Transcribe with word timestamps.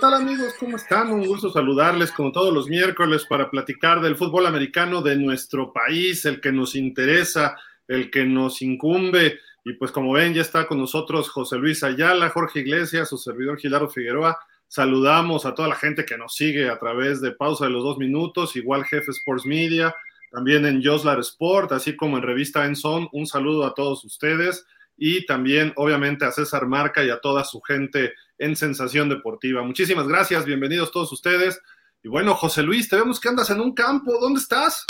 tal 0.00 0.14
amigos? 0.14 0.54
¿Cómo 0.58 0.78
están? 0.78 1.10
Un 1.12 1.26
gusto 1.26 1.50
saludarles 1.50 2.10
como 2.10 2.32
todos 2.32 2.54
los 2.54 2.68
miércoles 2.68 3.26
para 3.28 3.50
platicar 3.50 4.00
del 4.00 4.16
fútbol 4.16 4.46
americano 4.46 5.02
de 5.02 5.14
nuestro 5.16 5.74
país, 5.74 6.24
el 6.24 6.40
que 6.40 6.52
nos 6.52 6.74
interesa, 6.74 7.58
el 7.86 8.10
que 8.10 8.24
nos 8.24 8.62
incumbe. 8.62 9.38
Y 9.62 9.74
pues 9.74 9.92
como 9.92 10.12
ven, 10.12 10.32
ya 10.32 10.40
está 10.40 10.66
con 10.66 10.78
nosotros 10.78 11.28
José 11.28 11.58
Luis 11.58 11.84
Ayala, 11.84 12.30
Jorge 12.30 12.60
Iglesias, 12.60 13.10
su 13.10 13.18
servidor 13.18 13.58
Gilardo 13.58 13.90
Figueroa. 13.90 14.38
Saludamos 14.68 15.44
a 15.44 15.54
toda 15.54 15.68
la 15.68 15.74
gente 15.74 16.06
que 16.06 16.16
nos 16.16 16.34
sigue 16.34 16.70
a 16.70 16.78
través 16.78 17.20
de 17.20 17.32
Pausa 17.32 17.66
de 17.66 17.72
los 17.72 17.84
Dos 17.84 17.98
Minutos, 17.98 18.56
igual 18.56 18.86
Jefe 18.86 19.10
Sports 19.10 19.44
Media, 19.44 19.94
también 20.30 20.64
en 20.64 20.82
Joslar 20.82 21.20
Sport, 21.20 21.72
así 21.72 21.94
como 21.94 22.16
en 22.16 22.22
Revista 22.22 22.64
Enzón. 22.64 23.08
Un 23.12 23.26
saludo 23.26 23.66
a 23.66 23.74
todos 23.74 24.02
ustedes 24.06 24.64
y 24.96 25.26
también 25.26 25.74
obviamente 25.76 26.24
a 26.24 26.32
César 26.32 26.66
Marca 26.66 27.04
y 27.04 27.10
a 27.10 27.20
toda 27.20 27.44
su 27.44 27.60
gente 27.60 28.14
en 28.40 28.56
Sensación 28.56 29.08
Deportiva. 29.10 29.62
Muchísimas 29.62 30.08
gracias, 30.08 30.46
bienvenidos 30.46 30.90
todos 30.90 31.12
ustedes. 31.12 31.60
Y 32.02 32.08
bueno, 32.08 32.34
José 32.34 32.62
Luis, 32.62 32.88
te 32.88 32.96
vemos 32.96 33.20
que 33.20 33.28
andas 33.28 33.50
en 33.50 33.60
un 33.60 33.74
campo, 33.74 34.18
¿dónde 34.18 34.40
estás? 34.40 34.86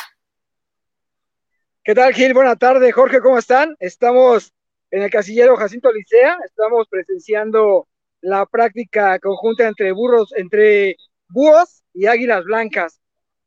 ¿Qué 1.82 1.92
tal, 1.92 2.14
Gil? 2.14 2.32
Buenas 2.32 2.58
tardes, 2.58 2.94
Jorge, 2.94 3.20
¿cómo 3.20 3.38
están? 3.38 3.74
Estamos 3.80 4.54
en 4.92 5.02
el 5.02 5.10
casillero 5.10 5.56
Jacinto 5.56 5.90
Licea, 5.92 6.38
estamos 6.44 6.86
presenciando 6.88 7.88
la 8.20 8.46
práctica 8.46 9.18
conjunta 9.18 9.66
entre 9.66 9.90
burros, 9.90 10.32
entre 10.36 10.96
búhos 11.28 11.82
y 11.92 12.06
águilas 12.06 12.44
blancas. 12.44 13.00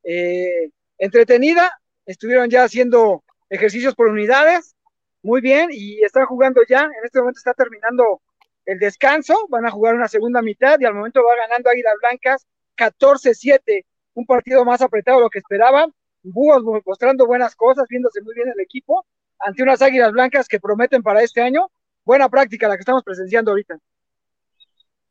Eh, 0.03 0.69
entretenida, 0.97 1.71
estuvieron 2.05 2.49
ya 2.49 2.65
haciendo 2.65 3.23
ejercicios 3.49 3.95
por 3.95 4.07
unidades, 4.07 4.75
muy 5.21 5.39
bien, 5.39 5.69
y 5.71 6.03
están 6.03 6.25
jugando 6.25 6.61
ya, 6.67 6.81
en 6.83 7.05
este 7.05 7.19
momento 7.19 7.37
está 7.37 7.53
terminando 7.53 8.21
el 8.65 8.79
descanso, 8.79 9.47
van 9.49 9.65
a 9.65 9.71
jugar 9.71 9.95
una 9.95 10.07
segunda 10.07 10.41
mitad 10.41 10.79
y 10.79 10.85
al 10.85 10.93
momento 10.93 11.21
va 11.23 11.35
ganando 11.35 11.69
Águilas 11.69 11.95
Blancas 12.01 12.47
14-7, 12.77 13.85
un 14.15 14.25
partido 14.25 14.65
más 14.65 14.81
apretado 14.81 15.17
de 15.17 15.23
lo 15.23 15.29
que 15.29 15.39
esperaban, 15.39 15.93
Búhos 16.23 16.63
mostrando 16.85 17.25
buenas 17.25 17.53
cosas, 17.55 17.85
viéndose 17.89 18.21
muy 18.21 18.33
bien 18.33 18.47
el 18.47 18.59
equipo, 18.61 19.05
ante 19.39 19.61
unas 19.61 19.81
Águilas 19.81 20.13
Blancas 20.13 20.47
que 20.47 20.59
prometen 20.59 21.03
para 21.03 21.21
este 21.21 21.41
año, 21.41 21.69
buena 22.05 22.29
práctica 22.29 22.69
la 22.69 22.75
que 22.75 22.81
estamos 22.81 23.03
presenciando 23.03 23.51
ahorita. 23.51 23.77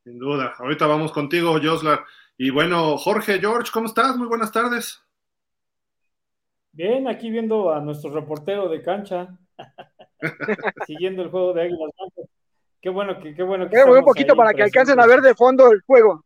Sin 0.04 0.18
duda, 0.18 0.54
ahorita 0.58 0.86
vamos 0.86 1.12
contigo, 1.12 1.58
Joslar. 1.62 2.04
Y 2.38 2.50
bueno, 2.50 2.96
Jorge, 2.96 3.38
George, 3.38 3.70
¿cómo 3.72 3.86
estás? 3.86 4.16
Muy 4.16 4.26
buenas 4.26 4.50
tardes. 4.50 5.02
Bien, 6.72 7.06
aquí 7.06 7.30
viendo 7.30 7.70
a 7.70 7.80
nuestro 7.80 8.10
reportero 8.10 8.68
de 8.70 8.80
cancha, 8.80 9.38
siguiendo 10.86 11.22
el 11.22 11.30
juego 11.30 11.52
de 11.52 11.62
Águilas 11.62 11.90
Blancas. 11.98 12.31
Qué 12.82 12.90
bueno 12.90 13.20
que, 13.20 13.32
qué 13.32 13.44
bueno 13.44 13.70
que. 13.70 13.76
un 13.78 14.04
poquito 14.04 14.34
para 14.34 14.52
que 14.52 14.64
alcancen 14.64 14.98
a 14.98 15.06
ver 15.06 15.20
de 15.20 15.36
fondo 15.36 15.70
el 15.70 15.80
juego. 15.82 16.24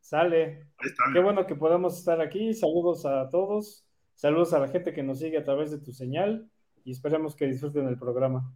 Sale. 0.00 0.66
Qué 1.12 1.20
bueno 1.20 1.46
que 1.46 1.54
podamos 1.54 1.98
estar 1.98 2.22
aquí. 2.22 2.54
Saludos 2.54 3.04
a 3.04 3.28
todos. 3.28 3.84
Saludos 4.14 4.54
a 4.54 4.58
la 4.58 4.68
gente 4.68 4.94
que 4.94 5.02
nos 5.02 5.18
sigue 5.18 5.36
a 5.36 5.44
través 5.44 5.70
de 5.70 5.78
tu 5.78 5.92
señal 5.92 6.48
y 6.84 6.92
esperemos 6.92 7.36
que 7.36 7.46
disfruten 7.46 7.86
el 7.86 7.98
programa. 7.98 8.50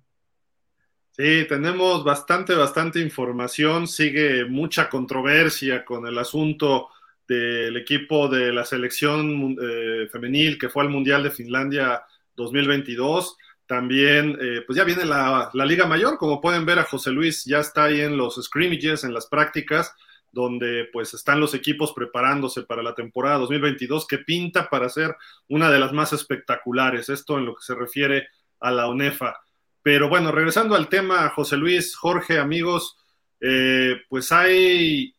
Sí, 1.11 1.47
tenemos 1.49 2.03
bastante, 2.03 2.55
bastante 2.55 3.01
información. 3.01 3.87
Sigue 3.87 4.47
mucha 4.47 4.89
controversia 4.89 5.85
con 5.85 6.07
el 6.07 6.17
asunto 6.19 6.89
del 7.29 7.77
equipo 7.77 8.29
de 8.29 8.53
la 8.53 8.65
selección 8.65 9.57
eh, 9.63 10.09
femenil 10.11 10.59
que 10.59 10.71
fue 10.71 10.83
al 10.83 10.91
Mundial 10.91 11.23
de 11.23 11.31
Finlandia 11.31 12.03
2022. 12.37 13.37
También, 13.67 14.37
eh, 14.41 14.63
pues 14.67 14.77
ya 14.77 14.85
viene 14.85 15.05
la, 15.05 15.51
Liga 15.55 15.87
Mayor, 15.87 16.19
como 16.19 16.41
pueden 16.41 16.67
ver 16.67 16.79
a 16.79 16.85
José 16.85 17.11
Luis, 17.11 17.45
ya 17.45 17.61
está 17.61 17.85
ahí 17.85 18.01
en 18.01 18.17
los 18.17 18.35
scrimmages, 18.43 19.05
en 19.05 19.15
las 19.15 19.27
prácticas, 19.27 19.95
donde 20.31 20.89
pues 20.93 21.15
están 21.15 21.41
los 21.41 21.55
equipos 21.55 21.93
preparándose 21.95 22.63
para 22.65 22.83
la 22.83 22.95
temporada 22.95 23.39
2022, 23.39 24.07
que 24.07 24.19
pinta 24.19 24.69
para 24.69 24.89
ser 24.89 25.17
una 25.49 25.71
de 25.71 25.79
las 25.79 25.93
más 25.93 26.13
espectaculares, 26.13 27.09
esto 27.09 27.39
en 27.39 27.47
lo 27.47 27.55
que 27.55 27.63
se 27.63 27.75
refiere 27.75 28.29
a 28.61 28.71
la 28.71 28.89
UNEFA. 28.89 29.41
Pero 29.83 30.09
bueno, 30.09 30.33
regresando 30.33 30.75
al 30.75 30.89
tema, 30.89 31.29
José 31.31 31.57
Luis, 31.57 31.95
Jorge, 31.95 32.39
amigos, 32.39 32.97
eh, 33.41 34.03
pues 34.09 34.33
hay 34.33 35.15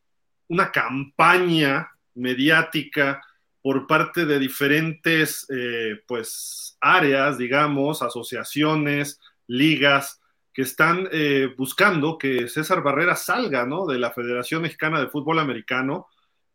una 0.49 0.71
campaña 0.71 1.87
mediática 2.15 3.21
por 3.65 3.87
parte 3.87 4.27
de 4.27 4.37
diferentes 4.37 5.47
eh, 5.49 5.99
pues 6.07 6.77
áreas, 6.79 7.39
digamos, 7.39 8.03
asociaciones, 8.03 9.19
ligas, 9.47 10.21
que 10.53 10.61
están 10.61 11.09
eh, 11.11 11.51
buscando 11.57 12.19
que 12.19 12.47
César 12.47 12.83
Barrera 12.83 13.15
salga 13.15 13.65
¿no? 13.65 13.87
de 13.87 13.97
la 13.97 14.11
Federación 14.11 14.61
Mexicana 14.61 14.99
de 14.99 15.07
Fútbol 15.07 15.39
Americano. 15.39 16.05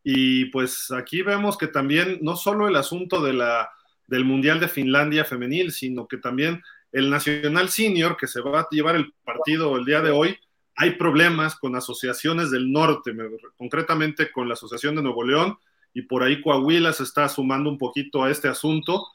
Y 0.05 0.45
pues 0.53 0.93
aquí 0.93 1.23
vemos 1.23 1.59
que 1.59 1.67
también 1.67 2.21
no 2.23 2.37
solo 2.37 2.69
el 2.69 2.77
asunto 2.77 3.21
de 3.21 3.33
la, 3.33 3.71
del 4.07 4.25
Mundial 4.25 4.61
de 4.61 4.69
Finlandia 4.69 5.25
femenil, 5.25 5.73
sino 5.73 6.07
que 6.07 6.19
también 6.19 6.63
el 6.93 7.11
Nacional 7.11 7.71
Senior, 7.71 8.17
que 8.17 8.29
se 8.29 8.41
va 8.41 8.61
a 8.61 8.69
llevar 8.71 8.95
el 8.95 9.13
partido 9.25 9.77
el 9.77 9.85
día 9.85 10.01
de 10.01 10.13
hoy, 10.13 10.39
hay 10.77 10.93
problemas 10.93 11.57
con 11.57 11.75
asociaciones 11.75 12.53
del 12.53 12.71
norte, 12.71 13.13
concretamente 13.57 14.31
con 14.31 14.47
la 14.47 14.55
Asociación 14.55 14.95
de 14.95 15.03
Nuevo 15.03 15.25
León, 15.25 15.59
y 15.93 16.03
por 16.03 16.23
ahí 16.23 16.41
Coahuila 16.41 16.93
se 16.93 17.03
está 17.03 17.29
sumando 17.29 17.71
un 17.71 17.79
poquito 17.79 18.23
a 18.23 18.31
este 18.31 18.49
asunto 18.49 19.07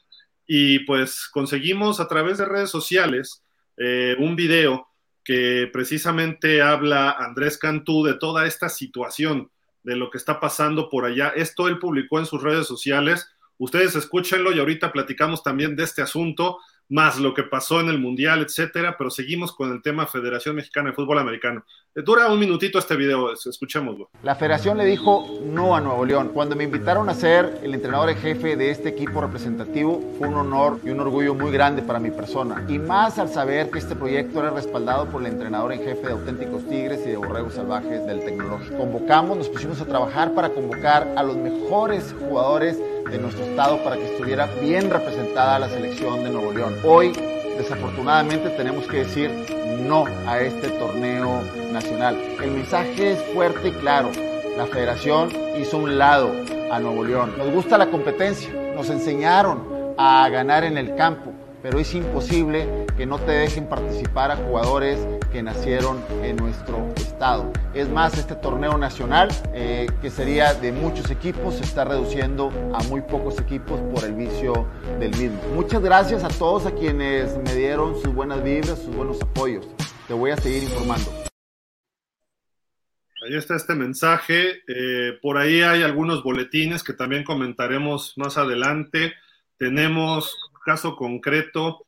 y 0.46 0.80
pues 0.80 1.28
conseguimos 1.32 2.00
a 2.00 2.08
través 2.08 2.38
de 2.38 2.44
redes 2.44 2.70
sociales 2.70 3.42
eh, 3.76 4.16
un 4.18 4.36
video 4.36 4.88
que 5.24 5.68
precisamente 5.72 6.62
habla 6.62 7.10
Andrés 7.10 7.58
Cantú 7.58 8.04
de 8.04 8.14
toda 8.14 8.46
esta 8.46 8.68
situación, 8.68 9.50
de 9.82 9.96
lo 9.96 10.08
que 10.08 10.18
está 10.18 10.38
pasando 10.38 10.88
por 10.88 11.04
allá. 11.04 11.32
Esto 11.34 11.66
él 11.66 11.80
publicó 11.80 12.20
en 12.20 12.26
sus 12.26 12.42
redes 12.42 12.66
sociales. 12.66 13.28
Ustedes 13.58 13.96
escúchenlo 13.96 14.52
y 14.52 14.60
ahorita 14.60 14.92
platicamos 14.92 15.42
también 15.42 15.74
de 15.74 15.82
este 15.82 16.00
asunto 16.00 16.58
más 16.88 17.18
lo 17.18 17.34
que 17.34 17.42
pasó 17.42 17.80
en 17.80 17.88
el 17.88 17.98
Mundial, 17.98 18.42
etcétera, 18.42 18.96
pero 18.96 19.10
seguimos 19.10 19.52
con 19.52 19.72
el 19.72 19.82
tema 19.82 20.06
Federación 20.06 20.56
Mexicana 20.56 20.90
de 20.90 20.96
Fútbol 20.96 21.18
Americano. 21.18 21.64
Eh, 21.94 22.02
dura 22.02 22.28
un 22.28 22.38
minutito 22.38 22.78
este 22.78 22.94
video, 22.94 23.32
escuchémoslo. 23.32 24.10
La 24.22 24.36
federación 24.36 24.78
le 24.78 24.84
dijo 24.84 25.40
no 25.44 25.74
a 25.74 25.80
Nuevo 25.80 26.04
León. 26.04 26.30
Cuando 26.32 26.54
me 26.54 26.64
invitaron 26.64 27.08
a 27.08 27.14
ser 27.14 27.60
el 27.62 27.74
entrenador 27.74 28.10
en 28.10 28.16
jefe 28.18 28.56
de 28.56 28.70
este 28.70 28.90
equipo 28.90 29.20
representativo, 29.20 30.14
fue 30.18 30.28
un 30.28 30.34
honor 30.34 30.78
y 30.84 30.90
un 30.90 31.00
orgullo 31.00 31.34
muy 31.34 31.50
grande 31.50 31.82
para 31.82 31.98
mi 31.98 32.10
persona. 32.10 32.64
Y 32.68 32.78
más 32.78 33.18
al 33.18 33.28
saber 33.28 33.70
que 33.70 33.78
este 33.78 33.96
proyecto 33.96 34.40
era 34.40 34.50
respaldado 34.50 35.06
por 35.06 35.22
el 35.22 35.32
entrenador 35.32 35.72
en 35.72 35.82
jefe 35.82 36.06
de 36.06 36.12
Auténticos 36.12 36.68
Tigres 36.68 37.00
y 37.04 37.10
de 37.10 37.16
Borregos 37.16 37.54
Salvajes 37.54 38.06
del 38.06 38.20
Tecnológico. 38.20 38.76
Convocamos, 38.76 39.38
nos 39.38 39.48
pusimos 39.48 39.80
a 39.80 39.86
trabajar 39.86 40.34
para 40.34 40.50
convocar 40.50 41.12
a 41.16 41.22
los 41.22 41.36
mejores 41.36 42.14
jugadores 42.18 42.78
de 43.10 43.18
nuestro 43.18 43.44
estado 43.44 43.82
para 43.82 43.96
que 43.96 44.04
estuviera 44.04 44.46
bien 44.60 44.90
representada 44.90 45.58
la 45.58 45.68
selección 45.68 46.24
de 46.24 46.30
Nuevo 46.30 46.52
León. 46.52 46.76
Hoy, 46.84 47.12
desafortunadamente, 47.56 48.50
tenemos 48.50 48.86
que 48.86 48.98
decir 48.98 49.30
no 49.86 50.04
a 50.26 50.40
este 50.40 50.68
torneo 50.70 51.42
nacional. 51.72 52.20
El 52.42 52.50
mensaje 52.50 53.12
es 53.12 53.22
fuerte 53.34 53.68
y 53.68 53.72
claro. 53.72 54.10
La 54.56 54.66
federación 54.66 55.30
hizo 55.60 55.78
un 55.78 55.98
lado 55.98 56.32
a 56.70 56.78
Nuevo 56.80 57.04
León. 57.04 57.34
Nos 57.36 57.50
gusta 57.52 57.78
la 57.78 57.90
competencia, 57.90 58.50
nos 58.74 58.90
enseñaron 58.90 59.94
a 59.98 60.28
ganar 60.28 60.64
en 60.64 60.78
el 60.78 60.94
campo, 60.96 61.32
pero 61.62 61.78
es 61.78 61.94
imposible 61.94 62.86
que 62.96 63.06
no 63.06 63.18
te 63.18 63.32
dejen 63.32 63.66
participar 63.66 64.30
a 64.30 64.36
jugadores 64.36 64.98
que 65.32 65.42
nacieron 65.42 66.02
en 66.22 66.36
nuestro 66.36 66.78
estado. 67.16 67.50
Es 67.72 67.88
más, 67.88 68.18
este 68.18 68.34
torneo 68.34 68.76
nacional, 68.76 69.28
eh, 69.54 69.86
que 70.02 70.10
sería 70.10 70.52
de 70.52 70.70
muchos 70.70 71.10
equipos, 71.10 71.54
se 71.54 71.64
está 71.64 71.82
reduciendo 71.82 72.50
a 72.74 72.82
muy 72.84 73.00
pocos 73.00 73.40
equipos 73.40 73.80
por 73.90 74.04
el 74.04 74.12
vicio 74.12 74.68
del 75.00 75.12
mismo. 75.12 75.40
Muchas 75.54 75.82
gracias 75.82 76.24
a 76.24 76.28
todos 76.28 76.66
a 76.66 76.74
quienes 76.74 77.38
me 77.38 77.54
dieron 77.54 77.94
sus 78.02 78.12
buenas 78.12 78.44
vibras, 78.44 78.78
sus 78.82 78.94
buenos 78.94 79.20
apoyos. 79.22 79.66
Te 80.06 80.12
voy 80.12 80.30
a 80.30 80.36
seguir 80.36 80.64
informando. 80.64 81.10
Ahí 83.24 83.34
está 83.34 83.56
este 83.56 83.74
mensaje. 83.74 84.62
Eh, 84.68 85.18
por 85.22 85.38
ahí 85.38 85.62
hay 85.62 85.82
algunos 85.82 86.22
boletines 86.22 86.84
que 86.84 86.92
también 86.92 87.24
comentaremos 87.24 88.12
más 88.16 88.36
adelante. 88.36 89.14
Tenemos 89.56 90.36
caso 90.66 90.94
concreto 90.96 91.86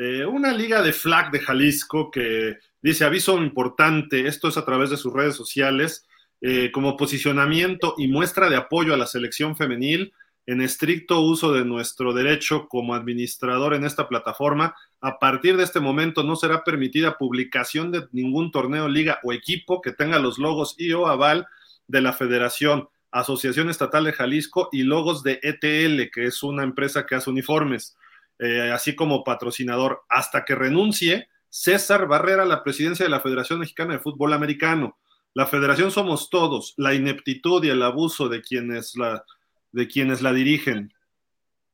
eh, 0.00 0.24
una 0.24 0.52
liga 0.52 0.82
de 0.82 0.92
flag 0.92 1.32
de 1.32 1.40
Jalisco 1.40 2.12
que 2.12 2.58
dice 2.82 3.04
aviso 3.04 3.38
importante, 3.38 4.26
esto 4.26 4.48
es 4.48 4.56
a 4.56 4.64
través 4.64 4.90
de 4.90 4.96
sus 4.96 5.12
redes 5.12 5.34
sociales, 5.34 6.06
eh, 6.40 6.70
como 6.70 6.96
posicionamiento 6.96 7.94
y 7.98 8.06
muestra 8.06 8.48
de 8.48 8.56
apoyo 8.56 8.94
a 8.94 8.96
la 8.96 9.06
selección 9.06 9.56
femenil 9.56 10.12
en 10.46 10.62
estricto 10.62 11.20
uso 11.20 11.52
de 11.52 11.64
nuestro 11.64 12.14
derecho 12.14 12.68
como 12.68 12.94
administrador 12.94 13.74
en 13.74 13.84
esta 13.84 14.08
plataforma. 14.08 14.74
A 15.00 15.18
partir 15.18 15.56
de 15.56 15.64
este 15.64 15.80
momento 15.80 16.22
no 16.22 16.36
será 16.36 16.64
permitida 16.64 17.18
publicación 17.18 17.92
de 17.92 18.06
ningún 18.12 18.50
torneo, 18.50 18.88
liga 18.88 19.18
o 19.24 19.34
equipo 19.34 19.82
que 19.82 19.92
tenga 19.92 20.18
los 20.18 20.38
logos 20.38 20.74
y 20.78 20.92
o 20.92 21.06
aval 21.06 21.46
de 21.86 22.00
la 22.00 22.14
Federación, 22.14 22.88
Asociación 23.10 23.68
Estatal 23.68 24.04
de 24.04 24.12
Jalisco 24.12 24.70
y 24.72 24.84
logos 24.84 25.22
de 25.22 25.40
ETL, 25.42 26.10
que 26.10 26.24
es 26.24 26.42
una 26.42 26.62
empresa 26.62 27.04
que 27.04 27.16
hace 27.16 27.28
uniformes. 27.28 27.96
Eh, 28.38 28.70
así 28.72 28.94
como 28.94 29.24
patrocinador, 29.24 30.04
hasta 30.08 30.44
que 30.44 30.54
renuncie 30.54 31.28
César 31.50 32.06
Barrera 32.06 32.44
la 32.44 32.62
presidencia 32.62 33.04
de 33.04 33.10
la 33.10 33.20
Federación 33.20 33.60
Mexicana 33.60 33.94
de 33.94 34.00
Fútbol 34.00 34.32
Americano. 34.32 34.98
La 35.34 35.46
federación 35.46 35.90
somos 35.90 36.30
todos, 36.30 36.74
la 36.76 36.94
ineptitud 36.94 37.62
y 37.64 37.68
el 37.68 37.82
abuso 37.82 38.28
de 38.28 38.42
quienes 38.42 38.96
la, 38.96 39.24
de 39.72 39.86
quienes 39.86 40.22
la 40.22 40.32
dirigen. 40.32 40.92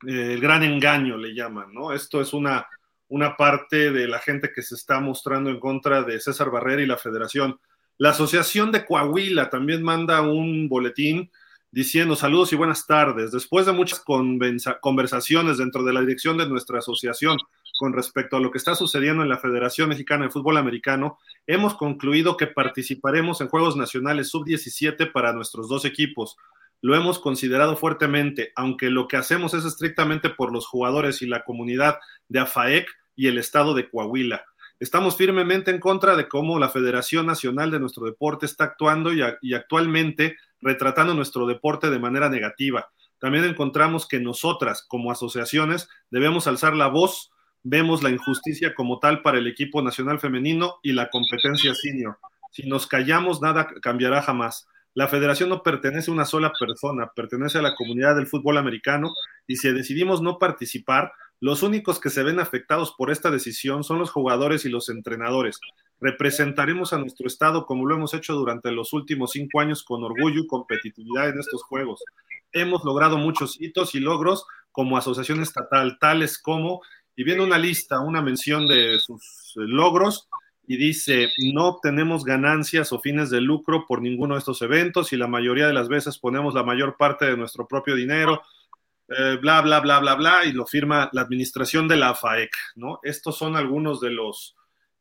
el 0.06 0.40
gran 0.40 0.62
engaño 0.62 1.16
le 1.16 1.34
llaman, 1.34 1.72
¿no? 1.72 1.92
Esto 1.92 2.20
es 2.20 2.32
una, 2.34 2.66
una 3.08 3.36
parte 3.36 3.90
de 3.90 4.08
la 4.08 4.18
gente 4.18 4.52
que 4.52 4.62
se 4.62 4.74
está 4.74 5.00
mostrando 5.00 5.50
en 5.50 5.60
contra 5.60 6.02
de 6.02 6.20
César 6.20 6.50
Barrera 6.50 6.82
y 6.82 6.86
la 6.86 6.98
federación. 6.98 7.58
La 7.96 8.10
Asociación 8.10 8.72
de 8.72 8.84
Coahuila 8.84 9.50
también 9.50 9.82
manda 9.82 10.20
un 10.20 10.68
boletín 10.68 11.30
diciendo 11.70 12.16
saludos 12.16 12.52
y 12.52 12.56
buenas 12.56 12.86
tardes. 12.86 13.32
Después 13.32 13.66
de 13.66 13.72
muchas 13.72 14.04
conversaciones 14.80 15.58
dentro 15.58 15.82
de 15.84 15.92
la 15.92 16.00
dirección 16.00 16.36
de 16.36 16.48
nuestra 16.48 16.78
asociación 16.78 17.36
con 17.76 17.92
respecto 17.92 18.36
a 18.36 18.40
lo 18.40 18.50
que 18.50 18.58
está 18.58 18.74
sucediendo 18.74 19.22
en 19.22 19.28
la 19.28 19.38
Federación 19.38 19.88
Mexicana 19.88 20.24
de 20.24 20.30
Fútbol 20.30 20.56
Americano, 20.56 21.18
hemos 21.46 21.74
concluido 21.74 22.36
que 22.36 22.46
participaremos 22.46 23.40
en 23.40 23.48
Juegos 23.48 23.76
Nacionales 23.76 24.28
Sub-17 24.30 25.12
para 25.12 25.32
nuestros 25.32 25.68
dos 25.68 25.84
equipos. 25.84 26.36
Lo 26.80 26.94
hemos 26.94 27.18
considerado 27.18 27.76
fuertemente, 27.76 28.52
aunque 28.56 28.90
lo 28.90 29.08
que 29.08 29.16
hacemos 29.16 29.54
es 29.54 29.64
estrictamente 29.64 30.30
por 30.30 30.52
los 30.52 30.66
jugadores 30.66 31.22
y 31.22 31.26
la 31.26 31.44
comunidad 31.44 31.98
de 32.28 32.40
AFAEC 32.40 32.88
y 33.16 33.28
el 33.28 33.38
estado 33.38 33.74
de 33.74 33.88
Coahuila. 33.88 34.44
Estamos 34.80 35.16
firmemente 35.16 35.70
en 35.70 35.80
contra 35.80 36.16
de 36.16 36.28
cómo 36.28 36.58
la 36.58 36.68
Federación 36.68 37.26
Nacional 37.26 37.70
de 37.70 37.80
nuestro 37.80 38.04
deporte 38.06 38.44
está 38.44 38.64
actuando 38.64 39.12
y, 39.12 39.22
y 39.40 39.54
actualmente 39.54 40.36
retratando 40.60 41.14
nuestro 41.14 41.46
deporte 41.46 41.90
de 41.90 41.98
manera 41.98 42.28
negativa. 42.28 42.90
También 43.18 43.44
encontramos 43.44 44.06
que 44.06 44.20
nosotras, 44.20 44.84
como 44.86 45.10
asociaciones, 45.10 45.88
debemos 46.10 46.46
alzar 46.46 46.74
la 46.74 46.88
voz. 46.88 47.30
Vemos 47.64 48.02
la 48.02 48.10
injusticia 48.10 48.74
como 48.74 49.00
tal 49.00 49.22
para 49.22 49.38
el 49.38 49.48
equipo 49.48 49.82
nacional 49.82 50.20
femenino 50.20 50.76
y 50.82 50.92
la 50.92 51.10
competencia 51.10 51.74
senior. 51.74 52.18
Si 52.52 52.68
nos 52.68 52.86
callamos, 52.86 53.42
nada 53.42 53.66
cambiará 53.82 54.22
jamás. 54.22 54.68
La 54.94 55.08
federación 55.08 55.48
no 55.48 55.64
pertenece 55.64 56.12
a 56.12 56.14
una 56.14 56.24
sola 56.24 56.52
persona, 56.58 57.10
pertenece 57.16 57.58
a 57.58 57.62
la 57.62 57.74
comunidad 57.74 58.14
del 58.14 58.28
fútbol 58.28 58.58
americano 58.58 59.12
y 59.48 59.56
si 59.56 59.72
decidimos 59.72 60.22
no 60.22 60.38
participar, 60.38 61.12
los 61.40 61.64
únicos 61.64 61.98
que 61.98 62.10
se 62.10 62.22
ven 62.22 62.38
afectados 62.38 62.94
por 62.96 63.10
esta 63.10 63.32
decisión 63.32 63.82
son 63.82 63.98
los 63.98 64.12
jugadores 64.12 64.64
y 64.64 64.68
los 64.68 64.88
entrenadores 64.88 65.58
representaremos 66.00 66.92
a 66.92 66.98
nuestro 66.98 67.26
estado 67.26 67.64
como 67.64 67.86
lo 67.86 67.94
hemos 67.94 68.12
hecho 68.12 68.34
durante 68.34 68.70
los 68.70 68.92
últimos 68.92 69.32
cinco 69.32 69.60
años 69.60 69.82
con 69.82 70.04
orgullo 70.04 70.42
y 70.42 70.46
competitividad 70.46 71.30
en 71.30 71.38
estos 71.38 71.62
Juegos. 71.62 72.04
Hemos 72.52 72.84
logrado 72.84 73.16
muchos 73.16 73.60
hitos 73.60 73.94
y 73.94 74.00
logros 74.00 74.46
como 74.70 74.98
asociación 74.98 75.40
estatal, 75.40 75.98
tales 75.98 76.38
como, 76.38 76.82
y 77.16 77.24
viene 77.24 77.42
una 77.42 77.58
lista, 77.58 78.00
una 78.00 78.22
mención 78.22 78.66
de 78.66 78.98
sus 78.98 79.52
logros, 79.56 80.28
y 80.66 80.76
dice, 80.76 81.28
no 81.52 81.66
obtenemos 81.66 82.24
ganancias 82.24 82.92
o 82.92 83.00
fines 83.00 83.28
de 83.30 83.40
lucro 83.40 83.84
por 83.86 84.00
ninguno 84.00 84.34
de 84.34 84.38
estos 84.38 84.62
eventos 84.62 85.12
y 85.12 85.16
la 85.16 85.26
mayoría 85.26 85.66
de 85.66 85.74
las 85.74 85.88
veces 85.88 86.18
ponemos 86.18 86.54
la 86.54 86.62
mayor 86.62 86.96
parte 86.96 87.26
de 87.26 87.36
nuestro 87.36 87.68
propio 87.68 87.94
dinero, 87.94 88.40
eh, 89.08 89.36
bla, 89.40 89.60
bla, 89.60 89.80
bla, 89.80 89.98
bla, 89.98 90.14
bla, 90.14 90.44
y 90.46 90.52
lo 90.52 90.66
firma 90.66 91.10
la 91.12 91.20
administración 91.20 91.86
de 91.86 91.96
la 91.96 92.14
FAEC, 92.14 92.50
¿no? 92.76 92.98
Estos 93.02 93.36
son 93.36 93.56
algunos 93.56 94.00
de 94.00 94.10
los 94.10 94.56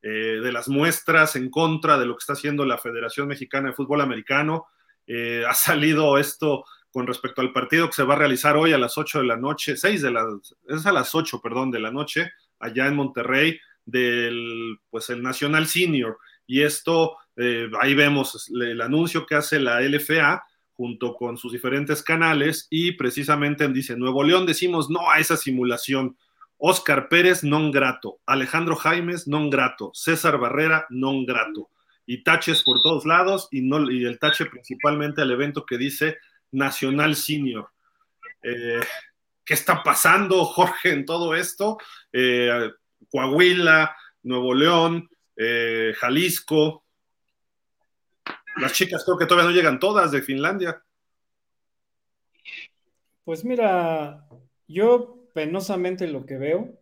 eh, 0.06 0.42
de 0.44 0.51
las 0.51 0.68
muestras 0.68 1.38
en 1.38 1.50
contra 1.50 1.98
de 1.98 2.06
lo 2.06 2.16
que 2.16 2.19
está 2.19 2.33
haciendo 2.33 2.66
la 2.66 2.77
Federación 2.77 3.25
Mexicana 3.30 3.69
de 3.69 3.74
Fútbol 3.74 4.01
Americano. 4.01 4.66
Eh, 5.07 5.45
ha 5.48 5.54
salido 5.54 6.18
esto 6.18 6.66
con 6.94 7.07
respecto 7.07 7.42
al 7.42 7.51
partido 7.51 7.88
que 7.88 7.95
se 7.95 8.04
va 8.04 8.13
a 8.13 8.19
realizar 8.19 8.56
hoy 8.56 8.72
a 8.72 8.78
las 8.78 9.00
8 9.00 9.19
de 9.19 9.25
la 9.25 9.36
noche, 9.36 9.75
6 9.75 10.04
de 10.04 10.12
la, 10.12 10.28
es 10.68 10.86
a 10.86 10.92
las 10.92 11.16
8, 11.16 11.42
perdón, 11.42 11.72
de 11.72 11.80
la 11.80 11.90
noche, 11.90 12.31
allá 12.60 12.86
en 12.86 12.95
Monterrey, 12.95 13.60
del, 13.84 14.78
pues 14.92 15.10
el 15.10 15.24
Nacional 15.24 15.66
Senior. 15.66 16.19
Y 16.45 16.62
esto, 16.62 17.18
eh, 17.36 17.68
ahí 17.81 17.95
vemos 17.95 18.48
el 18.54 18.80
anuncio 18.80 19.25
que 19.25 19.34
hace 19.34 19.60
la 19.60 19.81
LFA 19.81 20.44
junto 20.74 21.16
con 21.16 21.36
sus 21.36 21.51
diferentes 21.51 22.04
canales 22.04 22.68
y 22.69 22.92
precisamente 22.92 23.68
dice, 23.69 23.98
Nuevo 23.98 24.24
León 24.24 24.45
decimos 24.45 24.92
no 24.92 25.10
a 25.10 25.18
esa 25.18 25.36
simulación. 25.36 26.16
Oscar 26.57 27.10
Pérez, 27.10 27.44
non 27.44 27.72
grato. 27.72 28.19
Alejandro 28.28 28.75
Jaimes, 28.75 29.28
non 29.28 29.50
grato. 29.50 29.92
César 29.95 30.38
Barrera, 30.38 30.86
non 30.92 31.25
grato. 31.25 31.69
Y 32.06 32.24
taches 32.24 32.62
por 32.62 32.81
todos 32.84 33.06
lados 33.06 33.48
y, 33.50 33.62
no, 33.62 33.90
y 33.90 34.06
el 34.06 34.19
tache 34.19 34.45
principalmente 34.45 35.22
al 35.22 35.31
evento 35.31 35.66
que 35.66 35.78
dice 35.80 36.18
Nacional 36.53 37.15
Senior. 37.15 37.69
Eh, 38.41 38.79
¿Qué 39.45 39.53
está 39.53 39.83
pasando, 39.83 40.45
Jorge, 40.45 40.91
en 40.91 41.05
todo 41.05 41.35
esto? 41.35 41.77
Eh, 42.11 42.71
Coahuila, 43.11 43.95
Nuevo 44.23 44.53
León, 44.53 45.09
eh, 45.35 45.94
Jalisco. 45.97 46.85
Las 48.57 48.73
chicas 48.73 49.03
creo 49.03 49.17
que 49.17 49.25
todavía 49.25 49.50
no 49.50 49.55
llegan 49.55 49.79
todas 49.79 50.11
de 50.11 50.21
Finlandia. 50.21 50.81
Pues 53.25 53.44
mira, 53.44 54.27
yo 54.67 55.27
penosamente 55.33 56.07
lo 56.07 56.25
que 56.25 56.38
veo 56.38 56.79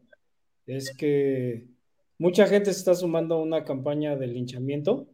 es 0.67 0.95
que 0.95 1.67
mucha 2.17 2.47
gente 2.47 2.73
se 2.73 2.79
está 2.79 2.95
sumando 2.95 3.35
a 3.35 3.41
una 3.41 3.63
campaña 3.63 4.15
de 4.15 4.27
linchamiento 4.27 5.07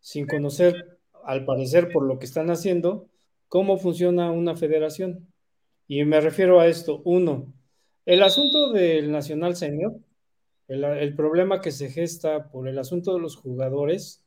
sin 0.00 0.26
conocer, 0.26 0.98
al 1.24 1.44
parecer 1.44 1.90
por 1.92 2.04
lo 2.04 2.18
que 2.18 2.26
están 2.26 2.50
haciendo, 2.50 3.08
cómo 3.48 3.78
funciona 3.78 4.30
una 4.30 4.56
federación. 4.56 5.32
Y 5.86 6.04
me 6.04 6.20
refiero 6.20 6.60
a 6.60 6.66
esto. 6.68 7.02
Uno, 7.04 7.52
el 8.06 8.22
asunto 8.22 8.72
del 8.72 9.10
Nacional 9.10 9.56
Senior, 9.56 9.94
el, 10.68 10.84
el, 10.84 11.14
problema 11.14 11.60
que 11.60 11.72
se 11.72 11.90
gesta 11.90 12.50
por 12.50 12.68
el 12.68 12.78
asunto 12.78 13.14
de 13.14 13.20
los 13.20 13.36
jugadores, 13.36 14.24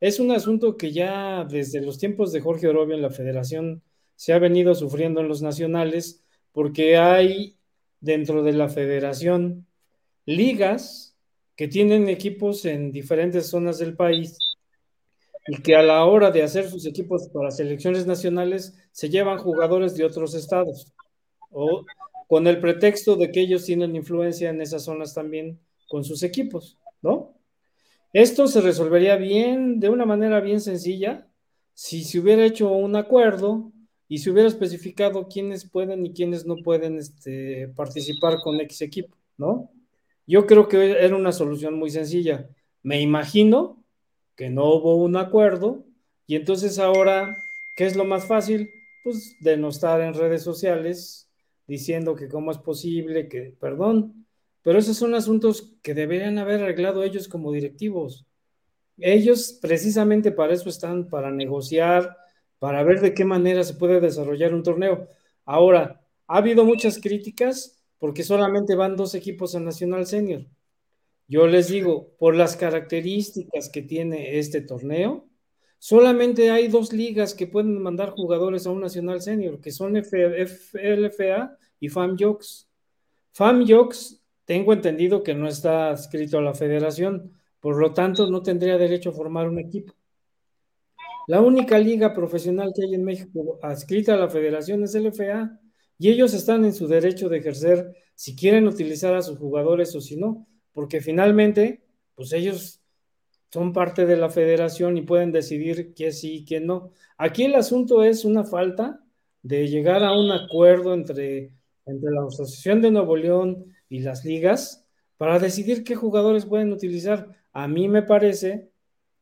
es 0.00 0.18
un 0.18 0.32
asunto 0.32 0.76
que 0.76 0.92
ya 0.92 1.44
desde 1.44 1.80
los 1.80 1.98
tiempos 1.98 2.32
de 2.32 2.40
Jorge 2.40 2.68
Orobio 2.68 2.96
en 2.96 3.02
la 3.02 3.10
federación 3.10 3.82
se 4.16 4.32
ha 4.32 4.38
venido 4.38 4.74
sufriendo 4.74 5.20
en 5.20 5.28
los 5.28 5.42
nacionales 5.42 6.24
porque 6.52 6.96
hay 6.96 7.56
dentro 8.00 8.42
de 8.42 8.52
la 8.52 8.68
federación 8.68 9.66
ligas 10.26 11.16
que 11.56 11.68
tienen 11.68 12.08
equipos 12.08 12.64
en 12.64 12.92
diferentes 12.92 13.48
zonas 13.48 13.78
del 13.78 13.94
país 13.94 14.38
y 15.46 15.60
que 15.62 15.74
a 15.74 15.82
la 15.82 16.04
hora 16.04 16.30
de 16.30 16.42
hacer 16.42 16.68
sus 16.68 16.86
equipos 16.86 17.28
para 17.28 17.50
selecciones 17.50 18.06
nacionales 18.06 18.74
se 18.92 19.08
llevan 19.08 19.38
jugadores 19.38 19.96
de 19.96 20.04
otros 20.04 20.34
estados 20.34 20.92
o 21.50 21.84
con 22.28 22.46
el 22.46 22.60
pretexto 22.60 23.16
de 23.16 23.30
que 23.30 23.40
ellos 23.40 23.64
tienen 23.64 23.96
influencia 23.96 24.50
en 24.50 24.60
esas 24.60 24.84
zonas 24.84 25.14
también 25.14 25.60
con 25.88 26.04
sus 26.04 26.22
equipos, 26.22 26.78
¿no? 27.02 27.34
Esto 28.12 28.46
se 28.46 28.60
resolvería 28.60 29.16
bien, 29.16 29.80
de 29.80 29.88
una 29.88 30.06
manera 30.06 30.40
bien 30.40 30.60
sencilla, 30.60 31.28
si 31.74 32.04
se 32.04 32.20
hubiera 32.20 32.44
hecho 32.44 32.70
un 32.70 32.96
acuerdo 32.96 33.72
y 34.08 34.18
se 34.18 34.30
hubiera 34.30 34.48
especificado 34.48 35.28
quiénes 35.28 35.68
pueden 35.68 36.04
y 36.06 36.12
quiénes 36.12 36.46
no 36.46 36.56
pueden 36.56 36.98
este, 36.98 37.68
participar 37.68 38.38
con 38.42 38.60
X 38.60 38.82
equipo, 38.82 39.16
¿no? 39.36 39.70
Yo 40.26 40.46
creo 40.46 40.68
que 40.68 40.92
era 40.92 41.16
una 41.16 41.32
solución 41.32 41.74
muy 41.78 41.90
sencilla. 41.90 42.48
Me 42.82 43.00
imagino 43.00 43.81
que 44.36 44.50
no 44.50 44.74
hubo 44.74 44.96
un 44.96 45.16
acuerdo 45.16 45.84
y 46.26 46.36
entonces 46.36 46.78
ahora, 46.78 47.36
¿qué 47.76 47.86
es 47.86 47.96
lo 47.96 48.04
más 48.04 48.26
fácil? 48.26 48.70
Pues 49.04 49.36
denostar 49.40 50.00
en 50.00 50.14
redes 50.14 50.42
sociales 50.42 51.30
diciendo 51.66 52.14
que 52.14 52.28
cómo 52.28 52.50
es 52.50 52.58
posible, 52.58 53.28
que, 53.28 53.54
perdón, 53.60 54.26
pero 54.62 54.78
esos 54.78 54.96
son 54.96 55.14
asuntos 55.14 55.74
que 55.82 55.94
deberían 55.94 56.38
haber 56.38 56.62
arreglado 56.62 57.02
ellos 57.02 57.28
como 57.28 57.52
directivos. 57.52 58.26
Ellos 58.98 59.58
precisamente 59.60 60.32
para 60.32 60.54
eso 60.54 60.68
están, 60.68 61.08
para 61.08 61.30
negociar, 61.30 62.16
para 62.58 62.82
ver 62.84 63.00
de 63.00 63.14
qué 63.14 63.24
manera 63.24 63.64
se 63.64 63.74
puede 63.74 64.00
desarrollar 64.00 64.54
un 64.54 64.62
torneo. 64.62 65.08
Ahora, 65.44 66.00
ha 66.28 66.36
habido 66.38 66.64
muchas 66.64 66.98
críticas 67.00 67.82
porque 67.98 68.22
solamente 68.22 68.74
van 68.76 68.96
dos 68.96 69.14
equipos 69.14 69.54
en 69.54 69.64
Nacional 69.64 70.06
Senior. 70.06 70.46
Yo 71.32 71.46
les 71.46 71.68
digo, 71.68 72.14
por 72.18 72.36
las 72.36 72.58
características 72.58 73.70
que 73.70 73.80
tiene 73.80 74.38
este 74.38 74.60
torneo, 74.60 75.30
solamente 75.78 76.50
hay 76.50 76.68
dos 76.68 76.92
ligas 76.92 77.32
que 77.32 77.46
pueden 77.46 77.80
mandar 77.80 78.10
jugadores 78.10 78.66
a 78.66 78.70
un 78.70 78.82
Nacional 78.82 79.22
Senior, 79.22 79.58
que 79.58 79.70
son 79.70 79.96
FLFA 79.96 81.56
y 81.80 81.88
FAMJOX. 81.88 82.68
FAMJOX, 83.32 84.22
tengo 84.44 84.74
entendido 84.74 85.22
que 85.22 85.32
no 85.32 85.48
está 85.48 85.92
escrito 85.92 86.36
a 86.36 86.42
la 86.42 86.52
federación, 86.52 87.32
por 87.60 87.78
lo 87.78 87.94
tanto 87.94 88.28
no 88.28 88.42
tendría 88.42 88.76
derecho 88.76 89.08
a 89.08 89.14
formar 89.14 89.48
un 89.48 89.58
equipo. 89.58 89.94
La 91.28 91.40
única 91.40 91.78
liga 91.78 92.12
profesional 92.12 92.74
que 92.76 92.84
hay 92.84 92.94
en 92.94 93.04
México 93.04 93.58
adscrita 93.62 94.12
a 94.12 94.18
la 94.18 94.28
federación 94.28 94.82
es 94.82 94.94
el 94.94 95.10
y 95.96 96.10
ellos 96.10 96.34
están 96.34 96.66
en 96.66 96.74
su 96.74 96.86
derecho 96.88 97.30
de 97.30 97.38
ejercer 97.38 97.96
si 98.14 98.36
quieren 98.36 98.68
utilizar 98.68 99.14
a 99.14 99.22
sus 99.22 99.38
jugadores 99.38 99.96
o 99.96 100.00
si 100.02 100.16
no, 100.16 100.46
porque 100.72 101.00
finalmente, 101.00 101.82
pues 102.14 102.32
ellos 102.32 102.80
son 103.52 103.72
parte 103.72 104.06
de 104.06 104.16
la 104.16 104.30
federación 104.30 104.96
y 104.96 105.02
pueden 105.02 105.32
decidir 105.32 105.92
qué 105.94 106.12
sí 106.12 106.36
y 106.36 106.44
qué 106.44 106.60
no. 106.60 106.92
Aquí 107.18 107.44
el 107.44 107.54
asunto 107.54 108.02
es 108.02 108.24
una 108.24 108.44
falta 108.44 109.04
de 109.42 109.68
llegar 109.68 110.02
a 110.04 110.12
un 110.18 110.30
acuerdo 110.30 110.94
entre, 110.94 111.52
entre 111.84 112.10
la 112.10 112.24
Asociación 112.26 112.80
de 112.80 112.90
Nuevo 112.90 113.16
León 113.16 113.66
y 113.88 114.00
las 114.00 114.24
ligas 114.24 114.86
para 115.18 115.38
decidir 115.38 115.84
qué 115.84 115.94
jugadores 115.94 116.46
pueden 116.46 116.72
utilizar. 116.72 117.28
A 117.52 117.68
mí 117.68 117.88
me 117.88 118.02
parece 118.02 118.70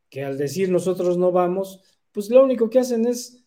que 0.08 0.24
al 0.24 0.38
decir 0.38 0.70
nosotros 0.70 1.18
no 1.18 1.32
vamos, 1.32 1.82
pues 2.12 2.30
lo 2.30 2.42
único 2.44 2.70
que 2.70 2.78
hacen 2.78 3.06
es, 3.06 3.44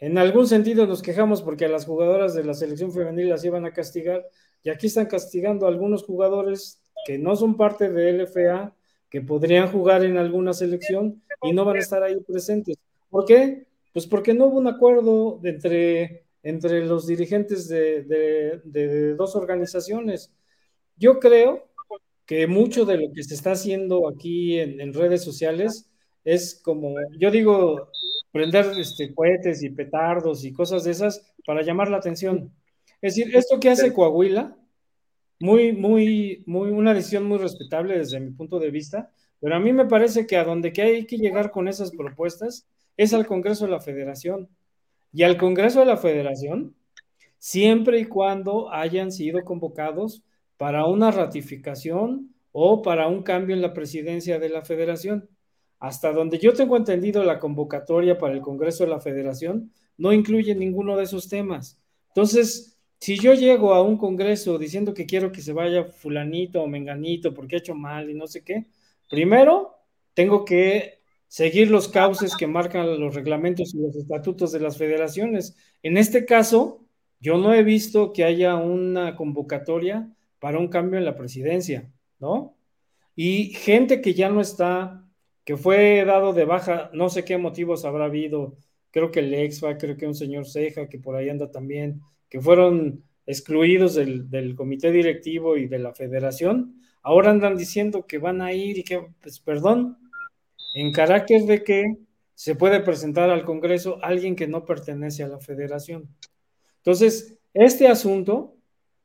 en 0.00 0.18
algún 0.18 0.46
sentido 0.46 0.86
nos 0.86 1.02
quejamos 1.02 1.42
porque 1.42 1.64
a 1.64 1.68
las 1.68 1.86
jugadoras 1.86 2.34
de 2.34 2.44
la 2.44 2.54
selección 2.54 2.92
femenil 2.92 3.28
las 3.28 3.44
iban 3.44 3.64
a 3.64 3.72
castigar 3.72 4.26
y 4.62 4.70
aquí 4.70 4.86
están 4.86 5.06
castigando 5.06 5.66
a 5.66 5.68
algunos 5.68 6.04
jugadores 6.04 6.82
que 7.06 7.18
no 7.18 7.36
son 7.36 7.56
parte 7.56 7.88
de 7.88 8.12
LFA, 8.14 8.74
que 9.08 9.20
podrían 9.20 9.70
jugar 9.70 10.04
en 10.04 10.16
alguna 10.16 10.52
selección 10.52 11.22
y 11.40 11.52
no 11.52 11.64
van 11.64 11.76
a 11.76 11.78
estar 11.78 12.02
ahí 12.02 12.16
presentes. 12.20 12.76
¿Por 13.08 13.24
qué? 13.24 13.68
Pues 13.92 14.08
porque 14.08 14.34
no 14.34 14.46
hubo 14.46 14.58
un 14.58 14.66
acuerdo 14.66 15.38
entre, 15.44 16.24
entre 16.42 16.84
los 16.84 17.06
dirigentes 17.06 17.68
de, 17.68 19.14
dos 19.16 19.36
organizaciones. 19.36 20.32
Yo 20.96 21.20
creo 21.20 21.68
que 22.26 22.48
mucho 22.48 22.84
de 22.84 22.96
lo 22.98 23.12
que 23.14 23.22
se 23.22 23.34
está 23.34 23.52
haciendo 23.52 24.08
aquí 24.08 24.58
en, 24.58 24.92
redes 24.92 25.22
sociales 25.22 25.88
es 26.24 26.60
como, 26.60 26.96
yo 27.20 27.30
digo, 27.30 27.92
prender 28.32 28.66
este, 28.80 29.14
cohetes 29.14 29.62
y 29.62 29.70
petardos 29.70 30.44
y 30.44 30.52
cosas 30.52 30.82
de 30.82 30.90
esas 30.90 31.32
para 31.46 31.62
llamar 31.62 31.88
la 31.88 31.98
atención. 31.98 32.52
Es 33.00 33.14
decir, 33.14 33.36
esto 33.36 33.60
que 33.60 33.70
hace 33.70 33.92
Coahuila, 33.92 34.56
muy, 35.38 35.72
muy, 35.72 36.42
muy, 36.46 36.70
una 36.70 36.94
decisión 36.94 37.24
muy 37.24 37.38
respetable 37.38 37.98
desde 37.98 38.20
mi 38.20 38.30
punto 38.30 38.58
de 38.58 38.70
vista, 38.70 39.10
pero 39.40 39.56
a 39.56 39.60
mí 39.60 39.72
me 39.72 39.86
parece 39.86 40.26
que 40.26 40.36
a 40.36 40.44
donde 40.44 40.72
que 40.72 40.82
hay 40.82 41.06
que 41.06 41.18
llegar 41.18 41.50
con 41.50 41.68
esas 41.68 41.90
propuestas 41.90 42.66
es 42.96 43.12
al 43.12 43.26
Congreso 43.26 43.66
de 43.66 43.72
la 43.72 43.80
Federación. 43.80 44.48
Y 45.12 45.22
al 45.22 45.36
Congreso 45.36 45.80
de 45.80 45.86
la 45.86 45.96
Federación, 45.96 46.74
siempre 47.38 48.00
y 48.00 48.06
cuando 48.06 48.72
hayan 48.72 49.12
sido 49.12 49.44
convocados 49.44 50.22
para 50.56 50.86
una 50.86 51.10
ratificación 51.10 52.34
o 52.52 52.82
para 52.82 53.06
un 53.06 53.22
cambio 53.22 53.54
en 53.54 53.62
la 53.62 53.74
presidencia 53.74 54.38
de 54.38 54.48
la 54.48 54.62
Federación. 54.62 55.28
Hasta 55.78 56.12
donde 56.12 56.38
yo 56.38 56.54
tengo 56.54 56.76
entendido 56.76 57.22
la 57.22 57.38
convocatoria 57.38 58.16
para 58.16 58.32
el 58.32 58.40
Congreso 58.40 58.84
de 58.84 58.90
la 58.90 59.00
Federación 59.00 59.72
no 59.98 60.12
incluye 60.12 60.54
ninguno 60.54 60.96
de 60.96 61.04
esos 61.04 61.28
temas. 61.28 61.78
Entonces, 62.08 62.75
si 63.00 63.18
yo 63.18 63.34
llego 63.34 63.74
a 63.74 63.82
un 63.82 63.98
Congreso 63.98 64.58
diciendo 64.58 64.94
que 64.94 65.06
quiero 65.06 65.32
que 65.32 65.42
se 65.42 65.52
vaya 65.52 65.84
fulanito 65.84 66.62
o 66.62 66.66
menganito 66.66 67.34
porque 67.34 67.56
ha 67.56 67.58
hecho 67.58 67.74
mal 67.74 68.10
y 68.10 68.14
no 68.14 68.26
sé 68.26 68.42
qué, 68.44 68.66
primero 69.08 69.76
tengo 70.14 70.44
que 70.44 71.02
seguir 71.28 71.70
los 71.70 71.88
cauces 71.88 72.36
que 72.36 72.46
marcan 72.46 72.98
los 73.00 73.14
reglamentos 73.14 73.74
y 73.74 73.78
los 73.78 73.96
estatutos 73.96 74.52
de 74.52 74.60
las 74.60 74.78
federaciones. 74.78 75.56
En 75.82 75.98
este 75.98 76.24
caso, 76.24 76.86
yo 77.20 77.38
no 77.38 77.54
he 77.54 77.62
visto 77.62 78.12
que 78.12 78.24
haya 78.24 78.56
una 78.56 79.16
convocatoria 79.16 80.10
para 80.38 80.58
un 80.58 80.68
cambio 80.68 80.98
en 80.98 81.04
la 81.04 81.16
presidencia, 81.16 81.90
¿no? 82.18 82.56
Y 83.14 83.54
gente 83.54 84.00
que 84.00 84.14
ya 84.14 84.28
no 84.28 84.40
está, 84.40 85.08
que 85.44 85.56
fue 85.56 86.04
dado 86.04 86.32
de 86.32 86.44
baja, 86.44 86.90
no 86.92 87.08
sé 87.08 87.24
qué 87.24 87.38
motivos 87.38 87.84
habrá 87.84 88.06
habido, 88.06 88.58
creo 88.96 89.10
que 89.10 89.20
el 89.20 89.34
EXFA, 89.34 89.76
creo 89.76 89.98
que 89.98 90.06
un 90.06 90.14
señor 90.14 90.48
Ceja, 90.48 90.88
que 90.88 90.98
por 90.98 91.16
ahí 91.16 91.28
anda 91.28 91.50
también, 91.50 92.00
que 92.30 92.40
fueron 92.40 93.04
excluidos 93.26 93.94
del, 93.94 94.30
del 94.30 94.54
comité 94.54 94.90
directivo 94.90 95.58
y 95.58 95.66
de 95.66 95.78
la 95.78 95.92
federación, 95.92 96.80
ahora 97.02 97.30
andan 97.30 97.58
diciendo 97.58 98.06
que 98.06 98.16
van 98.16 98.40
a 98.40 98.54
ir 98.54 98.78
y 98.78 98.84
que, 98.84 99.06
pues 99.20 99.38
perdón, 99.38 99.98
en 100.74 100.92
carácter 100.92 101.42
de 101.42 101.62
que 101.62 101.98
se 102.32 102.54
puede 102.54 102.80
presentar 102.80 103.28
al 103.28 103.44
Congreso 103.44 103.98
alguien 104.02 104.34
que 104.34 104.48
no 104.48 104.64
pertenece 104.64 105.22
a 105.22 105.28
la 105.28 105.40
federación. 105.40 106.08
Entonces, 106.78 107.38
este 107.52 107.88
asunto, 107.88 108.56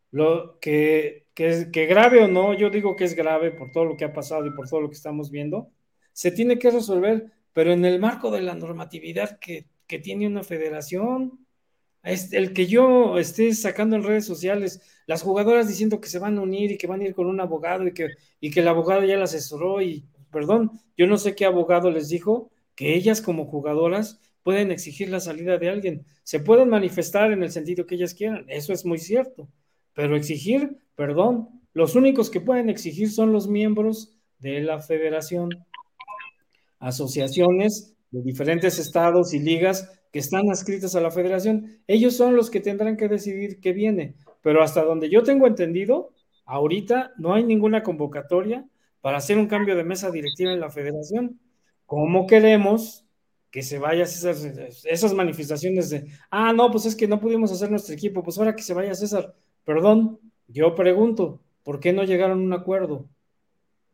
lo 0.09 0.57
que, 0.61 1.27
que, 1.33 1.85
grave 1.85 2.23
o 2.23 2.29
no, 2.29 2.53
yo 2.53 2.69
digo 2.69 2.95
que 2.95 3.03
es 3.03 3.13
grave 3.13 3.51
por 3.51 3.71
todo 3.73 3.83
lo 3.83 3.97
que 3.97 4.05
ha 4.05 4.13
pasado 4.13 4.45
y 4.45 4.51
por 4.51 4.69
todo 4.69 4.79
lo 4.79 4.87
que 4.87 4.95
estamos 4.95 5.31
viendo, 5.31 5.69
se 6.13 6.31
tiene 6.31 6.57
que 6.57 6.71
resolver, 6.71 7.29
pero 7.51 7.73
en 7.73 7.83
el 7.83 7.99
marco 7.99 8.31
de 8.31 8.41
la 8.41 8.55
normatividad 8.55 9.37
que, 9.37 9.67
que 9.91 9.99
tiene 9.99 10.25
una 10.25 10.41
federación, 10.41 11.45
el 12.01 12.53
que 12.53 12.65
yo 12.65 13.17
esté 13.17 13.53
sacando 13.53 13.97
en 13.97 14.03
redes 14.03 14.23
sociales, 14.25 14.81
las 15.05 15.21
jugadoras 15.21 15.67
diciendo 15.67 15.99
que 15.99 16.07
se 16.07 16.17
van 16.17 16.37
a 16.37 16.41
unir 16.41 16.71
y 16.71 16.77
que 16.77 16.87
van 16.87 17.01
a 17.01 17.03
ir 17.03 17.13
con 17.13 17.27
un 17.27 17.41
abogado 17.41 17.85
y 17.85 17.93
que, 17.93 18.07
y 18.39 18.51
que 18.51 18.61
el 18.61 18.69
abogado 18.69 19.03
ya 19.03 19.17
la 19.17 19.25
asesoró 19.25 19.81
y 19.81 20.05
perdón, 20.31 20.71
yo 20.95 21.07
no 21.07 21.17
sé 21.17 21.35
qué 21.35 21.43
abogado 21.43 21.91
les 21.91 22.07
dijo 22.07 22.51
que 22.73 22.95
ellas 22.95 23.19
como 23.19 23.47
jugadoras 23.47 24.21
pueden 24.43 24.71
exigir 24.71 25.09
la 25.09 25.19
salida 25.19 25.57
de 25.57 25.69
alguien. 25.69 26.05
Se 26.23 26.39
pueden 26.39 26.69
manifestar 26.69 27.33
en 27.33 27.43
el 27.43 27.51
sentido 27.51 27.85
que 27.85 27.95
ellas 27.95 28.13
quieran, 28.13 28.45
eso 28.47 28.71
es 28.71 28.85
muy 28.85 28.97
cierto, 28.97 29.49
pero 29.93 30.15
exigir, 30.15 30.77
perdón, 30.95 31.49
los 31.73 31.95
únicos 31.95 32.29
que 32.29 32.39
pueden 32.39 32.69
exigir 32.69 33.11
son 33.11 33.33
los 33.33 33.49
miembros 33.49 34.17
de 34.39 34.61
la 34.61 34.79
federación, 34.79 35.49
asociaciones 36.79 37.97
de 38.11 38.21
diferentes 38.21 38.77
estados 38.77 39.33
y 39.33 39.39
ligas 39.39 39.89
que 40.11 40.19
están 40.19 40.49
adscritas 40.49 40.95
a 40.95 41.01
la 41.01 41.11
federación. 41.11 41.81
Ellos 41.87 42.15
son 42.15 42.35
los 42.35 42.49
que 42.49 42.59
tendrán 42.59 42.97
que 42.97 43.07
decidir 43.07 43.59
qué 43.59 43.71
viene, 43.71 44.15
pero 44.41 44.61
hasta 44.61 44.83
donde 44.83 45.09
yo 45.09 45.23
tengo 45.23 45.47
entendido, 45.47 46.13
ahorita 46.45 47.13
no 47.17 47.33
hay 47.33 47.43
ninguna 47.43 47.81
convocatoria 47.83 48.65
para 48.99 49.17
hacer 49.17 49.37
un 49.37 49.47
cambio 49.47 49.75
de 49.75 49.83
mesa 49.83 50.11
directiva 50.11 50.51
en 50.51 50.59
la 50.59 50.69
federación. 50.69 51.39
¿Cómo 51.85 52.27
queremos 52.27 53.05
que 53.49 53.63
se 53.63 53.79
vayan 53.79 54.03
esas, 54.03 54.43
esas 54.85 55.13
manifestaciones 55.13 55.89
de, 55.89 56.07
ah, 56.29 56.53
no, 56.53 56.69
pues 56.71 56.85
es 56.85 56.95
que 56.95 57.07
no 57.07 57.19
pudimos 57.19 57.51
hacer 57.51 57.69
nuestro 57.69 57.93
equipo, 57.93 58.23
pues 58.23 58.37
ahora 58.37 58.55
que 58.55 58.63
se 58.63 58.73
vaya 58.73 58.93
César? 58.93 59.33
Perdón, 59.63 60.19
yo 60.47 60.75
pregunto, 60.75 61.41
¿por 61.63 61.79
qué 61.79 61.93
no 61.93 62.03
llegaron 62.03 62.39
a 62.39 62.43
un 62.43 62.53
acuerdo? 62.53 63.09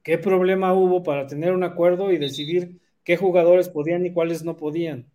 ¿Qué 0.04 0.18
problema 0.18 0.74
hubo 0.74 1.04
para 1.04 1.28
tener 1.28 1.54
un 1.54 1.64
acuerdo 1.64 2.12
y 2.12 2.18
decidir 2.18 2.80
qué 3.08 3.16
jugadores 3.16 3.70
podían 3.70 4.06
y 4.06 4.12
cuáles 4.12 4.44
no 4.44 4.58
podían? 4.58 5.10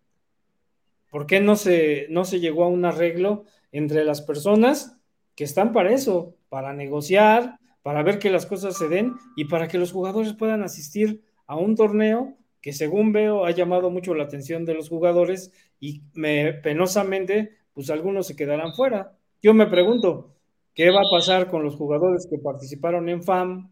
¿Por 1.11 1.27
qué 1.27 1.39
no 1.39 1.55
se, 1.55 2.07
no 2.09 2.25
se 2.25 2.39
llegó 2.39 2.63
a 2.63 2.67
un 2.67 2.85
arreglo 2.85 3.45
entre 3.71 4.03
las 4.03 4.23
personas 4.23 4.97
que 5.35 5.43
están 5.43 5.73
para 5.73 5.93
eso, 5.93 6.35
para 6.49 6.73
negociar, 6.73 7.59
para 7.83 8.01
ver 8.01 8.17
que 8.17 8.31
las 8.31 8.47
cosas 8.47 8.75
se 8.75 8.89
den 8.89 9.13
y 9.35 9.45
para 9.45 9.67
que 9.67 9.77
los 9.77 9.91
jugadores 9.91 10.33
puedan 10.33 10.63
asistir 10.63 11.23
a 11.45 11.55
un 11.55 11.75
torneo 11.75 12.35
que 12.61 12.73
según 12.73 13.11
veo 13.11 13.45
ha 13.45 13.51
llamado 13.51 13.91
mucho 13.91 14.15
la 14.15 14.23
atención 14.23 14.65
de 14.65 14.73
los 14.73 14.89
jugadores 14.89 15.51
y 15.79 16.01
me, 16.15 16.51
penosamente, 16.51 17.57
pues 17.73 17.91
algunos 17.91 18.25
se 18.25 18.35
quedarán 18.35 18.73
fuera. 18.73 19.15
Yo 19.39 19.53
me 19.53 19.67
pregunto, 19.67 20.35
¿qué 20.73 20.89
va 20.89 21.01
a 21.01 21.11
pasar 21.11 21.47
con 21.47 21.61
los 21.61 21.75
jugadores 21.75 22.25
que 22.27 22.39
participaron 22.39 23.07
en 23.07 23.21
FAM, 23.21 23.71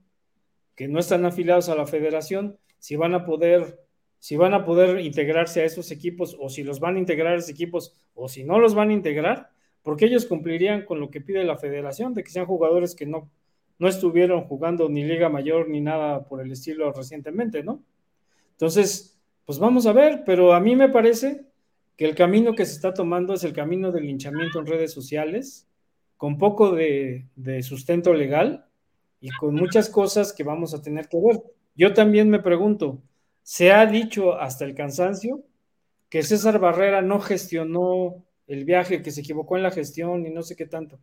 que 0.76 0.88
no 0.88 1.00
están 1.00 1.26
afiliados 1.26 1.70
a 1.70 1.76
la 1.76 1.88
federación? 1.88 2.60
Si 2.78 2.96
van 2.96 3.16
a 3.16 3.26
poder, 3.26 3.80
si 4.22 4.38
van 4.38 4.54
a 4.54 4.64
poder 4.64 5.02
integrarse 5.02 5.62
a 5.62 5.66
esos 5.66 5.92
equipos 5.92 6.38
o 6.40 6.48
si 6.48 6.64
los 6.64 6.80
van 6.80 6.96
a 6.96 7.00
integrar 7.00 7.34
a 7.34 7.38
esos 7.40 7.50
equipos 7.50 7.94
o 8.16 8.30
si 8.30 8.46
no 8.46 8.58
los 8.58 8.74
van 8.74 8.92
a 8.92 8.94
integrar, 8.94 9.50
porque 9.84 10.06
ellos 10.06 10.26
cumplirían 10.26 10.86
con 10.86 11.02
lo 11.02 11.12
que 11.12 11.20
pide 11.20 11.44
la 11.44 11.58
federación, 11.58 12.14
de 12.14 12.24
que 12.24 12.32
sean 12.32 12.46
jugadores 12.46 12.96
que 12.96 13.06
no 13.06 13.30
no 13.82 13.88
estuvieron 13.88 14.44
jugando 14.44 14.90
ni 14.90 15.04
Liga 15.04 15.28
Mayor 15.28 15.68
ni 15.68 15.82
nada 15.82 16.28
por 16.28 16.40
el 16.40 16.52
estilo 16.52 16.94
recientemente, 16.94 17.64
¿no? 17.64 17.84
Entonces, 18.52 19.20
pues 19.44 19.58
vamos 19.58 19.88
a 19.88 19.92
ver, 19.92 20.22
pero 20.24 20.54
a 20.54 20.60
mí 20.60 20.76
me 20.76 20.88
parece 20.88 21.48
que 21.98 22.06
el 22.06 22.14
camino 22.14 22.54
que 22.54 22.68
se 22.68 22.74
está 22.74 22.94
tomando 22.94 23.34
es 23.34 23.44
el 23.44 23.54
camino 23.54 23.92
del 23.92 24.06
linchamiento 24.06 24.60
en 24.60 24.68
redes 24.68 24.94
sociales, 24.94 25.68
con 26.16 26.38
poco 26.38 26.76
de, 26.76 27.26
sustento 27.64 28.14
legal 28.14 28.68
y 29.20 29.30
con 29.32 29.56
muchas 29.56 29.90
cosas 29.90 30.32
que 30.32 30.44
vamos 30.44 30.76
a 30.76 30.82
tener 30.84 31.10
que 31.10 31.18
ver. 31.20 31.42
Yo 31.74 31.92
también 31.96 32.30
me 32.30 32.38
pregunto, 32.38 33.02
se 33.44 33.72
ha 33.72 33.86
dicho 33.86 34.34
hasta 34.36 34.66
el 34.66 34.76
cansancio 34.76 35.44
que 36.10 36.24
César 36.24 36.60
Barrera 36.60 37.02
no 37.02 37.20
gestionó 37.20 38.24
el 38.48 38.66
viaje, 38.66 39.02
que 39.02 39.12
se 39.12 39.22
equivocó 39.22 39.56
en 39.56 39.64
la 39.64 39.72
gestión 39.72 40.26
y 40.26 40.30
no 40.30 40.44
sé 40.44 40.56
qué 40.56 40.66
tanto. 40.66 41.00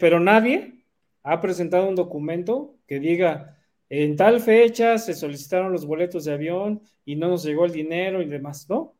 pero 0.00 0.20
nadie 0.20 0.84
ha 1.22 1.40
presentado 1.40 1.88
un 1.88 1.94
documento 1.94 2.76
que 2.86 3.00
diga, 3.00 3.58
en 3.88 4.16
tal 4.16 4.40
fecha 4.40 4.98
se 4.98 5.14
solicitaron 5.14 5.72
los 5.72 5.86
boletos 5.86 6.24
de 6.24 6.34
avión 6.34 6.82
y 7.04 7.16
no 7.16 7.28
nos 7.28 7.44
llegó 7.44 7.64
el 7.64 7.72
dinero 7.72 8.20
y 8.22 8.26
demás, 8.26 8.68
¿no? 8.68 8.94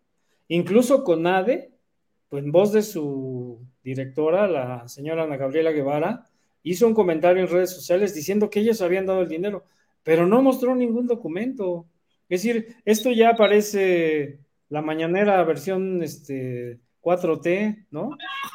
Incluso 0.48 1.04
CONADE, 1.04 1.72
pues 2.28 2.44
en 2.44 2.52
voz 2.52 2.72
de 2.72 2.82
su 2.82 3.60
directora, 3.82 4.46
la 4.46 4.88
señora 4.88 5.24
Ana 5.24 5.36
Gabriela 5.36 5.72
Guevara, 5.72 6.28
hizo 6.62 6.86
un 6.86 6.94
comentario 6.94 7.42
en 7.42 7.50
redes 7.50 7.70
sociales 7.70 8.14
diciendo 8.14 8.48
que 8.50 8.60
ellos 8.60 8.80
habían 8.80 9.06
dado 9.06 9.20
el 9.20 9.28
dinero, 9.28 9.64
pero 10.04 10.26
no 10.26 10.42
mostró 10.42 10.76
ningún 10.76 11.08
documento. 11.08 11.88
Es 12.28 12.42
decir, 12.42 12.76
esto 12.84 13.10
ya 13.10 13.30
aparece 13.30 14.38
la 14.68 14.82
mañanera 14.82 15.42
versión 15.44 16.02
este, 16.02 16.78
4T, 17.00 17.86
¿no? 17.90 18.10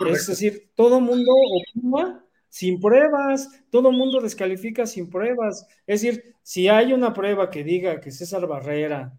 Es 0.09 0.27
decir, 0.27 0.71
todo 0.75 1.01
mundo 1.01 1.31
opina 1.33 2.25
sin 2.49 2.79
pruebas, 2.79 3.63
todo 3.69 3.89
el 3.89 3.97
mundo 3.97 4.21
descalifica 4.21 4.85
sin 4.85 5.09
pruebas. 5.09 5.67
Es 5.85 6.01
decir, 6.01 6.35
si 6.41 6.67
hay 6.67 6.93
una 6.93 7.13
prueba 7.13 7.49
que 7.49 7.63
diga 7.63 7.99
que 7.99 8.11
César 8.11 8.47
Barrera 8.47 9.17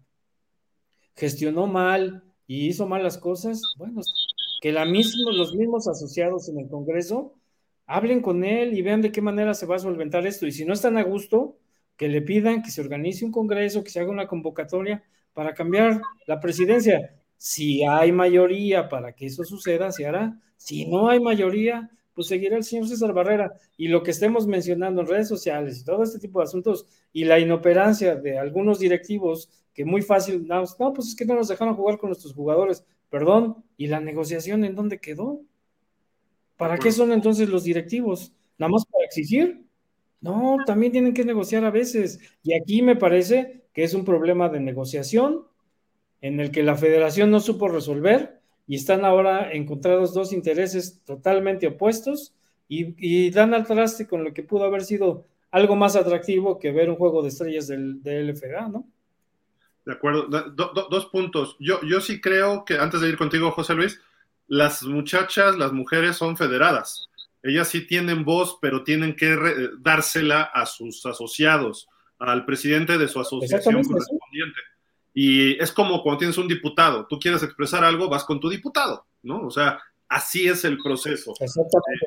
gestionó 1.15 1.67
mal 1.67 2.23
y 2.47 2.67
hizo 2.67 2.87
malas 2.87 3.17
cosas, 3.17 3.61
bueno, 3.77 4.01
que 4.61 4.71
la 4.71 4.85
mismo, 4.85 5.31
los 5.31 5.55
mismos 5.55 5.87
asociados 5.87 6.49
en 6.49 6.59
el 6.59 6.69
Congreso 6.69 7.33
hablen 7.85 8.21
con 8.21 8.43
él 8.43 8.77
y 8.77 8.81
vean 8.81 9.01
de 9.01 9.11
qué 9.11 9.21
manera 9.21 9.53
se 9.53 9.65
va 9.65 9.77
a 9.77 9.79
solventar 9.79 10.27
esto. 10.27 10.45
Y 10.45 10.51
si 10.51 10.65
no 10.65 10.73
están 10.73 10.97
a 10.97 11.03
gusto, 11.03 11.57
que 12.01 12.07
le 12.07 12.23
pidan 12.23 12.63
que 12.63 12.71
se 12.71 12.81
organice 12.81 13.23
un 13.23 13.31
congreso, 13.31 13.83
que 13.83 13.91
se 13.91 13.99
haga 13.99 14.09
una 14.09 14.25
convocatoria 14.25 15.03
para 15.33 15.53
cambiar 15.53 16.01
la 16.25 16.39
presidencia. 16.39 17.15
Si 17.37 17.83
hay 17.83 18.11
mayoría 18.11 18.89
para 18.89 19.13
que 19.13 19.27
eso 19.27 19.43
suceda, 19.43 19.91
se 19.91 20.07
hará. 20.07 20.35
Si 20.57 20.87
no 20.87 21.09
hay 21.09 21.19
mayoría, 21.19 21.91
pues 22.15 22.25
seguirá 22.25 22.57
el 22.57 22.63
señor 22.63 22.87
César 22.87 23.13
Barrera. 23.13 23.53
Y 23.77 23.87
lo 23.87 24.01
que 24.01 24.09
estemos 24.09 24.47
mencionando 24.47 25.01
en 25.01 25.07
redes 25.09 25.27
sociales 25.27 25.79
y 25.79 25.85
todo 25.85 26.01
este 26.01 26.17
tipo 26.17 26.39
de 26.39 26.45
asuntos 26.45 26.87
y 27.13 27.25
la 27.25 27.37
inoperancia 27.37 28.15
de 28.15 28.39
algunos 28.39 28.79
directivos 28.79 29.51
que 29.71 29.85
muy 29.85 30.01
fácil, 30.01 30.47
no, 30.47 30.93
pues 30.95 31.09
es 31.09 31.15
que 31.15 31.25
no 31.25 31.35
nos 31.35 31.49
dejaron 31.49 31.75
jugar 31.75 31.99
con 31.99 32.09
nuestros 32.09 32.33
jugadores, 32.33 32.83
perdón, 33.11 33.63
¿y 33.77 33.85
la 33.89 33.99
negociación 33.99 34.65
en 34.65 34.73
dónde 34.73 34.97
quedó? 34.97 35.43
¿Para 36.57 36.79
qué 36.79 36.91
son 36.91 37.11
entonces 37.11 37.47
los 37.47 37.63
directivos? 37.63 38.33
¿Nada 38.57 38.71
más 38.71 38.87
para 38.87 39.05
exigir? 39.05 39.69
No, 40.21 40.57
también 40.65 40.91
tienen 40.91 41.13
que 41.13 41.25
negociar 41.25 41.65
a 41.65 41.71
veces. 41.71 42.19
Y 42.43 42.53
aquí 42.53 42.81
me 42.81 42.95
parece 42.95 43.65
que 43.73 43.83
es 43.83 43.93
un 43.93 44.05
problema 44.05 44.49
de 44.49 44.59
negociación 44.59 45.47
en 46.21 46.39
el 46.39 46.51
que 46.51 46.63
la 46.63 46.75
federación 46.75 47.31
no 47.31 47.39
supo 47.39 47.67
resolver 47.67 48.39
y 48.67 48.75
están 48.75 49.03
ahora 49.03 49.51
encontrados 49.51 50.13
dos 50.13 50.31
intereses 50.31 51.01
totalmente 51.03 51.67
opuestos 51.67 52.35
y, 52.67 53.29
dan 53.31 53.53
al 53.53 53.67
traste 53.67 54.07
con 54.07 54.23
lo 54.23 54.33
que 54.33 54.43
pudo 54.43 54.63
haber 54.63 54.83
sido 54.85 55.25
algo 55.49 55.75
más 55.75 55.97
atractivo 55.97 56.57
que 56.57 56.71
ver 56.71 56.89
un 56.89 56.95
juego 56.95 57.21
de 57.21 57.27
estrellas 57.27 57.67
del, 57.67 58.01
del 58.01 58.29
LFA, 58.29 58.69
¿no? 58.69 58.87
De 59.83 59.91
acuerdo. 59.91 60.27
dos 60.29 61.05
puntos. 61.07 61.57
Yo, 61.59 61.81
yo 61.81 61.99
sí 61.99 62.21
creo 62.21 62.63
que, 62.63 62.75
antes 62.75 63.01
de 63.01 63.09
ir 63.09 63.17
contigo, 63.17 63.51
José 63.51 63.73
Luis, 63.73 63.99
las 64.47 64.83
muchachas, 64.83 65.57
las 65.57 65.73
mujeres 65.73 66.15
son 66.15 66.37
federadas. 66.37 67.09
Ellas 67.43 67.69
sí 67.69 67.87
tienen 67.87 68.23
voz, 68.23 68.57
pero 68.61 68.83
tienen 68.83 69.15
que 69.15 69.35
dársela 69.79 70.43
a 70.43 70.65
sus 70.65 71.05
asociados, 71.05 71.87
al 72.19 72.45
presidente 72.45 72.97
de 72.97 73.07
su 73.07 73.19
asociación 73.19 73.83
correspondiente. 73.83 74.59
Y 75.13 75.61
es 75.61 75.71
como 75.71 76.03
cuando 76.03 76.19
tienes 76.19 76.37
un 76.37 76.47
diputado, 76.47 77.07
tú 77.07 77.19
quieres 77.19 77.41
expresar 77.43 77.83
algo, 77.83 78.07
vas 78.07 78.23
con 78.23 78.39
tu 78.39 78.47
diputado, 78.47 79.05
¿no? 79.23 79.45
O 79.45 79.51
sea, 79.51 79.79
así 80.07 80.47
es 80.47 80.63
el 80.63 80.77
proceso. 80.77 81.33
Exactamente. 81.39 82.05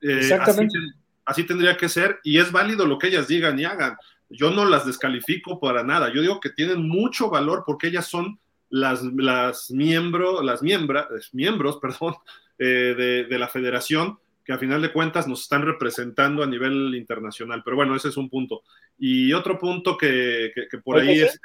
Eh, 0.00 0.18
Exactamente. 0.18 0.78
Así, 1.26 1.44
tendría 1.44 1.76
que 1.76 1.88
ser 1.88 2.18
y 2.24 2.38
es 2.38 2.50
válido 2.50 2.86
lo 2.86 2.98
que 2.98 3.08
ellas 3.08 3.28
digan 3.28 3.58
y 3.58 3.64
hagan. 3.64 3.96
Yo 4.30 4.50
no 4.50 4.64
las 4.64 4.86
descalifico 4.86 5.60
para 5.60 5.84
nada. 5.84 6.12
Yo 6.12 6.22
digo 6.22 6.40
que 6.40 6.50
tienen 6.50 6.88
mucho 6.88 7.28
valor 7.28 7.64
porque 7.66 7.88
ellas 7.88 8.06
son 8.06 8.40
las, 8.70 9.02
las, 9.02 9.70
miembro, 9.70 10.42
las 10.42 10.62
miembros, 10.62 11.78
perdón, 11.82 12.14
eh, 12.58 12.94
de, 12.96 13.24
de 13.24 13.38
la 13.38 13.48
federación 13.48 14.18
que 14.50 14.54
a 14.54 14.58
final 14.58 14.82
de 14.82 14.92
cuentas 14.92 15.28
nos 15.28 15.42
están 15.42 15.62
representando 15.62 16.42
a 16.42 16.46
nivel 16.46 16.96
internacional. 16.96 17.62
Pero 17.64 17.76
bueno, 17.76 17.94
ese 17.94 18.08
es 18.08 18.16
un 18.16 18.28
punto. 18.28 18.64
Y 18.98 19.32
otro 19.32 19.56
punto 19.56 19.96
que, 19.96 20.50
que, 20.68 20.78
por 20.78 20.98
ahí 20.98 21.20
es... 21.20 21.38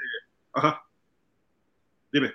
Ajá. 0.51 0.83
Dime. 2.11 2.31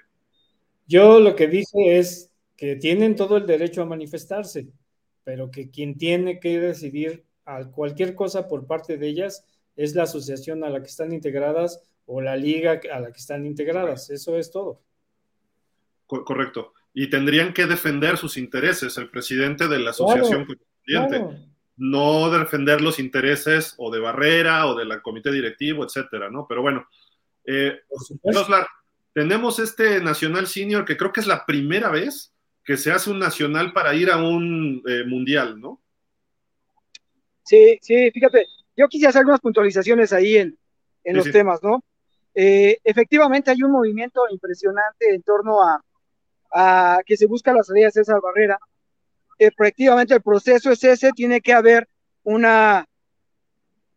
Yo 0.87 1.19
lo 1.19 1.35
que 1.35 1.49
dije 1.49 1.99
es 1.99 2.31
que 2.57 2.77
tienen 2.77 3.17
todo 3.17 3.39
el 3.39 3.47
derecho 3.47 3.83
a 3.83 3.87
manifestarse, 3.87 4.69
pero 5.25 5.51
que 5.51 5.73
quien 5.73 5.99
tiene 5.99 6.39
que 6.39 6.61
decidir 6.61 7.25
a 7.47 7.65
cualquier 7.65 8.15
cosa 8.15 8.47
por 8.47 8.69
parte 8.69 8.97
de 8.97 9.09
ellas 9.09 9.45
es 9.75 9.97
la 9.97 10.05
asociación 10.05 10.63
a 10.63 10.71
la 10.71 10.83
que 10.83 10.89
están 10.89 11.13
integradas 11.13 11.83
o 12.07 12.21
la 12.21 12.37
liga 12.37 12.81
a 12.93 13.01
la 13.01 13.11
que 13.11 13.19
están 13.19 13.45
integradas. 13.45 14.09
Eso 14.11 14.39
es 14.39 14.53
todo. 14.53 14.81
Correcto. 16.07 16.75
Y 16.95 17.11
tendrían 17.11 17.55
que 17.55 17.67
defender 17.67 18.17
sus 18.17 18.37
intereses, 18.37 18.97
el 18.99 19.11
presidente 19.11 19.67
de 19.67 19.81
la 19.81 19.91
asociación 19.91 20.47
No 21.77 22.31
defender 22.31 22.81
los 22.81 22.99
intereses 22.99 23.75
o 23.79 23.91
de 23.91 24.01
Barrera 24.01 24.67
o 24.67 24.75
del 24.75 25.01
comité 25.01 25.33
directivo, 25.33 25.85
etcétera, 25.85 26.31
¿no? 26.31 26.47
Pero 26.49 26.63
bueno, 26.63 26.87
eh, 27.47 27.81
tenemos 29.13 29.59
este 29.59 30.01
Nacional 30.01 30.47
Senior 30.47 30.85
que 30.85 30.97
creo 30.97 31.13
que 31.13 31.21
es 31.21 31.27
la 31.27 31.47
primera 31.47 31.91
vez 31.91 32.33
que 32.65 32.77
se 32.77 32.93
hace 32.93 33.11
un 33.11 33.19
nacional 33.19 33.73
para 33.73 33.95
ir 33.95 34.11
a 34.11 34.19
un 34.19 34.83
eh, 34.87 35.05
mundial, 35.05 35.61
¿no? 35.61 35.81
Sí, 37.43 37.79
sí, 37.83 38.11
fíjate, 38.13 38.47
yo 38.77 38.89
quise 38.89 39.09
hacer 39.09 39.21
algunas 39.21 39.41
puntualizaciones 39.41 40.13
ahí 40.13 40.37
en, 40.37 40.57
los 41.05 41.31
temas, 41.33 41.61
¿no? 41.63 41.83
Eh, 42.35 42.79
efectivamente 42.85 43.51
hay 43.51 43.63
un 43.63 43.73
movimiento 43.73 44.23
impresionante 44.31 45.13
en 45.13 45.23
torno 45.23 45.59
a, 45.61 47.01
que 47.05 47.17
se 47.17 47.27
busca 47.27 47.53
la 47.53 47.65
salida 47.65 47.87
de 47.87 47.93
César 47.93 48.21
Barrera. 48.23 48.59
Efectivamente 49.41 50.13
el 50.13 50.21
proceso 50.21 50.71
es 50.71 50.85
ese, 50.85 51.13
tiene 51.13 51.41
que 51.41 51.55
haber 51.55 51.89
una 52.25 52.87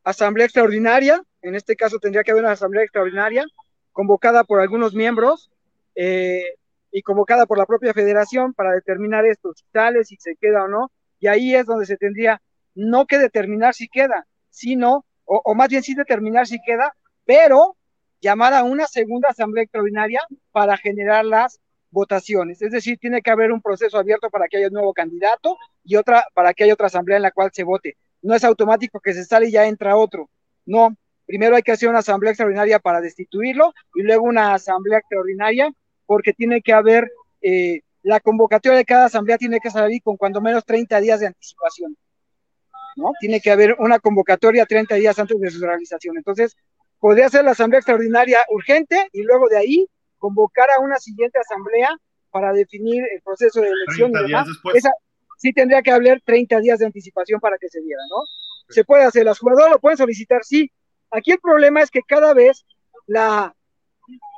asamblea 0.06 0.45
extraordinaria, 0.45 1.21
en 1.41 1.56
este 1.56 1.75
caso 1.75 1.99
tendría 1.99 2.23
que 2.23 2.32
haber 2.32 2.45
una 2.45 2.53
asamblea 2.53 2.86
extraordinaria, 2.86 3.43
convocada 3.91 4.45
por 4.45 4.62
algunos 4.62 4.93
miembros 4.93 5.51
eh, 5.95 6.56
y 6.93 7.01
convocada 7.01 7.45
por 7.45 7.58
la 7.58 7.65
propia 7.65 7.93
federación 7.93 8.53
para 8.53 8.71
determinar 8.71 9.25
esto, 9.25 9.51
si 9.53 9.65
sale, 9.73 10.06
si 10.06 10.15
se 10.15 10.38
queda 10.38 10.63
o 10.63 10.69
no, 10.69 10.91
y 11.19 11.27
ahí 11.27 11.53
es 11.53 11.65
donde 11.65 11.88
se 11.88 11.97
tendría 11.97 12.41
no 12.73 13.06
que 13.06 13.17
determinar 13.17 13.73
si 13.73 13.89
queda, 13.89 14.25
sino, 14.49 15.03
o, 15.25 15.53
más 15.56 15.67
bien 15.67 15.84
sí 15.84 15.93
determinar 15.93 16.47
si 16.47 16.62
queda, 16.65 16.95
pero 17.25 17.75
llamar 18.21 18.53
a 18.53 18.63
una 18.63 18.88
segunda 18.88 19.27
asamblea 19.27 19.65
extraordinaria 19.65 20.21
para 20.53 20.77
generar 20.77 21.25
las 21.25 21.60
votaciones. 21.93 22.62
Es 22.62 22.71
decir, 22.71 22.97
tiene 22.97 23.21
que 23.21 23.32
haber 23.32 23.51
un 23.51 23.62
proceso 23.62 23.97
abierto 23.97 24.29
para 24.29 24.47
que 24.47 24.58
haya 24.58 24.67
un 24.67 24.73
nuevo 24.73 24.93
candidato 24.93 25.58
y 25.84 25.95
otra 25.95 26.25
para 26.34 26.53
que 26.53 26.65
haya 26.65 26.73
otra 26.73 26.88
asamblea 26.88 27.17
en 27.17 27.23
la 27.23 27.32
cual 27.32 27.51
se 27.53 27.63
vote. 27.63 27.95
No 28.21 28.36
es 28.36 28.43
automático 28.43 28.99
que 28.99 29.13
se 29.13 29.23
sale 29.23 29.47
y 29.47 29.51
ya 29.51 29.65
entra 29.65 29.95
otro. 29.95 30.29
No, 30.65 30.95
primero 31.25 31.56
hay 31.56 31.62
que 31.62 31.71
hacer 31.71 31.89
una 31.89 31.99
asamblea 31.99 32.32
extraordinaria 32.32 32.79
para 32.79 32.99
destituirlo 32.99 33.73
y 33.95 34.01
luego 34.03 34.23
una 34.23 34.53
asamblea 34.53 34.99
extraordinaria 34.99 35.71
porque 36.06 36.34
tiene 36.34 36.62
que 36.62 36.73
haber, 36.73 37.10
eh, 37.41 37.82
la 38.01 38.19
convocatoria 38.19 38.77
de 38.77 38.86
cada 38.86 39.06
asamblea 39.06 39.38
tiene 39.38 39.60
que 39.60 39.69
salir 39.69 40.01
con 40.03 40.17
cuando 40.17 40.41
menos 40.41 40.65
30 40.65 40.99
días 40.99 41.19
de 41.19 41.27
anticipación. 41.27 41.95
¿no? 42.95 43.12
Tiene 43.19 43.39
que 43.39 43.51
haber 43.51 43.75
una 43.79 43.99
convocatoria 43.99 44.65
30 44.65 44.95
días 44.95 45.17
antes 45.17 45.39
de 45.39 45.49
su 45.49 45.65
realización. 45.65 46.17
Entonces, 46.17 46.56
podría 46.99 47.29
ser 47.29 47.43
la 47.43 47.51
asamblea 47.51 47.79
extraordinaria 47.79 48.39
urgente 48.49 49.10
y 49.12 49.23
luego 49.23 49.47
de 49.49 49.58
ahí 49.58 49.88
convocar 50.23 50.67
a 50.77 50.79
una 50.79 50.97
siguiente 50.97 51.38
asamblea 51.39 51.89
para 52.31 52.53
definir 52.53 53.03
el 53.13 53.21
proceso 53.21 53.59
de 53.62 53.69
elección 53.69 54.12
y 54.12 54.23
demás. 54.23 54.47
Esa, 54.73 54.89
sí 55.38 55.51
tendría 55.51 55.81
que 55.81 55.91
haber 55.91 56.21
30 56.21 56.59
días 56.59 56.79
de 56.79 56.86
anticipación 56.86 57.39
para 57.39 57.57
que 57.57 57.67
se 57.67 57.81
diera, 57.81 58.01
¿no? 58.09 58.23
Se 58.69 58.86
puede 58.86 59.03
hacer, 59.03 59.25
las 59.25 59.39
jugadoras 59.39 59.71
lo 59.71 59.79
pueden 59.79 59.97
solicitar, 59.97 60.43
sí, 60.43 60.71
Aquí 61.13 61.31
el 61.31 61.39
problema 61.39 61.81
es 61.81 61.91
que 61.91 62.01
cada 62.01 62.33
vez 62.33 62.65
la, 63.05 63.55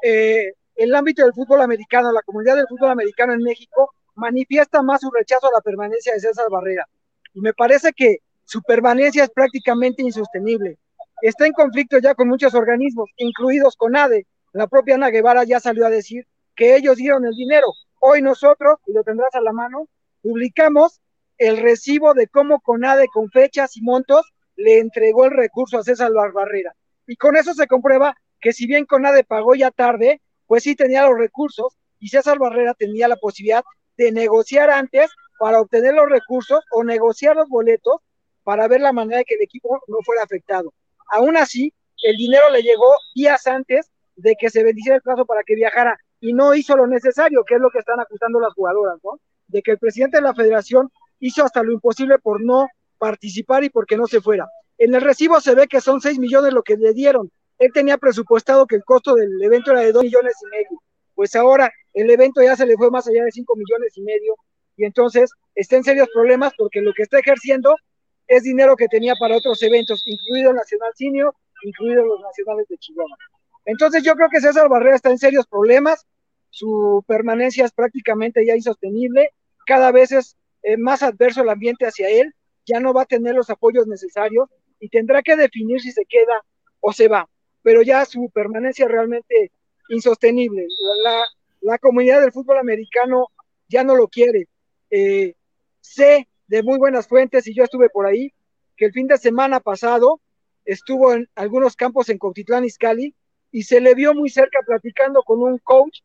eh, 0.04 0.52
el 0.76 0.94
ámbito 0.94 1.24
del 1.24 1.34
fútbol 1.34 1.62
americano, 1.62 2.12
la 2.12 2.22
comunidad 2.22 2.58
del 2.58 2.68
fútbol 2.68 2.90
americano 2.90 3.32
en 3.32 3.42
México, 3.42 3.94
manifiesta 4.16 4.82
más 4.82 5.00
su 5.00 5.10
rechazo 5.10 5.48
a 5.48 5.54
la 5.54 5.62
permanencia 5.62 6.14
de 6.14 6.20
César 6.20 6.48
Barrera. 6.52 6.86
Y 7.34 7.40
me 7.40 7.54
parece 7.54 7.94
que 7.94 8.18
su 8.44 8.62
permanencia 8.62 9.24
es 9.24 9.30
prácticamente 9.30 10.04
insostenible. 10.04 10.78
Está 11.22 11.48
en 11.48 11.54
conflicto 11.54 11.98
ya 12.00 12.14
con 12.14 12.28
muchos 12.28 12.54
organismos, 12.54 13.10
incluidos 13.16 13.78
con 13.78 13.96
ADE. 13.96 14.28
La 14.56 14.68
propia 14.68 14.96
Ana 14.96 15.10
Guevara 15.10 15.44
ya 15.44 15.60
salió 15.60 15.86
a 15.86 15.90
decir 15.90 16.26
que 16.56 16.78
ellos 16.78 16.96
dieron 16.96 17.26
el 17.26 17.36
dinero. 17.36 17.68
Hoy 18.00 18.22
nosotros, 18.22 18.78
y 18.88 18.94
lo 18.94 19.04
tendrás 19.04 19.36
a 19.36 19.42
la 19.42 19.52
mano, 19.52 19.90
publicamos 20.22 21.02
el 21.38 21.58
recibo 21.58 22.14
de 22.14 22.28
cómo 22.28 22.62
CONADE 22.62 23.10
con 23.10 23.30
fechas 23.30 23.76
y 23.76 23.82
montos 23.82 24.32
le 24.56 24.80
entregó 24.80 25.26
el 25.26 25.32
recurso 25.32 25.78
a 25.78 25.84
César 25.84 26.10
Barrera. 26.34 26.74
Y 27.06 27.18
con 27.18 27.36
eso 27.36 27.54
se 27.54 27.68
comprueba 27.68 28.16
que 28.40 28.54
si 28.54 28.66
bien 28.66 28.86
Conade 28.86 29.26
pagó 29.26 29.56
ya 29.56 29.72
tarde, 29.72 30.22
pues 30.48 30.64
sí 30.64 30.74
tenía 30.74 31.06
los 31.06 31.20
recursos 31.20 31.76
y 32.00 32.08
César 32.08 32.40
Barrera 32.40 32.74
tenía 32.76 33.10
la 33.10 33.18
posibilidad 33.18 33.66
de 33.98 34.14
negociar 34.14 34.70
antes 34.70 35.12
para 35.38 35.60
obtener 35.60 35.96
los 35.96 36.10
recursos 36.10 36.64
o 36.72 36.86
negociar 36.86 37.36
los 37.36 37.50
boletos 37.50 37.98
para 38.46 38.70
ver 38.70 38.80
la 38.80 38.94
manera 38.94 39.18
de 39.18 39.26
que 39.26 39.36
el 39.36 39.42
equipo 39.42 39.82
no 39.90 39.98
fuera 40.06 40.24
afectado. 40.24 40.74
Aún 41.12 41.36
así, 41.36 41.74
el 42.04 42.16
dinero 42.16 42.50
le 42.52 42.62
llegó 42.62 42.90
días 43.14 43.48
antes 43.48 43.92
de 44.16 44.36
que 44.40 44.50
se 44.50 44.64
bendiciera 44.64 44.98
el 44.98 45.02
plazo 45.02 45.26
para 45.26 45.44
que 45.44 45.56
viajara 45.56 45.98
y 46.20 46.34
no 46.34 46.54
hizo 46.56 46.76
lo 46.76 46.88
necesario, 46.88 47.44
que 47.44 47.56
es 47.56 47.62
lo 47.62 47.70
que 47.70 47.80
están 47.80 48.00
acusando 48.00 48.40
las 48.40 48.54
jugadoras, 48.54 49.00
¿no? 49.04 49.20
De 49.48 49.62
que 49.62 49.72
el 49.72 49.78
presidente 49.78 50.18
de 50.18 50.24
la 50.24 50.34
federación 50.34 50.90
hizo 51.20 51.44
hasta 51.44 51.64
lo 51.64 51.72
imposible 51.72 52.18
por 52.20 52.44
no 52.44 52.68
participar 52.98 53.64
y 53.64 53.70
porque 53.70 53.98
no 53.98 54.08
se 54.08 54.22
fuera. 54.22 54.48
En 54.78 54.94
el 54.94 55.02
recibo 55.02 55.40
se 55.40 55.56
ve 55.56 55.68
que 55.68 55.82
son 55.82 56.02
6 56.02 56.20
millones 56.20 56.54
lo 56.54 56.64
que 56.64 56.78
le 56.78 56.94
dieron. 56.94 57.32
Él 57.60 57.72
tenía 57.74 57.98
presupuestado 57.98 58.66
que 58.66 58.76
el 58.76 58.84
costo 58.84 59.16
del 59.16 59.42
evento 59.42 59.72
era 59.72 59.82
de 59.82 59.92
2 59.92 60.04
millones 60.04 60.34
y 60.42 60.50
medio. 60.50 60.82
Pues 61.14 61.36
ahora 61.36 61.72
el 61.94 62.10
evento 62.10 62.42
ya 62.42 62.56
se 62.56 62.66
le 62.66 62.76
fue 62.76 62.92
más 62.92 63.08
allá 63.08 63.24
de 63.24 63.32
5 63.32 63.56
millones 63.56 63.98
y 63.98 64.02
medio 64.02 64.36
y 64.78 64.84
entonces 64.84 65.32
está 65.54 65.78
en 65.78 65.84
serios 65.84 66.10
problemas 66.14 66.54
porque 66.58 66.82
lo 66.82 66.94
que 66.94 67.04
está 67.04 67.20
ejerciendo 67.20 67.76
es 68.28 68.44
dinero 68.44 68.76
que 68.76 68.88
tenía 68.88 69.14
para 69.20 69.38
otros 69.38 69.62
eventos, 69.64 70.04
incluido 70.06 70.50
el 70.50 70.58
Nacional 70.58 70.92
Senior, 70.96 71.34
incluidos 71.64 72.06
los 72.06 72.20
nacionales 72.22 72.68
de 72.68 72.78
Chihuahua. 72.78 73.18
Entonces 73.66 74.04
yo 74.04 74.16
creo 74.16 74.30
que 74.30 74.42
César 74.42 74.70
Barrera 74.70 74.96
está 74.96 75.10
en 75.10 75.18
serios 75.18 75.48
problemas, 75.48 76.06
su 76.50 77.04
permanencia 77.08 77.66
es 77.66 77.72
prácticamente 77.72 78.46
ya 78.46 78.56
insostenible, 78.56 79.32
cada 79.66 79.92
vez 79.92 80.12
es 80.12 80.38
eh, 80.64 80.78
más 80.78 81.04
adverso 81.04 81.42
el 81.42 81.50
ambiente 81.50 81.86
hacia 81.86 82.10
él 82.10 82.34
ya 82.66 82.80
no 82.80 82.94
va 82.94 83.04
a 83.04 83.06
tener 83.06 83.36
los 83.36 83.50
apoyos 83.50 83.88
necesarios 83.88 84.50
y 84.80 84.90
tendrá 84.90 85.22
que 85.22 85.36
definir 85.36 85.80
si 85.82 85.92
se 85.92 86.06
queda 86.06 86.44
o 86.80 86.92
se 86.92 87.08
va, 87.08 87.30
pero 87.62 87.82
ya 87.82 88.06
su 88.06 88.30
permanencia 88.34 88.88
realmente 88.88 89.52
insostenible. 89.90 90.68
La, 91.04 91.24
la 91.62 91.78
comunidad 91.78 92.22
del 92.22 92.32
fútbol 92.32 92.58
americano 92.58 93.28
ya 93.68 93.84
no 93.84 93.96
lo 93.96 94.08
quiere. 94.08 94.48
Eh, 94.90 95.34
sé 95.82 96.28
de 96.48 96.64
muy 96.64 96.78
buenas 96.78 97.08
fuentes, 97.08 97.48
y 97.48 97.56
yo 97.56 97.64
estuve 97.64 97.90
por 97.90 98.06
ahí, 98.06 98.34
que 98.78 98.86
el 98.86 98.92
fin 98.92 99.08
de 99.08 99.18
semana 99.18 99.60
pasado 99.60 100.22
estuvo 100.66 101.14
en 101.14 101.28
algunos 101.36 101.76
campos 101.76 102.10
en 102.10 102.20
Cautitlán, 102.20 102.66
Izcalli, 102.66 103.16
y 103.56 103.64
se 103.64 103.80
le 103.80 103.96
vio 103.96 104.14
muy 104.14 104.30
cerca 104.30 104.60
platicando 104.66 105.24
con 105.24 105.42
un 105.42 105.58
coach 105.60 106.00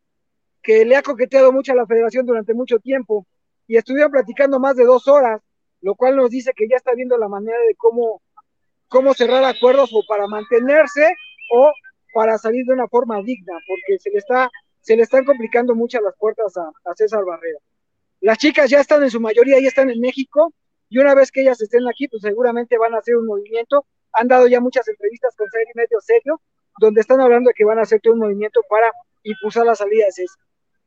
que 0.62 0.84
le 0.84 0.94
ha 0.94 1.02
coqueteado 1.02 1.50
mucho 1.50 1.72
a 1.72 1.74
la 1.74 1.84
federación 1.84 2.24
durante 2.24 2.54
mucho 2.54 2.78
tiempo, 2.78 3.26
y 3.66 3.76
estuvieron 3.76 4.12
platicando 4.12 4.60
más 4.60 4.76
de 4.76 4.84
dos 4.84 5.08
horas, 5.08 5.42
lo 5.80 5.96
cual 5.96 6.14
nos 6.14 6.30
dice 6.30 6.52
que 6.54 6.68
ya 6.68 6.76
está 6.76 6.94
viendo 6.94 7.18
la 7.18 7.26
manera 7.26 7.58
de 7.66 7.74
cómo, 7.74 8.22
cómo 8.86 9.14
cerrar 9.14 9.42
acuerdos 9.42 9.90
o 9.92 10.00
para 10.08 10.28
mantenerse 10.28 11.12
o 11.52 11.72
para 12.14 12.38
salir 12.38 12.64
de 12.66 12.74
una 12.74 12.86
forma 12.86 13.20
digna, 13.20 13.54
porque 13.66 13.98
se 13.98 14.10
le 14.10 14.18
está 14.18 14.48
se 14.80 14.94
le 14.94 15.02
están 15.02 15.24
complicando 15.24 15.74
muchas 15.74 16.02
las 16.02 16.14
puertas 16.16 16.56
a, 16.56 16.70
a 16.88 16.94
César 16.94 17.24
Barrera. 17.24 17.58
Las 18.20 18.38
chicas 18.38 18.70
ya 18.70 18.78
están 18.78 19.02
en 19.02 19.10
su 19.10 19.20
mayoría, 19.20 19.58
ya 19.58 19.66
están 19.66 19.90
en 19.90 19.98
México, 19.98 20.54
y 20.88 20.98
una 20.98 21.16
vez 21.16 21.32
que 21.32 21.40
ellas 21.40 21.60
estén 21.60 21.88
aquí, 21.88 22.06
pues 22.06 22.22
seguramente 22.22 22.78
van 22.78 22.94
a 22.94 22.98
hacer 22.98 23.16
un 23.16 23.26
movimiento. 23.26 23.86
Han 24.12 24.28
dado 24.28 24.46
ya 24.46 24.60
muchas 24.60 24.86
entrevistas 24.86 25.34
con 25.36 25.48
Serio 25.50 25.72
Medio 25.74 26.00
Serio, 26.00 26.40
donde 26.78 27.00
están 27.00 27.20
hablando 27.20 27.48
de 27.48 27.54
que 27.54 27.64
van 27.64 27.78
a 27.78 27.82
hacer 27.82 28.00
todo 28.00 28.14
un 28.14 28.20
movimiento 28.20 28.60
para 28.68 28.90
impulsar 29.22 29.66
la 29.66 29.74
salida 29.74 30.06
de 30.06 30.12
César. 30.12 30.38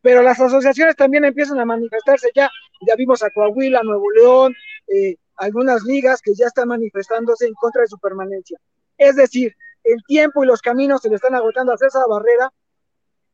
Pero 0.01 0.21
las 0.21 0.39
asociaciones 0.39 0.95
también 0.95 1.23
empiezan 1.25 1.59
a 1.59 1.65
manifestarse 1.65 2.29
ya. 2.35 2.49
Ya 2.87 2.95
vimos 2.95 3.23
a 3.23 3.29
Coahuila, 3.29 3.81
Nuevo 3.83 4.11
León, 4.11 4.53
eh, 4.87 5.15
algunas 5.37 5.83
ligas 5.83 6.21
que 6.21 6.33
ya 6.35 6.47
están 6.47 6.67
manifestándose 6.67 7.47
en 7.47 7.53
contra 7.53 7.81
de 7.81 7.87
su 7.87 7.97
permanencia. 7.97 8.59
Es 8.97 9.15
decir, 9.15 9.55
el 9.83 10.03
tiempo 10.05 10.43
y 10.43 10.47
los 10.47 10.61
caminos 10.61 11.01
se 11.01 11.09
le 11.09 11.15
están 11.15 11.35
agotando 11.35 11.73
a 11.73 11.77
César 11.77 12.03
Barrera 12.09 12.51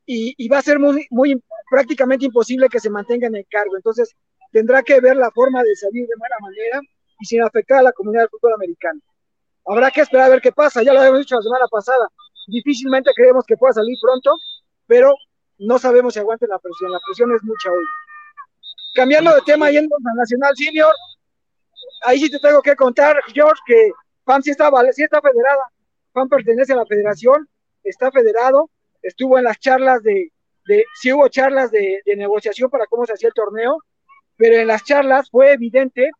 y, 0.06 0.48
va 0.48 0.58
a 0.58 0.62
ser 0.62 0.80
muy, 0.80 1.06
muy 1.10 1.40
prácticamente 1.70 2.24
imposible 2.24 2.68
que 2.68 2.80
se 2.80 2.90
mantenga 2.90 3.28
en 3.28 3.36
el 3.36 3.46
cargo. 3.48 3.76
Entonces, 3.76 4.14
tendrá 4.50 4.82
que 4.82 5.00
ver 5.00 5.16
la 5.16 5.30
forma 5.30 5.62
de 5.62 5.76
salir 5.76 6.06
de 6.06 6.14
buena 6.18 6.36
manera 6.40 6.80
y 7.20 7.24
sin 7.26 7.42
afectar 7.42 7.78
a 7.78 7.82
la 7.82 7.92
comunidad 7.92 8.22
del 8.22 8.30
fútbol 8.30 8.54
americano. 8.54 9.00
Habrá 9.66 9.90
que 9.90 10.00
esperar 10.00 10.26
a 10.26 10.30
ver 10.30 10.40
qué 10.40 10.50
pasa, 10.50 10.82
ya 10.82 10.92
lo 10.92 11.00
habíamos 11.00 11.20
dicho 11.20 11.36
la 11.36 11.42
semana 11.42 11.66
pasada, 11.70 12.08
difícilmente 12.50 13.10
creemos 13.14 13.44
que 13.46 13.56
pueda 13.56 13.72
salir 13.72 13.96
pronto, 14.02 14.36
pero 14.86 15.14
no 15.58 15.78
sabemos 15.78 16.14
si 16.14 16.20
aguante 16.20 16.46
la 16.46 16.58
presión, 16.58 16.92
la 16.92 17.00
presión 17.06 17.32
es 17.34 17.42
mucha 17.42 17.70
hoy. 17.70 17.84
Cambiando 18.94 19.34
de 19.34 19.40
tema, 19.42 19.70
yendo 19.70 19.94
a 19.96 20.14
Nacional 20.14 20.52
Senior, 20.56 20.92
ahí 22.02 22.18
sí 22.18 22.30
te 22.30 22.38
tengo 22.38 22.60
que 22.62 22.74
contar, 22.76 23.20
George, 23.32 23.60
que 23.66 23.92
FAM 24.24 24.42
sí 24.42 24.50
está, 24.50 24.70
sí 24.92 25.02
está 25.02 25.20
federada, 25.20 25.70
FAM 26.12 26.28
pertenece 26.28 26.72
a 26.72 26.76
la 26.76 26.86
federación, 26.86 27.48
está 27.84 28.10
federado, 28.10 28.70
estuvo 29.02 29.38
en 29.38 29.44
las 29.44 29.58
charlas 29.58 30.02
de, 30.02 30.32
de 30.66 30.84
sí 30.94 31.12
hubo 31.12 31.28
charlas 31.28 31.70
de, 31.70 32.00
negociación 32.16 32.70
para 32.70 32.86
cómo 32.86 33.06
se 33.06 33.12
hacía 33.12 33.28
el 33.28 33.34
torneo, 33.34 33.78
pero 34.36 34.56
en 34.56 34.66
las 34.66 34.84
charlas 34.84 35.28
fue 35.30 35.52
evidente 35.52 36.10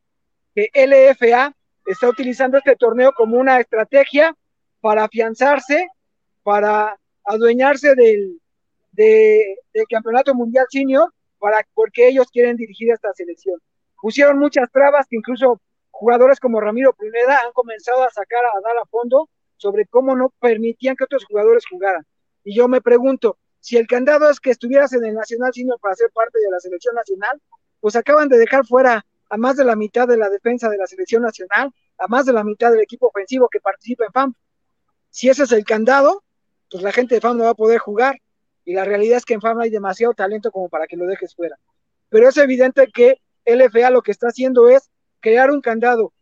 que 0.55 0.71
LFA 0.75 1.55
está 1.87 2.09
utilizando 2.09 2.59
este 2.59 2.77
torneo 2.77 3.13
como 3.13 3.37
una 3.37 3.61
estrategia 3.61 4.35
para 4.81 5.05
afianzarse, 5.05 5.87
para 6.43 6.99
adueñarse 7.25 7.95
del, 7.95 8.41
del 8.93 9.87
campeonato 9.89 10.35
mundial 10.35 10.67
senior, 10.71 11.13
para, 11.39 11.67
porque 11.75 12.09
ellos 12.09 12.29
quieren 12.31 12.57
dirigir 12.57 12.91
esta 12.93 13.13
selección. 13.15 13.61
Pusieron 14.01 14.39
muchas 14.39 14.71
trabas 14.71 15.07
que 15.09 15.17
incluso 15.17 15.61
jugadores 15.91 16.41
como 16.41 16.61
Ramiro 16.61 16.93
Pineda 16.95 17.41
han 17.45 17.53
comenzado 17.53 18.03
a 18.03 18.11
sacar 18.11 18.45
a 18.45 18.61
dar 18.63 18.77
a 18.79 18.87
fondo 18.87 19.29
sobre 19.57 19.87
cómo 19.87 20.17
no 20.17 20.33
permitían 20.41 20.97
que 20.97 21.05
otros 21.05 21.25
jugadores 21.25 21.65
jugaran. 21.71 22.07
Y 22.45 22.55
yo 22.57 22.69
me 22.69 22.81
pregunto, 22.81 23.37
si 23.61 23.77
el 23.77 23.87
candado 23.87 24.31
es 24.31 24.41
que 24.41 24.51
estuvieras 24.51 24.93
en 24.95 25.05
el 25.05 25.15
Nacional 25.15 25.53
sino 25.53 25.77
para 25.79 25.95
ser 25.95 26.11
parte 26.13 26.39
de 26.41 26.51
la 26.51 26.59
selección 26.61 26.95
nacional, 26.95 27.41
pues 27.81 27.95
acaban 27.97 28.29
de 28.29 28.39
dejar 28.39 28.67
fuera 28.67 29.05
a 29.29 29.37
más 29.37 29.57
de 29.57 29.65
la 29.65 29.77
mitad 29.77 30.09
de 30.09 30.17
la 30.17 30.31
defensa 30.31 30.69
de 30.69 30.79
la 30.79 30.87
selección 30.87 31.23
nacional, 31.23 31.71
a 31.99 32.07
más 32.09 32.27
de 32.27 32.33
la 32.33 32.43
mitad 32.43 32.71
del 32.71 32.81
equipo 32.81 33.09
ofensivo 33.09 33.49
que 33.51 33.61
participa 33.61 34.05
en 34.07 34.13
FAM. 34.13 34.35
Si 35.11 35.29
ese 35.29 35.45
es 35.45 35.53
el 35.53 35.65
candado, 35.65 36.25
pues 36.71 36.83
la 36.83 36.93
gente 36.93 37.15
de 37.15 37.21
FAM 37.21 37.37
no 37.37 37.45
va 37.45 37.51
a 37.51 37.55
poder 37.55 37.79
jugar. 37.79 38.21
Y 38.65 38.75
la 38.75 38.85
realidad 38.85 39.17
es 39.17 39.25
que 39.25 39.35
en 39.35 39.41
FAM 39.41 39.59
hay 39.61 39.71
demasiado 39.71 40.15
talento 40.15 40.51
como 40.51 40.69
para 40.69 40.87
que 40.87 40.97
lo 40.97 41.07
dejes 41.07 41.35
fuera. 41.35 41.59
Pero 42.09 42.29
es 42.29 42.37
evidente 42.37 42.89
que 42.93 43.21
LFA 43.45 43.91
lo 43.91 44.03
que 44.03 44.13
está 44.13 44.29
haciendo 44.29 44.69
es 44.69 44.91
crear 45.21 45.51
un 45.51 45.61
candado, 45.61 46.13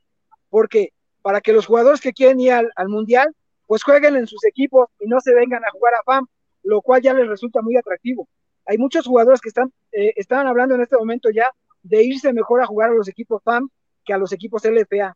porque 0.49 0.93
para 1.23 1.41
que 1.41 1.53
los 1.53 1.67
jugadores 1.67 2.01
que 2.01 2.13
quieren 2.13 2.41
ir 2.41 2.53
al 2.53 2.89
Mundial 2.89 3.35
pues 3.69 3.83
jueguen 3.83 4.17
en 4.17 4.27
sus 4.27 4.45
equipos 4.47 4.89
y 4.99 5.07
no 5.07 5.21
se 5.21 5.35
vengan 5.35 5.63
a 5.63 5.71
jugar 5.71 5.93
a 5.95 6.03
FAM, 6.03 6.27
lo 6.63 6.81
cual 6.81 7.03
ya 7.03 7.13
les 7.13 7.29
resulta 7.29 7.61
muy 7.61 7.77
atractivo. 7.77 8.27
Hay 8.65 8.79
muchos 8.79 9.07
jugadores 9.07 9.43
que 9.43 9.51
están, 9.51 9.73
eh, 9.93 10.15
están 10.17 10.47
hablando 10.47 10.75
en 10.75 10.81
este 10.81 10.97
momento 10.97 11.29
ya 11.31 11.53
de 11.83 12.03
irse 12.03 12.33
mejor 12.33 12.63
a 12.63 12.67
jugar 12.67 12.91
a 12.91 12.95
los 12.95 13.09
equipos 13.09 13.43
FAM 13.45 13.69
que 14.07 14.15
a 14.15 14.19
los 14.19 14.33
equipos 14.33 14.65
LFA. 14.65 15.15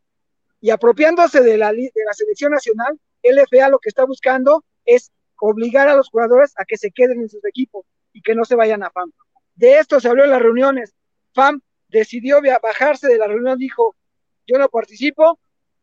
Y 0.61 0.69
apropiándose 0.69 1.41
de 1.41 1.57
la, 1.57 1.73
de 1.73 1.91
la 2.07 2.13
selección 2.13 2.53
nacional, 2.53 3.01
LFA 3.23 3.71
lo 3.71 3.79
que 3.79 3.89
está 3.89 4.05
buscando 4.05 4.63
es 4.85 5.11
obligar 5.45 5.89
a 5.89 5.97
los 5.97 6.09
jugadores 6.09 6.53
a 6.57 6.65
que 6.65 6.77
se 6.77 6.93
queden 6.93 7.21
en 7.21 7.29
sus 7.29 7.45
equipos 7.45 7.85
y 8.13 8.23
que 8.23 8.37
no 8.37 8.45
se 8.45 8.55
vayan 8.55 8.85
a 8.85 8.91
FAM. 8.91 9.11
De 9.57 9.79
esto 9.79 9.99
se 9.99 10.09
habló 10.09 10.23
en 10.23 10.31
las 10.31 10.41
reuniones. 10.41 10.95
FAM 11.35 11.61
decidió 11.89 12.41
bajarse 12.63 13.09
de 13.09 13.19
la 13.19 13.27
reunión, 13.27 13.59
dijo, 13.59 13.97
yo 14.47 14.59
no 14.59 14.69
participo, 14.69 15.41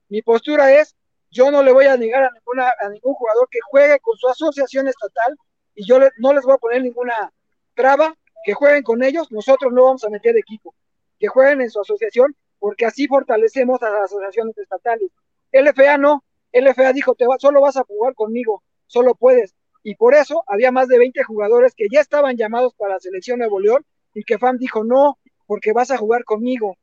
mi 0.08 0.22
postura 0.22 0.72
es 0.74 0.96
yo 1.30 1.52
no 1.52 1.62
le 1.62 1.74
voy 1.74 1.86
a 1.86 1.98
negar 1.98 2.24
a, 2.24 2.32
ninguna, 2.32 2.72
ningún 2.90 3.14
jugador 3.14 3.50
que 3.52 3.60
juegue 3.70 4.00
con 4.00 4.18
su 4.18 4.30
asociación 4.30 4.88
estatal 4.88 5.38
y 5.76 5.86
yo 5.86 6.00
no 6.18 6.34
les 6.34 6.44
voy 6.44 6.54
a 6.54 6.58
poner 6.58 6.82
ninguna 6.82 7.32
traba, 7.76 8.16
que 8.46 8.54
jueguen 8.54 8.84
con 8.84 9.04
ellos, 9.04 9.30
nosotros 9.30 9.74
no 9.74 9.84
vamos 9.84 10.06
a 10.06 10.10
meter 10.10 10.38
equipo, 10.38 10.74
que 11.20 11.28
jueguen 11.28 11.62
en 11.62 11.70
su 11.70 11.82
asociación 11.82 12.34
porque 12.60 12.86
así 12.86 13.08
fortalecemos 13.08 13.84
a 13.84 13.90
las 13.90 14.04
asociaciones 14.06 14.58
estatales. 14.58 15.12
LFA 15.52 15.98
no, 15.98 16.24
LFA 16.54 16.94
dijo, 16.94 17.14
te 17.16 17.28
va, 17.28 17.38
solo 17.38 17.60
vas 17.60 17.76
a 17.76 17.84
jugar 17.84 18.16
conmigo, 18.16 18.64
solo 18.90 19.16
puedes. 19.16 19.56
Y 19.84 19.96
por 19.96 20.14
eso 20.14 20.44
había 20.48 20.72
más 20.72 20.90
de 20.90 21.00
20 21.00 21.24
jugadores 21.24 21.74
que 21.76 21.88
ya 21.90 22.02
estaban 22.02 22.36
llamados 22.36 22.74
para 22.76 22.96
la 22.96 23.00
selección 23.00 23.40
Nuevo 23.40 23.60
León 23.60 23.86
y 24.14 24.24
que 24.24 24.38
FAM 24.38 24.58
dijo, 24.58 24.84
no, 24.84 25.18
porque 25.48 25.72
vas 25.72 25.92
a 25.92 25.98
jugar 25.98 26.26
conmigo, 26.26 26.76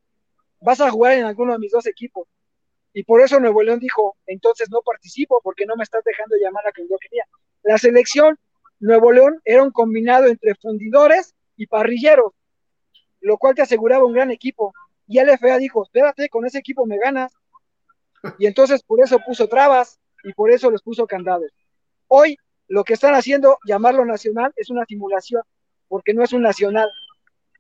vas 0.61 0.81
a 0.81 0.91
jugar 0.91 1.13
en 1.13 1.25
alguno 1.25 1.53
de 1.53 1.59
mis 1.59 1.73
dos 1.73 1.87
equipos. 1.87 2.27
Y 2.95 3.05
por 3.05 3.21
eso 3.21 3.39
Nuevo 3.39 3.63
León 3.63 3.79
dijo, 3.79 4.17
entonces 4.27 4.71
no 4.71 4.81
participo 4.81 5.41
porque 5.43 5.67
no 5.67 5.77
me 5.77 5.83
estás 5.83 6.03
dejando 6.03 6.37
llamar 6.41 6.67
a 6.67 6.73
quien 6.73 6.89
yo 6.89 6.97
quería. 6.99 7.25
La 7.63 7.77
selección 7.77 8.39
Nuevo 8.81 9.13
León 9.13 9.41
era 9.45 9.63
un 9.63 9.71
combinado 9.71 10.27
entre 10.27 10.55
fundidores 10.55 11.35
y 11.57 11.67
parrilleros, 11.67 12.33
lo 13.21 13.37
cual 13.37 13.55
te 13.55 13.63
aseguraba 13.63 14.07
un 14.07 14.15
gran 14.15 14.31
equipo. 14.31 14.73
Y 15.07 15.21
LFA 15.21 15.59
dijo, 15.59 15.83
espérate, 15.83 16.29
con 16.29 16.47
ese 16.47 16.59
equipo 16.59 16.87
me 16.87 16.99
ganas. 16.99 17.33
Y 18.39 18.47
entonces 18.47 18.83
por 18.83 19.03
eso 19.05 19.19
puso 19.27 19.47
trabas 19.47 20.01
y 20.25 20.33
por 20.33 20.51
eso 20.51 20.71
les 20.71 20.83
puso 20.83 21.07
candados. 21.07 21.51
Hoy 22.09 22.37
lo 22.69 22.85
que 22.85 22.95
están 22.95 23.15
haciendo, 23.15 23.59
llamarlo 23.67 24.05
nacional, 24.05 24.53
es 24.57 24.71
una 24.71 24.85
simulación, 24.87 25.43
porque 25.89 26.15
no 26.15 26.23
es 26.23 26.33
un 26.33 26.43
nacional. 26.43 26.89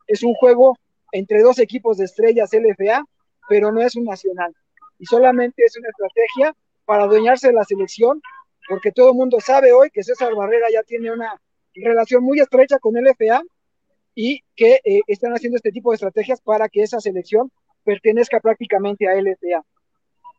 Es 0.07 0.23
un 0.23 0.35
juego 0.35 0.77
entre 1.13 1.43
dos 1.43 1.59
equipos 1.59 1.99
de 1.99 2.05
estrellas 2.05 2.51
LFA, 2.53 3.05
pero 3.49 3.73
no 3.73 3.81
es 3.81 3.97
un 3.97 4.05
nacional 4.05 4.55
y 4.99 5.07
solamente 5.07 5.63
es 5.65 5.77
una 5.77 5.89
estrategia 5.89 6.55
para 6.85 7.05
adueñarse 7.05 7.49
de 7.49 7.53
la 7.55 7.65
selección, 7.65 8.23
porque 8.69 8.93
todo 8.93 9.11
el 9.11 9.17
mundo 9.17 9.39
sabe 9.41 9.73
hoy 9.73 9.91
que 9.91 10.03
César 10.03 10.35
Barrera 10.35 10.67
ya 10.73 10.83
tiene 10.83 11.13
una 11.13 11.41
relación 11.75 12.23
muy 12.23 12.41
estrecha 12.41 12.79
con 12.79 12.97
el 12.97 13.09
FA 13.09 13.43
y 14.15 14.43
que 14.55 14.81
eh, 14.85 15.01
están 15.07 15.33
haciendo 15.33 15.57
este 15.57 15.73
tipo 15.73 15.91
de 15.91 15.97
estrategias 15.97 16.41
para 16.41 16.69
que 16.69 16.83
esa 16.83 17.01
selección 17.01 17.51
pertenezca 17.85 18.41
prácticamente 18.41 19.09
a 19.09 19.15
LFA. 19.15 19.63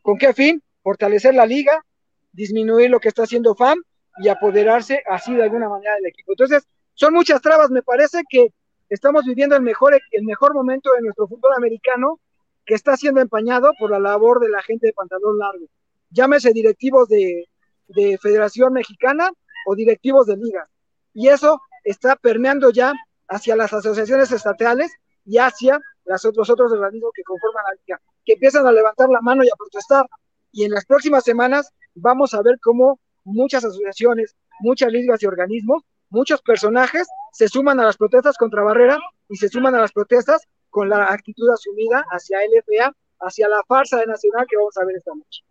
¿Con 0.02 0.18
qué 0.18 0.34
fin? 0.34 0.62
Fortalecer 0.82 1.36
la 1.36 1.46
liga, 1.46 1.84
disminuir 2.32 2.90
lo 2.90 3.00
que 3.00 3.10
está 3.10 3.24
haciendo 3.24 3.56
FAM 3.56 3.82
y 4.20 4.30
apoderarse 4.30 5.04
así 5.10 5.34
de 5.34 5.44
alguna 5.44 5.70
manera 5.70 5.96
del 5.96 6.08
equipo. 6.08 6.34
Entonces, 6.34 6.68
son 6.94 7.14
muchas 7.14 7.42
trabas. 7.42 7.70
Me 7.70 7.84
parece 7.84 8.24
que 8.30 8.54
estamos 8.90 9.26
viviendo 9.26 9.56
el 9.56 9.62
mejor, 9.62 10.00
el 10.12 10.24
mejor 10.24 10.54
momento 10.54 10.92
de 10.94 11.02
nuestro 11.02 11.28
fútbol 11.28 11.54
americano 11.56 12.20
que 12.66 12.76
está 12.76 12.98
siendo 12.98 13.22
empañado 13.22 13.72
por 13.80 13.90
la 13.92 14.00
labor 14.00 14.40
de 14.40 14.50
la 14.50 14.62
gente 14.62 14.88
de 14.88 14.94
pantalón 14.94 15.38
largo. 15.38 15.66
Llámese 16.10 16.52
directivos 16.52 17.08
de, 17.08 17.46
Federación 18.22 18.74
Mexicana 18.74 19.32
o 19.66 19.74
directivos 19.74 20.28
de 20.28 20.36
ligas. 20.36 20.68
Y 21.14 21.30
eso 21.30 21.62
está 21.86 22.18
permeando 22.18 22.70
ya 22.70 22.94
hacia 23.30 23.56
las 23.56 23.72
asociaciones 23.72 24.30
estatales 24.34 24.92
y 25.26 25.38
hacia 25.38 25.80
las 26.04 26.26
otros, 26.26 26.50
otros 26.50 26.74
organismos 26.74 27.12
que 27.16 27.24
conforman 27.24 27.64
la 27.64 27.76
liga, 27.76 28.02
que 28.26 28.34
empiezan 28.34 28.68
a 28.68 28.74
levantar 28.74 29.08
la 29.08 29.22
mano 29.22 29.42
y 29.46 29.48
a 29.48 29.56
protestar. 29.58 30.06
Y 30.52 30.66
en 30.66 30.72
las 30.72 30.86
próximas 30.86 31.24
semanas 31.24 31.72
vamos 31.96 32.34
a 32.34 32.42
ver 32.42 32.60
cómo 32.62 33.00
muchas 33.28 33.64
asociaciones, 33.66 34.36
muchas 34.60 34.92
ligas 34.92 35.22
y 35.22 35.26
organismos, 35.26 35.84
muchos 36.10 36.42
personajes 36.42 37.08
se 37.34 37.48
suman 37.48 37.80
a 37.80 37.84
las 37.84 37.98
protestas 37.98 38.38
contra 38.38 38.64
Barrera 38.64 38.98
y 39.30 39.36
se 39.36 39.50
suman 39.50 39.76
a 39.76 39.82
las 39.82 39.92
protestas 39.92 40.48
con 40.70 40.90
la 40.90 41.06
actitud 41.06 41.50
asumida 41.50 42.06
hacia 42.10 42.40
LFA, 42.40 42.96
hacia 43.20 43.50
la 43.50 43.62
farsa 43.68 43.98
de 43.98 44.08
Nacional 44.08 44.46
que 44.50 44.58
vamos 44.58 44.78
a 44.78 44.86
ver 44.86 44.98
esta 44.98 45.12
noche. 45.14 45.44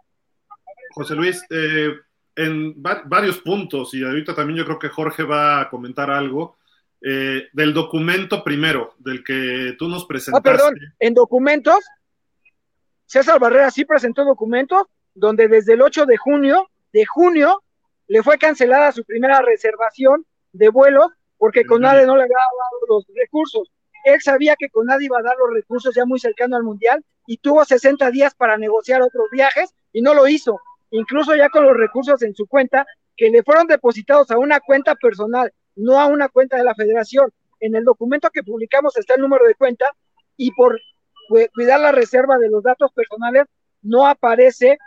José 0.95 1.15
Luis, 1.15 1.45
eh, 1.51 1.95
en 2.37 2.75
varios 2.83 3.39
puntos, 3.39 3.93
y 3.95 4.05
ahorita 4.05 4.35
también 4.35 4.59
yo 4.59 4.65
creo 4.65 4.79
que 4.79 4.89
Jorge 4.89 5.25
va 5.25 5.61
a 5.61 5.71
comentar 5.71 6.11
algo, 6.11 6.57
eh, 7.01 7.49
del 7.53 7.75
documento 7.75 8.43
primero, 8.43 8.95
del 8.99 9.23
que 9.23 9.75
tú 9.79 9.89
nos 9.89 10.07
presentaste. 10.07 10.49
Ah, 10.49 10.53
perdón, 10.53 10.79
en 10.99 11.15
documentos, 11.15 11.85
César 13.05 13.39
Barrera 13.39 13.71
sí 13.71 13.85
presentó 13.85 14.25
documentos 14.25 14.87
donde 15.15 15.49
desde 15.49 15.75
el 15.75 15.83
8 15.83 16.07
de 16.07 16.17
junio, 16.17 16.69
de 16.93 17.05
junio, 17.07 17.63
le 18.09 18.23
fue 18.23 18.39
cancelada 18.39 18.93
su 18.93 19.05
primera 19.05 19.41
reservación 19.41 20.25
de 20.53 20.69
vuelo 20.69 21.11
porque 21.39 21.65
Conade 21.65 22.07
no 22.07 22.17
le 22.17 22.23
había 22.23 22.37
dado 22.37 22.97
los 22.97 23.07
recursos. 23.15 23.71
Él 24.05 24.21
sabía 24.23 24.57
que 24.57 24.71
Conade 24.71 25.05
iba 25.05 25.19
a 25.19 25.23
dar 25.23 25.37
los 25.37 25.53
recursos 25.53 25.95
ya 25.95 26.05
muy 26.07 26.19
cercano 26.19 26.57
al 26.57 26.63
Mundial 26.63 27.05
y 27.27 27.39
tuvo 27.39 27.65
60 27.65 28.11
días 28.11 28.35
para 28.35 28.57
negociar 28.57 29.03
otros 29.03 29.27
viajes 29.31 29.75
y 29.93 30.01
no 30.03 30.15
lo 30.15 30.29
hizo 30.29 30.59
incluso 30.91 31.35
ya 31.35 31.49
con 31.49 31.65
los 31.65 31.77
recursos 31.77 32.23
en 32.23 32.35
su 32.35 32.47
cuenta, 32.47 32.87
que 33.17 33.31
le 33.31 33.43
fueron 33.43 33.67
depositados 33.67 34.31
a 34.31 34.39
una 34.39 34.61
cuenta 34.61 34.95
personal, 34.95 35.53
no 35.75 36.01
a 36.01 36.07
una 36.07 36.29
cuenta 36.29 36.57
de 36.57 36.65
la 36.65 36.75
federación. 36.75 37.33
En 37.61 37.75
el 37.75 37.85
documento 37.85 38.31
que 38.31 38.43
publicamos 38.43 38.97
está 38.97 39.15
el 39.15 39.23
número 39.23 39.47
de 39.47 39.55
cuenta 39.55 39.87
y 40.37 40.53
por 40.53 40.79
cuidar 41.55 41.81
la 41.81 41.93
reserva 41.93 42.39
de 42.39 42.51
los 42.51 42.63
datos 42.63 42.93
personales 42.93 43.47
no 43.83 44.07
aparece 44.07 44.79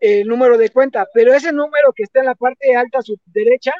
el 0.00 0.26
número 0.28 0.58
de 0.58 0.70
cuenta, 0.70 1.06
pero 1.14 1.32
ese 1.34 1.52
número 1.52 1.92
que 1.94 2.04
está 2.04 2.20
en 2.20 2.26
la 2.26 2.34
parte 2.34 2.74
alta 2.76 2.98
a 2.98 3.02
su 3.02 3.16
derecha, 3.26 3.72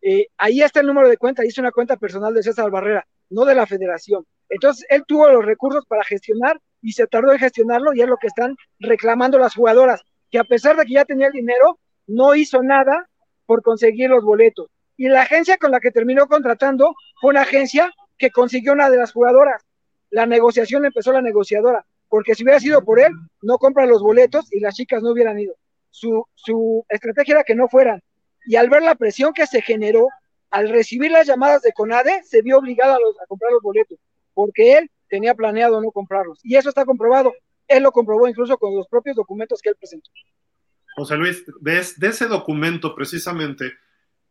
eh, 0.00 0.26
ahí 0.38 0.62
está 0.62 0.80
el 0.80 0.86
número 0.86 1.08
de 1.08 1.16
cuenta, 1.16 1.42
es 1.42 1.58
una 1.58 1.72
cuenta 1.72 1.96
personal 1.96 2.32
de 2.34 2.42
César 2.42 2.70
Barrera, 2.70 3.06
no 3.30 3.44
de 3.44 3.54
la 3.54 3.66
federación. 3.66 4.24
Entonces, 4.48 4.86
él 4.88 5.04
tuvo 5.06 5.28
los 5.28 5.44
recursos 5.44 5.84
para 5.86 6.04
gestionar 6.04 6.60
y 6.80 6.92
se 6.92 7.06
tardó 7.06 7.32
en 7.32 7.38
gestionarlo 7.38 7.92
y 7.94 8.00
es 8.00 8.08
lo 8.08 8.16
que 8.16 8.28
están 8.28 8.56
reclamando 8.78 9.38
las 9.38 9.54
jugadoras 9.54 10.02
que 10.30 10.38
a 10.38 10.44
pesar 10.44 10.76
de 10.76 10.84
que 10.84 10.94
ya 10.94 11.04
tenía 11.04 11.28
el 11.28 11.32
dinero, 11.32 11.78
no 12.06 12.34
hizo 12.34 12.62
nada 12.62 13.08
por 13.46 13.62
conseguir 13.62 14.10
los 14.10 14.24
boletos. 14.24 14.68
Y 14.96 15.08
la 15.08 15.22
agencia 15.22 15.56
con 15.56 15.70
la 15.70 15.80
que 15.80 15.90
terminó 15.90 16.26
contratando 16.26 16.94
fue 17.20 17.30
una 17.30 17.42
agencia 17.42 17.92
que 18.18 18.30
consiguió 18.30 18.72
una 18.72 18.90
de 18.90 18.96
las 18.96 19.12
jugadoras. 19.12 19.62
La 20.10 20.26
negociación 20.26 20.84
empezó 20.84 21.12
la 21.12 21.22
negociadora, 21.22 21.84
porque 22.16 22.34
si 22.34 22.44
hubiera 22.44 22.58
sido 22.58 22.82
por 22.82 22.98
él, 22.98 23.12
no 23.42 23.58
compra 23.58 23.84
los 23.84 24.00
boletos 24.00 24.50
y 24.50 24.60
las 24.60 24.74
chicas 24.74 25.02
no 25.02 25.10
hubieran 25.10 25.38
ido. 25.38 25.54
Su, 25.90 26.24
su 26.34 26.82
estrategia 26.88 27.34
era 27.34 27.44
que 27.44 27.54
no 27.54 27.68
fueran. 27.68 28.02
Y 28.46 28.56
al 28.56 28.70
ver 28.70 28.82
la 28.82 28.94
presión 28.94 29.34
que 29.34 29.46
se 29.46 29.60
generó, 29.60 30.08
al 30.48 30.70
recibir 30.70 31.10
las 31.10 31.26
llamadas 31.26 31.60
de 31.60 31.74
CONADE, 31.74 32.22
se 32.24 32.40
vio 32.40 32.56
obligado 32.56 32.94
a, 32.94 32.96
a 32.96 33.26
comprar 33.26 33.52
los 33.52 33.60
boletos, 33.60 33.98
porque 34.32 34.78
él 34.78 34.90
tenía 35.10 35.34
planeado 35.34 35.78
no 35.82 35.90
comprarlos. 35.90 36.40
Y 36.42 36.56
eso 36.56 36.70
está 36.70 36.86
comprobado. 36.86 37.34
Él 37.68 37.82
lo 37.82 37.92
comprobó 37.92 38.26
incluso 38.26 38.56
con 38.56 38.74
los 38.74 38.88
propios 38.88 39.14
documentos 39.14 39.60
que 39.60 39.68
él 39.68 39.76
presentó. 39.76 40.10
José 40.96 41.16
Luis, 41.18 41.44
de, 41.60 41.80
ese 42.08 42.28
documento 42.28 42.94
precisamente, 42.94 43.74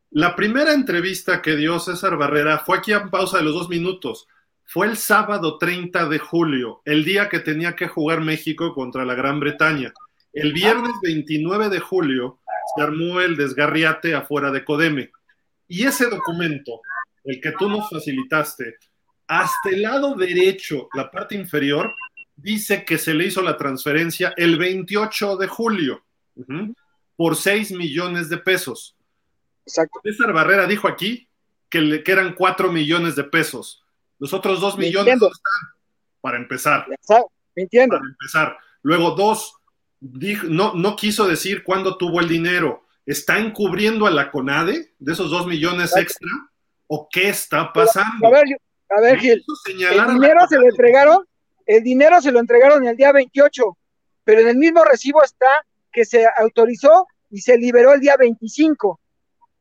la 0.10 0.36
primera 0.36 0.74
entrevista 0.74 1.43
que 1.43 1.56
dio 1.56 1.78
César 1.78 2.17
Barrera 2.17 2.63
fue 2.65 2.80
aquí 2.80 2.93
en 2.93 3.12
pausa 3.12 3.38
de 3.38 3.43
los 3.43 3.54
dos 3.54 3.69
minutos. 3.69 4.28
Fue 4.65 4.88
el 4.88 4.97
sábado 4.97 5.58
30 5.58 6.10
de 6.10 6.19
julio, 6.19 6.82
el 6.86 7.06
día 7.06 7.30
que 7.30 7.39
tenía 7.39 7.75
que 7.75 7.88
jugar 7.88 8.21
México 8.21 8.73
contra 8.73 9.06
la 9.06 9.13
Gran 9.13 9.39
Bretaña. 9.39 9.93
El 10.34 10.51
viernes 10.51 10.91
29 11.01 11.69
de 11.69 11.80
julio 11.80 12.39
se 12.75 12.82
armó 12.82 13.21
el 13.21 13.38
desgarriate 13.38 14.15
afuera 14.15 14.51
de 14.51 14.65
Codeme. 14.65 15.12
Y 15.67 15.86
ese 15.86 16.10
documento, 16.10 16.82
el 17.23 17.39
que 17.39 17.54
tú 17.54 17.69
nos 17.69 17.89
facilitaste, 17.89 18.75
hasta 19.28 19.69
el 19.69 19.84
lado 19.84 20.15
derecho, 20.15 20.89
la 20.93 21.10
parte 21.10 21.36
inferior, 21.36 21.93
dice 22.36 22.84
que 22.84 22.97
se 22.97 23.13
le 23.13 23.25
hizo 23.25 23.41
la 23.41 23.58
transferencia 23.58 24.34
el 24.36 24.58
28 24.58 25.38
de 25.38 25.47
julio 25.47 26.04
por 27.15 27.36
6 27.36 27.71
millones 27.71 28.30
de 28.30 28.38
pesos. 28.38 28.95
Exacto. 29.65 29.99
César 30.04 30.34
Barrera 30.34 30.67
dijo 30.67 30.88
aquí 30.88 31.28
que, 31.69 31.82
le, 31.82 32.04
que 32.04 32.12
eran 32.12 32.34
4 32.34 32.71
millones 32.71 33.15
de 33.15 33.23
pesos. 33.23 33.85
Los 34.19 34.34
otros 34.34 34.60
2 34.60 34.78
millones 34.78 35.15
están, 35.15 35.32
para 36.21 36.38
empezar. 36.38 36.86
Entiendo. 37.56 37.97
Para 37.97 38.10
empezar. 38.10 38.58
Luego, 38.82 39.12
dos, 39.12 39.56
dijo, 39.99 40.47
no, 40.47 40.73
no 40.73 40.95
quiso 40.95 41.28
decir 41.28 41.63
cuándo 41.63 41.97
tuvo 41.97 42.19
el 42.19 42.28
dinero. 42.28 42.86
¿Está 43.06 43.39
encubriendo 43.39 44.08
a 44.08 44.12
la 44.12 44.32
CONADE 44.32 44.93
de 44.97 45.13
esos 45.13 45.30
2 45.30 45.47
millones 45.47 45.95
extra? 45.95 46.30
¿O 46.88 47.08
qué 47.12 47.30
está 47.30 47.71
pasando? 47.71 48.28
A 48.28 48.30
ver, 48.30 48.43
a 48.89 49.01
ver 49.01 49.19
Gil, 49.19 49.43
el 49.67 50.08
dinero 50.13 50.39
se 50.47 50.58
lo 50.58 50.65
entregaron 50.65 51.25
el 51.65 51.84
dinero 51.84 52.21
se 52.21 52.32
lo 52.32 52.39
entregaron 52.39 52.86
el 52.88 52.95
día 52.95 53.12
28, 53.12 53.78
pero 54.23 54.41
en 54.41 54.49
el 54.49 54.58
mismo 54.58 54.84
recibo 54.84 55.23
está 55.23 55.47
que 55.91 56.06
se 56.06 56.25
autorizó 56.38 57.08
y 57.32 57.41
se 57.41 57.58
liberó 57.58 57.93
el 57.93 58.01
día 58.01 58.15
25. 58.17 58.99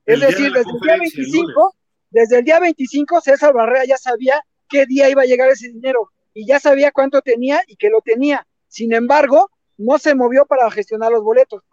Es 0.04 0.20
decir, 0.20 0.52
desde 0.52 0.70
el 0.70 0.80
día 0.80 0.96
25, 0.98 1.74
desde 2.14 2.38
el 2.38 2.44
día 2.44 2.60
25 2.60 3.20
César 3.20 3.52
Barrera 3.52 3.84
ya 3.86 3.96
sabía 3.96 4.40
qué 4.68 4.86
día 4.86 5.10
iba 5.10 5.22
a 5.22 5.24
llegar 5.24 5.50
ese 5.50 5.66
dinero 5.66 6.12
y 6.32 6.46
ya 6.46 6.60
sabía 6.60 6.92
cuánto 6.92 7.20
tenía 7.22 7.60
y 7.66 7.74
que 7.74 7.90
lo 7.90 8.00
tenía. 8.02 8.46
Sin 8.68 8.92
embargo, 8.92 9.50
no 9.78 9.98
se 9.98 10.14
movió 10.14 10.46
para 10.46 10.70
gestionar 10.70 11.10
los 11.10 11.24
boletos. 11.24 11.64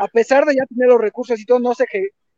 A 0.00 0.06
pesar 0.06 0.44
de 0.44 0.54
ya 0.54 0.66
tener 0.66 0.88
los 0.88 1.00
recursos 1.00 1.40
y 1.40 1.44
todo, 1.44 1.58
no 1.58 1.74
se, 1.74 1.84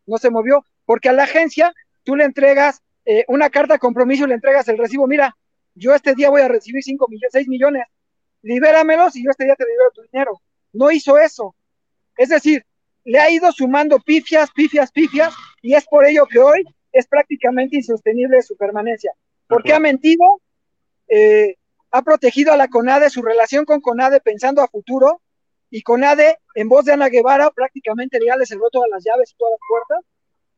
no 0.07 0.17
se 0.17 0.31
movió, 0.31 0.65
porque 0.87 1.11
a 1.11 1.13
la 1.13 1.25
agencia 1.25 1.75
tú 2.03 2.17
le 2.17 2.25
entregas 2.25 2.81
eh, 3.05 3.27
una 3.29 3.51
carta 3.51 3.75
de 3.75 3.79
compromiso 3.79 4.25
y 4.25 4.29
le 4.29 4.35
entregas 4.35 4.67
el 4.69 4.79
recibo. 4.79 5.07
Mira, 5.07 5.37
yo 5.75 5.95
este 5.95 6.15
día 6.15 6.31
voy 6.31 6.41
a 6.41 6.49
recibir 6.49 6.83
5 6.83 7.09
millones, 7.09 7.31
6 7.33 7.47
millones, 7.47 7.85
libéramelos 8.41 9.17
y 9.17 9.25
yo 9.25 9.31
este 9.31 9.45
día 9.45 9.55
te 9.55 9.67
libero 9.67 9.91
tu 9.91 10.01
dinero. 10.11 10.41
No 10.73 10.91
hizo 10.91 11.19
eso. 11.19 11.55
Es 12.17 12.31
decir, 12.31 12.65
le 13.05 13.21
ha 13.21 13.29
ido 13.29 13.53
sumando 13.53 13.99
pifias, 13.99 14.51
pifias, 14.51 14.91
pifias, 14.91 15.35
y 15.61 15.75
es 15.75 15.85
por 15.85 16.07
ello 16.07 16.25
que 16.25 16.39
hoy 16.39 16.65
es 16.93 17.07
prácticamente 17.07 17.77
insostenible 17.77 18.43
su 18.43 18.57
permanencia. 18.57 19.13
Porque 19.47 19.73
ha 19.73 19.81
mentido, 19.81 20.41
eh, 21.09 21.57
ha 21.91 22.03
protegido 22.03 22.53
a 22.53 22.57
la 22.57 22.69
CONADE, 22.69 23.11
su 23.11 23.23
relación 23.23 23.65
con 23.65 23.81
CONADE 23.81 24.21
pensando 24.21 24.63
a 24.63 24.69
futuro, 24.69 25.21
y 25.71 25.83
CONADE, 25.83 26.39
en 26.55 26.69
voz 26.69 26.85
de 26.85 26.93
Ana 26.93 27.09
Guevara, 27.09 27.51
prácticamente 27.51 28.19
le 28.21 28.47
cerró 28.47 28.71
todas 28.71 28.89
las 28.91 29.05
llaves 29.05 29.33
y 29.33 29.37
todas 29.37 29.53
las 29.53 29.61
puertas, 29.69 30.05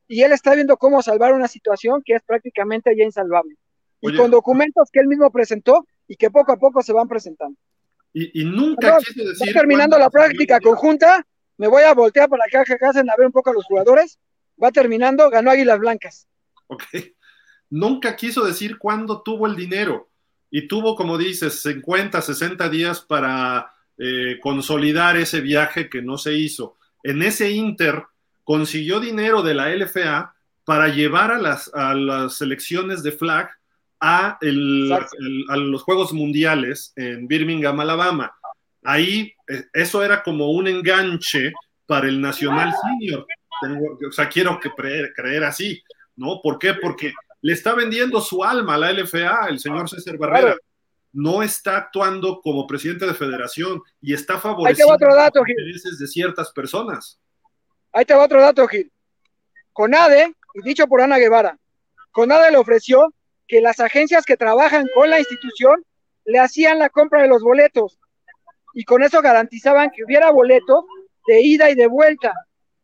y 0.09 0.23
él 0.23 0.33
está 0.33 0.55
viendo 0.55 0.77
cómo 0.77 1.03
salvar 1.03 1.33
una 1.33 1.49
situación 1.49 2.03
que 2.05 2.14
es 2.14 2.23
prácticamente 2.23 2.95
ya 2.97 3.05
insalvable 3.05 3.57
y 4.03 4.16
con 4.16 4.31
documentos 4.31 4.90
que 4.92 5.01
él 5.01 5.07
mismo 5.07 5.31
presentó 5.31 5.87
y 6.09 6.16
que 6.16 6.31
poco 6.31 6.53
a 6.53 6.57
poco 6.59 6.83
se 6.83 6.92
van 6.92 7.09
presentando. 7.09 7.57
Y, 8.12 8.45
nunca 8.45 8.99
quiso 8.99 9.27
decir. 9.27 9.55
terminando 9.55 9.99
la 9.99 10.11
práctica 10.11 10.61
conjunta, 10.61 11.27
me 11.57 11.66
voy 11.66 11.83
a 11.85 11.95
voltear 11.95 12.29
para 12.29 12.45
acá 12.45 12.64
que 12.64 12.85
hacen 12.85 13.09
a 13.09 13.16
ver 13.16 13.27
un 13.27 13.33
poco 13.33 13.51
a 13.51 13.53
los 13.55 13.64
jugadores. 13.64 14.18
Va 14.62 14.70
terminando, 14.70 15.29
ganó 15.31 15.51
Águilas 15.51 15.79
Blancas. 15.79 16.29
Ok. 16.66 16.85
Nunca 17.70 18.16
quiso 18.16 18.44
decir 18.44 18.79
cuándo 18.79 19.22
tuvo 19.22 19.46
el 19.46 19.57
dinero. 19.57 20.11
Y 20.51 20.68
tuvo, 20.68 20.94
como 20.94 21.16
dices, 21.16 21.62
50, 21.62 22.20
60 22.20 22.68
días 22.68 23.01
para 23.01 23.72
eh, 23.98 24.38
consolidar 24.40 25.16
ese 25.16 25.40
viaje 25.40 25.88
que 25.88 26.03
no 26.03 26.18
se 26.18 26.35
hizo. 26.35 26.77
En 27.03 27.22
ese 27.22 27.51
Inter 27.51 28.05
consiguió 28.44 29.01
dinero 29.01 29.42
de 29.42 29.55
la 29.55 29.75
LFA 29.75 30.35
para 30.64 30.88
llevar 30.88 31.33
a 31.33 31.38
las, 31.38 31.72
a 31.75 31.94
las 31.94 32.35
selecciones 32.37 33.03
de 33.03 33.12
flag 33.12 33.51
a, 34.03 34.38
los 34.42 35.83
Juegos 35.83 36.12
Mundiales 36.12 36.92
en 36.96 37.29
Birmingham, 37.29 37.79
Alabama. 37.81 38.35
Ahí 38.83 39.33
eh, 39.48 39.64
eso 39.72 40.03
era 40.03 40.22
como 40.25 40.51
un 40.51 40.66
enganche 40.66 41.53
para 41.87 42.09
el 42.09 42.20
Nacional 42.20 42.75
Senior. 42.83 43.27
O 44.09 44.12
sea, 44.12 44.29
quiero 44.29 44.59
que 44.61 44.70
creer, 44.70 45.44
así, 45.44 45.83
¿no? 46.16 46.40
¿Por 46.42 46.59
qué? 46.59 46.75
Porque 46.75 47.12
le 47.40 47.53
está 47.53 47.75
vendiendo 47.75 48.20
su 48.20 48.44
alma 48.44 48.75
a 48.75 48.79
la 48.79 48.92
LFA, 48.92 49.48
el 49.48 49.59
señor 49.59 49.88
César 49.88 50.16
Barrera. 50.16 50.57
No 51.14 51.42
está 51.42 51.77
actuando 51.77 52.40
como 52.40 52.66
presidente 52.66 53.05
de 53.05 53.12
federación 53.12 53.83
y 54.01 54.14
está 54.14 54.38
favoreciendo 54.38 54.96
los 54.98 55.48
intereses 55.48 55.98
de 55.98 56.07
ciertas 56.07 56.51
personas. 56.53 57.20
Ahí 57.92 58.07
te 58.07 58.14
va 58.14 58.25
otro 58.25 58.40
dato, 58.40 58.66
Gil. 58.66 58.90
Conade, 59.75 60.35
dicho 60.64 60.87
por 60.87 61.03
Ana 61.03 61.18
Guevara, 61.18 61.59
Conade 62.12 62.51
le 62.51 62.57
ofreció 62.57 63.12
que 63.46 63.61
las 63.61 63.81
agencias 63.81 64.25
que 64.25 64.37
trabajan 64.37 64.88
con 64.94 65.11
la 65.11 65.18
institución 65.18 65.85
le 66.25 66.38
hacían 66.38 66.79
la 66.79 66.88
compra 66.88 67.22
de 67.22 67.29
los 67.29 67.42
boletos 67.42 67.98
y 68.75 68.85
con 68.85 69.03
eso 69.03 69.20
garantizaban 69.20 69.90
que 69.90 70.05
hubiera 70.05 70.31
boletos 70.31 70.85
de 71.27 71.42
ida 71.42 71.70
y 71.70 71.75
de 71.75 71.87
vuelta, 71.87 72.33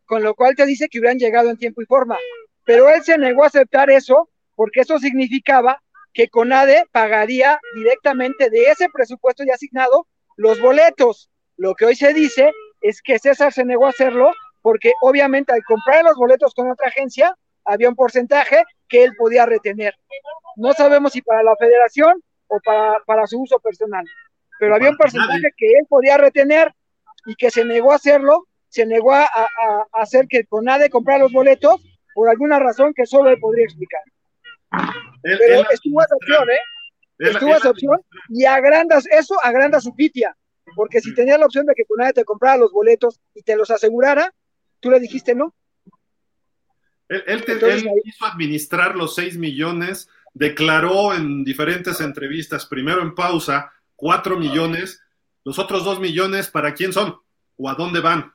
con 0.08 0.22
lo 0.22 0.34
cual 0.34 0.56
te 0.56 0.64
dice 0.64 0.88
que 0.88 0.98
hubieran 0.98 1.18
llegado 1.18 1.50
en 1.50 1.58
tiempo 1.58 1.82
y 1.82 1.86
forma. 1.86 2.16
Pero 2.64 2.88
él 2.88 3.04
se 3.04 3.18
negó 3.18 3.44
a 3.44 3.48
aceptar 3.48 3.90
eso 3.90 4.30
porque 4.56 4.80
eso 4.80 4.98
significaba 4.98 5.82
que 6.14 6.28
CONADE 6.28 6.86
pagaría 6.90 7.60
directamente 7.74 8.48
de 8.48 8.64
ese 8.64 8.88
presupuesto 8.88 9.44
ya 9.44 9.54
asignado 9.54 10.06
los 10.36 10.60
boletos. 10.60 11.30
Lo 11.58 11.74
que 11.74 11.84
hoy 11.84 11.94
se 11.94 12.14
dice 12.14 12.52
es 12.80 13.02
que 13.02 13.18
César 13.18 13.52
se 13.52 13.66
negó 13.66 13.84
a 13.84 13.90
hacerlo 13.90 14.32
porque 14.62 14.92
obviamente 15.02 15.52
al 15.52 15.62
comprar 15.64 16.02
los 16.02 16.16
boletos 16.16 16.54
con 16.54 16.70
otra 16.70 16.88
agencia 16.88 17.36
había 17.66 17.90
un 17.90 17.94
porcentaje 17.94 18.64
que 18.88 19.04
él 19.04 19.14
podía 19.14 19.44
retener. 19.44 19.94
No 20.56 20.72
sabemos 20.72 21.12
si 21.12 21.20
para 21.20 21.42
la 21.42 21.54
federación 21.56 22.22
o 22.46 22.58
para, 22.64 22.98
para 23.04 23.26
su 23.26 23.42
uso 23.42 23.58
personal, 23.58 24.06
pero 24.58 24.74
había 24.74 24.88
un 24.88 24.96
porcentaje 24.96 25.50
que 25.54 25.66
él 25.66 25.86
podía 25.86 26.16
retener 26.16 26.72
y 27.26 27.34
que 27.34 27.50
se 27.50 27.66
negó 27.66 27.92
a 27.92 27.96
hacerlo 27.96 28.47
se 28.68 28.86
negó 28.86 29.12
a, 29.12 29.28
hacer 29.92 30.26
que 30.28 30.44
CONADE 30.44 30.90
comprara 30.90 31.20
los 31.20 31.32
boletos 31.32 31.82
por 32.14 32.28
alguna 32.28 32.58
razón 32.58 32.92
que 32.94 33.06
solo 33.06 33.30
él 33.30 33.38
podría 33.40 33.64
explicar. 33.64 34.02
Pero 35.22 35.70
estuvo 35.70 36.02
esa 36.02 36.14
opción, 36.14 36.50
¿eh? 36.50 36.60
estuvo 37.18 37.54
esa 37.54 37.70
opción 37.70 38.00
y 38.28 38.44
agrandas, 38.44 39.06
eso 39.06 39.36
agranda 39.42 39.80
su 39.80 39.94
pitia, 39.94 40.36
porque 40.76 41.00
si 41.00 41.14
tenía 41.14 41.38
la 41.38 41.46
opción 41.46 41.66
de 41.66 41.74
que 41.74 41.84
CONADE 41.84 42.12
te 42.12 42.24
comprara 42.24 42.58
los 42.58 42.72
boletos 42.72 43.20
y 43.34 43.42
te 43.42 43.56
los 43.56 43.70
asegurara, 43.70 44.32
tú 44.80 44.90
le 44.90 45.00
dijiste 45.00 45.34
no. 45.34 45.54
Él, 47.08 47.42
quiso 48.04 48.26
administrar 48.26 48.94
los 48.94 49.14
6 49.14 49.38
millones, 49.38 50.10
declaró 50.34 51.14
en 51.14 51.42
diferentes 51.42 52.02
entrevistas, 52.02 52.66
primero 52.66 53.00
en 53.00 53.14
pausa, 53.14 53.72
4 53.96 54.36
millones, 54.36 55.02
los 55.42 55.58
otros 55.58 55.84
2 55.84 56.00
millones, 56.00 56.48
¿para 56.48 56.74
quién 56.74 56.92
son? 56.92 57.16
¿O 57.56 57.70
a 57.70 57.74
dónde 57.74 58.00
van? 58.00 58.34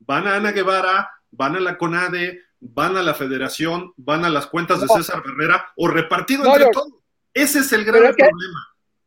¿Van 0.00 0.26
a 0.26 0.36
Ana 0.36 0.52
Guevara? 0.52 1.10
¿Van 1.30 1.56
a 1.56 1.60
la 1.60 1.78
CONADE? 1.78 2.42
¿Van 2.60 2.96
a 2.96 3.02
la 3.02 3.14
Federación? 3.14 3.92
¿Van 3.96 4.24
a 4.24 4.30
las 4.30 4.46
cuentas 4.46 4.80
de 4.80 4.88
César 4.88 5.22
Herrera? 5.24 5.72
¿O 5.76 5.88
repartido 5.88 6.44
entre 6.44 6.70
todos? 6.70 6.92
Ese 7.32 7.60
es 7.60 7.72
el 7.72 7.84
gran 7.84 8.02
problema. 8.02 8.30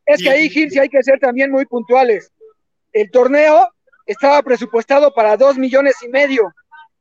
Es 0.05 0.21
que 0.21 0.29
ahí, 0.29 0.49
Gil, 0.49 0.69
sí 0.69 0.79
hay 0.79 0.89
que 0.89 1.03
ser 1.03 1.19
también 1.19 1.51
muy 1.51 1.65
puntuales. 1.65 2.31
El 2.91 3.09
torneo 3.11 3.69
estaba 4.05 4.41
presupuestado 4.43 5.13
para 5.13 5.35
2 5.37 5.57
millones 5.57 5.95
y 6.03 6.09
medio. 6.09 6.53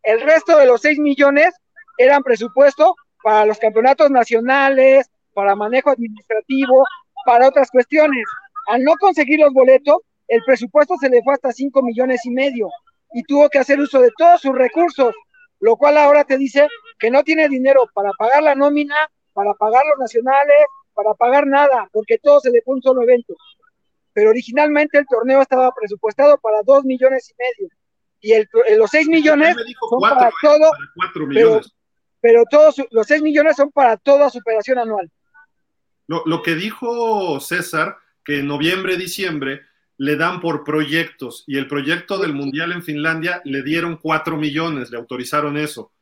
El 0.02 0.20
resto 0.20 0.56
de 0.58 0.66
los 0.66 0.80
6 0.80 0.98
millones 0.98 1.54
eran 1.98 2.22
presupuesto 2.22 2.94
para 3.22 3.46
los 3.46 3.58
campeonatos 3.58 4.10
nacionales, 4.10 5.08
para 5.34 5.54
manejo 5.54 5.90
administrativo, 5.90 6.84
para 7.24 7.48
otras 7.48 7.70
cuestiones. 7.70 8.24
Al 8.68 8.82
no 8.82 8.94
conseguir 8.96 9.40
los 9.40 9.52
boletos, 9.52 9.98
el 10.28 10.40
presupuesto 10.44 10.96
se 11.00 11.08
le 11.08 11.22
fue 11.22 11.34
hasta 11.34 11.52
5 11.52 11.82
millones 11.82 12.24
y 12.24 12.30
medio 12.30 12.68
y 13.14 13.22
tuvo 13.24 13.48
que 13.48 13.58
hacer 13.58 13.78
uso 13.80 14.00
de 14.00 14.10
todos 14.16 14.40
sus 14.40 14.54
recursos, 14.54 15.14
lo 15.60 15.76
cual 15.76 15.96
ahora 15.98 16.24
te 16.24 16.38
dice 16.38 16.68
que 16.98 17.10
no 17.10 17.22
tiene 17.22 17.48
dinero 17.48 17.88
para 17.94 18.10
pagar 18.18 18.42
la 18.42 18.54
nómina, 18.54 18.96
para 19.32 19.54
pagar 19.54 19.82
los 19.86 19.98
nacionales, 19.98 20.56
para 20.94 21.14
pagar 21.14 21.46
nada, 21.46 21.88
porque 21.92 22.18
todo 22.18 22.40
se 22.40 22.50
le 22.50 22.62
fue 22.62 22.76
un 22.76 22.82
solo 22.82 23.02
evento. 23.02 23.34
Pero 24.12 24.30
originalmente 24.30 24.98
el 24.98 25.06
torneo 25.06 25.40
estaba 25.40 25.72
presupuestado 25.72 26.38
para 26.38 26.62
2 26.64 26.84
millones 26.84 27.30
y 27.30 27.34
medio. 27.38 27.72
Y 28.20 28.32
el, 28.32 28.48
los 28.78 28.90
6 28.90 29.08
millones 29.08 29.56
son 29.90 30.00
para 30.00 30.28
¿eh? 30.28 30.32
todo, 30.42 30.70
pero 32.20 32.44
todos 32.48 32.76
los 32.90 33.06
6 33.06 33.22
millones 33.22 33.56
son 33.56 33.72
para 33.72 33.96
toda 33.96 34.30
su 34.30 34.38
operación 34.38 34.78
anual. 34.78 35.10
Lo, 36.06 36.42
que 36.42 36.54
dijo 36.54 37.40
César, 37.40 37.96
que 38.24 38.40
en 38.40 38.46
noviembre, 38.46 38.96
diciembre 38.96 39.62
le 40.02 40.16
dan 40.16 40.40
por 40.40 40.64
proyectos 40.64 41.44
y 41.46 41.58
el 41.58 41.68
proyecto 41.68 42.18
del 42.18 42.34
Mundial 42.34 42.72
en 42.72 42.82
Finlandia 42.82 43.40
le 43.44 43.62
dieron 43.62 43.96
4 43.98 44.36
millones, 44.36 44.90
le 44.90 44.96
autorizaron 44.96 45.56
eso. 45.56 45.92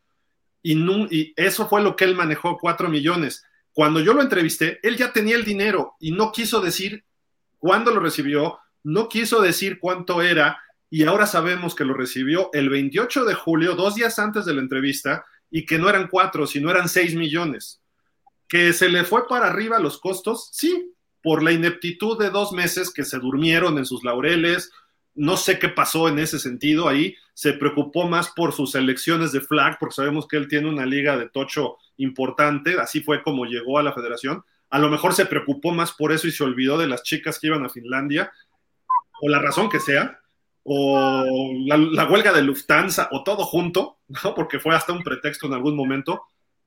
Y, 0.63 0.73
y 1.15 1.35
eso 1.37 1.69
fue 1.69 1.83
lo 1.83 1.97
que 1.97 2.05
él 2.05 2.15
manejó, 2.15 2.57
4 2.57 2.89
millones. 2.89 3.45
Cuando 3.75 4.01
yo 4.01 4.15
lo 4.15 4.23
entrevisté, 4.23 4.81
él 4.83 4.97
ya 4.97 5.13
tenía 5.13 5.37
el 5.37 5.45
dinero 5.45 5.97
y 6.01 6.13
no 6.13 6.33
quiso 6.33 6.63
decir 6.63 7.05
cuándo 7.59 7.91
lo 7.91 8.01
recibió, 8.01 8.59
no 8.85 9.07
quiso 9.07 9.43
decir 9.43 9.79
cuánto 9.79 10.23
era, 10.23 10.63
y 10.89 11.05
ahora 11.05 11.27
sabemos 11.27 11.75
que 11.75 11.85
lo 11.85 11.93
recibió 11.93 12.49
el 12.55 12.71
28 12.71 13.27
de 13.27 13.35
julio, 13.35 13.75
dos 13.75 13.97
días 13.97 14.19
antes 14.19 14.47
de 14.47 14.55
la 14.55 14.63
entrevista, 14.63 15.27
y 15.51 15.67
que 15.67 15.79
no 15.79 15.91
eran 15.91 16.09
cuatro, 16.09 16.47
sino 16.47 16.71
eran 16.71 16.89
seis 16.89 17.15
millones. 17.15 17.83
Que 18.49 18.73
se 18.73 18.89
le 18.89 19.05
fue 19.05 19.29
para 19.29 19.49
arriba 19.49 19.79
los 19.79 20.01
costos, 20.01 20.49
sí, 20.53 20.91
por 21.23 21.43
la 21.43 21.53
ineptitud 21.53 22.19
de 22.19 22.31
dos 22.31 22.53
meses 22.53 22.93
que 22.93 23.05
se 23.05 23.19
durmieron 23.19 23.79
en 23.79 23.87
sus 23.87 24.05
laureles. 24.05 24.71
No 25.15 25.37
sé 25.37 25.59
qué 25.59 25.69
pasó 25.69 26.09
en 26.09 26.19
ese 26.19 26.39
sentido 26.39 26.89
ahí. 26.89 27.15
Se 27.35 27.53
preocupó 27.53 28.09
más 28.09 28.31
por 28.31 28.53
sus 28.53 28.75
elecciones 28.75 29.33
de 29.33 29.41
flag, 29.41 29.79
porque 29.79 29.95
sabemos 29.95 30.27
que 30.27 30.37
él 30.37 30.49
tiene 30.49 30.69
una 30.69 30.87
liga 30.87 31.17
de 31.17 31.29
tocho 31.29 31.77
importante. 31.97 32.79
Así 32.81 33.01
fue 33.01 33.23
como 33.23 33.45
llegó 33.45 33.79
a 33.79 33.83
la 33.83 33.93
federación. 33.93 34.45
A 34.71 34.79
lo 34.79 34.89
mejor 34.89 35.15
se 35.15 35.27
preocupó 35.27 35.73
más 35.73 35.93
por 35.93 36.13
eso 36.13 36.27
y 36.27 36.33
se 36.33 36.45
olvidó 36.45 36.79
de 36.79 36.87
las 36.87 37.03
chicas 37.03 37.39
que 37.39 37.49
iban 37.49 37.65
a 37.65 37.69
Finlandia, 37.69 38.33
o 39.21 39.29
la 39.29 39.41
razón 39.41 39.69
que 39.69 39.81
sea 39.81 40.21
o 40.63 41.53
la, 41.67 42.09
huelga 42.09 42.33
de 42.33 42.43
Lufthansa, 42.43 43.09
o 43.13 43.25
todo 43.25 43.45
junto, 43.45 43.99
¿no? 44.09 44.35
porque 44.35 44.61
fue 44.61 44.75
hasta 44.75 44.93
un 44.93 45.03
pretexto 45.03 45.47
en 45.47 45.55
algún 45.55 45.77
momento, 45.77 46.23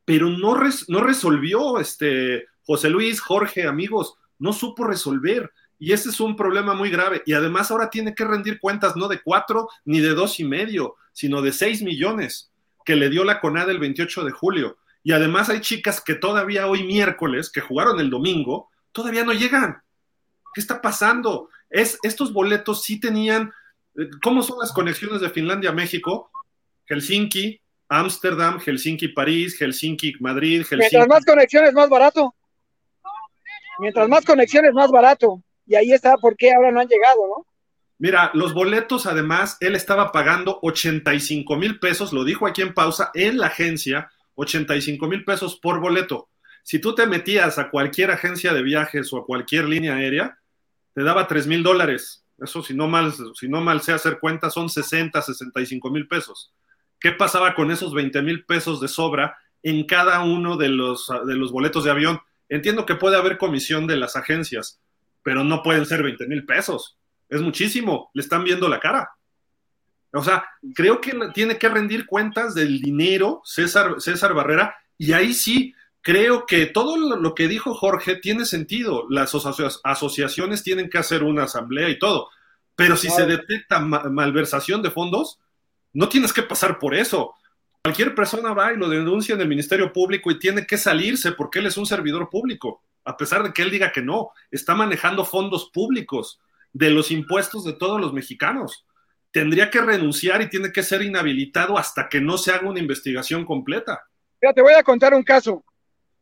pero 0.05 0.29
no, 0.29 0.59
no 0.87 1.01
resolvió 1.01 1.79
este, 1.79 2.47
José 2.65 2.89
Luis, 2.89 3.21
Jorge, 3.21 3.67
amigos, 3.67 4.15
no 4.43 4.53
supo 4.53 4.83
resolver. 4.83 5.51
Y 5.79 5.93
ese 5.93 6.09
es 6.09 6.19
un 6.19 6.35
problema 6.35 6.73
muy 6.73 6.89
grave. 6.89 7.23
Y 7.25 7.33
además 7.33 7.71
ahora 7.71 7.89
tiene 7.89 8.13
que 8.13 8.25
rendir 8.25 8.59
cuentas 8.59 8.95
no 8.95 9.07
de 9.07 9.21
cuatro 9.21 9.69
ni 9.85 9.99
de 10.01 10.13
dos 10.13 10.39
y 10.39 10.43
medio, 10.43 10.95
sino 11.11 11.41
de 11.41 11.51
seis 11.51 11.81
millones 11.81 12.51
que 12.85 12.95
le 12.95 13.09
dio 13.09 13.23
la 13.23 13.39
CONAD 13.39 13.69
el 13.69 13.79
28 13.79 14.25
de 14.25 14.31
julio. 14.31 14.77
Y 15.03 15.13
además 15.13 15.49
hay 15.49 15.61
chicas 15.61 16.01
que 16.01 16.15
todavía 16.15 16.67
hoy 16.67 16.83
miércoles, 16.83 17.49
que 17.49 17.61
jugaron 17.61 17.99
el 17.99 18.09
domingo, 18.09 18.69
todavía 18.91 19.23
no 19.23 19.33
llegan. 19.33 19.81
¿Qué 20.53 20.61
está 20.61 20.81
pasando? 20.81 21.49
Es, 21.69 21.97
estos 22.03 22.33
boletos 22.33 22.83
sí 22.83 22.99
tenían 22.99 23.51
¿Cómo 24.21 24.41
son 24.41 24.57
las 24.59 24.71
conexiones 24.71 25.21
de 25.21 25.29
Finlandia 25.29 25.69
a 25.69 25.73
México? 25.73 26.31
Helsinki, 26.85 27.61
Ámsterdam, 27.89 28.59
Helsinki, 28.59 29.09
París, 29.09 29.55
Helsinki, 29.59 30.15
Madrid, 30.19 30.61
Helsinki. 30.61 30.95
Mientras 30.95 31.07
más 31.07 31.25
conexiones, 31.25 31.73
más 31.73 31.89
barato. 31.89 32.33
Mientras 33.79 34.07
más 34.09 34.25
conexiones, 34.25 34.73
más 34.73 34.91
barato. 34.91 35.41
Y 35.65 35.75
ahí 35.75 35.91
está 35.91 36.17
por 36.17 36.35
qué 36.35 36.53
ahora 36.53 36.71
no 36.71 36.79
han 36.79 36.87
llegado, 36.87 37.27
¿no? 37.27 37.45
Mira, 37.99 38.31
los 38.33 38.53
boletos, 38.53 39.05
además, 39.05 39.57
él 39.61 39.75
estaba 39.75 40.11
pagando 40.11 40.59
85 40.61 41.55
mil 41.55 41.79
pesos, 41.79 42.11
lo 42.11 42.23
dijo 42.23 42.45
aquí 42.45 42.61
en 42.61 42.73
pausa, 42.73 43.11
en 43.13 43.37
la 43.37 43.47
agencia, 43.47 44.11
85 44.35 45.07
mil 45.07 45.23
pesos 45.23 45.57
por 45.59 45.79
boleto. 45.79 46.29
Si 46.63 46.79
tú 46.79 46.95
te 46.95 47.07
metías 47.07 47.57
a 47.59 47.69
cualquier 47.69 48.11
agencia 48.11 48.53
de 48.53 48.63
viajes 48.63 49.11
o 49.13 49.17
a 49.17 49.25
cualquier 49.25 49.69
línea 49.69 49.95
aérea, 49.95 50.37
te 50.93 51.03
daba 51.03 51.27
3 51.27 51.47
mil 51.47 51.63
dólares 51.63 52.23
eso 52.43 52.63
si 52.63 52.73
no 52.73 52.87
mal, 52.87 53.13
si 53.35 53.47
no 53.47 53.61
mal 53.61 53.81
sé 53.81 53.93
hacer 53.93 54.19
cuentas, 54.19 54.53
son 54.53 54.69
60, 54.69 55.21
65 55.21 55.89
mil 55.89 56.07
pesos. 56.07 56.53
¿Qué 56.99 57.11
pasaba 57.11 57.55
con 57.55 57.71
esos 57.71 57.93
20 57.93 58.21
mil 58.21 58.45
pesos 58.45 58.79
de 58.81 58.87
sobra 58.87 59.37
en 59.61 59.85
cada 59.85 60.23
uno 60.23 60.57
de 60.57 60.69
los, 60.69 61.11
de 61.25 61.35
los 61.35 61.51
boletos 61.51 61.83
de 61.83 61.91
avión? 61.91 62.19
Entiendo 62.53 62.85
que 62.85 62.93
puede 62.93 63.17
haber 63.17 63.39
comisión 63.39 63.87
de 63.87 63.97
las 63.97 64.15
agencias, 64.15 64.79
pero 65.23 65.43
no 65.43 65.63
pueden 65.63 65.87
ser 65.87 66.03
20 66.03 66.27
mil 66.27 66.45
pesos. 66.45 66.99
Es 67.27 67.41
muchísimo, 67.41 68.11
le 68.13 68.21
están 68.21 68.43
viendo 68.43 68.69
la 68.69 68.79
cara. 68.79 69.09
O 70.11 70.23
sea, 70.23 70.45
creo 70.75 71.01
que 71.01 71.17
tiene 71.33 71.57
que 71.57 71.67
rendir 71.67 72.05
cuentas 72.05 72.53
del 72.53 72.79
dinero 72.79 73.41
César, 73.43 73.95
César 73.97 74.35
Barrera, 74.35 74.75
y 74.99 75.13
ahí 75.13 75.33
sí, 75.33 75.73
creo 76.03 76.45
que 76.45 76.67
todo 76.67 76.95
lo 77.17 77.33
que 77.33 77.47
dijo 77.47 77.73
Jorge 77.73 78.17
tiene 78.17 78.45
sentido. 78.45 79.07
Las 79.09 79.33
asociaciones 79.83 80.61
tienen 80.61 80.91
que 80.91 80.99
hacer 80.99 81.23
una 81.23 81.45
asamblea 81.45 81.89
y 81.89 81.97
todo. 81.97 82.29
Pero 82.75 82.97
si 82.97 83.09
se 83.09 83.25
detecta 83.25 83.79
malversación 83.79 84.83
de 84.83 84.91
fondos, 84.91 85.39
no 85.91 86.07
tienes 86.07 86.31
que 86.31 86.43
pasar 86.43 86.77
por 86.77 86.93
eso. 86.93 87.33
Cualquier 87.85 88.15
persona 88.15 88.53
va 88.53 88.71
y 88.71 88.77
lo 88.77 88.87
denuncia 88.87 89.35
en 89.35 89.41
el 89.41 89.49
Ministerio 89.49 89.91
Público 89.91 90.31
y 90.31 90.39
tiene 90.39 90.65
que 90.65 90.77
salirse 90.77 91.33
porque 91.33 91.59
él 91.59 91.65
es 91.65 91.75
un 91.75 91.85
servidor 91.85 92.29
público, 92.29 92.81
a 93.03 93.17
pesar 93.17 93.43
de 93.43 93.51
que 93.51 93.61
él 93.61 93.71
diga 93.71 93.91
que 93.91 94.01
no. 94.01 94.31
Está 94.51 94.73
manejando 94.73 95.25
fondos 95.25 95.69
públicos 95.69 96.39
de 96.71 96.91
los 96.91 97.11
impuestos 97.11 97.65
de 97.65 97.73
todos 97.73 97.99
los 97.99 98.13
mexicanos. 98.13 98.85
Tendría 99.31 99.69
que 99.69 99.81
renunciar 99.81 100.41
y 100.41 100.49
tiene 100.49 100.71
que 100.71 100.81
ser 100.81 101.01
inhabilitado 101.01 101.77
hasta 101.77 102.07
que 102.07 102.21
no 102.21 102.37
se 102.37 102.51
haga 102.53 102.69
una 102.69 102.79
investigación 102.79 103.43
completa. 103.43 104.01
Te 104.39 104.61
voy 104.61 104.75
a 104.75 104.83
contar 104.83 105.13
un 105.13 105.23
caso. 105.23 105.65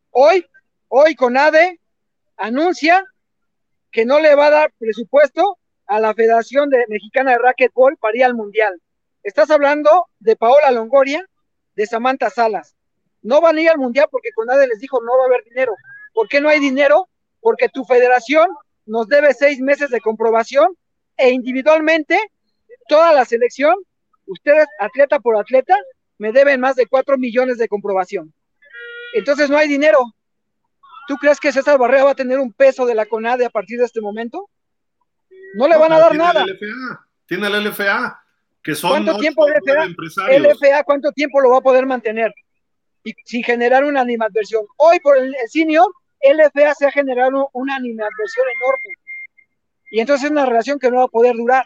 Hoy, 0.10 0.44
hoy 0.88 1.14
CONADE 1.14 1.80
anuncia 2.38 3.06
que 3.92 4.04
no 4.04 4.20
le 4.20 4.34
va 4.34 4.48
a 4.48 4.52
dar 4.52 4.74
presupuesto 4.80 5.60
a 5.86 6.00
la 6.00 6.16
Federación 6.16 6.72
de 6.72 6.86
Mexicana 6.88 7.34
de 7.34 7.38
Racquetball 7.38 7.98
para 7.98 8.18
ir 8.18 8.24
al 8.24 8.34
Mundial. 8.34 8.82
Estás 9.22 9.52
hablando 9.52 10.08
de 10.18 10.36
Paola 10.36 10.72
Longoria, 10.72 11.24
de 11.76 11.86
Samantha 11.86 12.30
Salas. 12.30 12.76
No 13.22 13.42
van 13.42 13.58
a 13.58 13.62
ir 13.62 13.70
al 13.70 13.78
Mundial 13.78 14.08
porque 14.12 14.32
CONADE 14.34 14.68
les 14.68 14.80
dijo 14.80 15.00
no 15.02 15.18
va 15.18 15.24
a 15.24 15.28
haber 15.28 15.44
dinero. 15.44 15.74
¿Por 16.14 16.28
qué 16.28 16.42
no 16.42 16.50
hay 16.50 16.60
dinero? 16.60 17.08
Porque 17.40 17.70
tu 17.70 17.86
federación 17.86 18.50
nos 18.86 19.08
debe 19.08 19.34
seis 19.34 19.60
meses 19.60 19.90
de 19.90 20.02
comprobación 20.02 20.76
e 21.18 21.30
individualmente 21.30 22.20
toda 22.88 23.14
la 23.14 23.26
selección, 23.26 23.76
ustedes 24.26 24.66
atleta 24.80 25.20
por 25.20 25.38
atleta, 25.38 25.78
me 26.18 26.32
deben 26.32 26.60
más 26.60 26.76
de 26.76 26.88
cuatro 26.88 27.18
millones 27.18 27.58
de 27.58 27.68
comprobación. 27.68 28.34
Entonces 29.14 29.50
no 29.50 29.58
hay 29.58 29.68
dinero. 29.68 30.00
¿Tú 31.08 31.16
crees 31.18 31.40
que 31.40 31.52
César 31.52 31.78
Barrera 31.78 32.06
va 32.06 32.12
a 32.12 32.16
tener 32.16 32.40
un 32.40 32.54
peso 32.54 32.86
de 32.86 32.96
la 32.96 33.06
CONADE 33.06 33.46
a 33.46 33.50
partir 33.50 33.80
de 33.80 33.86
este 33.86 34.02
momento? 34.02 34.50
No 35.56 35.68
le 35.68 35.78
van 35.78 35.92
a 35.92 36.00
dar 36.00 36.16
nada. 36.16 36.46
Tiene 37.26 37.48
el 37.48 37.66
LFA, 37.66 38.21
que 38.64 38.76
son 38.76 38.91
¿Cuánto 38.91 39.18
tiempo 39.18 39.47
LFA, 39.47 40.38
LFA, 40.38 40.84
cuánto 40.84 41.12
tiempo 41.12 41.41
lo 41.41 41.49
va 41.51 41.57
a 41.57 41.62
poder 41.62 41.86
mantener? 41.86 42.34
Y 43.03 43.14
sin 43.26 43.43
generar 43.43 43.84
una 43.84 44.01
animadversión. 44.01 44.64
Hoy 44.78 44.99
por 44.99 45.18
el, 45.18 45.34
senior, 45.47 45.88
LFA 46.22 46.76
se 46.76 46.86
ha 46.86 46.91
generado 46.91 47.49
una 47.53 47.76
animadversión 47.76 48.45
enorme. 48.62 48.95
Y 49.91 49.99
entonces 49.99 50.26
es 50.26 50.32
una 50.32 50.45
relación 50.45 50.80
que 50.80 50.91
no 50.91 50.97
va 50.97 51.05
a 51.05 51.07
poder 51.07 51.36
durar. 51.36 51.66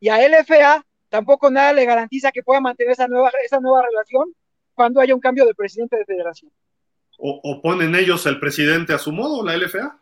Y 0.00 0.08
a 0.08 0.18
LFA 0.28 0.84
tampoco 1.08 1.50
nada 1.50 1.72
le 1.72 1.84
garantiza 1.84 2.32
que 2.32 2.42
pueda 2.42 2.60
mantener 2.60 2.92
esa 2.92 3.06
nueva, 3.06 3.30
esa 3.44 3.60
nueva 3.60 3.82
relación 3.82 4.34
cuando 4.74 5.00
haya 5.00 5.14
un 5.14 5.20
cambio 5.20 5.46
de 5.46 5.54
presidente 5.54 5.96
de 5.96 6.04
federación. 6.04 6.50
O, 7.22 7.60
ponen 7.60 7.94
ellos 7.94 8.24
el 8.24 8.40
presidente 8.40 8.94
a 8.94 8.98
su 8.98 9.12
modo, 9.12 9.44
la 9.44 9.54
LFA? 9.54 10.00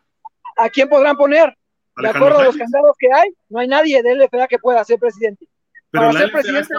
¿A 0.55 0.69
quién 0.69 0.87
podrán 0.87 1.17
poner? 1.17 1.53
De 1.97 2.07
acuerdo 2.07 2.39
a 2.39 2.43
los 2.45 2.55
candados 2.55 2.95
que 2.97 3.11
hay, 3.11 3.29
no 3.49 3.59
hay 3.59 3.67
nadie 3.67 4.01
de 4.01 4.15
LFA 4.15 4.47
que 4.47 4.57
pueda 4.57 4.81
ser 4.85 4.99
presidente. 4.99 5.45
Pero 5.91 6.07
Para 6.07 6.19
ser 6.19 6.31
presidente 6.31 6.73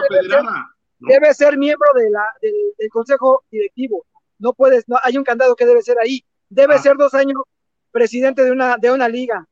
debe 0.99 1.33
ser, 1.33 1.57
miembro 1.57 1.87
de 1.95 2.09
la, 2.09 2.23
del, 2.41 2.89
consejo 2.89 3.43
directivo. 3.51 4.05
No 4.39 4.53
puedes, 4.53 4.87
no, 4.87 4.97
hay 5.03 5.17
un 5.17 5.23
candado 5.23 5.55
que 5.55 5.65
debe 5.65 5.81
ser 5.81 5.97
ahí. 5.99 6.23
Debe 6.49 6.75
ah. 6.75 6.79
ser 6.79 6.95
dos 6.97 7.13
años 7.13 7.41
presidente 7.91 8.43
de 8.43 8.51
una, 8.51 8.77
de 8.77 8.91
una 8.91 9.09
liga. 9.09 9.47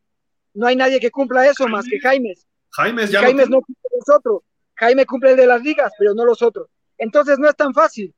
No 0.54 0.68
hay 0.68 0.76
nadie 0.76 1.00
que 1.00 1.12
cumpla 1.12 1.48
eso 1.48 1.68
más 1.68 1.86
que 1.86 2.00
Jaime. 2.00 2.34
Jaime 2.72 3.08
ya 3.08 3.22
Jaime 3.22 3.46
no 3.46 3.62
cumple 3.62 3.90
los 3.94 4.18
otros. 4.18 4.42
Jaime 4.76 5.06
cumple 5.06 5.32
el 5.32 5.38
de 5.38 5.48
las 5.48 5.62
ligas, 5.62 5.92
pero 5.98 6.14
no 6.14 6.26
los 6.26 6.42
otros. 6.42 6.68
Entonces 6.98 7.38
no 7.40 7.50
es 7.50 7.56
tan 7.56 7.74
fácil. 7.74 8.14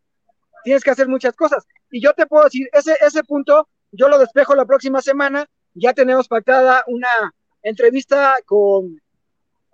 Tienes 0.63 0.83
que 0.83 0.91
hacer 0.91 1.07
muchas 1.07 1.35
cosas. 1.35 1.65
Y 1.89 2.01
yo 2.01 2.13
te 2.13 2.25
puedo 2.27 2.43
decir, 2.43 2.69
ese, 2.71 2.95
ese 3.01 3.23
punto 3.23 3.67
yo 3.91 4.07
lo 4.07 4.19
despejo 4.19 4.55
la 4.55 4.65
próxima 4.65 5.01
semana. 5.01 5.45
Ya 5.73 5.93
tenemos 5.93 6.27
pactada 6.27 6.83
una 6.87 7.33
entrevista 7.63 8.35
con, 8.45 9.01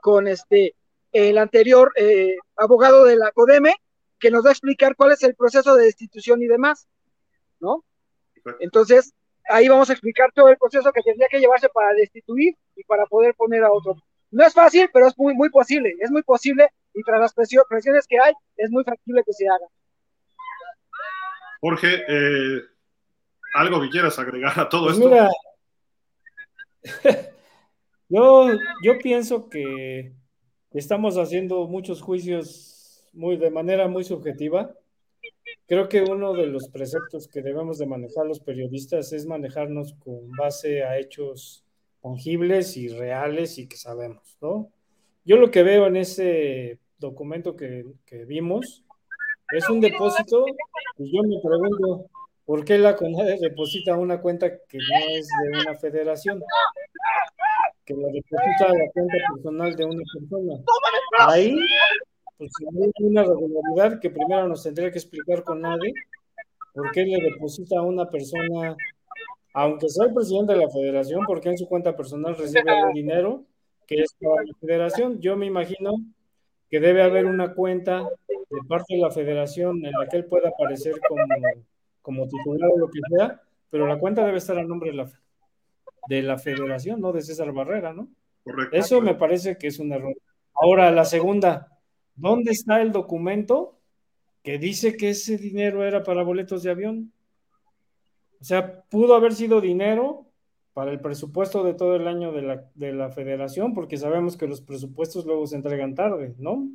con 0.01 0.27
este, 0.27 0.75
el 1.11 1.37
anterior 1.37 1.91
eh, 1.95 2.35
abogado 2.55 3.05
de 3.05 3.15
la 3.15 3.31
CODEME, 3.31 3.75
que 4.19 4.31
nos 4.31 4.43
va 4.45 4.49
a 4.49 4.53
explicar 4.53 4.95
cuál 4.95 5.11
es 5.11 5.23
el 5.23 5.35
proceso 5.35 5.75
de 5.75 5.85
destitución 5.85 6.41
y 6.41 6.47
demás, 6.47 6.87
¿no? 7.59 7.83
Entonces, 8.59 9.13
ahí 9.49 9.67
vamos 9.67 9.89
a 9.89 9.93
explicar 9.93 10.31
todo 10.33 10.49
el 10.49 10.57
proceso 10.57 10.91
que 10.91 11.01
tendría 11.01 11.27
que 11.27 11.39
llevarse 11.39 11.69
para 11.69 11.93
destituir 11.93 12.55
y 12.75 12.83
para 12.83 13.05
poder 13.05 13.35
poner 13.35 13.63
a 13.63 13.71
otro. 13.71 13.95
No 14.31 14.45
es 14.45 14.53
fácil, 14.53 14.89
pero 14.93 15.07
es 15.07 15.17
muy, 15.17 15.33
muy 15.33 15.49
posible, 15.49 15.95
es 15.99 16.11
muy 16.11 16.23
posible 16.23 16.69
y 16.93 17.01
tras 17.03 17.19
las 17.19 17.33
presiones 17.33 18.07
que 18.07 18.19
hay, 18.19 18.33
es 18.57 18.69
muy 18.69 18.83
factible 18.83 19.23
que 19.25 19.33
se 19.33 19.47
haga. 19.47 19.67
Jorge, 21.61 22.03
eh, 22.07 22.61
¿algo 23.55 23.81
que 23.81 23.89
quieras 23.89 24.17
agregar 24.19 24.59
a 24.59 24.69
todo 24.69 24.85
pues 24.85 24.97
esto? 24.97 25.09
Mira, 25.09 25.29
yo, 28.09 28.49
yo 28.83 28.99
pienso 28.99 29.49
que 29.49 30.13
estamos 30.73 31.17
haciendo 31.17 31.67
muchos 31.67 32.01
juicios 32.01 33.05
muy, 33.13 33.37
de 33.37 33.49
manera 33.49 33.87
muy 33.87 34.03
subjetiva 34.03 34.75
Creo 35.67 35.89
que 35.89 36.01
uno 36.01 36.33
de 36.33 36.47
los 36.47 36.69
preceptos 36.69 37.27
que 37.27 37.41
debemos 37.41 37.77
de 37.77 37.85
manejar 37.85 38.25
los 38.25 38.39
periodistas 38.39 39.11
es 39.11 39.25
manejarnos 39.25 39.95
con 39.95 40.31
base 40.31 40.83
a 40.83 40.97
hechos 40.97 41.65
tangibles 42.01 42.77
y 42.77 42.87
reales 42.87 43.57
y 43.57 43.67
que 43.67 43.75
sabemos, 43.75 44.37
¿no? 44.41 44.71
Yo 45.25 45.35
lo 45.35 45.51
que 45.51 45.63
veo 45.63 45.87
en 45.87 45.97
ese 45.97 46.79
documento 46.99 47.57
que, 47.57 47.83
vimos 48.25 48.85
es 49.51 49.69
un 49.69 49.81
depósito 49.81 50.45
y 50.97 51.13
yo 51.13 51.21
me 51.23 51.35
pregunto, 51.43 52.09
¿por 52.45 52.63
qué 52.63 52.77
la 52.77 52.95
CONADE 52.95 53.37
deposita 53.37 53.97
una 53.97 54.21
cuenta 54.21 54.49
que 54.49 54.77
no 54.77 55.09
es 55.09 55.27
de 55.27 55.59
una 55.59 55.75
federación? 55.77 56.41
Que 57.87 57.93
la 57.93 58.07
deposita 58.09 58.67
la 58.67 58.91
cuenta 58.91 59.17
personal 59.33 59.75
de 59.75 59.85
una 59.85 60.03
persona. 60.13 60.59
Ahí 61.19 61.57
pues 62.37 62.51
hay 62.59 63.05
una 63.05 63.23
regularidad 63.23 63.99
que 63.99 64.09
primero 64.11 64.47
nos 64.47 64.61
tendría 64.61 64.91
que 64.91 64.99
explicar 64.99 65.43
con 65.43 65.61
nadie, 65.61 65.91
por 66.73 66.91
qué 66.91 67.03
le 67.03 67.19
deposita 67.19 67.79
a 67.79 67.81
una 67.81 68.09
persona, 68.09 68.75
aunque 69.53 69.89
sea 69.89 70.05
el 70.05 70.13
presidente 70.13 70.53
de 70.53 70.59
la 70.59 70.69
federación, 70.69 71.25
por 71.25 71.41
qué 71.41 71.49
en 71.49 71.57
su 71.57 71.67
cuenta 71.67 71.95
personal 71.95 72.37
recibe 72.37 72.79
el 72.87 72.93
dinero 72.93 73.43
que 73.87 74.01
es 74.01 74.13
para 74.19 74.43
la 74.43 74.53
federación. 74.59 75.19
Yo 75.19 75.35
me 75.35 75.47
imagino 75.47 75.95
que 76.69 76.79
debe 76.79 77.01
haber 77.01 77.25
una 77.25 77.55
cuenta 77.55 78.07
de 78.27 78.59
parte 78.67 78.95
de 78.95 79.01
la 79.01 79.11
federación 79.11 79.83
en 79.85 79.93
la 79.93 80.07
que 80.07 80.17
él 80.17 80.25
pueda 80.25 80.49
aparecer 80.49 80.93
como, 81.07 81.23
como 82.01 82.27
titular 82.27 82.69
o 82.71 82.77
lo 82.77 82.87
que 82.89 82.99
sea, 83.09 83.41
pero 83.71 83.87
la 83.87 83.97
cuenta 83.97 84.25
debe 84.25 84.37
estar 84.37 84.59
a 84.59 84.63
nombre 84.63 84.91
de 84.91 84.97
la, 84.97 85.09
de 86.07 86.21
la 86.21 86.37
federación, 86.37 87.01
no 87.01 87.11
de 87.11 87.21
César 87.21 87.51
Barrera, 87.51 87.93
¿no? 87.93 88.09
Correcto. 88.43 88.75
Eso 88.75 89.01
me 89.01 89.15
parece 89.15 89.57
que 89.57 89.67
es 89.67 89.79
un 89.79 89.91
error. 89.91 90.15
Ahora, 90.53 90.91
la 90.91 91.05
segunda, 91.05 91.77
¿Dónde 92.17 92.51
está 92.51 92.81
el 92.81 92.91
documento 92.91 93.79
que 94.43 94.57
dice 94.57 94.97
que 94.97 95.11
ese 95.11 95.37
dinero 95.37 95.85
era 95.85 96.03
para 96.03 96.23
boletos 96.23 96.63
de 96.63 96.71
avión? 96.71 97.13
O 98.41 98.43
sea, 98.43 98.81
pudo 98.83 99.15
haber 99.15 99.33
sido 99.35 99.61
dinero 99.61 100.25
para 100.73 100.91
el 100.91 100.99
presupuesto 100.99 101.63
de 101.63 101.75
todo 101.75 101.95
el 101.95 102.07
año 102.07 102.31
de 102.31 102.41
la, 102.41 102.71
de 102.73 102.91
la 102.91 103.11
federación, 103.11 103.73
porque 103.73 103.97
sabemos 103.97 104.35
que 104.35 104.47
los 104.47 104.61
presupuestos 104.61 105.25
luego 105.25 105.45
se 105.45 105.55
entregan 105.55 105.93
tarde, 105.93 106.33
¿no? 106.39 106.67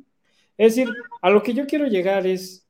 Es 0.57 0.75
decir, 0.75 0.93
a 1.21 1.29
lo 1.29 1.43
que 1.43 1.53
yo 1.53 1.67
quiero 1.67 1.87
llegar 1.87 2.25
es, 2.25 2.65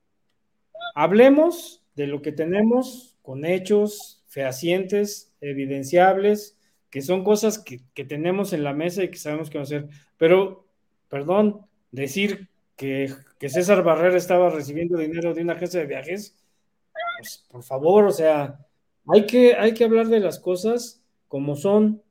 hablemos 0.96 1.84
de 1.96 2.08
lo 2.08 2.24
que 2.24 2.32
tenemos 2.32 3.18
con 3.22 3.46
hechos 3.46 4.24
fehacientes, 4.28 5.32
evidenciables, 5.42 6.53
que 6.94 7.02
son 7.02 7.24
cosas 7.24 7.58
que, 7.58 7.82
que 7.96 8.06
tenemos 8.06 8.54
en 8.54 8.64
la 8.64 8.72
mesa 8.72 9.04
y 9.04 9.10
que 9.10 9.18
sabemos 9.18 9.50
que 9.50 9.58
van 9.58 9.64
a 9.64 9.66
hacer. 9.66 9.90
Pero, 10.16 10.68
perdón, 11.10 11.62
decir 11.90 12.50
que, 12.76 13.10
César 13.40 13.82
Barrera 13.82 14.16
estaba 14.16 14.52
recibiendo 14.52 15.00
dinero 15.00 15.34
de 15.34 15.42
una 15.42 15.54
agencia 15.54 15.80
de 15.80 15.88
viajes, 15.88 16.38
pues 17.18 17.48
por 17.50 17.64
favor, 17.64 18.06
o 18.06 18.12
sea, 18.12 18.60
hay 19.08 19.26
que, 19.26 19.56
hay 19.56 19.74
que 19.74 19.86
hablar 19.86 20.08
de 20.08 20.20
las 20.20 20.40
cosas 20.40 21.02
como 21.28 21.56
son. 21.56 22.04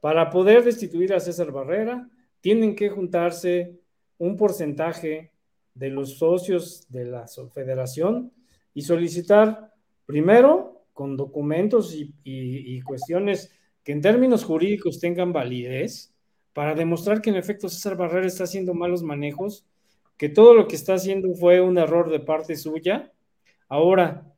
Para 0.00 0.30
poder 0.30 0.64
destituir 0.64 1.12
a 1.12 1.20
César 1.20 1.52
Barrera, 1.52 2.08
tienen 2.40 2.76
que 2.76 2.88
juntarse 2.88 3.78
un 4.16 4.38
porcentaje 4.38 5.32
de 5.74 5.90
los 5.90 6.16
socios 6.16 6.86
de 6.88 7.04
la 7.04 7.26
federación 7.52 8.32
y 8.72 8.80
solicitar 8.80 9.74
primero 10.06 10.86
con 10.94 11.18
documentos 11.18 11.94
y, 11.94 12.14
y, 12.24 12.80
cuestiones 12.80 13.52
que 13.88 13.92
en 13.92 14.02
términos 14.02 14.44
jurídicos 14.44 15.00
tengan 15.00 15.32
validez 15.32 16.12
para 16.52 16.74
demostrar 16.74 17.22
que 17.22 17.30
en 17.30 17.36
efecto 17.36 17.70
César 17.70 17.96
Barrera 17.96 18.26
está 18.26 18.44
haciendo 18.44 18.74
malos 18.74 19.02
manejos 19.02 19.64
que 20.18 20.28
todo 20.28 20.52
lo 20.52 20.68
que 20.68 20.76
está 20.76 20.92
haciendo 20.92 21.34
fue 21.34 21.62
un 21.62 21.78
error 21.78 22.10
de 22.10 22.20
parte 22.20 22.54
suya. 22.54 23.10
Ahora, 23.66 24.30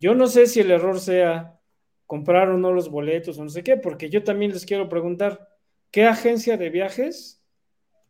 yo 0.00 0.14
no 0.14 0.28
sé 0.28 0.46
si 0.46 0.60
el 0.60 0.70
error 0.70 0.98
sea 0.98 1.60
comprar 2.06 2.48
o 2.48 2.56
no 2.56 2.72
los 2.72 2.88
boletos 2.88 3.38
o 3.38 3.44
no 3.44 3.50
sé 3.50 3.62
qué, 3.62 3.76
porque 3.76 4.08
yo 4.08 4.24
también 4.24 4.52
les 4.52 4.64
quiero 4.64 4.88
preguntar, 4.88 5.46
¿qué 5.90 6.06
agencia 6.06 6.56
de 6.56 6.70
viajes 6.70 7.44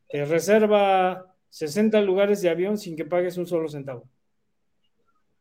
te 0.08 0.24
reserva 0.24 1.34
60 1.48 2.00
lugares 2.02 2.42
de 2.42 2.50
avión 2.50 2.78
sin 2.78 2.94
que 2.94 3.04
pagues 3.04 3.38
un 3.38 3.48
solo 3.48 3.68
centavo? 3.68 4.08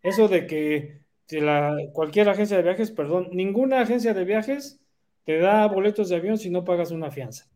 Eso 0.01 0.27
de 0.27 0.47
que 0.47 1.01
la, 1.29 1.77
cualquier 1.93 2.29
agencia 2.29 2.57
de 2.57 2.63
viajes, 2.63 2.89
perdón, 2.89 3.29
ninguna 3.31 3.81
agencia 3.81 4.15
de 4.15 4.25
viajes 4.25 4.81
te 5.25 5.39
da 5.39 5.67
boletos 5.67 6.09
de 6.09 6.15
avión 6.15 6.37
si 6.37 6.49
no 6.49 6.63
pagas 6.63 6.91
una 6.91 7.11
fianza. 7.11 7.49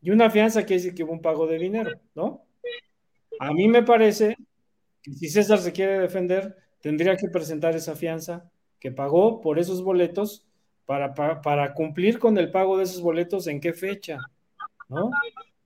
Y 0.00 0.10
una 0.10 0.30
fianza 0.30 0.64
quiere 0.64 0.82
decir 0.82 0.94
que 0.94 1.02
hubo 1.02 1.12
un 1.12 1.22
pago 1.22 1.46
de 1.46 1.58
dinero, 1.58 1.90
¿no? 2.14 2.44
A 3.40 3.52
mí 3.52 3.66
me 3.66 3.82
parece 3.82 4.36
que 5.02 5.12
si 5.12 5.28
César 5.28 5.58
se 5.58 5.72
quiere 5.72 5.98
defender, 5.98 6.56
tendría 6.80 7.16
que 7.16 7.28
presentar 7.28 7.74
esa 7.74 7.96
fianza 7.96 8.50
que 8.78 8.92
pagó 8.92 9.40
por 9.40 9.58
esos 9.58 9.82
boletos 9.82 10.46
para, 10.84 11.14
para, 11.14 11.72
cumplir 11.72 12.18
con 12.18 12.36
el 12.36 12.50
pago 12.50 12.76
de 12.76 12.84
esos 12.84 13.00
boletos 13.00 13.46
en 13.46 13.58
qué 13.58 13.72
fecha, 13.72 14.18
¿no? 14.90 15.10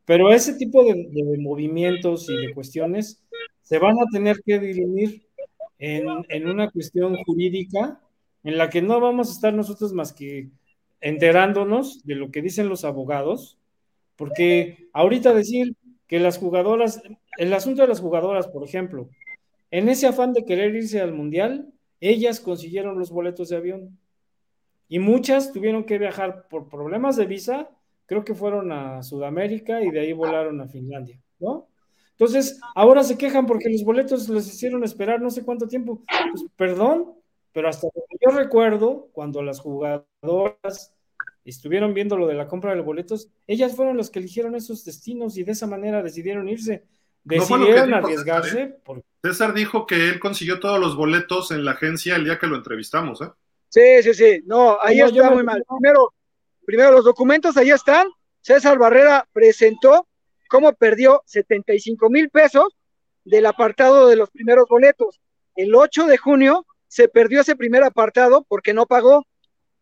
Pero 0.05 0.33
ese 0.33 0.55
tipo 0.55 0.85
de, 0.85 1.11
movimientos 1.41 2.31
y 2.31 2.47
de 2.47 2.55
cuestiones 2.55 3.21
se 3.63 3.79
van 3.79 3.99
a 3.99 4.07
tener 4.13 4.41
que 4.47 4.61
dirimir 4.61 5.27
en, 5.81 6.07
en, 6.29 6.49
una 6.49 6.71
cuestión 6.71 7.17
jurídica 7.25 8.01
en 8.45 8.57
la 8.57 8.71
que 8.71 8.81
no 8.81 9.01
vamos 9.01 9.29
a 9.29 9.33
estar 9.33 9.53
nosotros 9.53 9.93
más 9.93 10.13
que 10.13 10.49
enterándonos 11.01 12.05
de 12.05 12.15
lo 12.15 12.31
que 12.31 12.43
dicen 12.43 12.69
los 12.69 12.85
abogados, 12.85 13.59
porque 14.17 14.89
ahorita 14.93 15.33
decir 15.35 15.75
que 16.07 16.19
las 16.19 16.39
jugadoras, 16.39 17.03
el 17.37 17.53
asunto 17.53 17.83
de 17.83 17.89
las 17.89 18.01
jugadoras, 18.01 18.49
por 18.49 18.65
ejemplo, 18.65 19.09
en 19.71 19.89
ese 19.89 20.07
afán 20.07 20.33
de 20.33 20.45
querer 20.45 20.75
irse 20.75 21.01
al 21.01 21.13
Mundial, 21.13 21.73
ellas 22.01 22.41
consiguieron 22.41 22.99
los 22.99 23.11
boletos 23.11 23.51
de 23.51 23.57
avión. 23.57 23.99
Y 24.89 24.99
muchas 24.99 25.53
tuvieron 25.53 25.85
que 25.85 25.99
viajar 25.99 26.49
por 26.49 26.69
problemas 26.69 27.17
de 27.17 27.27
visa, 27.27 27.69
creo 28.07 28.25
que 28.25 28.35
fueron 28.35 28.73
a 28.73 29.03
Sudamérica 29.03 29.83
y 29.83 29.91
de 29.91 30.01
ahí 30.01 30.13
volaron 30.15 30.61
a 30.61 30.69
Finlandia, 30.69 31.21
¿no? 31.39 31.69
Entonces, 32.13 32.59
ahora 32.75 33.05
se 33.05 33.17
quejan 33.17 33.47
porque 33.47 33.69
los 33.69 33.85
boletos 33.85 34.29
les 34.29 34.49
hicieron 34.49 34.83
esperar 34.83 35.21
no 35.21 35.31
sé 35.31 35.45
cuánto 35.45 35.69
tiempo. 35.69 36.03
Pues, 36.33 36.47
perdón, 36.57 37.13
pero 37.53 37.69
hasta 37.69 37.87
yo 38.21 38.31
recuerdo 38.37 39.09
cuando 39.13 39.43
las 39.43 39.61
jugadoras 39.61 40.08
estuvieron 41.45 41.95
viendo 41.95 42.17
lo 42.17 42.27
de 42.27 42.35
la 42.35 42.49
compra 42.49 42.75
de 42.75 42.81
boletos, 42.81 43.29
ellas 43.47 43.75
fueron 43.75 43.97
las 43.97 44.11
que 44.11 44.19
eligieron 44.19 44.55
esos 44.55 44.85
destinos 44.85 45.37
y 45.37 45.45
de 45.45 45.53
esa 45.53 45.67
manera 45.67 46.03
decidieron 46.03 46.49
irse. 46.49 46.85
Decidieron 47.25 47.93
arriesgarse. 47.95 48.63
¿eh? 48.63 49.03
César 49.23 49.53
dijo 49.53 49.87
que 49.87 50.09
él 50.09 50.21
consiguió 50.21 50.61
todos 50.61 50.81
los 50.81 50.97
boletos 50.97 51.51
en 51.51 51.65
la 51.65 51.73
agencia 51.73 52.17
el 52.17 52.25
día 52.25 52.39
que 52.39 52.47
lo 52.47 52.57
entrevistamos, 52.57 53.21
¿eh? 53.21 53.31
Sí, 53.69 54.03
sí, 54.03 54.15
sí. 54.15 54.43
No, 54.47 54.79
ahí 54.81 55.01
está 55.01 55.31
muy 55.31 55.43
mal. 55.43 55.63
Primero, 55.69 56.15
primero, 56.65 56.93
los 56.93 57.05
documentos 57.05 57.57
ahí 57.57 57.71
están. 57.71 58.09
César 58.41 58.79
Barrera 58.79 59.29
presentó 59.33 60.09
cómo 60.49 60.73
perdió 60.73 61.23
75 61.27 62.09
mil 62.09 62.31
pesos 62.31 62.69
del 63.25 63.45
apartado 63.45 64.09
de 64.09 64.17
los 64.17 64.31
primeros 64.31 64.67
boletos. 64.69 65.21
El 65.55 65.75
8 65.75 66.07
de 66.07 66.17
junio 66.17 66.67
se 66.87 67.09
perdió 67.09 67.43
ese 67.43 67.57
primer 67.57 67.85
apartado 67.85 68.47
porque 68.49 68.73
no 68.73 68.87
pagó. 68.87 69.27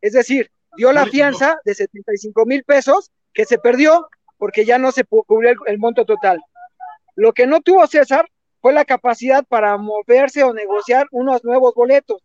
Es 0.01 0.13
decir, 0.13 0.51
dio 0.77 0.93
la 0.93 1.07
fianza 1.07 1.59
de 1.65 1.75
75 1.75 2.47
mil 2.47 2.65
pesos 2.65 3.11
que 3.33 3.45
se 3.45 3.59
perdió 3.59 4.09
porque 4.39 4.65
ya 4.65 4.79
no 4.79 4.93
se 4.93 5.05
cubrió 5.05 5.55
el, 5.67 5.79
monto 5.79 6.05
total. 6.05 6.43
Lo 7.15 7.33
que 7.33 7.47
no 7.47 7.61
tuvo 7.61 7.87
César 7.87 8.29
fue 8.61 8.73
la 8.73 8.85
capacidad 8.85 9.45
para 9.45 9.77
moverse 9.79 10.45
o 10.45 10.53
negociar 10.53 11.07
unos 11.11 11.45
nuevos 11.45 11.75
boletos. 11.75 12.23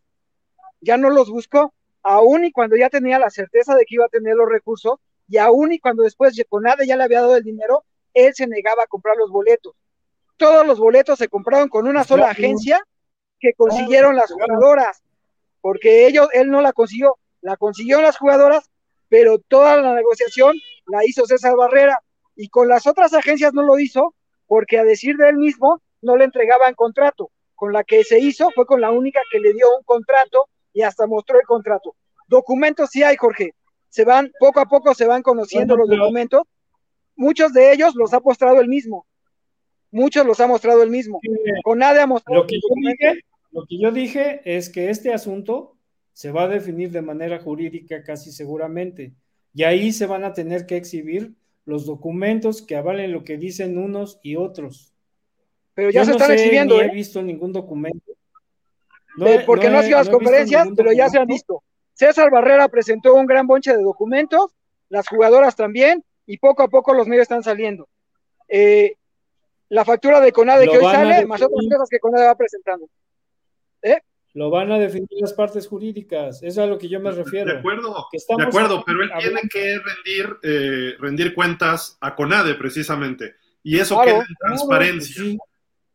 Ya 0.82 0.98
no 0.98 1.10
los 1.10 1.30
buscó, 1.30 1.74
aún 2.04 2.46
y 2.46 2.52
cuando 2.52 2.76
ya 2.76 2.90
tenía 2.90 3.20
la 3.20 3.30
certeza 3.30 3.76
de 3.76 3.86
que 3.86 3.96
iba 3.96 4.06
a 4.06 4.10
tener 4.10 4.36
los 4.36 4.50
recursos, 4.50 5.00
y 5.28 5.38
aún 5.38 5.72
y 5.72 5.80
cuando 5.80 6.04
después 6.04 6.36
Conade 6.50 6.86
ya 6.86 6.98
le 6.98 7.04
había 7.04 7.22
dado 7.22 7.38
el 7.38 7.44
dinero, 7.44 7.86
él 8.14 8.34
se 8.34 8.48
negaba 8.48 8.84
a 8.84 8.88
comprar 8.88 9.16
los 9.16 9.32
boletos. 9.32 9.74
Todos 10.36 10.66
los 10.66 10.80
boletos 10.80 11.20
se 11.20 11.30
compraron 11.30 11.70
con 11.70 11.88
una 11.88 12.04
sola 12.04 12.32
agencia 12.32 12.84
que 13.40 13.54
consiguieron 13.54 14.16
las 14.16 14.32
jugadoras, 14.32 15.02
porque 15.62 16.08
ellos, 16.08 16.28
él 16.34 16.50
no 16.50 16.62
la 16.62 16.74
consiguió, 16.74 17.18
la 17.42 17.58
consiguieron 17.58 18.04
las 18.04 18.18
jugadoras, 18.18 18.70
pero 19.10 19.40
toda 19.40 19.78
la 19.78 19.94
negociación 19.94 20.56
la 20.88 21.06
hizo 21.06 21.26
César 21.26 21.56
Barrera 21.56 22.00
y 22.36 22.50
con 22.50 22.68
las 22.68 22.88
otras 22.88 23.14
agencias 23.14 23.54
no 23.54 23.64
lo 23.64 23.78
hizo 23.80 24.16
porque 24.48 24.78
a 24.78 24.84
decir 24.84 25.16
de 25.18 25.30
él 25.30 25.38
mismo 25.38 25.82
no 26.02 26.18
le 26.18 26.26
entregaban 26.26 26.74
contrato. 26.76 27.32
Con 27.56 27.74
la 27.74 27.84
que 27.84 28.04
se 28.04 28.20
hizo 28.20 28.50
fue 28.56 28.66
con 28.66 28.82
la 28.82 28.92
única 28.92 29.22
que 29.32 29.40
le 29.40 29.54
dio 29.54 29.68
un 29.78 29.84
contrato 29.84 30.48
y 30.74 30.82
hasta 30.82 31.06
mostró 31.06 31.40
el 31.40 31.46
contrato. 31.46 31.96
Documentos 32.28 32.90
sí 32.92 33.04
hay, 33.04 33.18
Jorge. 33.18 33.54
Se 33.90 34.06
van, 34.06 34.32
poco 34.40 34.60
a 34.60 34.66
poco 34.66 34.96
se 34.96 35.06
van 35.06 35.22
conociendo 35.22 35.76
los 35.76 35.90
documentos. 35.90 36.44
Muchos 37.16 37.54
de 37.54 37.74
ellos 37.74 37.94
los 37.96 38.14
ha 38.14 38.20
mostrado 38.20 38.62
él 38.62 38.68
mismo. 38.68 39.06
Muchos 39.92 40.26
los 40.26 40.40
ha 40.40 40.48
mostrado 40.48 40.82
él 40.82 40.90
mismo. 40.90 41.20
Con 41.64 41.80
nada 41.80 42.04
ha 42.04 42.08
mostrado. 42.08 42.42
Lo 42.42 42.48
que, 42.48 42.56
yo 42.56 42.76
dije, 42.76 43.22
lo 43.52 43.66
que 43.68 43.80
yo 43.80 43.92
dije 43.92 44.42
es 44.46 44.70
que 44.70 44.90
este 44.90 45.14
asunto 45.14 45.78
se 46.14 46.32
va 46.32 46.44
a 46.44 46.48
definir 46.48 46.92
de 46.92 47.02
manera 47.02 47.40
jurídica 47.40 48.04
casi 48.04 48.32
seguramente. 48.32 49.14
Y 49.54 49.64
ahí 49.64 49.92
se 49.92 50.06
van 50.06 50.24
a 50.24 50.34
tener 50.34 50.66
que 50.66 50.78
exhibir 50.78 51.34
los 51.66 51.86
documentos 51.86 52.62
que 52.62 52.76
avalen 52.76 53.12
lo 53.12 53.24
que 53.24 53.38
dicen 53.38 53.78
unos 53.78 54.20
y 54.24 54.36
otros. 54.36 54.94
Pero 55.74 55.90
ya 55.90 56.06
se 56.06 56.12
están 56.12 56.32
exhibiendo. 56.32 56.76
No 56.76 56.82
he 56.82 56.88
¿eh? 56.88 56.92
visto 56.92 57.22
ningún 57.22 57.54
documento. 57.54 58.12
porque 59.46 59.70
no, 59.70 59.80
ha 59.80 59.84
sido 59.84 59.98
las 59.98 60.10
conferencias, 60.10 60.68
pero 60.76 60.92
ya 60.92 61.10
se 61.10 61.18
han 61.18 61.28
visto. 61.28 61.64
César 61.94 62.32
Barrera 62.32 62.68
presentó 62.68 63.14
un 63.14 63.26
gran 63.26 63.48
bonche 63.48 63.76
de 63.76 63.84
documentos, 63.84 64.52
las 64.90 65.08
jugadoras 65.08 65.56
también, 65.56 66.04
y 66.26 66.38
poco 66.38 66.64
a 66.64 66.68
poco 66.68 66.94
los 66.94 67.08
medios 67.08 67.24
están 67.24 67.44
saliendo. 67.44 67.88
Eh, 68.48 68.96
la 69.70 69.86
factura 69.86 70.20
de 70.20 70.32
CONADE 70.32 70.68
que 70.68 70.78
hoy 70.78 70.84
sale, 70.84 71.26
más 71.26 71.42
otras 71.42 71.66
cosas 71.72 71.90
que 71.90 72.00
CONADE 72.00 72.26
va 72.26 72.36
presentando. 72.36 72.88
¿Eh? 73.82 74.02
Lo 74.34 74.50
van 74.50 74.72
a 74.72 74.80
definir 74.80 75.10
las 75.20 75.34
partes 75.34 75.68
jurídicas, 75.68 76.38
eso 76.38 76.48
es 76.48 76.58
a 76.58 76.66
lo 76.66 76.78
que 76.78 76.88
yo 76.88 77.00
me 77.02 77.12
refiero. 77.12 77.52
De 77.52 77.60
acuerdo, 77.60 78.08
de 78.38 78.44
acuerdo, 78.44 78.84
pero 78.86 79.04
él 79.04 79.12
tiene 79.20 79.42
que 79.50 79.80
rendir, 79.80 80.38
eh, 80.44 80.96
rendir 81.00 81.34
cuentas 81.34 81.98
a 82.00 82.16
CONADE 82.16 82.56
precisamente, 82.56 83.36
y 83.62 83.78
eso 83.78 84.02
queda 84.02 84.20
en 84.20 84.36
transparencia, 84.40 85.38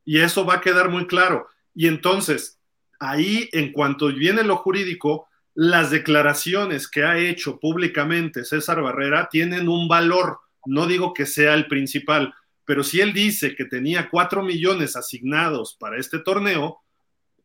y 0.05 0.19
eso 0.19 0.45
va 0.45 0.55
a 0.55 0.61
quedar 0.61 0.91
muy 0.91 1.07
claro. 1.07 1.47
Y 1.75 1.87
entonces, 1.87 2.61
ahí, 2.99 3.49
en 3.53 3.73
cuanto 3.73 4.09
viene 4.09 4.43
lo 4.43 4.57
jurídico, 4.57 5.29
las 5.55 5.91
declaraciones 5.91 6.87
que 6.87 7.05
ha 7.05 7.19
hecho 7.19 7.59
públicamente 7.59 8.45
César 8.45 8.83
Barrera 8.83 9.29
tienen 9.31 9.71
un 9.71 9.89
valor, 9.89 10.41
no 10.67 10.87
digo 10.87 11.15
que 11.15 11.25
sea 11.25 11.55
el 11.55 11.67
principal, 11.67 12.35
pero 12.67 12.85
si 12.85 13.01
él 13.01 13.15
dice 13.15 13.55
que 13.55 13.65
tenía 13.65 14.11
cuatro 14.11 14.43
millones 14.43 14.97
asignados 14.97 15.75
para 15.81 15.99
este 15.99 16.19
torneo, 16.19 16.83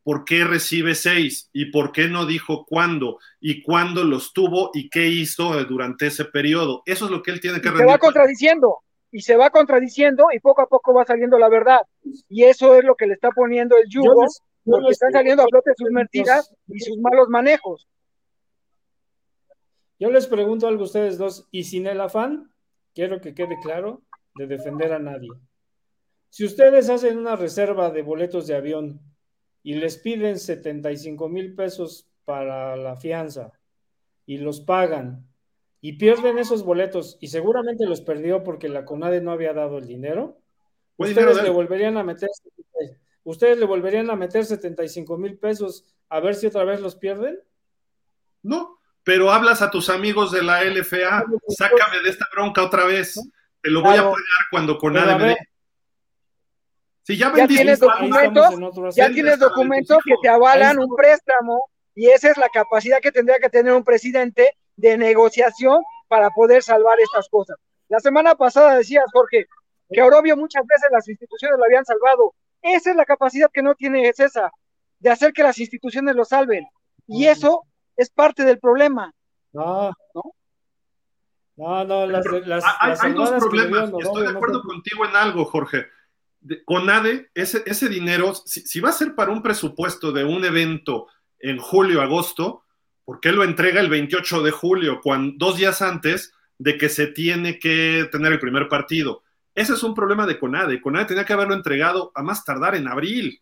por 0.04 0.26
qué 0.26 0.44
recibe 0.44 0.96
seis 0.96 1.50
y 1.54 1.72
por 1.72 1.92
qué 1.92 2.08
no 2.08 2.26
dijo 2.26 2.66
cuándo 2.66 3.20
y 3.40 3.62
cuándo 3.62 4.04
los 4.04 4.34
tuvo 4.34 4.72
y 4.74 4.90
qué 4.90 5.08
hizo 5.08 5.64
durante 5.66 6.08
ese 6.08 6.26
periodo. 6.26 6.82
Eso 6.86 7.06
es 7.06 7.12
lo 7.12 7.22
que 7.22 7.32
él 7.32 7.40
tiene 7.40 7.62
que 7.62 7.70
Se 7.70 7.86
va 7.86 7.98
contradiciendo 7.98 8.80
y 9.12 9.22
se 9.22 9.36
va 9.36 9.50
contradiciendo 9.50 10.28
y 10.34 10.40
poco 10.40 10.62
a 10.62 10.68
poco 10.68 10.94
va 10.94 11.06
saliendo 11.06 11.38
la 11.38 11.50
verdad. 11.50 11.82
Y 12.30 12.44
eso 12.44 12.76
es 12.76 12.84
lo 12.84 12.96
que 12.96 13.08
le 13.08 13.14
está 13.14 13.30
poniendo 13.30 13.78
el 13.78 13.90
yugo, 13.90 14.26
porque 14.64 14.90
están 14.90 15.12
saliendo 15.12 15.44
a 15.44 15.48
flote 15.48 15.72
sus 15.78 15.92
mentiras 15.92 16.54
y 16.68 16.80
sus 16.80 16.98
malos 16.98 17.28
manejos. 17.30 17.88
Yo 20.00 20.10
les 20.10 20.26
pregunto 20.26 20.68
algo 20.68 20.82
a 20.82 20.86
ustedes 20.86 21.20
dos, 21.20 21.48
y 21.52 21.66
sin 21.66 21.86
el 21.86 22.02
afán, 22.02 22.52
quiero 22.96 23.22
que 23.22 23.36
quede 23.36 23.56
claro, 23.62 24.02
de 24.34 24.48
defender 24.48 24.94
a 24.94 25.00
nadie. 25.00 25.30
Si 26.30 26.46
ustedes 26.46 26.90
hacen 26.90 27.20
una 27.20 27.36
reserva 27.36 27.92
de 27.92 28.02
boletos 28.02 28.48
de 28.48 28.56
avión 28.56 29.00
y 29.64 29.76
les 29.76 29.98
piden 29.98 30.40
75 30.40 31.30
mil 31.30 31.56
pesos 31.56 32.08
para 32.26 32.76
la 32.76 32.96
fianza 32.96 33.52
y 34.26 34.38
los 34.38 34.62
pagan 34.62 35.28
y 35.82 35.94
pierden 35.94 36.38
esos 36.38 36.64
boletos 36.64 37.18
y 37.20 37.28
seguramente 37.28 37.86
los 37.86 38.02
perdió 38.02 38.44
porque 38.44 38.70
la 38.70 38.86
CONADE 38.86 39.22
no 39.22 39.32
había 39.32 39.54
dado 39.54 39.78
el 39.78 39.88
dinero, 39.88 40.40
ustedes 40.98 41.42
le 41.42 41.50
volverían 41.50 41.98
a 41.98 42.04
meter 42.04 42.30
ustedes 43.24 43.58
le 43.58 43.66
volverían 43.66 44.10
a 44.10 44.16
meter 44.16 44.46
75 44.46 45.18
mil 45.18 45.38
pesos 45.38 45.86
a 46.10 46.20
ver 46.20 46.36
si 46.36 46.48
otra 46.48 46.64
vez 46.64 46.82
los 46.82 46.96
pierden? 46.96 47.40
No, 48.44 48.80
pero 49.04 49.32
hablas 49.32 49.62
a 49.62 49.70
tus 49.70 49.90
amigos 49.90 50.32
de 50.32 50.44
la 50.44 50.64
LFA, 50.64 51.26
sácame 51.48 52.02
de 52.04 52.10
esta 52.10 52.28
bronca 52.32 52.64
otra 52.64 52.86
vez, 52.86 53.20
te 53.62 53.70
lo 53.70 53.82
voy 53.82 53.96
a 53.96 54.04
pagar 54.04 54.18
cuando 54.50 54.78
CONADE 54.78 55.16
me 55.18 55.26
dé 55.30 55.38
ya, 57.08 57.48
tienes 57.48 57.80
documentos, 57.80 58.96
ya 58.96 59.10
tienes 59.10 59.40
documentos 59.40 59.98
que 60.04 60.16
te 60.22 60.30
avalan 60.30 60.80
un 60.80 60.96
préstamo 60.96 61.70
y 61.96 62.08
esa 62.08 62.32
es 62.32 62.38
la 62.38 62.50
capacidad 62.50 63.00
que 63.02 63.12
tendría 63.12 63.40
que 63.40 63.50
tener 63.50 63.74
un 63.74 63.84
presidente 63.84 64.56
de 64.76 64.98
negociación 64.98 65.84
para 66.08 66.30
poder 66.30 66.64
salvar 66.64 67.00
estas 67.00 67.28
cosas. 67.30 67.58
La 67.90 68.00
semana 68.00 68.36
pasada 68.36 68.76
decías, 68.76 69.06
Jorge, 69.12 69.48
que 69.90 70.02
Orobio 70.02 70.38
muchas 70.38 70.66
veces 70.66 70.90
las 70.92 71.08
instituciones 71.08 71.58
lo 71.58 71.66
habían 71.66 71.86
salvado. 71.86 72.34
Esa 72.62 72.92
es 72.92 72.96
la 72.96 73.06
capacidad 73.06 73.50
que 73.52 73.64
no 73.64 73.76
tiene 73.76 74.12
César, 74.14 74.52
de 75.00 75.10
hacer 75.10 75.34
que 75.34 75.44
las 75.44 75.60
instituciones 75.60 76.16
lo 76.16 76.24
salven. 76.24 76.66
Y 77.08 77.26
eso 77.26 77.64
es 77.98 78.10
parte 78.10 78.44
del 78.44 78.60
problema. 78.60 79.14
No, 79.52 79.92
¿no? 80.14 80.22
No, 81.58 81.84
no, 81.84 82.06
las, 82.08 82.26
hay, 82.80 83.14
dos 83.14 83.32
problemas. 83.32 83.92
Estoy 84.00 84.24
de 84.24 84.30
acuerdo 84.30 84.64
contigo 84.64 85.06
en 85.06 85.16
algo, 85.16 85.46
Jorge. 85.46 85.86
Con 86.66 86.90
ADE, 86.90 87.30
ese, 87.36 87.64
ese 87.66 87.88
dinero, 87.88 88.34
si, 88.34 88.80
va 88.80 88.90
a 88.90 88.94
ser 88.94 89.16
para 89.16 89.32
un 89.32 89.44
presupuesto 89.44 90.12
de 90.12 90.24
un 90.24 90.44
evento 90.44 91.08
en 91.40 91.58
julio, 91.58 92.02
agosto, 92.02 92.64
¿por 93.06 93.20
qué 93.20 93.32
lo 93.32 93.44
entrega 93.44 93.80
el 93.80 93.90
28 93.90 94.42
de 94.42 94.52
julio, 94.52 95.00
cuando, 95.02 95.36
dos 95.38 95.58
días 95.58 95.82
antes 95.82 96.34
de 96.58 96.78
que 96.78 96.90
se 96.90 97.08
tiene 97.08 97.60
que 97.60 98.08
tener 98.12 98.34
el 98.34 98.40
primer 98.40 98.68
partido? 98.68 99.24
Ese 99.54 99.74
es 99.74 99.84
un 99.84 99.94
problema 99.94 100.26
de 100.26 100.40
CONADE. 100.40 100.82
CONADE 100.82 101.06
tenía 101.06 101.26
que 101.26 101.34
haberlo 101.34 101.54
entregado 101.54 102.12
a 102.16 102.24
más 102.24 102.44
tardar 102.46 102.76
en 102.76 102.88
abril. 102.88 103.42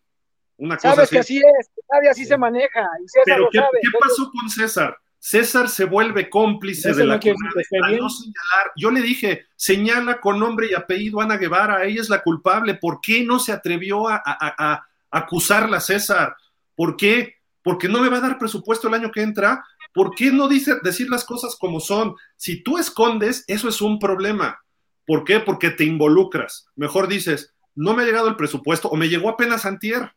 Una 0.56 0.78
Sabes 0.78 1.08
que 1.08 1.20
así 1.20 1.38
es, 1.38 1.70
nadie 1.90 2.10
así 2.10 2.26
se 2.26 2.36
maneja. 2.36 2.86
Pero 3.24 3.48
¿qué, 3.50 3.60
pasó 3.98 4.30
con 4.30 4.50
César? 4.50 4.98
César 5.22 5.68
se 5.68 5.84
vuelve 5.84 6.30
cómplice 6.30 6.94
de 6.94 7.04
la 7.04 7.16
no 7.16 7.20
señalar. 7.20 8.72
Yo 8.74 8.90
le 8.90 9.02
dije, 9.02 9.48
señala 9.54 10.18
con 10.18 10.40
nombre 10.40 10.68
y 10.70 10.74
apellido 10.74 11.20
a 11.20 11.24
Ana 11.24 11.36
Guevara, 11.36 11.84
ella 11.84 12.00
es 12.00 12.08
la 12.08 12.22
culpable. 12.22 12.74
¿Por 12.74 13.02
qué 13.02 13.22
no 13.22 13.38
se 13.38 13.52
atrevió 13.52 14.08
a, 14.08 14.22
a, 14.24 14.82
acusarla 15.10 15.78
César? 15.78 16.34
¿Por 16.74 16.96
qué? 16.96 17.34
Porque 17.62 17.86
no 17.86 18.00
me 18.00 18.08
va 18.08 18.16
a 18.16 18.22
dar 18.22 18.38
presupuesto 18.38 18.88
el 18.88 18.94
año 18.94 19.12
que 19.12 19.20
entra. 19.20 19.62
¿Por 19.92 20.14
qué 20.14 20.32
no 20.32 20.48
dice, 20.48 20.76
decir 20.82 21.10
las 21.10 21.26
cosas 21.26 21.54
como 21.60 21.80
son? 21.80 22.14
Si 22.36 22.62
tú 22.62 22.78
escondes, 22.78 23.44
eso 23.46 23.68
es 23.68 23.82
un 23.82 23.98
problema. 23.98 24.58
¿Por 25.06 25.24
qué? 25.24 25.38
Porque 25.40 25.68
te 25.68 25.84
involucras. 25.84 26.66
Mejor 26.76 27.08
dices, 27.08 27.52
no 27.74 27.92
me 27.92 28.04
ha 28.04 28.06
llegado 28.06 28.28
el 28.28 28.36
presupuesto 28.36 28.88
o 28.88 28.96
me 28.96 29.10
llegó 29.10 29.28
apenas 29.28 29.66
antier 29.66 30.14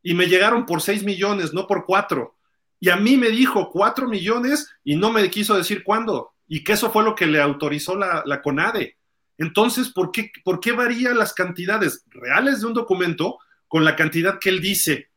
y 0.00 0.14
me 0.14 0.26
llegaron 0.26 0.64
por 0.64 0.80
seis 0.80 1.02
millones, 1.02 1.52
no 1.52 1.66
por 1.66 1.84
cuatro 1.84 2.37
y 2.80 2.90
a 2.90 2.96
mí 2.96 3.16
me 3.16 3.30
dijo 3.30 3.70
cuatro 3.70 4.08
millones 4.08 4.70
y 4.84 4.96
no 4.96 5.12
me 5.12 5.28
quiso 5.30 5.56
decir 5.56 5.82
cuándo. 5.82 6.32
Y 6.46 6.64
que 6.64 6.74
eso 6.74 6.90
fue 6.90 7.02
lo 7.02 7.14
que 7.14 7.26
le 7.26 7.40
autorizó 7.40 7.96
la, 7.96 8.40
CONADE. 8.42 8.96
Entonces, 9.36 9.90
¿por 9.90 10.10
qué, 10.12 10.30
¿por 10.44 10.60
qué 10.60 10.72
varían 10.72 11.18
las 11.18 11.34
cantidades 11.34 12.04
reales 12.08 12.60
de 12.60 12.66
un 12.66 12.74
documento 12.74 13.38
con 13.66 13.84
la 13.84 13.96
cantidad 13.96 14.38
que 14.38 14.48
él 14.48 14.60
dice? 14.60 15.10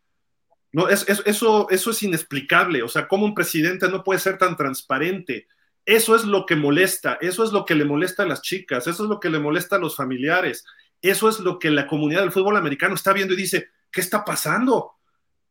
No, 0.72 0.90
es, 0.90 1.06
eso, 1.08 1.70
eso 1.70 1.92
es 1.92 2.04
inexplicable. 2.04 2.84
O 2.84 2.88
sea, 2.88 3.08
¿cómo 3.08 3.26
un 3.26 3.36
presidente 3.36 3.90
no 3.90 4.04
puede 4.04 4.20
ser 4.20 4.38
tan 4.38 4.56
transparente? 4.56 5.48
Eso 5.86 6.16
es 6.16 6.26
lo 6.26 6.46
que 6.46 6.56
molesta, 6.56 7.18
eso 7.22 7.44
es 7.44 7.52
lo 7.52 7.66
que 7.66 7.76
le 7.76 7.86
molesta 7.86 8.24
a 8.24 8.28
las 8.28 8.42
chicas, 8.42 8.86
eso 8.86 9.04
es 9.04 9.10
lo 9.10 9.20
que 9.20 9.30
le 9.30 9.40
molesta 9.40 9.78
a 9.78 9.80
los 9.80 9.96
familiares, 9.96 10.64
eso 11.02 11.28
es 11.28 11.40
lo 11.40 11.58
que 11.58 11.72
la 11.72 11.88
comunidad 11.88 12.22
del 12.22 12.32
fútbol 12.32 12.56
americano 12.56 12.94
está 12.94 13.14
viendo 13.14 13.34
y 13.34 13.38
dice, 13.38 13.70
¿qué 13.92 14.02
está 14.02 14.24
pasando? 14.24 14.92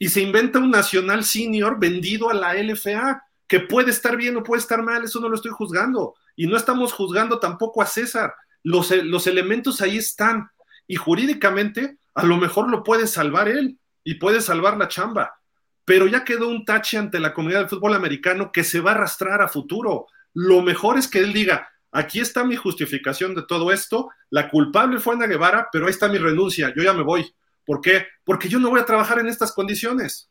Y 0.03 0.09
se 0.09 0.23
inventa 0.23 0.59
un 0.59 0.71
nacional 0.71 1.25
senior 1.25 1.79
vendido 1.79 2.31
a 2.31 2.35
la 2.35 2.55
LFA, 2.55 3.23
que 3.47 3.61
puede 3.61 3.91
estar 3.91 4.17
bien 4.17 4.35
o 4.39 4.43
puede 4.43 4.63
estar 4.63 4.83
mal, 4.83 5.05
eso 5.05 5.21
no 5.21 5.29
lo 5.29 5.35
estoy 5.35 5.51
juzgando. 5.51 6.15
Y 6.35 6.47
no 6.47 6.57
estamos 6.57 6.95
juzgando 6.95 7.39
tampoco 7.39 7.83
a 7.83 7.87
César. 7.87 8.33
Los, 8.63 8.91
los 8.91 9.27
elementos 9.27 9.83
ahí 9.83 9.99
están 9.99 10.49
y 10.87 10.97
jurídicamente 10.97 11.99
a 12.15 12.25
lo 12.25 12.39
mejor 12.39 12.71
lo 12.71 12.83
puede 12.83 13.07
salvar 13.07 13.49
él 13.49 13.79
y 14.03 14.15
puede 14.15 14.41
salvar 14.41 14.79
la 14.79 14.89
chamba, 14.89 15.39
pero 15.85 16.07
ya 16.07 16.25
quedó 16.25 16.49
un 16.49 16.65
tache 16.65 16.97
ante 16.97 17.21
la 17.21 17.35
comunidad 17.35 17.61
del 17.61 17.69
fútbol 17.69 17.93
americano 17.93 18.53
que 18.53 18.65
se 18.65 18.81
va 18.81 18.93
a 18.93 18.95
arrastrar 18.95 19.43
a 19.43 19.49
futuro. 19.49 20.07
Lo 20.33 20.63
mejor 20.63 20.97
es 20.97 21.09
que 21.09 21.19
él 21.19 21.35
diga, 21.35 21.69
aquí 21.93 22.21
está 22.21 22.43
mi 22.43 22.57
justificación 22.57 23.35
de 23.35 23.43
todo 23.43 23.71
esto, 23.71 24.09
la 24.31 24.49
culpable 24.49 24.99
fue 24.99 25.15
Ana 25.15 25.27
Guevara, 25.27 25.69
pero 25.71 25.85
ahí 25.85 25.91
está 25.91 26.09
mi 26.09 26.17
renuncia, 26.17 26.73
yo 26.75 26.83
ya 26.83 26.95
me 26.95 27.03
voy. 27.03 27.35
¿Por 27.71 27.81
qué? 27.81 28.09
Porque 28.25 28.49
yo 28.49 28.59
no 28.59 28.69
voy 28.69 28.81
a 28.81 28.85
trabajar 28.85 29.21
en 29.21 29.29
estas 29.29 29.53
condiciones. 29.53 30.29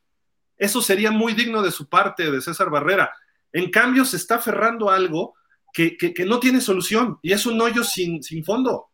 Eso 0.58 0.82
sería 0.82 1.10
muy 1.10 1.32
digno 1.32 1.62
de 1.62 1.72
su 1.72 1.88
parte, 1.88 2.30
de 2.30 2.42
César 2.42 2.70
Barrera. 2.70 3.14
En 3.54 3.72
cambio, 3.72 4.04
se 4.04 4.18
está 4.18 4.36
aferrando 4.36 4.90
a 4.90 4.98
algo 4.98 5.36
que, 5.72 5.96
no 6.28 6.42
tiene 6.42 6.60
solución 6.60 7.18
y 7.22 7.32
es 7.32 7.46
un 7.46 7.62
hoyo 7.62 7.86
sin, 7.86 8.22
sin 8.24 8.44
fondo. 8.44 8.90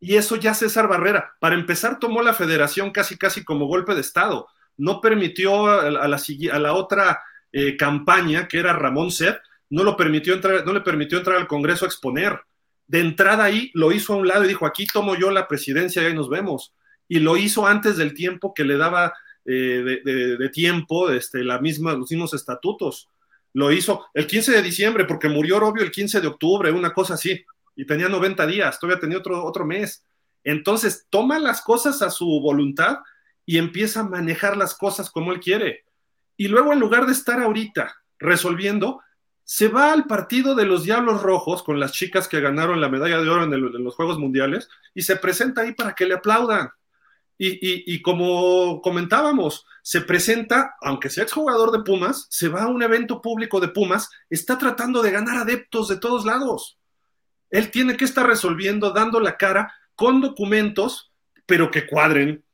Y 0.00 0.16
eso 0.16 0.34
ya 0.34 0.54
César 0.54 0.88
Barrera, 0.88 1.36
para 1.38 1.54
empezar, 1.54 2.00
tomó 2.00 2.20
la 2.20 2.34
federación 2.34 2.90
casi 2.90 3.16
casi 3.16 3.44
como 3.44 3.66
golpe 3.66 3.94
de 3.94 4.00
Estado. 4.00 4.48
No 4.76 5.00
permitió 5.00 5.68
a 5.68 5.88
la, 5.88 6.00
a 6.02 6.58
la, 6.58 6.72
otra 6.72 7.22
eh, 7.52 7.76
campaña, 7.76 8.48
que 8.48 8.58
era 8.58 8.72
Ramón 8.72 9.12
Sed, 9.12 9.36
no, 9.70 9.84
lo 9.84 9.96
permitió 9.96 10.34
entrar, 10.34 10.66
no 10.66 10.72
le 10.72 10.80
permitió 10.80 11.18
entrar 11.18 11.36
al 11.36 11.46
Congreso 11.46 11.84
a 11.84 11.88
exponer. 11.88 12.40
De 12.88 12.98
entrada 12.98 13.44
ahí 13.44 13.70
lo 13.72 13.92
hizo 13.92 14.14
a 14.14 14.16
un 14.16 14.26
lado 14.26 14.44
y 14.44 14.48
dijo, 14.48 14.66
aquí 14.66 14.84
tomo 14.84 15.14
yo 15.14 15.30
la 15.30 15.46
presidencia 15.46 16.02
y 16.02 16.06
ahí 16.06 16.14
nos 16.14 16.28
vemos. 16.28 16.74
Y 17.08 17.20
lo 17.20 17.36
hizo 17.36 17.66
antes 17.66 17.96
del 17.96 18.14
tiempo 18.14 18.52
que 18.54 18.64
le 18.64 18.76
daba 18.76 19.14
eh, 19.44 20.00
de, 20.04 20.48
tiempo 20.50 21.10
este, 21.10 21.42
la 21.42 21.58
misma, 21.58 21.94
los 21.94 22.10
mismos 22.10 22.34
estatutos. 22.34 23.08
Lo 23.54 23.72
hizo 23.72 24.06
el 24.14 24.26
15 24.26 24.52
de 24.52 24.62
diciembre 24.62 25.04
porque 25.06 25.28
murió 25.28 25.58
Robio 25.58 25.82
el 25.82 25.90
15 25.90 26.20
de 26.20 26.26
octubre, 26.26 26.70
una 26.70 26.92
cosa 26.92 27.14
así 27.14 27.44
y 27.78 27.86
tenía 27.86 28.08
90 28.08 28.44
días, 28.48 28.80
todavía 28.80 29.00
tenía 29.00 29.18
otro, 29.18 29.44
otro 29.44 29.64
mes. 29.64 30.04
Entonces, 30.42 31.06
toma 31.10 31.38
las 31.38 31.62
cosas 31.62 32.02
a 32.02 32.10
su 32.10 32.26
voluntad 32.40 32.98
y 33.46 33.56
empieza 33.56 34.00
a 34.00 34.08
manejar 34.08 34.56
las 34.56 34.74
cosas 34.74 35.08
como 35.10 35.32
él 35.32 35.38
quiere. 35.38 35.84
Y 36.36 36.48
luego, 36.48 36.72
en 36.72 36.80
lugar 36.80 37.06
de 37.06 37.12
estar 37.12 37.40
ahorita 37.40 37.94
resolviendo, 38.18 39.00
se 39.44 39.68
va 39.68 39.92
al 39.92 40.06
partido 40.06 40.56
de 40.56 40.66
los 40.66 40.82
Diablos 40.82 41.22
Rojos 41.22 41.62
con 41.62 41.78
las 41.78 41.92
chicas 41.92 42.26
que 42.26 42.40
ganaron 42.40 42.80
la 42.80 42.88
medalla 42.88 43.20
de 43.20 43.28
oro 43.30 43.44
en, 43.44 43.54
en 43.54 43.84
los 43.84 43.94
Juegos 43.94 44.18
Mundiales 44.18 44.68
y 44.92 45.02
se 45.02 45.14
presenta 45.14 45.60
ahí 45.60 45.72
para 45.72 45.94
que 45.94 46.06
le 46.06 46.14
aplaudan. 46.14 46.70
Y, 47.38 47.50
y, 47.50 47.84
y, 47.94 48.02
como 48.02 48.82
comentábamos, 48.82 49.64
se 49.82 50.00
presenta, 50.00 50.74
aunque 50.82 51.08
sea 51.08 51.22
exjugador 51.22 51.70
de 51.70 51.84
Pumas, 51.84 52.26
se 52.30 52.48
va 52.48 52.64
a 52.64 52.68
un 52.68 52.82
evento 52.82 53.22
público 53.22 53.60
de 53.60 53.68
Pumas, 53.68 54.10
está 54.28 54.58
tratando 54.58 55.02
de 55.02 55.12
ganar 55.12 55.38
adeptos 55.38 55.86
de 55.86 55.98
todos 55.98 56.24
lados. 56.24 56.78
Él 57.50 57.70
tiene 57.70 57.96
que 57.96 58.04
estar 58.04 58.26
resolviendo, 58.26 58.90
dando 58.90 59.20
la 59.20 59.36
cara 59.36 59.72
con 59.94 60.20
documentos, 60.20 61.12
pero 61.46 61.70
que 61.70 61.86
cuadren. 61.86 62.44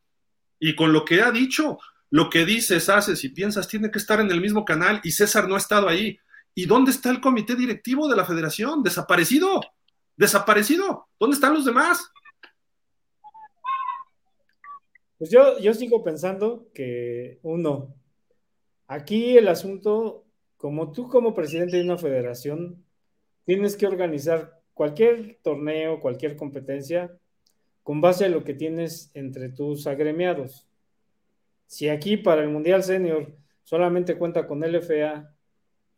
Y 0.60 0.76
con 0.76 0.92
lo 0.92 1.04
que 1.04 1.22
ha 1.22 1.30
dicho, 1.30 1.78
lo 2.10 2.30
que 2.30 2.44
dices, 2.44 2.88
haces 2.88 3.24
y 3.24 3.30
piensas, 3.30 3.68
tiene 3.68 3.90
que 3.90 3.98
estar 3.98 4.20
en 4.20 4.30
el 4.30 4.40
mismo 4.40 4.64
canal 4.64 5.00
y 5.02 5.12
César 5.12 5.48
no 5.48 5.56
ha 5.56 5.58
estado 5.58 5.88
ahí. 5.88 6.18
¿Y 6.54 6.66
dónde 6.66 6.92
está 6.92 7.10
el 7.10 7.20
comité 7.20 7.56
directivo 7.56 8.06
de 8.06 8.16
la 8.16 8.24
federación? 8.24 8.82
Desaparecido. 8.82 9.60
Desaparecido. 10.16 11.08
¿Dónde 11.18 11.34
están 11.34 11.54
los 11.54 11.64
demás? 11.64 12.12
Pues 15.24 15.32
yo, 15.32 15.58
yo 15.58 15.72
sigo 15.72 16.04
pensando 16.04 16.68
que, 16.74 17.38
uno, 17.42 17.94
aquí 18.86 19.38
el 19.38 19.48
asunto, 19.48 20.26
como 20.58 20.92
tú 20.92 21.08
como 21.08 21.32
presidente 21.32 21.78
de 21.78 21.82
una 21.82 21.96
federación, 21.96 22.84
tienes 23.46 23.74
que 23.78 23.86
organizar 23.86 24.60
cualquier 24.74 25.38
torneo, 25.42 26.00
cualquier 26.00 26.36
competencia, 26.36 27.10
con 27.82 28.02
base 28.02 28.26
a 28.26 28.28
lo 28.28 28.44
que 28.44 28.52
tienes 28.52 29.10
entre 29.14 29.48
tus 29.48 29.86
agremiados. 29.86 30.68
Si 31.68 31.88
aquí 31.88 32.18
para 32.18 32.42
el 32.42 32.50
Mundial 32.50 32.82
Senior 32.82 33.34
solamente 33.62 34.18
cuenta 34.18 34.46
con 34.46 34.60
LFA 34.62 35.34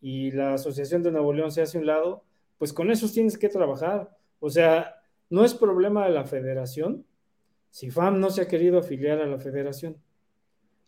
y 0.01 0.31
la 0.31 0.55
Asociación 0.55 1.03
de 1.03 1.11
Nuevo 1.11 1.33
León 1.33 1.51
se 1.51 1.63
hace 1.63 1.79
un 1.79 1.87
lado, 1.87 2.23
pues 2.59 2.73
con 2.73 2.93
esos 2.93 3.13
tienes 3.13 3.37
que 3.37 3.49
trabajar. 3.49 4.17
O 4.39 4.51
sea, 4.51 5.01
no 5.31 5.45
es 5.45 5.53
problema 5.53 6.05
de 6.07 6.13
la 6.13 6.27
federación 6.27 7.05
FAM 7.91 8.19
no 8.19 8.31
se 8.31 8.41
ha 8.41 8.49
querido 8.49 8.79
afiliar 8.79 9.21
a 9.21 9.27
la 9.27 9.39
federación. 9.39 9.97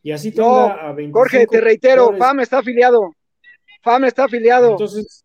Y 0.03 0.13
así 0.13 0.33
tenga 0.33 0.89
a 0.89 0.93
25 0.93 1.19
Jorge, 1.19 1.47
te 1.47 1.61
reitero, 1.61 2.17
FAM 2.17 2.41
está 2.41 2.59
afiliado. 2.59 3.15
FAM 3.83 4.07
está 4.07 4.25
afiliado. 4.25 4.71
Entonces, 4.71 5.25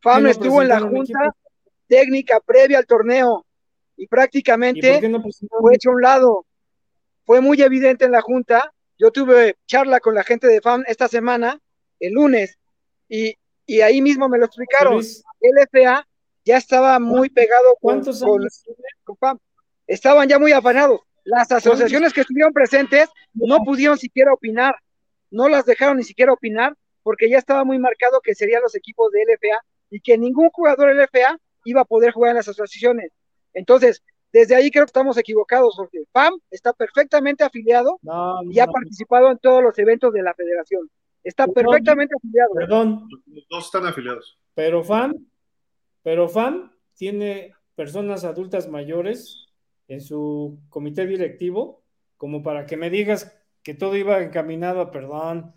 FAM 0.00 0.26
estuvo 0.26 0.60
en 0.60 0.68
la 0.68 0.80
junta 0.80 1.34
técnica 1.86 2.38
previa 2.40 2.78
al 2.78 2.86
torneo 2.86 3.46
y 3.96 4.06
prácticamente 4.06 5.00
fue 5.48 5.74
hecho 5.74 5.90
a 5.90 5.94
un 5.94 6.02
lado. 6.02 6.46
Fue 7.24 7.40
muy 7.40 7.60
evidente 7.62 8.04
en 8.04 8.12
la 8.12 8.20
junta. 8.20 8.72
Yo 8.98 9.10
tuve 9.10 9.56
charla 9.66 10.00
con 10.00 10.14
la 10.14 10.22
gente 10.22 10.46
de 10.46 10.60
FAM 10.60 10.84
esta 10.86 11.08
semana, 11.08 11.58
el 11.98 12.12
lunes, 12.12 12.58
y, 13.08 13.36
ahí 13.82 14.02
mismo 14.02 14.28
me 14.28 14.38
lo 14.38 14.44
explicaron. 14.46 15.00
El 15.40 15.68
FA 15.70 16.06
ya 16.44 16.56
estaba 16.56 16.98
muy 16.98 17.30
pegado 17.30 17.76
con, 17.80 18.02
con, 18.02 19.16
FAM. 19.18 19.38
Estaban 19.90 20.28
ya 20.28 20.38
muy 20.38 20.52
afanados. 20.52 21.00
Las 21.24 21.50
asociaciones 21.50 22.12
que 22.12 22.20
estuvieron 22.20 22.52
presentes 22.52 23.08
no 23.34 23.58
pudieron 23.64 23.98
siquiera 23.98 24.32
opinar, 24.32 24.76
no 25.32 25.48
las 25.48 25.66
dejaron 25.66 25.96
ni 25.96 26.04
siquiera 26.04 26.32
opinar, 26.32 26.76
porque 27.02 27.28
ya 27.28 27.38
estaba 27.38 27.64
muy 27.64 27.76
marcado 27.80 28.20
que 28.20 28.36
serían 28.36 28.62
los 28.62 28.76
equipos 28.76 29.10
de 29.10 29.24
LFA 29.24 29.64
y 29.90 30.00
que 30.00 30.16
ningún 30.16 30.48
jugador 30.50 30.94
LFA 30.94 31.40
iba 31.64 31.80
a 31.80 31.84
poder 31.84 32.12
jugar 32.12 32.30
en 32.30 32.36
las 32.36 32.46
asociaciones. 32.46 33.10
Entonces, 33.52 34.00
desde 34.32 34.54
ahí 34.54 34.70
creo 34.70 34.84
que 34.84 34.90
estamos 34.90 35.18
equivocados, 35.18 35.74
porque 35.76 36.04
FAM 36.12 36.38
está 36.52 36.72
perfectamente 36.72 37.42
afiliado 37.42 37.98
y 38.48 38.60
ha 38.60 38.68
participado 38.68 39.28
en 39.32 39.38
todos 39.38 39.60
los 39.60 39.76
eventos 39.76 40.12
de 40.12 40.22
la 40.22 40.34
federación. 40.34 40.88
Está 41.24 41.48
perfectamente 41.48 42.14
afiliado. 42.16 42.54
Perdón. 42.54 43.08
Los 43.26 43.44
dos 43.50 43.64
están 43.64 43.86
afiliados. 43.86 44.38
Pero 44.54 44.84
FAM, 44.84 45.26
pero 46.04 46.28
FAM 46.28 46.70
tiene 46.94 47.52
personas 47.74 48.22
adultas 48.22 48.68
mayores 48.68 49.49
en 49.90 50.00
su 50.00 50.60
comité 50.68 51.04
directivo, 51.04 51.82
como 52.16 52.44
para 52.44 52.64
que 52.64 52.76
me 52.76 52.90
digas 52.90 53.36
que 53.64 53.74
todo 53.74 53.96
iba 53.96 54.22
encaminado 54.22 54.80
a 54.80 54.92
perdón. 54.92 55.52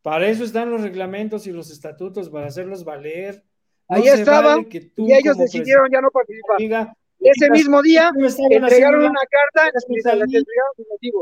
Para 0.00 0.26
eso 0.28 0.42
están 0.42 0.70
los 0.70 0.80
reglamentos 0.80 1.46
y 1.46 1.52
los 1.52 1.70
estatutos, 1.70 2.30
para 2.30 2.46
hacerlos 2.46 2.82
valer. 2.82 3.44
Ahí 3.86 4.08
estaban 4.08 4.66
y 4.70 5.12
ellos 5.12 5.36
decidieron 5.36 5.90
ya 5.92 6.00
no 6.00 6.10
participar. 6.10 6.96
Ese 7.20 7.50
mismo 7.50 7.82
día 7.82 8.10
entregaron 8.16 9.02
una 9.02 9.20
carta 9.54 9.70
y 9.86 11.12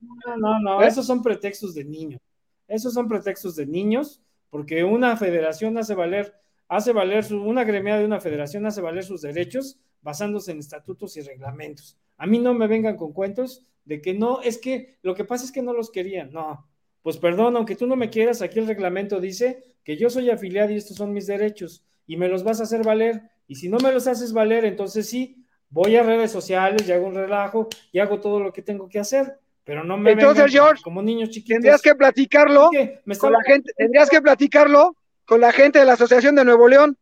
No, 0.00 0.36
no, 0.38 0.60
no, 0.60 0.82
¿Eh? 0.82 0.86
esos 0.86 1.06
son 1.06 1.22
pretextos 1.22 1.74
de 1.74 1.84
niños. 1.84 2.20
Esos 2.66 2.94
son 2.94 3.08
pretextos 3.08 3.56
de 3.56 3.66
niños, 3.66 4.22
porque 4.48 4.84
una 4.84 5.18
federación 5.18 5.76
hace 5.76 5.94
valer, 5.94 6.34
hace 6.76 6.92
valer 6.92 7.22
su, 7.22 7.42
una 7.42 7.64
gremiada 7.64 8.00
de 8.00 8.06
una 8.06 8.18
federación 8.18 8.64
hace 8.64 8.80
valer 8.80 9.04
sus 9.04 9.20
derechos 9.20 9.78
basándose 10.00 10.52
en 10.52 10.58
estatutos 10.58 11.18
y 11.18 11.20
reglamentos. 11.20 11.98
A 12.16 12.26
mí 12.26 12.38
no 12.38 12.54
me 12.54 12.66
vengan 12.66 12.96
con 12.96 13.12
cuentos 13.12 13.66
de 13.84 14.00
que 14.00 14.14
no, 14.14 14.40
es 14.40 14.56
que 14.56 14.96
lo 15.02 15.14
que 15.14 15.26
pasa 15.26 15.44
es 15.44 15.52
que 15.52 15.60
no 15.60 15.74
los 15.74 15.90
querían. 15.90 16.32
No, 16.32 16.66
pues 17.02 17.18
perdón, 17.18 17.56
aunque 17.56 17.76
tú 17.76 17.86
no 17.86 17.94
me 17.94 18.08
quieras, 18.08 18.40
aquí 18.40 18.58
el 18.58 18.66
reglamento 18.66 19.20
dice 19.20 19.62
que 19.84 19.98
yo 19.98 20.08
soy 20.08 20.30
afiliado 20.30 20.72
y 20.72 20.76
estos 20.76 20.96
son 20.96 21.12
mis 21.12 21.26
derechos 21.26 21.84
y 22.06 22.16
me 22.16 22.28
los 22.28 22.42
vas 22.42 22.60
a 22.60 22.62
hacer 22.62 22.82
valer. 22.82 23.20
Y 23.46 23.56
si 23.56 23.68
no 23.68 23.76
me 23.78 23.92
los 23.92 24.06
haces 24.06 24.32
valer, 24.32 24.64
entonces 24.64 25.06
sí, 25.06 25.44
voy 25.68 25.96
a 25.96 26.02
redes 26.02 26.30
sociales 26.30 26.88
y 26.88 26.92
hago 26.92 27.06
un 27.06 27.14
relajo 27.14 27.68
y 27.92 27.98
hago 27.98 28.18
todo 28.18 28.40
lo 28.40 28.50
que 28.50 28.62
tengo 28.62 28.88
que 28.88 28.98
hacer. 28.98 29.38
Pero 29.64 29.84
no 29.84 29.98
me 29.98 30.12
Entonces, 30.12 30.50
George, 30.50 30.82
como 30.82 31.02
niños 31.02 31.28
chiquitos. 31.28 31.56
Tendrías 31.56 31.82
que 31.82 31.94
platicarlo 31.94 32.70
con 33.18 33.32
la 33.32 33.42
gente, 33.42 33.72
tendrías 33.76 34.08
que 34.08 34.22
platicarlo 34.22 34.96
con 35.24 35.40
la 35.40 35.52
gente 35.52 35.78
de 35.78 35.84
la 35.84 35.94
Asociación 35.94 36.34
de 36.34 36.44
Nuevo 36.44 36.68
León, 36.68 36.96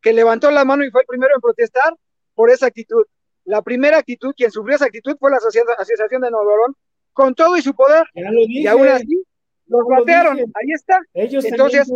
que 0.00 0.12
levantó 0.12 0.50
la 0.50 0.64
mano 0.64 0.84
y 0.84 0.90
fue 0.90 1.02
el 1.02 1.06
primero 1.06 1.34
en 1.34 1.40
protestar 1.40 1.94
por 2.34 2.50
esa 2.50 2.66
actitud. 2.66 3.04
La 3.44 3.62
primera 3.62 3.98
actitud, 3.98 4.34
quien 4.36 4.50
sufrió 4.50 4.76
esa 4.76 4.86
actitud 4.86 5.16
fue 5.18 5.30
la 5.30 5.38
Asociación 5.38 6.20
de 6.20 6.30
Nuevo 6.30 6.56
León, 6.56 6.76
con 7.12 7.34
todo 7.34 7.56
y 7.56 7.62
su 7.62 7.74
poder. 7.74 8.06
Y 8.14 8.66
aún 8.66 8.88
así, 8.88 9.22
los 9.66 9.82
batearon, 9.88 10.38
ahí 10.38 10.72
está. 10.74 11.00
Entonces, 11.14 11.90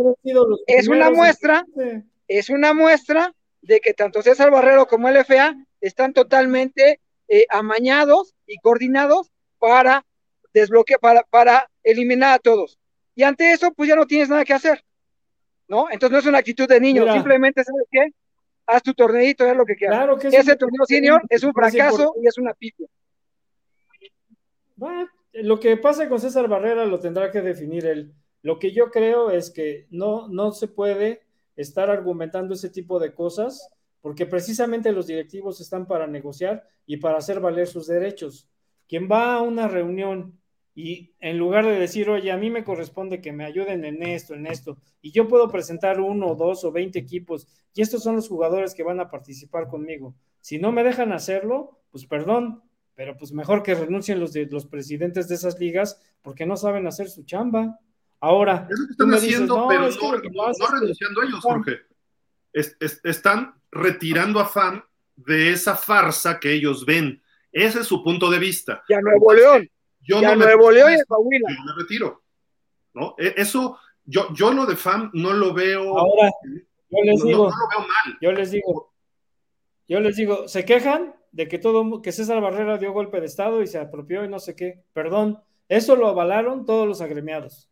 es 0.67 0.87
una 0.87 1.09
muestra, 1.11 1.65
es 2.27 2.49
una 2.49 2.73
muestra 2.73 3.33
de 3.61 3.79
que 3.79 3.93
tanto 3.93 4.21
César 4.21 4.51
Barrero 4.51 4.87
como 4.87 5.07
el 5.07 5.17
FA 5.23 5.55
están 5.79 6.13
totalmente 6.13 6.99
eh, 7.27 7.45
amañados 7.49 8.33
y 8.45 8.57
coordinados 8.57 9.31
para 9.59 10.05
desbloquear, 10.53 10.99
para, 10.99 11.23
para 11.23 11.69
eliminar 11.83 12.33
a 12.33 12.39
todos. 12.39 12.77
Y 13.15 13.23
ante 13.23 13.51
eso, 13.51 13.71
pues 13.73 13.87
ya 13.89 13.95
no 13.95 14.05
tienes 14.07 14.29
nada 14.29 14.43
que 14.43 14.53
hacer, 14.53 14.83
¿no? 15.71 15.89
Entonces 15.89 16.11
no 16.11 16.19
es 16.19 16.25
una 16.27 16.37
actitud 16.37 16.67
de 16.67 16.79
niño, 16.79 17.11
simplemente, 17.11 17.63
¿sabes 17.63 17.87
qué? 17.89 18.13
Haz 18.67 18.83
tu 18.83 18.93
torneito, 18.93 19.45
es 19.45 19.55
lo 19.55 19.65
que 19.65 19.75
quieras. 19.75 19.97
Claro 19.97 20.17
que 20.17 20.27
Ese 20.27 20.55
torneo 20.55 20.85
senior 20.85 21.21
es 21.29 21.43
un 21.43 21.53
fracaso 21.53 22.13
y 22.21 22.27
es 22.27 22.37
una 22.37 22.53
pifia 22.53 22.87
lo 25.33 25.59
que 25.59 25.77
pasa 25.77 26.09
con 26.09 26.19
César 26.19 26.47
Barrera 26.47 26.85
lo 26.85 26.99
tendrá 26.99 27.31
que 27.31 27.41
definir 27.41 27.85
él. 27.85 28.13
Lo 28.41 28.59
que 28.59 28.71
yo 28.71 28.89
creo 28.89 29.29
es 29.29 29.51
que 29.51 29.87
no, 29.89 30.27
no 30.27 30.51
se 30.51 30.67
puede 30.67 31.21
estar 31.55 31.89
argumentando 31.89 32.53
ese 32.53 32.69
tipo 32.69 32.99
de 32.99 33.13
cosas 33.13 33.69
porque 34.01 34.25
precisamente 34.25 34.91
los 34.91 35.07
directivos 35.07 35.61
están 35.61 35.85
para 35.85 36.07
negociar 36.07 36.67
y 36.87 36.97
para 36.97 37.17
hacer 37.17 37.39
valer 37.39 37.67
sus 37.67 37.87
derechos. 37.87 38.49
Quien 38.87 39.07
va 39.09 39.35
a 39.35 39.41
una 39.41 39.67
reunión 39.67 40.40
y 40.73 41.13
en 41.19 41.37
lugar 41.37 41.65
de 41.65 41.77
decir, 41.77 42.09
oye, 42.09 42.31
a 42.31 42.37
mí 42.37 42.49
me 42.49 42.63
corresponde 42.63 43.21
que 43.21 43.33
me 43.33 43.45
ayuden 43.45 43.83
en 43.83 44.03
esto, 44.03 44.33
en 44.33 44.47
esto, 44.47 44.77
y 45.01 45.11
yo 45.11 45.27
puedo 45.27 45.49
presentar 45.49 45.99
uno, 45.99 46.35
dos 46.35 46.63
o 46.63 46.71
veinte 46.71 46.99
equipos, 46.99 47.47
y 47.73 47.81
estos 47.81 48.03
son 48.03 48.15
los 48.15 48.29
jugadores 48.29 48.73
que 48.73 48.83
van 48.83 48.99
a 48.99 49.09
participar 49.09 49.67
conmigo. 49.67 50.15
Si 50.39 50.59
no 50.59 50.71
me 50.71 50.83
dejan 50.83 51.11
hacerlo, 51.11 51.81
pues 51.91 52.05
perdón, 52.05 52.63
pero 52.95 53.17
pues 53.17 53.31
mejor 53.31 53.63
que 53.63 53.75
renuncien 53.75 54.19
los, 54.19 54.33
de, 54.33 54.45
los 54.45 54.65
presidentes 54.65 55.27
de 55.27 55.35
esas 55.35 55.59
ligas 55.59 56.01
porque 56.21 56.45
no 56.45 56.57
saben 56.57 56.87
hacer 56.87 57.09
su 57.09 57.23
chamba. 57.23 57.79
Ahora, 58.19 58.67
es 58.69 58.79
lo 58.79 58.87
que 58.87 58.91
están 58.91 59.13
haciendo, 59.13 59.67
pero 59.67 59.89
no, 59.89 60.67
renunciando 60.79 61.23
ellos, 61.23 61.39
Jorge. 61.39 61.79
están 62.53 63.55
retirando 63.71 64.39
a 64.39 64.45
FAM 64.45 64.83
de 65.15 65.51
esa 65.51 65.75
farsa 65.75 66.39
que 66.39 66.53
ellos 66.53 66.85
ven. 66.85 67.21
Ese 67.51 67.79
es 67.79 67.87
su 67.87 68.03
punto 68.03 68.29
de 68.29 68.39
vista. 68.39 68.83
Ya 68.87 69.01
Nuevo 69.01 69.33
León. 69.33 69.69
Yo 70.01 70.21
ya 70.21 70.35
no 70.35 70.43
Nuevo 70.43 70.71
León 70.71 70.93
y 70.93 70.97
Yo 70.97 71.63
me 71.65 71.81
retiro. 71.81 72.21
¿no? 72.93 73.15
E, 73.17 73.33
eso, 73.37 73.77
yo, 74.05 74.33
yo 74.33 74.53
lo 74.53 74.65
de 74.65 74.75
FAM 74.75 75.11
no 75.13 75.33
lo 75.33 75.53
veo. 75.53 75.97
Ahora, 75.97 76.31
yo 76.89 76.97
les 77.03 77.23
digo. 77.23 77.49
No, 77.49 77.55
lo 77.55 77.67
veo 77.69 77.79
mal. 77.79 78.17
Yo 78.21 78.31
les 78.31 78.51
digo. 78.51 78.93
Yo 79.87 79.99
les 79.99 80.15
digo, 80.15 80.47
se 80.47 80.63
quejan 80.63 81.15
de 81.31 81.47
que 81.47 81.59
todo, 81.59 82.01
que 82.01 82.11
César 82.11 82.41
Barrera 82.41 82.77
dio 82.77 82.93
golpe 82.93 83.19
de 83.19 83.25
Estado 83.25 83.61
y 83.61 83.67
se 83.67 83.77
apropió 83.77 84.23
y 84.23 84.29
no 84.29 84.39
sé 84.39 84.55
qué. 84.55 84.83
Perdón, 84.93 85.41
eso 85.67 85.95
lo 85.95 86.07
avalaron 86.07 86.65
todos 86.65 86.87
los 86.87 87.01
agremiados. 87.01 87.69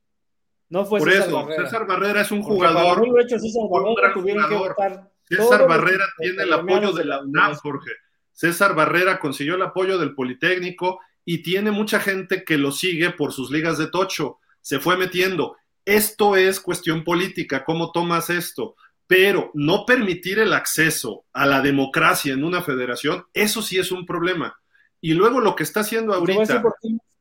No 0.68 0.86
fue 0.86 1.00
Por 1.00 1.12
César 1.12 1.28
eso, 1.28 1.36
Barrera. 1.38 1.64
César 1.64 1.88
Barrera 1.88 2.22
es 2.22 2.32
un 2.32 2.44
jugador. 2.44 3.08
Lo 3.08 3.20
hecho 3.22 3.40
César 3.40 3.64
Barrera, 3.70 4.14
tuvieron 4.14 4.50
que 4.50 4.56
votar 4.56 5.12
César 5.30 5.68
Barrera 5.68 6.06
tiene 6.18 6.44
el 6.44 6.54
apoyo 6.54 6.92
de 6.92 7.06
la 7.06 7.22
UNAM, 7.22 7.56
Jorge. 7.56 7.92
César 8.34 8.76
Barrera 8.76 9.20
consiguió 9.20 9.56
el 9.56 9.62
apoyo 9.62 9.98
del 9.98 10.16
Politécnico 10.16 11.00
y 11.26 11.44
tiene 11.44 11.72
mucha 11.72 12.00
gente 12.00 12.44
que 12.44 12.58
lo 12.58 12.72
sigue 12.72 13.12
por 13.12 13.34
sus 13.34 13.52
ligas 13.52 13.78
de 13.78 13.88
tocho. 13.88 14.40
Se 14.62 14.80
fue 14.80 14.98
metiendo. 14.98 15.58
Esto 15.86 16.36
es 16.36 16.60
cuestión 16.60 17.04
política, 17.04 17.64
¿cómo 17.64 17.92
tomas 17.92 18.30
esto? 18.30 18.76
Pero 19.08 19.52
no 19.54 19.86
permitir 19.86 20.40
el 20.40 20.54
acceso 20.54 21.26
a 21.34 21.46
la 21.46 21.62
democracia 21.62 22.34
en 22.34 22.44
una 22.44 22.62
federación, 22.62 23.26
eso 23.34 23.62
sí 23.62 23.80
es 23.80 23.92
un 23.92 24.06
problema. 24.06 24.60
Y 25.02 25.14
luego 25.14 25.40
lo 25.40 25.56
que 25.56 25.64
está 25.64 25.80
haciendo 25.80 26.14
ahorita 26.14 26.62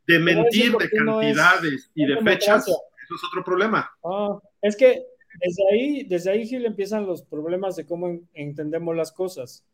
de 0.07 0.19
mentir 0.19 0.77
de 0.77 0.91
cantidades 0.91 1.91
y 1.95 2.07
de 2.07 2.21
fechas, 2.23 2.67
eso 2.67 3.15
es 3.15 3.25
otro 3.31 3.45
problema. 3.45 3.91
Ah, 4.05 4.39
es 4.61 4.77
que 4.77 5.03
desde 5.41 5.63
ahí, 5.71 6.05
desde 6.05 6.31
ahí 6.31 6.47
Gil 6.47 6.67
empiezan 6.67 7.07
los 7.07 7.23
problemas 7.23 7.77
de 7.77 7.87
cómo 7.87 8.21
entendemos 8.35 8.97
las 8.97 9.13
cosas. 9.13 9.65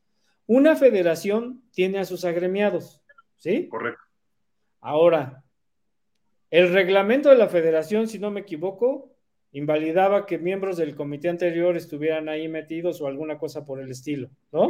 Una 0.46 0.76
federación 0.76 1.62
tiene 1.72 1.98
a 1.98 2.04
sus 2.04 2.24
agremiados, 2.24 3.00
¿sí? 3.38 3.68
Correcto. 3.68 4.03
Ahora, 4.84 5.42
el 6.50 6.70
reglamento 6.70 7.30
de 7.30 7.36
la 7.36 7.48
federación, 7.48 8.06
si 8.06 8.18
no 8.18 8.30
me 8.30 8.40
equivoco, 8.40 9.16
invalidaba 9.52 10.26
que 10.26 10.36
miembros 10.36 10.76
del 10.76 10.94
comité 10.94 11.30
anterior 11.30 11.74
estuvieran 11.74 12.28
ahí 12.28 12.48
metidos 12.48 13.00
o 13.00 13.06
alguna 13.06 13.38
cosa 13.38 13.64
por 13.64 13.80
el 13.80 13.90
estilo, 13.90 14.28
¿no? 14.52 14.68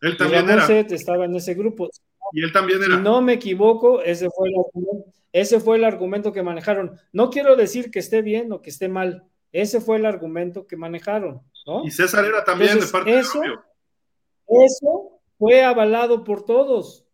Él 0.00 0.16
también 0.16 0.48
era. 0.48 0.66
estaba 0.66 1.26
en 1.26 1.36
ese 1.36 1.52
grupo. 1.52 1.90
Y 2.32 2.42
él 2.42 2.50
también 2.50 2.82
era. 2.82 2.96
Si 2.96 3.02
no 3.02 3.20
me 3.20 3.34
equivoco, 3.34 4.00
ese 4.00 4.30
fue, 4.30 4.48
el 4.48 4.54
argumento, 4.58 5.12
ese 5.34 5.60
fue 5.60 5.76
el 5.76 5.84
argumento 5.84 6.32
que 6.32 6.42
manejaron. 6.42 6.98
No 7.12 7.28
quiero 7.28 7.54
decir 7.54 7.90
que 7.90 7.98
esté 7.98 8.22
bien 8.22 8.52
o 8.52 8.62
que 8.62 8.70
esté 8.70 8.88
mal. 8.88 9.26
Ese 9.52 9.82
fue 9.82 9.98
el 9.98 10.06
argumento 10.06 10.66
que 10.66 10.78
manejaron, 10.78 11.42
¿no? 11.66 11.84
Y 11.84 11.90
César 11.90 12.24
era 12.24 12.42
también 12.42 12.80
de 12.80 12.86
parte 12.86 13.18
eso, 13.18 13.38
de 13.38 14.64
Eso 14.64 15.20
fue 15.38 15.62
avalado 15.62 16.24
por 16.24 16.46
todos. 16.46 17.04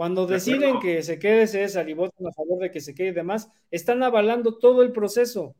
Cuando 0.00 0.26
deciden 0.26 0.80
que 0.80 1.02
se 1.02 1.18
quede 1.18 1.46
César 1.46 1.86
y 1.90 1.92
votan 1.92 2.26
a 2.26 2.32
favor 2.32 2.58
de 2.58 2.70
que 2.70 2.80
se 2.80 2.94
quede 2.94 3.08
y 3.08 3.12
demás, 3.12 3.50
están 3.70 4.02
avalando 4.02 4.56
todo 4.56 4.80
el 4.80 4.92
proceso. 4.92 5.54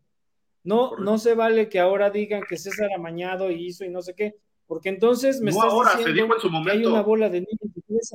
No, 0.65 0.97
no 0.97 1.19
se 1.19 1.35
vale 1.35 1.69
que 1.69 1.79
ahora 1.79 2.09
digan 2.09 2.41
que 2.49 2.57
César 2.57 2.89
amañado 2.97 3.51
y 3.51 3.67
hizo 3.67 3.85
y 3.85 3.91
no 3.91 4.01
sé 4.01 4.15
qué, 4.15 4.37
porque 4.67 4.89
entonces 4.89 5.43
me 5.43 5.51
no 5.51 5.59
estás 5.59 5.71
ahora, 5.71 5.91
diciendo 5.91 6.07
se 6.09 6.23
dijo 6.23 6.35
en 6.37 6.41
su 6.41 6.49
momento. 6.49 6.73
que 6.73 6.79
hay 6.79 6.87
una 6.87 7.03
bola 7.03 7.29
de 7.29 7.41
niños 7.41 7.75
de 7.75 7.83
tres 7.87 8.15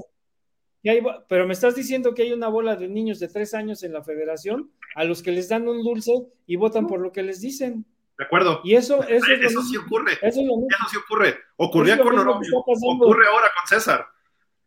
hay, 0.85 1.03
pero 1.29 1.45
me 1.45 1.53
estás 1.53 1.75
diciendo 1.75 2.15
que 2.15 2.23
hay 2.23 2.33
una 2.33 2.47
bola 2.47 2.75
de 2.75 2.87
niños 2.87 3.19
de 3.19 3.27
tres 3.27 3.53
años 3.53 3.83
en 3.83 3.93
la 3.93 4.01
federación 4.01 4.71
a 4.95 5.03
los 5.03 5.21
que 5.21 5.31
les 5.31 5.47
dan 5.47 5.67
un 5.67 5.83
dulce 5.83 6.25
y 6.47 6.55
votan 6.55 6.87
por 6.87 7.01
lo 7.01 7.11
que 7.11 7.21
les 7.21 7.39
dicen. 7.39 7.85
De 8.17 8.25
acuerdo. 8.25 8.61
Y 8.63 8.73
eso, 8.73 9.03
eso, 9.03 9.31
es 9.31 9.51
eso 9.51 9.61
sí 9.61 9.77
ocurre. 9.77 10.13
Eso, 10.13 10.41
es 10.41 10.47
lo 10.47 10.55
mismo. 10.55 10.69
eso 10.71 10.89
sí 10.89 10.97
ocurre. 10.97 11.35
Ocurría 11.57 11.99
con 11.99 12.17
Orobio, 12.17 12.49
ocurre 12.57 13.27
ahora 13.27 13.51
con 13.55 13.67
César. 13.67 14.07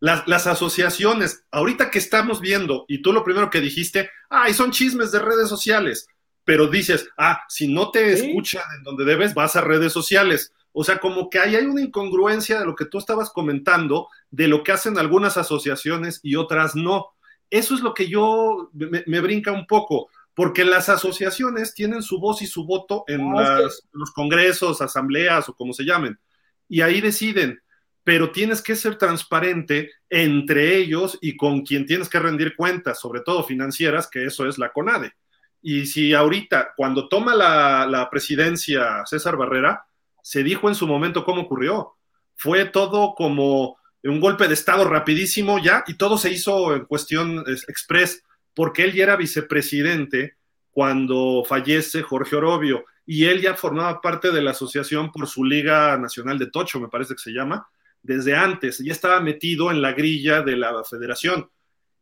Las, 0.01 0.27
las, 0.29 0.47
asociaciones, 0.47 1.45
ahorita 1.51 1.91
que 1.91 1.99
estamos 1.99 2.41
viendo, 2.41 2.85
y 2.89 3.03
tú 3.03 3.13
lo 3.13 3.25
primero 3.25 3.51
que 3.51 3.61
dijiste, 3.61 4.11
ay, 4.31 4.55
son 4.55 4.71
chismes 4.71 5.11
de 5.13 5.19
redes 5.21 5.49
sociales 5.49 6.07
pero 6.45 6.67
dices, 6.67 7.07
ah, 7.19 7.43
si 7.51 7.69
no 7.69 7.91
te 7.91 8.17
¿Sí? 8.17 8.29
escuchan 8.29 8.63
en 8.79 8.83
donde 8.83 9.05
debes, 9.05 9.35
vas 9.35 9.55
a 9.55 9.61
redes 9.61 9.93
sociales. 9.93 10.51
O 10.73 10.83
sea, 10.83 10.99
como 10.99 11.29
que 11.29 11.39
ahí 11.39 11.55
hay 11.57 11.67
una 11.67 11.83
incongruencia 11.83 12.59
de 12.59 12.65
lo 12.65 12.75
que 12.75 12.87
tú 12.87 12.97
estabas 12.97 13.29
comentando, 13.29 14.09
de 14.31 14.49
lo 14.49 14.63
que 14.63 14.73
hacen 14.73 14.97
algunas 14.97 15.37
asociaciones 15.37 16.21
y 16.23 16.37
otras 16.37 16.75
no. 16.75 17.09
Eso 17.51 17.75
es 17.75 17.83
lo 17.83 17.93
que 17.93 18.09
yo 18.09 18.71
me, 18.73 19.05
me 19.07 19.21
brinca 19.21 19.53
un 19.53 19.67
poco, 19.67 20.09
porque 20.33 20.65
las 20.65 20.89
asociaciones 20.89 21.75
tienen 21.75 22.01
su 22.01 22.19
voz 22.19 22.41
y 22.41 22.47
su 22.47 22.65
voto 22.65 23.05
en 23.09 23.29
No, 23.31 23.43
es 23.43 23.49
las- 23.51 23.81
que- 23.83 23.89
los 23.93 24.11
congresos, 24.13 24.81
asambleas 24.81 25.51
o 25.51 25.55
como 25.55 25.75
se 25.75 25.85
llamen, 25.85 26.19
y 26.67 26.81
ahí 26.81 27.03
deciden, 27.03 27.61
pero 28.09 28.31
tienes 28.31 28.63
que 28.63 28.75
ser 28.75 28.97
transparente 28.97 29.91
entre 30.09 30.79
ellos 30.79 31.19
y 31.21 31.37
con 31.37 31.61
quien 31.61 31.85
tienes 31.85 32.09
que 32.09 32.19
rendir 32.19 32.57
cuentas, 32.57 32.99
sobre 32.99 33.21
todo 33.21 33.45
financieras, 33.45 34.09
que 34.09 34.25
eso 34.25 34.49
es 34.49 34.57
la 34.57 34.73
CONADE. 34.73 35.13
Y 35.61 35.85
si 35.85 36.15
ahorita, 36.15 36.73
cuando 36.75 37.07
toma 37.07 37.35
la, 37.35 37.87
la 37.87 38.09
presidencia 38.09 39.05
César 39.05 39.37
Barrera, 39.37 39.85
se 40.23 40.43
dijo 40.43 40.71
en 40.71 40.75
su 40.75 40.87
momento 40.87 41.23
cómo 41.23 41.43
ocurrió. 41.43 41.97
Fue 42.35 42.65
todo 42.65 43.15
como 43.15 43.77
un 44.03 44.21
golpe 44.21 44.49
de 44.49 44.55
Estado 44.55 44.87
rapidísimo 44.87 45.59
ya, 45.59 45.85
y 45.87 45.99
todo 45.99 46.17
se 46.17 46.31
hizo 46.31 46.75
en 46.75 46.87
cuestión 46.87 47.45
es, 47.47 47.69
express, 47.69 48.25
porque 48.55 48.85
él 48.85 48.95
ya 48.95 49.03
era 49.03 49.17
vicepresidente 49.17 50.37
cuando 50.71 51.45
fallece 51.47 52.01
Jorge 52.01 52.37
Orobio, 52.37 52.87
y 53.05 53.27
él 53.27 53.43
ya 53.43 53.53
formaba 53.53 54.01
parte 54.01 54.31
de 54.31 54.41
la 54.41 54.53
asociación 54.53 55.13
por 55.13 55.27
su 55.27 55.45
Liga 55.45 55.99
Nacional 55.99 56.39
de 56.39 56.47
Tocho, 56.47 56.81
me 56.81 56.89
parece 56.89 57.13
que 57.13 57.21
se 57.21 57.33
llama, 57.33 57.69
desde 58.09 58.35
antes, 58.35 58.79
ya 58.79 58.91
estaba 58.91 59.21
metido 59.21 59.71
en 59.71 59.83
la 59.83 59.93
grilla 59.93 60.41
de 60.41 60.57
la 60.57 60.83
federación. 60.83 61.51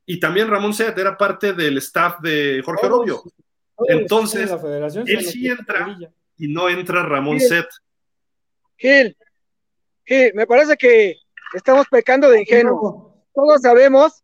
Y 0.06 0.20
también 0.20 0.48
Ramón 0.48 0.72
Set 0.72 0.96
era 0.96 1.18
parte 1.18 1.52
del 1.52 1.78
staff 1.78 2.20
de 2.20 2.62
Jorge 2.64 2.86
Todos, 2.86 2.94
Orobio, 2.94 3.22
todos 3.76 3.90
Entonces, 3.90 4.42
en 4.42 4.50
la 4.50 4.58
federación 4.58 5.04
él 5.08 5.24
sí 5.24 5.48
entra. 5.48 5.98
y 6.38 6.46
no 6.46 6.68
entra 6.68 7.02
Ramón. 7.02 7.40
Set. 7.40 7.66
Gil, 8.76 9.16
Gil, 10.04 10.32
me 10.34 10.46
parece 10.46 10.76
que 10.76 11.16
estamos 11.54 11.88
pecando 11.90 12.30
de 12.30 12.42
ingenuos. 12.42 13.12
Todos 13.34 13.60
sabemos 13.60 14.22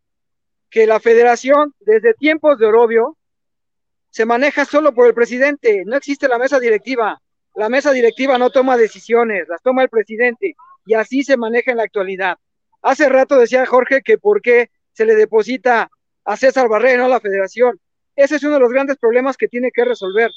que 0.69 0.87
la 0.87 1.01
federación, 1.01 1.75
desde 1.81 2.13
tiempos 2.13 2.57
de 2.59 2.65
Orobio, 2.67 3.17
se 4.09 4.25
maneja 4.25 4.63
solo 4.63 4.93
por 4.93 5.07
el 5.07 5.13
presidente. 5.13 5.83
No 5.85 5.97
existe 5.97 6.29
la 6.29 6.37
mesa 6.37 6.61
directiva. 6.61 7.21
La 7.55 7.67
mesa 7.67 7.91
directiva 7.91 8.37
no 8.37 8.51
toma 8.51 8.77
decisiones, 8.77 9.47
las 9.49 9.61
toma 9.61 9.83
el 9.83 9.89
presidente. 9.89 10.55
Y 10.85 10.93
así 10.95 11.23
se 11.23 11.37
maneja 11.37 11.71
en 11.71 11.77
la 11.77 11.83
actualidad. 11.83 12.37
Hace 12.81 13.07
rato 13.09 13.37
decía 13.37 13.65
Jorge 13.65 14.01
que 14.01 14.17
por 14.17 14.41
qué 14.41 14.69
se 14.91 15.05
le 15.05 15.15
deposita 15.15 15.89
a 16.25 16.37
César 16.37 16.67
Barrera, 16.67 16.99
no 16.99 17.05
a 17.05 17.09
la 17.09 17.19
federación. 17.19 17.79
Ese 18.15 18.35
es 18.35 18.43
uno 18.43 18.53
de 18.53 18.59
los 18.59 18.71
grandes 18.71 18.97
problemas 18.97 19.37
que 19.37 19.47
tiene 19.47 19.71
que 19.71 19.85
resolver. 19.85 20.31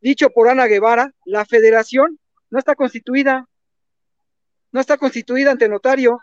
Dicho 0.00 0.30
por 0.30 0.48
Ana 0.48 0.66
Guevara, 0.66 1.12
la 1.24 1.44
federación 1.44 2.18
no 2.50 2.58
está 2.58 2.74
constituida. 2.74 3.48
No 4.72 4.80
está 4.80 4.96
constituida 4.96 5.50
ante 5.50 5.68
notario. 5.68 6.20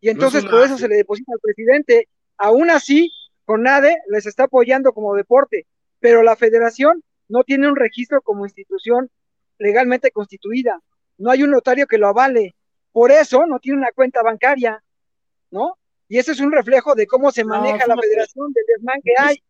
Y 0.00 0.08
entonces 0.10 0.44
por 0.44 0.64
eso 0.64 0.78
se 0.78 0.88
le 0.88 0.96
deposita 0.96 1.32
al 1.32 1.40
presidente. 1.40 2.08
Aún 2.36 2.70
así, 2.70 3.10
CONADE 3.44 3.96
les 4.08 4.26
está 4.26 4.44
apoyando 4.44 4.92
como 4.92 5.14
deporte, 5.14 5.66
pero 6.00 6.22
la 6.22 6.36
federación 6.36 7.02
no 7.28 7.44
tiene 7.44 7.68
un 7.68 7.76
registro 7.76 8.20
como 8.22 8.44
institución 8.44 9.10
legalmente 9.58 10.10
constituida. 10.10 10.80
No 11.18 11.30
hay 11.30 11.42
un 11.42 11.50
notario 11.50 11.86
que 11.86 11.98
lo 11.98 12.08
avale. 12.08 12.54
Por 12.92 13.10
eso 13.12 13.46
no 13.46 13.58
tiene 13.58 13.78
una 13.78 13.92
cuenta 13.92 14.22
bancaria, 14.22 14.82
¿no? 15.50 15.76
Y 16.08 16.18
ese 16.18 16.32
es 16.32 16.40
un 16.40 16.50
reflejo 16.52 16.94
de 16.94 17.06
cómo 17.06 17.30
se 17.30 17.44
No, 17.44 17.50
maneja 17.50 17.86
la 17.86 17.96
federación, 17.96 18.52
del 18.52 18.64
desmán 18.66 19.00
que 19.04 19.12
hay, 19.18 19.42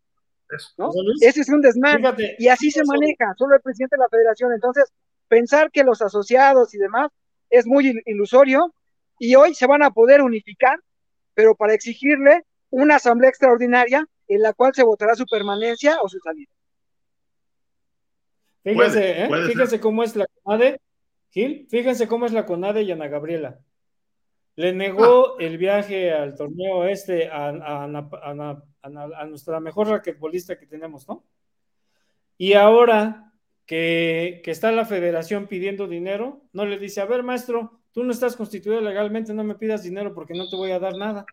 Eso. 0.50 0.70
¿no? 0.76 0.90
Ese 1.20 1.42
es 1.42 1.48
un 1.48 1.60
desmán. 1.60 1.98
fíjate, 1.98 2.36
Y 2.38 2.48
así 2.48 2.70
se 2.70 2.82
maneja, 2.84 3.32
solo 3.36 3.54
el 3.54 3.60
presidente 3.60 3.96
de 3.96 4.00
la 4.02 4.08
federación. 4.08 4.52
Entonces, 4.52 4.90
pensar 5.28 5.70
que 5.70 5.84
los 5.84 6.02
asociados 6.02 6.74
y 6.74 6.78
demás 6.78 7.10
es 7.50 7.64
muy 7.66 7.86
il- 7.90 8.02
ilusorio 8.06 8.74
y 9.20 9.34
hoy 9.36 9.54
se 9.54 9.66
van 9.66 9.82
a 9.82 9.90
poder 9.90 10.20
unificar, 10.20 10.78
pero 11.34 11.54
para 11.54 11.74
exigirle 11.74 12.44
una 12.70 12.96
asamblea 12.96 13.30
extraordinaria 13.30 14.06
en 14.26 14.42
la 14.42 14.52
cual 14.52 14.74
se 14.74 14.82
votará 14.82 15.14
su 15.14 15.26
permanencia 15.26 15.98
o 16.02 16.08
su 16.08 16.18
salida. 16.18 16.50
Fíjese, 18.64 18.74
Puede, 18.76 19.24
¿eh? 19.24 19.28
puede 19.28 19.46
fíjese 19.48 19.80
cómo 19.80 20.02
es 20.02 20.16
la 20.16 20.26
CONADE, 20.42 20.80
Gil, 21.30 21.66
fíjense 21.70 22.08
cómo 22.08 22.26
es 22.26 22.32
la 22.32 22.46
CONADE 22.46 22.82
y 22.82 22.92
Ana 22.92 23.08
Gabriela. 23.08 23.60
Le 24.56 24.72
negó 24.72 25.34
ah. 25.34 25.36
el 25.38 25.58
viaje 25.58 26.12
al 26.12 26.34
torneo 26.34 26.84
este 26.84 27.28
a, 27.28 27.48
a, 27.48 29.26
nuestra 29.26 29.60
mejor 29.60 29.88
raquetbolista 29.88 30.58
que 30.58 30.66
tenemos, 30.66 31.06
¿no? 31.06 31.24
Y 32.36 32.54
ahora 32.54 33.32
que, 33.66 34.40
que, 34.44 34.50
está 34.50 34.72
la 34.72 34.84
federación 34.84 35.46
pidiendo 35.46 35.86
dinero, 35.86 36.42
no 36.52 36.64
le 36.64 36.78
dice, 36.78 37.00
a 37.00 37.04
ver, 37.04 37.22
maestro, 37.22 37.80
tú 37.92 38.04
no 38.04 38.12
estás 38.12 38.36
constituido 38.36 38.80
legalmente, 38.80 39.34
no 39.34 39.44
me 39.44 39.56
pidas 39.56 39.82
dinero 39.82 40.14
porque 40.14 40.34
no 40.34 40.48
te 40.48 40.56
voy 40.56 40.70
a 40.70 40.78
dar 40.78 40.96
nada. 40.96 41.26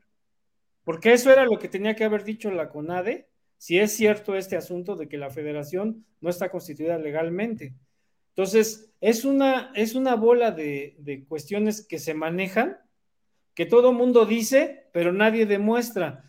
Porque 0.83 1.13
eso 1.13 1.31
era 1.31 1.45
lo 1.45 1.57
que 1.57 1.67
tenía 1.67 1.95
que 1.95 2.03
haber 2.03 2.23
dicho 2.23 2.51
la 2.51 2.69
CONADE, 2.69 3.27
si 3.57 3.79
es 3.79 3.93
cierto 3.93 4.35
este 4.35 4.55
asunto 4.55 4.95
de 4.95 5.07
que 5.07 5.17
la 5.17 5.31
federación 5.31 6.05
no 6.21 6.29
está 6.29 6.49
constituida 6.49 6.97
legalmente. 6.97 7.73
Entonces, 8.36 8.93
es 8.99 9.23
una, 9.23 9.71
es 9.75 9.95
una 9.95 10.15
bola 10.15 10.51
de, 10.51 10.95
de 10.99 11.25
cuestiones 11.25 11.86
que 11.86 11.99
se 11.99 12.13
manejan, 12.13 12.77
que 13.53 13.65
todo 13.65 13.93
mundo 13.93 14.25
dice, 14.25 14.89
pero 14.91 15.13
nadie 15.13 15.45
demuestra. 15.45 16.23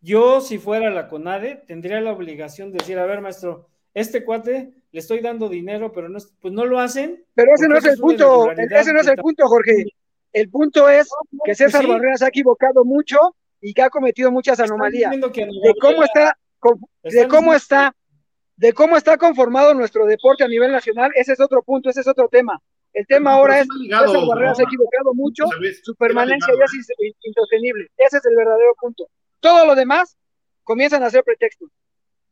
Yo, 0.00 0.40
si 0.40 0.58
fuera 0.58 0.90
la 0.90 1.08
CONADE, 1.08 1.64
tendría 1.66 2.00
la 2.00 2.12
obligación 2.12 2.70
de 2.70 2.78
decir, 2.78 2.98
a 2.98 3.06
ver, 3.06 3.22
maestro, 3.22 3.68
este 3.94 4.24
cuate 4.24 4.74
le 4.92 5.00
estoy 5.00 5.20
dando 5.20 5.48
dinero, 5.48 5.92
pero 5.92 6.10
no, 6.10 6.18
pues 6.40 6.52
no 6.52 6.66
lo 6.66 6.78
hacen. 6.78 7.24
Pero 7.34 7.54
ese 7.54 7.68
no 7.68 7.78
es 7.78 7.84
el 7.86 7.98
punto, 7.98 8.52
ese 8.52 8.92
no 8.92 9.00
es 9.00 9.06
el 9.06 9.16
punto, 9.16 9.48
Jorge. 9.48 9.86
El 10.32 10.50
punto 10.50 10.88
es 10.90 11.08
que 11.30 11.38
pues 11.38 11.58
César 11.58 11.86
Barrera 11.86 12.16
se 12.18 12.26
ha 12.26 12.28
equivocado 12.28 12.84
mucho 12.84 13.16
y 13.60 13.72
que 13.72 13.80
ha 13.80 13.88
cometido 13.88 14.30
muchas 14.30 14.60
anomalías. 14.60 15.12
De 15.12 15.74
cómo 15.80 16.02
está, 16.02 16.36
de 17.02 17.26
cómo 17.26 17.54
está, 17.54 17.96
de 18.56 18.72
cómo 18.72 18.96
está 18.96 19.16
conformado 19.16 19.74
nuestro 19.74 20.06
deporte 20.06 20.44
a 20.44 20.48
nivel 20.48 20.72
nacional, 20.72 21.10
ese 21.14 21.32
es 21.32 21.40
otro 21.40 21.62
punto, 21.62 21.90
ese 21.90 22.00
es 22.00 22.08
otro 22.08 22.28
tema. 22.28 22.60
El 22.92 23.06
tema 23.06 23.32
ahora 23.32 23.60
es 23.60 23.68
que 23.68 23.88
César 23.88 24.26
Barrera 24.26 24.54
se 24.54 24.62
ha 24.62 24.64
equivocado 24.64 25.14
mucho, 25.14 25.44
su 25.82 25.94
permanencia 25.96 26.54
ya 26.58 26.64
es 26.64 27.16
insostenible. 27.22 27.88
Ese 27.96 28.16
es 28.16 28.24
el 28.24 28.36
verdadero 28.36 28.74
punto. 28.80 29.08
Todo 29.40 29.66
lo 29.66 29.74
demás 29.74 30.16
comienzan 30.64 31.02
a 31.02 31.10
ser 31.10 31.22
pretextos. 31.22 31.68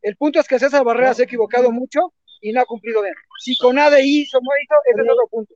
El 0.00 0.16
punto 0.16 0.40
es 0.40 0.48
que 0.48 0.58
César 0.58 0.82
Barrera 0.84 1.12
se 1.12 1.22
ha 1.22 1.24
equivocado 1.26 1.70
mucho 1.70 2.14
y 2.40 2.52
no 2.52 2.60
ha 2.62 2.64
cumplido 2.64 3.02
bien. 3.02 3.14
Si 3.40 3.56
Conade 3.58 4.02
hizo 4.04 4.38
mérito, 4.40 4.74
ese 4.90 5.02
es 5.02 5.08
otro 5.10 5.28
punto. 5.28 5.54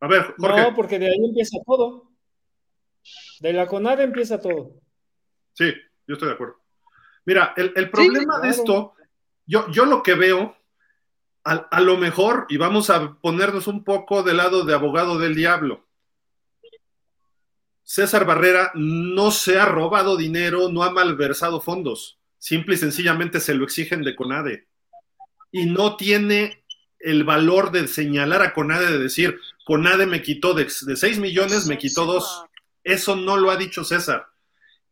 A 0.00 0.06
ver, 0.06 0.34
No, 0.38 0.74
porque 0.74 0.98
de 0.98 1.06
ahí 1.06 1.24
empieza 1.24 1.58
todo. 1.64 2.10
De 3.40 3.52
la 3.52 3.66
CONADE 3.66 4.04
empieza 4.04 4.40
todo. 4.40 4.80
Sí, 5.52 5.72
yo 6.06 6.14
estoy 6.14 6.28
de 6.28 6.34
acuerdo. 6.34 6.56
Mira, 7.26 7.54
el, 7.56 7.90
problema 7.90 8.40
de 8.40 8.48
esto, 8.50 8.94
yo, 9.46 9.70
yo 9.70 9.84
lo 9.84 10.02
que 10.02 10.14
veo, 10.14 10.56
a, 11.44 11.52
a, 11.52 11.80
lo 11.80 11.96
mejor, 11.96 12.46
y 12.48 12.56
vamos 12.56 12.90
a 12.90 13.14
ponernos 13.14 13.66
un 13.66 13.84
poco 13.84 14.22
del 14.22 14.38
lado 14.38 14.64
de 14.64 14.74
abogado 14.74 15.18
del 15.18 15.34
diablo. 15.34 15.86
César 17.82 18.24
Barrera 18.24 18.72
no 18.74 19.30
se 19.30 19.58
ha 19.58 19.66
robado 19.66 20.16
dinero, 20.16 20.70
no 20.70 20.82
ha 20.82 20.90
malversado 20.90 21.60
fondos. 21.60 22.18
Simple 22.38 22.74
y 22.74 22.78
sencillamente 22.78 23.40
se 23.40 23.54
lo 23.54 23.64
exigen 23.64 24.02
de 24.02 24.16
CONADE. 24.16 24.68
Y 25.52 25.66
no 25.66 25.96
tiene 25.96 26.64
el 26.98 27.24
valor 27.24 27.70
de 27.70 27.86
señalar 27.86 28.42
a 28.42 28.54
CONADE, 28.54 28.92
de 28.92 28.98
decir, 28.98 29.38
CONADE 29.66 30.06
me 30.06 30.22
quitó 30.22 30.54
de, 30.54 30.64
de 30.64 30.96
6 30.96 31.18
millones, 31.18 31.66
me 31.66 31.78
quitó 31.78 32.06
2. 32.06 32.46
Eso 32.82 33.16
no 33.16 33.36
lo 33.36 33.50
ha 33.50 33.56
dicho 33.56 33.84
César. 33.84 34.28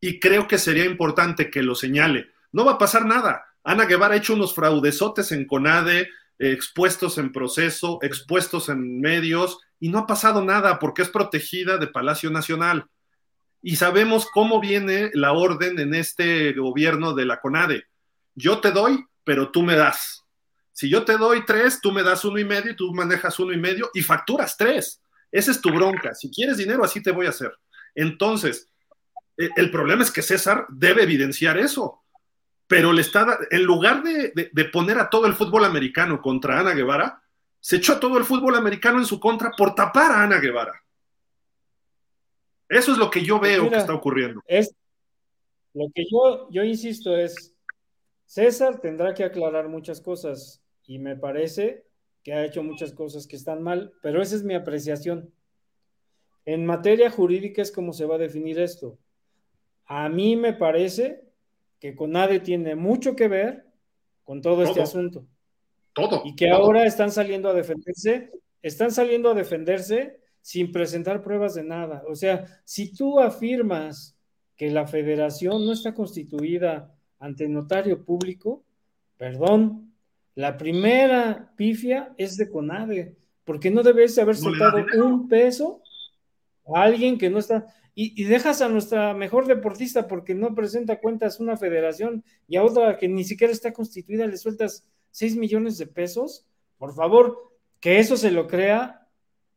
Y 0.01 0.21
creo 0.21 0.47
que 0.47 0.59
sería 0.59 0.85
importante 0.85 1.51
que 1.51 1.63
lo 1.63 1.75
señale. 1.75 2.31
No 2.53 2.65
va 2.65 2.73
a 2.73 2.79
pasar 2.79 3.07
nada. 3.07 3.52
Ana 3.65 3.87
Guevara 3.87 4.15
ha 4.15 4.19
hecho 4.19 4.35
unos 4.35 4.55
fraudesotes 4.55 5.33
en 5.33 5.47
CONADE, 5.47 6.09
expuestos 6.39 7.19
en 7.19 7.33
proceso, 7.33 7.99
expuestos 8.03 8.69
en 8.69 9.01
medios, 9.01 9.59
y 9.79 9.89
no 9.89 10.01
ha 10.01 10.07
pasado 10.07 10.45
nada 10.45 10.79
porque 10.79 11.03
es 11.03 11.09
protegida 11.09 11.79
de 11.79 11.87
Palacio 11.87 12.31
Nacional. 12.31 12.87
Y 13.61 13.77
sabemos 13.77 14.27
cómo 14.27 14.61
viene 14.61 15.11
la 15.15 15.33
orden 15.33 15.79
en 15.79 15.95
este 15.95 16.53
gobierno 16.53 17.15
de 17.15 17.27
la 17.27 17.41
CONADE. 17.41 17.85
Yo 18.35 18.61
te 18.61 18.73
doy, 18.73 19.05
pero 19.25 19.51
tú 19.51 19.63
me 19.63 19.77
das. 19.77 20.25
Si 20.73 20.89
yo 20.89 21.05
te 21.05 21.17
doy 21.17 21.45
tres, 21.45 21.81
tú 21.81 21.93
me 21.93 22.03
das 22.03 22.25
uno 22.25 22.39
y 22.39 22.45
medio 22.45 22.73
y 22.73 22.77
tú 22.77 22.93
manejas 22.93 23.39
uno 23.39 23.53
y 23.53 23.59
medio 23.59 23.91
y 23.95 24.03
facturas 24.03 24.57
tres. 24.57 25.01
Esa 25.31 25.51
es 25.51 25.61
tu 25.61 25.71
bronca. 25.71 26.15
Si 26.15 26.31
quieres 26.31 26.57
dinero, 26.57 26.85
así 26.85 27.03
te 27.03 27.13
voy 27.13 27.27
a 27.27 27.31
hacer. 27.31 27.53
Entonces, 27.95 28.69
eh, 29.37 29.51
el 29.57 29.71
problema 29.71 30.03
es 30.03 30.11
que 30.11 30.23
César 30.23 30.67
debe 30.71 31.03
evidenciar 31.03 31.59
eso, 31.59 32.02
pero 32.67 32.93
le 32.93 33.03
está, 33.03 33.39
en 33.51 33.65
lugar 33.65 34.03
de, 34.03 34.65
poner 34.73 34.99
a 34.99 35.11
todo 35.11 35.27
el 35.27 35.35
fútbol 35.35 35.65
americano 35.65 36.21
contra 36.21 36.61
Ana 36.61 36.73
Guevara, 36.73 37.23
se 37.61 37.77
echó 37.77 37.95
a 37.95 38.01
todo 38.01 38.19
el 38.19 38.25
fútbol 38.25 38.55
americano 38.55 38.99
en 38.99 39.05
su 39.05 39.21
contra 39.21 39.53
por 39.57 39.75
tapar 39.75 40.11
a 40.11 40.23
Ana 40.23 40.39
Guevara. 40.39 40.83
Eso 42.69 42.93
es 42.93 42.99
lo 42.99 43.11
que 43.11 43.23
yo 43.23 43.39
veo 43.39 43.69
que 43.69 43.77
está 43.77 43.95
ocurriendo. 43.95 44.43
Es, 44.47 44.75
lo 45.75 45.87
que 45.95 46.05
yo, 46.11 46.49
yo 46.51 46.65
insisto 46.65 47.17
es, 47.17 47.55
César 48.25 48.81
tendrá 48.81 49.13
que 49.13 49.25
aclarar 49.25 49.69
muchas 49.69 50.01
cosas 50.01 50.63
y 50.87 50.99
me 50.99 51.17
parece 51.17 51.85
que 52.23 52.33
ha 52.33 52.45
hecho 52.45 52.63
muchas 52.63 52.93
cosas 52.93 53.27
que 53.27 53.37
están 53.37 53.63
mal, 53.63 53.93
pero 54.03 54.23
esa 54.23 54.37
es 54.37 54.45
mi 54.45 54.55
apreciación. 54.55 55.33
En 56.45 56.65
materia 56.67 57.11
jurídica 57.11 57.63
es 57.63 57.71
como 57.71 57.93
se 57.93 58.07
va 58.07 58.15
a 58.15 58.19
definir 58.19 58.59
esto. 58.59 58.99
A 59.85 60.09
mí 60.09 60.37
me 60.37 60.53
parece 60.53 61.23
que 61.83 61.97
CONADE 61.97 62.39
tiene 62.39 62.76
mucho 62.76 63.16
que 63.16 63.26
ver 63.26 63.66
con 64.22 64.41
todo, 64.41 64.62
este 64.62 64.80
asunto. 64.80 65.26
Todo. 65.93 66.22
Y 66.24 66.37
que 66.37 66.49
ahora 66.49 66.87
están 66.87 67.11
saliendo 67.11 67.49
a 67.49 67.55
defenderse, 67.55 68.30
están 68.62 68.93
saliendo 68.93 69.28
a 69.28 69.35
defenderse 69.35 70.20
sin 70.41 70.70
presentar 70.70 71.24
pruebas 71.24 71.57
de 71.57 71.64
nada. 71.64 72.05
O 72.09 72.14
sea, 72.14 72.47
si 72.64 72.95
tú 72.95 73.18
afirmas 73.18 74.16
que 74.55 74.70
la 74.70 74.87
federación 74.87 75.66
no 75.66 75.72
está 75.72 75.93
constituida 75.93 76.95
ante 77.18 77.49
notario 77.49 78.05
público, 78.05 78.62
perdón, 79.16 79.93
la 80.37 80.57
primera 80.57 81.53
pifia 81.57 82.14
es 82.16 82.37
de 82.37 82.49
CONADE, 82.49 83.16
porque 83.43 83.72
no 83.72 83.83
debes 83.83 84.16
haber 84.20 84.37
soltado 84.37 84.87
un 85.05 85.26
peso 85.26 85.83
alguien 86.74 87.18
que 87.18 87.30
no 87.30 87.39
está, 87.39 87.66
y, 87.95 88.24
dejas 88.24 88.62
a 88.62 88.68
nuestra 88.68 89.12
mejor 89.12 89.47
deportista 89.47 90.09
porque 90.09 90.34
no 90.34 90.55
presenta 90.55 90.99
cuentas 90.99 91.40
una 91.40 91.57
federación 91.57 92.24
y 92.49 92.57
a 92.57 92.64
otra 92.64 92.97
que 92.97 93.09
ni 93.09 93.24
siquiera 93.24 93.53
está 93.53 93.72
constituida 93.72 94.26
le 94.26 94.38
sueltas 94.38 94.86
6 95.11 95.36
millones 95.36 95.76
de 95.76 95.86
pesos, 95.86 96.47
por 96.78 96.95
favor, 96.95 97.53
que 97.80 97.99
eso 97.99 98.16
se 98.16 98.30
lo 98.30 98.47
crea 98.47 99.07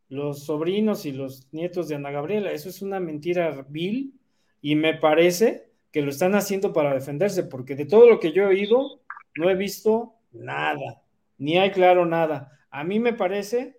los 0.10 0.44
sobrinos 0.44 1.06
y 1.06 1.14
los 1.14 1.48
nietos 1.54 1.88
de 1.88 1.96
Ana 1.96 2.12
Gabriela, 2.12 2.52
eso 2.52 2.70
es 2.70 2.82
una 2.82 3.00
mentira 3.00 3.66
vil 3.70 4.14
y 4.62 4.76
me 4.76 4.96
parece 4.96 5.70
que 5.92 6.02
lo 6.02 6.10
están 6.10 6.36
haciendo 6.36 6.74
para 6.74 6.94
defenderse, 6.94 7.44
porque 7.44 7.76
de 7.76 7.86
todo 7.86 8.10
lo 8.10 8.20
que 8.20 8.34
yo 8.34 8.44
he 8.44 8.48
oído, 8.48 9.02
no 9.38 9.50
he 9.50 9.56
visto 9.56 10.16
nada, 10.34 11.02
ni 11.38 11.58
hay 11.58 11.72
claro 11.72 12.06
nada. 12.06 12.52
A 12.70 12.84
mí 12.84 13.00
me 13.00 13.14
parece 13.14 13.78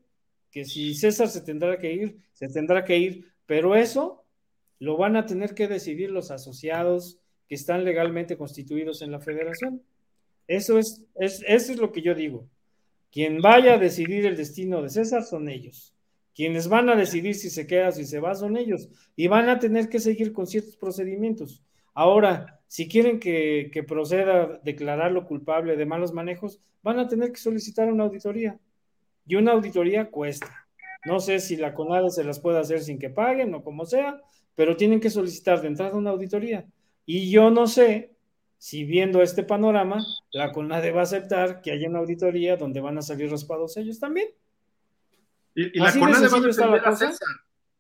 que 0.51 0.65
si 0.65 0.95
César 0.95 1.29
se 1.29 1.43
tendrá 1.43 1.79
que 1.79 1.93
ir, 1.93 2.21
se 2.33 2.49
tendrá 2.49 2.85
que 2.85 2.97
ir, 2.97 3.33
pero 3.45 3.75
eso 3.75 4.26
lo 4.79 4.97
van 4.97 5.17
a 5.17 5.27
tener 5.27 5.55
que 5.55 5.69
decidir 5.69 6.11
los 6.11 6.31
asociados 6.31 7.19
que 7.49 7.55
están 7.55 7.85
legalmente 7.85 8.37
constituidos 8.37 9.03
en 9.03 9.13
la 9.13 9.21
federación. 9.21 9.83
Eso 10.47 10.79
es, 10.79 11.05
es, 11.17 11.43
eso 11.47 11.73
es 11.73 11.79
lo 11.79 11.93
que 11.93 12.03
yo 12.03 12.15
digo. 12.15 12.49
Quien 13.11 13.41
vaya 13.41 13.75
a 13.75 13.79
decidir 13.79 14.27
el 14.27 14.37
destino 14.37 14.83
de 14.83 14.91
César 14.91 15.23
son 15.23 15.49
ellos. 15.49 15.95
Quienes 16.35 16.69
van 16.69 16.91
a 16.91 16.97
decidir 16.97 17.35
si 17.35 17.49
se 17.49 17.67
queda 17.67 17.89
o 17.89 17.93
si 17.93 18.05
se 18.05 18.21
va 18.21 18.35
son 18.35 18.57
ellos. 18.57 18.91
Y 19.17 19.29
van 19.29 19.49
a 19.49 19.59
tener 19.59 19.89
que 19.89 20.01
seguir 20.01 20.33
con 20.33 20.47
ciertos 20.47 20.77
procedimientos. 20.77 21.63
Ahora, 21.95 22.61
si 22.67 22.89
quieren 22.89 23.19
que, 23.19 23.71
que 23.73 23.83
proceda 23.83 24.43
a 24.43 24.61
declararlo 24.63 25.25
culpable 25.25 25.77
de 25.77 25.87
malos 25.87 26.13
manejos, 26.13 26.61
van 26.83 26.99
a 26.99 27.09
tener 27.09 27.33
que 27.33 27.39
solicitar 27.39 27.91
una 27.91 28.05
auditoría 28.05 28.59
y 29.27 29.37
una 29.37 29.53
auditoría 29.53 30.11
cuesta. 30.11 30.69
No 31.07 31.21
sé 31.21 31.41
si 31.41 31.57
la 31.57 31.73
CONADE 31.73 32.11
se 32.11 32.25
las 32.25 32.41
puede 32.41 32.59
hacer 32.59 32.81
sin 32.81 32.99
que 32.99 33.11
paguen 33.11 33.55
o 33.55 33.63
como 33.63 33.87
sea, 33.87 34.21
pero 34.57 34.77
tienen 34.77 35.01
que 35.01 35.11
solicitar 35.11 35.61
de 35.61 35.69
entrada 35.69 35.97
una 35.97 36.11
auditoría. 36.11 36.67
Y 37.05 37.31
yo 37.31 37.51
no 37.51 37.69
sé 37.69 38.17
si 38.59 38.85
viendo 38.85 39.23
este 39.23 39.45
panorama, 39.45 40.05
la 40.33 40.51
CONADE 40.51 40.91
va 40.91 41.01
a 41.01 41.05
aceptar 41.05 41.61
que 41.61 41.71
haya 41.71 41.89
una 41.89 42.01
auditoría 42.01 42.57
donde 42.57 42.81
van 42.81 42.99
a 42.99 43.03
salir 43.03 43.31
raspados 43.31 43.77
ellos 43.77 44.01
también. 44.01 44.29
Y, 45.55 45.79
la 45.79 45.93
CONADE 45.93 46.29
va 46.29 46.39
a 46.39 46.41
defender 46.41 46.87
a 46.87 46.97
César. 46.97 47.29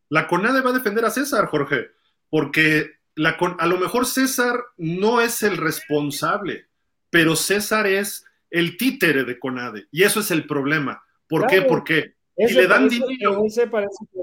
La 0.08 0.28
CONADE 0.28 0.60
va 0.60 0.70
a 0.70 0.74
defender 0.74 1.04
a 1.04 1.10
César, 1.10 1.46
Jorge, 1.46 1.88
porque 2.30 2.90
la, 3.16 3.30
a 3.58 3.66
lo 3.66 3.78
mejor 3.78 4.06
César 4.06 4.56
no 4.76 5.20
es 5.20 5.42
el 5.42 5.56
responsable, 5.56 6.66
pero 7.10 7.34
César 7.34 7.86
es 7.86 8.24
el 8.50 8.76
títere 8.76 9.24
de 9.24 9.38
CONADE. 9.38 9.86
Y 9.90 10.04
eso 10.04 10.20
es 10.20 10.30
el 10.30 10.46
problema. 10.46 11.02
¿Por 11.26 11.46
qué? 11.46 11.62
Porque 11.62 12.14
si 12.36 12.54
le 12.54 12.66
dan 12.66 12.88
dinero. 12.88 13.44
Ese 13.44 13.66
parece 13.66 14.04
que, 14.12 14.20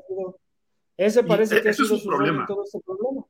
ese 0.97 1.23
parece 1.23 1.61
que 1.61 1.69
es 1.69 1.79
un 1.79 2.03
problema. 2.03 2.45
Este 2.63 2.79
problema. 2.79 3.25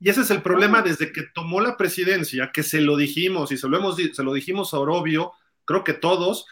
Y 0.00 0.08
ese 0.08 0.22
es 0.22 0.30
el 0.30 0.42
problema 0.42 0.82
desde 0.82 1.12
que 1.12 1.22
tomó 1.34 1.60
la 1.60 1.76
presidencia, 1.76 2.50
que 2.52 2.62
se 2.62 2.80
lo 2.80 2.96
dijimos 2.96 3.52
y 3.52 3.56
se 3.56 3.68
lo, 3.68 3.76
hemos, 3.76 3.96
se 3.96 4.22
lo 4.24 4.32
dijimos 4.32 4.74
a 4.74 4.80
Orobio, 4.80 5.32
creo 5.64 5.84
que 5.84 5.92
todos, 5.92 6.46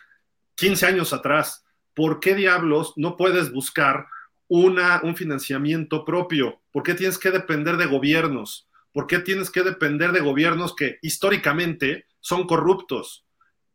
15 0.54 0.86
años 0.86 1.12
atrás. 1.12 1.64
¿por 1.94 2.20
qué 2.20 2.34
diablos 2.34 2.94
no 2.96 3.16
puedes 3.16 3.52
buscar 3.52 4.06
una, 4.48 5.00
un 5.02 5.16
financiamiento 5.16 6.04
propio? 6.04 6.60
¿Por 6.72 6.82
qué 6.82 6.94
tienes 6.94 7.18
que 7.18 7.30
depender 7.30 7.76
de 7.76 7.86
gobiernos? 7.86 8.68
¿Por 8.92 9.06
qué 9.06 9.18
tienes 9.18 9.50
que 9.50 9.62
depender 9.62 10.12
de 10.12 10.20
gobiernos 10.20 10.74
que 10.74 10.98
históricamente 11.02 12.06
son 12.20 12.46
corruptos? 12.46 13.26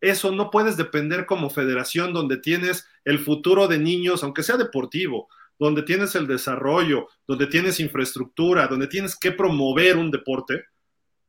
Eso 0.01 0.31
no 0.31 0.49
puedes 0.49 0.75
depender 0.75 1.25
como 1.25 1.49
federación 1.49 2.13
donde 2.13 2.37
tienes 2.37 2.87
el 3.05 3.19
futuro 3.19 3.67
de 3.67 3.79
niños, 3.79 4.23
aunque 4.23 4.43
sea 4.43 4.57
deportivo, 4.57 5.29
donde 5.57 5.83
tienes 5.83 6.15
el 6.15 6.27
desarrollo, 6.27 7.07
donde 7.27 7.47
tienes 7.47 7.79
infraestructura, 7.79 8.67
donde 8.67 8.87
tienes 8.87 9.15
que 9.15 9.31
promover 9.31 9.97
un 9.97 10.11
deporte 10.11 10.65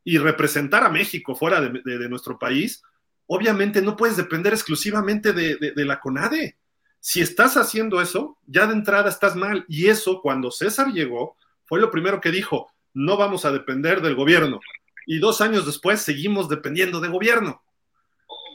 y 0.03 0.17
representar 0.17 0.83
a 0.83 0.89
México 0.89 1.35
fuera 1.35 1.61
de, 1.61 2.09
nuestro 2.09 2.39
país, 2.39 2.81
obviamente 3.25 3.81
no 3.81 3.95
puedes 3.95 4.17
depender 4.17 4.53
exclusivamente 4.53 5.33
de, 5.33 5.85
la 5.85 5.99
CONADE. 5.99 6.57
Si 6.99 7.21
estás 7.21 7.57
haciendo 7.57 8.01
eso, 8.01 8.37
ya 8.45 8.67
de 8.67 8.73
entrada 8.73 9.09
estás 9.09 9.35
mal. 9.35 9.65
Y 9.67 9.87
eso, 9.87 10.21
cuando 10.21 10.51
César 10.51 10.93
llegó, 10.93 11.35
fue 11.65 11.79
lo 11.79 11.91
primero 11.91 12.21
que 12.21 12.31
dijo, 12.31 12.71
no 12.93 13.17
vamos 13.17 13.45
a 13.45 13.51
depender 13.51 14.01
del 14.01 14.15
gobierno. 14.15 14.59
Y 15.05 15.19
dos 15.19 15.41
años 15.41 15.65
después 15.65 16.01
seguimos 16.01 16.49
dependiendo 16.49 16.99
de 16.99 17.09
gobierno. 17.09 17.61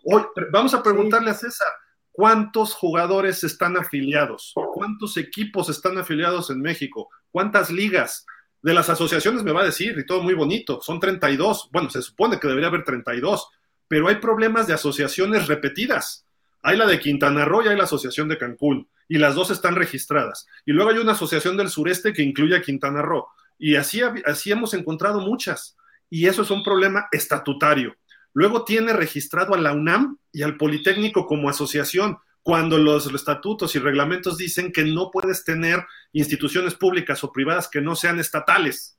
Hoy, 0.04 0.22
vamos 0.50 0.74
a 0.74 0.82
preguntarle 0.82 1.30
a 1.30 1.34
César, 1.34 1.68
¿cuántos 2.12 2.74
jugadores 2.74 3.42
están 3.42 3.76
afiliados? 3.76 4.52
¿Cuántos 4.74 5.16
equipos 5.16 5.68
están 5.68 5.98
afiliados 5.98 6.50
en 6.50 6.60
México? 6.60 7.08
¿Cuántas 7.30 7.70
ligas? 7.70 8.26
De 8.62 8.74
las 8.74 8.88
asociaciones 8.88 9.42
me 9.42 9.52
va 9.52 9.62
a 9.62 9.66
decir, 9.66 9.98
y 9.98 10.06
todo 10.06 10.22
muy 10.22 10.34
bonito, 10.34 10.80
son 10.80 11.00
32. 11.00 11.70
Bueno, 11.72 11.90
se 11.90 12.00
supone 12.00 12.38
que 12.38 12.46
debería 12.46 12.68
haber 12.68 12.84
32, 12.84 13.48
pero 13.88 14.06
hay 14.06 14.16
problemas 14.16 14.68
de 14.68 14.74
asociaciones 14.74 15.48
repetidas. 15.48 16.24
Hay 16.62 16.76
la 16.76 16.86
de 16.86 17.00
Quintana 17.00 17.44
Roo 17.44 17.64
y 17.64 17.68
hay 17.68 17.76
la 17.76 17.84
asociación 17.84 18.28
de 18.28 18.38
Cancún, 18.38 18.88
y 19.08 19.18
las 19.18 19.34
dos 19.34 19.50
están 19.50 19.74
registradas. 19.74 20.46
Y 20.64 20.72
luego 20.72 20.90
hay 20.90 20.98
una 20.98 21.12
asociación 21.12 21.56
del 21.56 21.70
sureste 21.70 22.12
que 22.12 22.22
incluye 22.22 22.56
a 22.56 22.62
Quintana 22.62 23.02
Roo. 23.02 23.26
Y 23.58 23.74
así, 23.74 24.00
así 24.24 24.52
hemos 24.52 24.74
encontrado 24.74 25.20
muchas. 25.20 25.76
Y 26.08 26.26
eso 26.26 26.42
es 26.42 26.50
un 26.50 26.62
problema 26.62 27.08
estatutario. 27.10 27.96
Luego 28.34 28.64
tiene 28.64 28.92
registrado 28.92 29.54
a 29.54 29.58
la 29.58 29.72
UNAM 29.72 30.18
y 30.32 30.42
al 30.42 30.56
Politécnico 30.56 31.26
como 31.26 31.48
asociación, 31.48 32.18
cuando 32.42 32.78
los 32.78 33.06
estatutos 33.12 33.74
y 33.76 33.78
reglamentos 33.78 34.36
dicen 34.36 34.72
que 34.72 34.84
no 34.84 35.10
puedes 35.10 35.44
tener 35.44 35.84
instituciones 36.12 36.74
públicas 36.74 37.22
o 37.22 37.32
privadas 37.32 37.68
que 37.68 37.80
no 37.80 37.94
sean 37.94 38.18
estatales. 38.18 38.98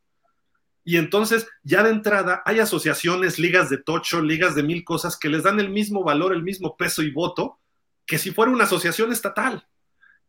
Y 0.86 0.98
entonces, 0.98 1.48
ya 1.64 1.84
de 1.84 1.90
entrada, 1.90 2.42
hay 2.46 2.60
asociaciones, 2.60 3.40
ligas 3.40 3.70
de 3.70 3.78
tocho, 3.78 4.22
ligas 4.22 4.56
de 4.56 4.64
mil 4.64 4.84
cosas 4.84 5.18
que 5.18 5.30
les 5.30 5.44
dan 5.44 5.60
el 5.60 5.70
mismo 5.70 6.04
valor, 6.04 6.34
el 6.34 6.44
mismo 6.44 6.78
peso 6.78 7.02
y 7.02 7.12
voto 7.12 7.60
que 8.06 8.18
si 8.18 8.32
fuera 8.32 8.52
una 8.52 8.66
asociación 8.66 9.12
estatal. 9.12 9.66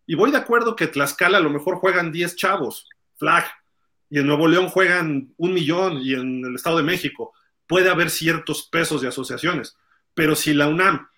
Y 0.06 0.14
voy 0.14 0.30
de 0.30 0.38
acuerdo 0.38 0.76
que 0.76 0.86
Tlaxcala 0.86 1.38
a 1.38 1.40
lo 1.40 1.50
mejor 1.50 1.76
juegan 1.76 2.12
10 2.12 2.36
chavos, 2.36 2.88
flag, 3.16 3.44
y 4.10 4.18
en 4.18 4.26
Nuevo 4.26 4.46
León 4.46 4.68
juegan 4.68 5.34
un 5.36 5.54
millón 5.54 5.98
y 6.02 6.14
en 6.14 6.44
el 6.44 6.54
Estado 6.54 6.76
de 6.76 6.82
México 6.84 7.32
puede 7.74 7.90
haber 7.90 8.08
ciertos 8.08 8.68
pesos 8.68 9.02
de 9.02 9.08
asociaciones, 9.08 9.76
pero 10.14 10.36
si 10.36 10.54
la 10.54 10.68
UNAM 10.68 11.08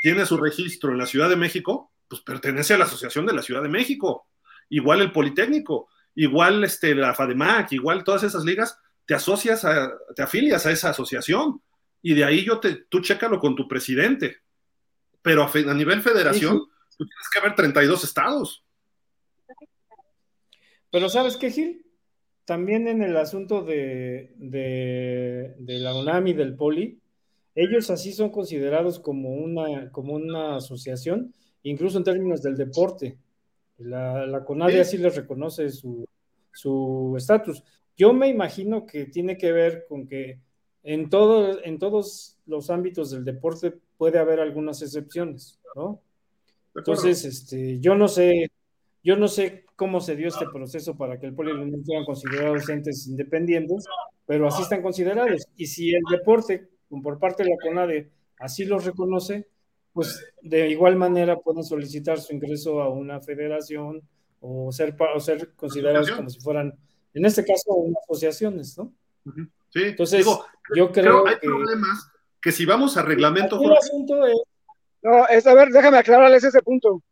tiene 0.00 0.24
su 0.24 0.38
registro 0.38 0.90
en 0.90 0.96
la 0.96 1.04
Ciudad 1.04 1.28
de 1.28 1.36
México, 1.36 1.92
pues 2.08 2.22
pertenece 2.22 2.72
a 2.72 2.78
la 2.78 2.86
Asociación 2.86 3.26
de 3.26 3.34
la 3.34 3.42
Ciudad 3.42 3.62
de 3.62 3.68
México, 3.68 4.26
igual 4.70 5.02
el 5.02 5.12
Politécnico, 5.12 5.90
igual 6.14 6.64
este, 6.64 6.94
la 6.94 7.12
FADEMAC, 7.12 7.72
igual 7.72 8.02
todas 8.02 8.22
esas 8.22 8.46
ligas, 8.46 8.78
te 9.04 9.12
asocias, 9.12 9.66
a, 9.66 9.92
te 10.14 10.22
afilias 10.22 10.64
a 10.64 10.70
esa 10.70 10.88
asociación 10.88 11.60
y 12.00 12.14
de 12.14 12.24
ahí 12.24 12.46
yo 12.46 12.60
te, 12.60 12.86
tú 12.88 13.00
chécalo 13.00 13.38
con 13.38 13.54
tu 13.54 13.68
presidente, 13.68 14.38
pero 15.20 15.42
a, 15.42 15.74
nivel 15.74 16.00
federación, 16.00 16.60
tú 16.96 17.04
tienes 17.04 17.28
que 17.30 17.38
haber 17.40 17.54
32 17.54 18.04
estados. 18.04 18.64
Pero 20.90 21.10
¿sabes 21.10 21.36
qué, 21.36 21.50
Gil? 21.50 21.85
También 22.46 22.88
en 22.88 23.02
el 23.02 23.16
asunto 23.16 23.62
de, 23.62 24.32
la 25.58 25.94
UNAM 25.94 26.28
y 26.28 26.32
del 26.32 26.56
Poli, 26.56 26.98
ellos 27.54 27.90
así 27.90 28.12
son 28.12 28.30
considerados 28.30 28.98
como 28.98 29.34
una, 29.34 29.90
como 29.90 30.14
una 30.14 30.56
asociación, 30.56 31.34
incluso 31.62 31.98
en 31.98 32.04
términos 32.04 32.42
del 32.42 32.56
deporte. 32.56 33.18
La, 33.78 34.26
la 34.26 34.44
CONADE 34.44 34.80
así 34.80 34.96
les 34.96 35.14
reconoce 35.16 35.68
su 35.70 37.14
estatus. 37.16 37.62
Yo 37.96 38.14
me 38.14 38.28
imagino 38.28 38.86
que 38.86 39.04
tiene 39.06 39.36
que 39.36 39.52
ver 39.52 39.84
con 39.88 40.06
que 40.06 40.40
en, 40.82 41.10
todo, 41.10 41.62
en 41.62 41.78
todos 41.78 42.38
los 42.46 42.70
ámbitos 42.70 43.10
del 43.10 43.24
deporte 43.24 43.74
puede 43.98 44.18
haber 44.18 44.40
algunas 44.40 44.80
excepciones, 44.80 45.58
¿no? 45.74 46.00
Entonces, 46.74 47.24
este, 47.24 47.80
yo 47.80 47.94
no 47.94 48.06
sé 48.06 48.50
yo 49.06 49.14
no 49.14 49.28
sé 49.28 49.65
cómo 49.76 50.00
se 50.00 50.16
dio 50.16 50.28
este 50.28 50.46
proceso 50.46 50.96
para 50.96 51.18
que 51.20 51.26
el 51.26 51.34
poli 51.34 51.52
y 51.52 51.84
sean 51.84 52.04
considerados 52.04 52.68
entes 52.68 53.06
independientes, 53.06 53.84
pero 54.26 54.48
así 54.48 54.62
están 54.62 54.82
considerados. 54.82 55.46
Y 55.56 55.66
si 55.66 55.94
el 55.94 56.02
deporte, 56.10 56.68
por 57.02 57.18
parte 57.18 57.44
de 57.44 57.50
la 57.50 57.56
CONADE, 57.62 58.10
así 58.38 58.64
los 58.64 58.84
reconoce, 58.84 59.46
pues 59.92 60.24
de 60.42 60.68
igual 60.70 60.96
manera 60.96 61.38
pueden 61.38 61.62
solicitar 61.62 62.18
su 62.18 62.34
ingreso 62.34 62.80
a 62.80 62.88
una 62.88 63.20
federación 63.20 64.02
o 64.40 64.72
ser, 64.72 64.96
o 65.14 65.20
ser 65.20 65.54
considerados 65.54 66.10
como 66.10 66.30
si 66.30 66.40
fueran, 66.40 66.74
en 67.14 67.24
este 67.24 67.44
caso, 67.44 67.84
asociaciones, 68.02 68.76
¿no? 68.78 68.92
Sí, 69.70 69.82
entonces 69.82 70.24
yo 70.74 70.92
creo 70.92 71.24
que 71.24 71.30
hay 71.30 71.36
problemas 71.36 72.10
que 72.40 72.52
si 72.52 72.64
vamos 72.64 72.96
a 72.96 73.02
reglamento... 73.02 73.62
El 73.62 73.76
asunto 73.76 74.26
es... 74.26 74.36
No, 75.02 75.26
es, 75.28 75.46
a 75.46 75.54
ver, 75.54 75.68
déjame 75.68 75.98
aclararles 75.98 76.44
ese 76.44 76.62
punto 76.62 77.02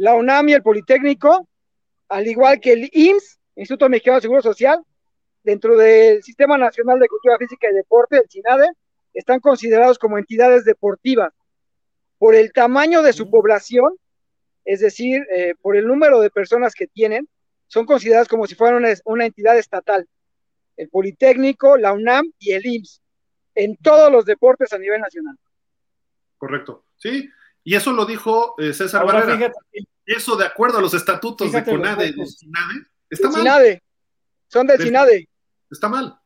la 0.00 0.14
UNAM 0.14 0.48
y 0.48 0.54
el 0.54 0.62
Politécnico, 0.62 1.46
al 2.10 2.26
igual 2.26 2.60
que 2.60 2.72
el 2.72 2.90
IMSS, 2.92 3.38
Instituto 3.56 3.88
Mexicano 3.88 4.16
de 4.16 4.22
Seguro 4.22 4.42
Social, 4.42 4.82
dentro 5.42 5.76
del 5.76 6.22
Sistema 6.22 6.58
Nacional 6.58 6.98
de 6.98 7.08
Cultura 7.08 7.38
Física 7.38 7.68
y 7.70 7.74
Deporte, 7.74 8.16
el 8.18 8.28
SINADE, 8.28 8.68
están 9.14 9.40
considerados 9.40 9.98
como 9.98 10.18
entidades 10.18 10.64
deportivas 10.64 11.32
por 12.18 12.34
el 12.34 12.52
tamaño 12.52 13.02
de 13.02 13.12
su 13.12 13.30
población, 13.30 13.96
es 14.64 14.80
decir, 14.80 15.22
eh, 15.34 15.54
por 15.62 15.76
el 15.76 15.86
número 15.86 16.20
de 16.20 16.30
personas 16.30 16.74
que 16.74 16.86
tienen, 16.86 17.28
son 17.66 17.86
consideradas 17.86 18.28
como 18.28 18.46
si 18.46 18.54
fueran 18.54 18.76
una, 18.76 18.92
una 19.04 19.26
entidad 19.26 19.56
estatal. 19.56 20.06
El 20.76 20.88
Politécnico, 20.88 21.76
la 21.76 21.92
UNAM 21.92 22.32
y 22.38 22.52
el 22.52 22.66
IMSS, 22.66 23.00
en 23.54 23.76
todos 23.76 24.10
los 24.10 24.24
deportes 24.24 24.72
a 24.72 24.78
nivel 24.78 25.00
nacional. 25.00 25.36
Correcto. 26.36 26.84
Sí, 26.96 27.28
y 27.62 27.76
eso 27.76 27.92
lo 27.92 28.04
dijo 28.04 28.54
eh, 28.58 28.72
César 28.72 29.06
Barrera. 29.06 29.52
Eso 30.10 30.36
de 30.36 30.44
acuerdo 30.44 30.78
a 30.78 30.80
los 30.80 30.94
estatutos 30.94 31.52
de 31.52 31.64
CONADE, 31.64 32.12
de 32.12 32.26
CINADE, 32.26 32.86
está 33.08 33.30
mal. 33.30 33.82
Son 34.48 34.66
del 34.66 34.80
CINADE. 34.80 35.28
Está 35.70 35.88
mal. 35.88 36.18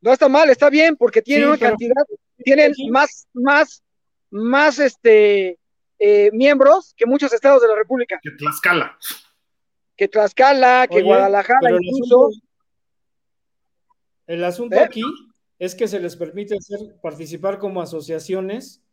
No 0.00 0.12
está 0.12 0.28
mal, 0.28 0.50
está 0.50 0.68
bien, 0.70 0.96
porque 0.96 1.22
tienen 1.22 1.48
una 1.48 1.58
cantidad, 1.58 2.04
tienen 2.44 2.72
más, 2.90 3.26
más, 3.32 3.82
más 4.30 4.78
este 4.78 5.58
eh, 5.98 6.30
miembros 6.32 6.92
que 6.96 7.06
muchos 7.06 7.32
estados 7.32 7.62
de 7.62 7.68
la 7.68 7.76
República. 7.76 8.18
Que 8.22 8.32
Tlaxcala. 8.32 8.98
Que 9.96 10.08
Tlaxcala, 10.08 10.88
que 10.90 11.02
Guadalajara, 11.02 11.70
incluso. 11.80 12.30
El 14.26 14.42
asunto, 14.44 14.76
¿Eh? 14.76 14.80
aquí 14.80 15.02
es 15.58 15.74
que 15.74 15.86
se 15.86 16.00
les 16.00 16.16
permite 16.16 16.56
participar 17.00 17.58
como 17.58 17.80
asociaciones 17.80 18.84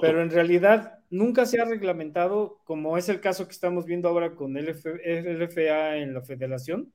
pero 0.00 0.22
en 0.22 0.30
realidad 0.30 1.00
nunca 1.14 1.46
se 1.46 1.60
ha 1.60 1.64
reglamentado, 1.64 2.58
como 2.64 2.98
es 2.98 3.08
el 3.08 3.20
caso 3.20 3.46
que 3.46 3.52
estamos 3.52 3.86
viendo 3.86 4.08
ahora 4.08 4.34
con 4.34 4.56
el 4.56 4.66
LFA 4.66 5.96
en 5.98 6.12
la 6.12 6.22
federación, 6.22 6.92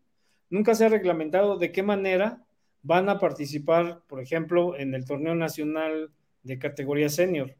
nunca 0.49 0.76
se 0.76 0.86
ha 0.86 0.89
reglamentado 0.89 1.57
de 1.57 1.72
qué 1.72 1.84
manera 1.84 2.45
van 2.82 3.07
a 3.07 3.17
participar, 3.17 4.01
por 4.07 4.22
ejemplo, 4.22 4.78
en 4.78 4.93
el 4.93 5.05
torneo 5.05 5.36
nacional 5.36 6.11
de 6.43 6.59
categoría 6.59 7.07
senior. 7.07 7.55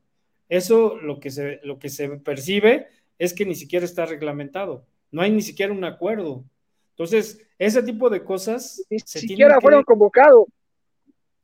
Eso 0.50 0.98
lo 0.98 1.22
que 1.22 1.32
se, 1.32 1.62
lo 1.64 1.80
que 1.80 1.88
se 1.88 2.10
percibe 2.10 2.88
es 3.18 3.34
que 3.34 3.46
ni 3.46 3.56
siquiera 3.56 3.86
está 3.86 4.06
reglamentado, 4.06 4.86
no 5.12 5.22
hay 5.22 5.32
ni 5.32 5.42
siquiera 5.42 5.72
un 5.72 5.86
acuerdo. 5.86 6.44
Entonces, 6.92 7.42
ese 7.58 7.82
tipo 7.84 8.10
de 8.10 8.26
cosas... 8.26 8.86
Ni 8.90 9.00
siquiera 9.00 9.62
fueron 9.62 9.84
convocados. 9.84 10.48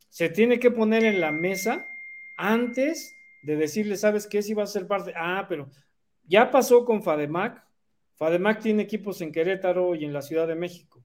Se 0.10 0.28
tiene 0.30 0.60
que 0.60 0.72
poner 0.72 1.06
en 1.06 1.22
la 1.22 1.32
mesa 1.32 1.86
antes 2.38 3.15
de 3.46 3.56
decirle, 3.56 3.96
¿sabes 3.96 4.28
qué? 4.28 4.42
Si 4.42 4.54
va 4.54 4.64
a 4.64 4.68
ser 4.68 4.88
parte. 4.88 5.14
Ah, 5.16 5.46
pero 5.48 5.70
ya 6.24 6.50
pasó 6.50 6.84
con 6.84 7.04
FADEMAC. 7.04 7.64
FADEMAC 8.16 8.62
tiene 8.62 8.84
equipos 8.84 9.22
en 9.22 9.32
Querétaro 9.32 9.94
y 9.96 10.06
en 10.06 10.14
la 10.14 10.22
Ciudad 10.22 10.48
de 10.48 10.56
México. 10.56 11.04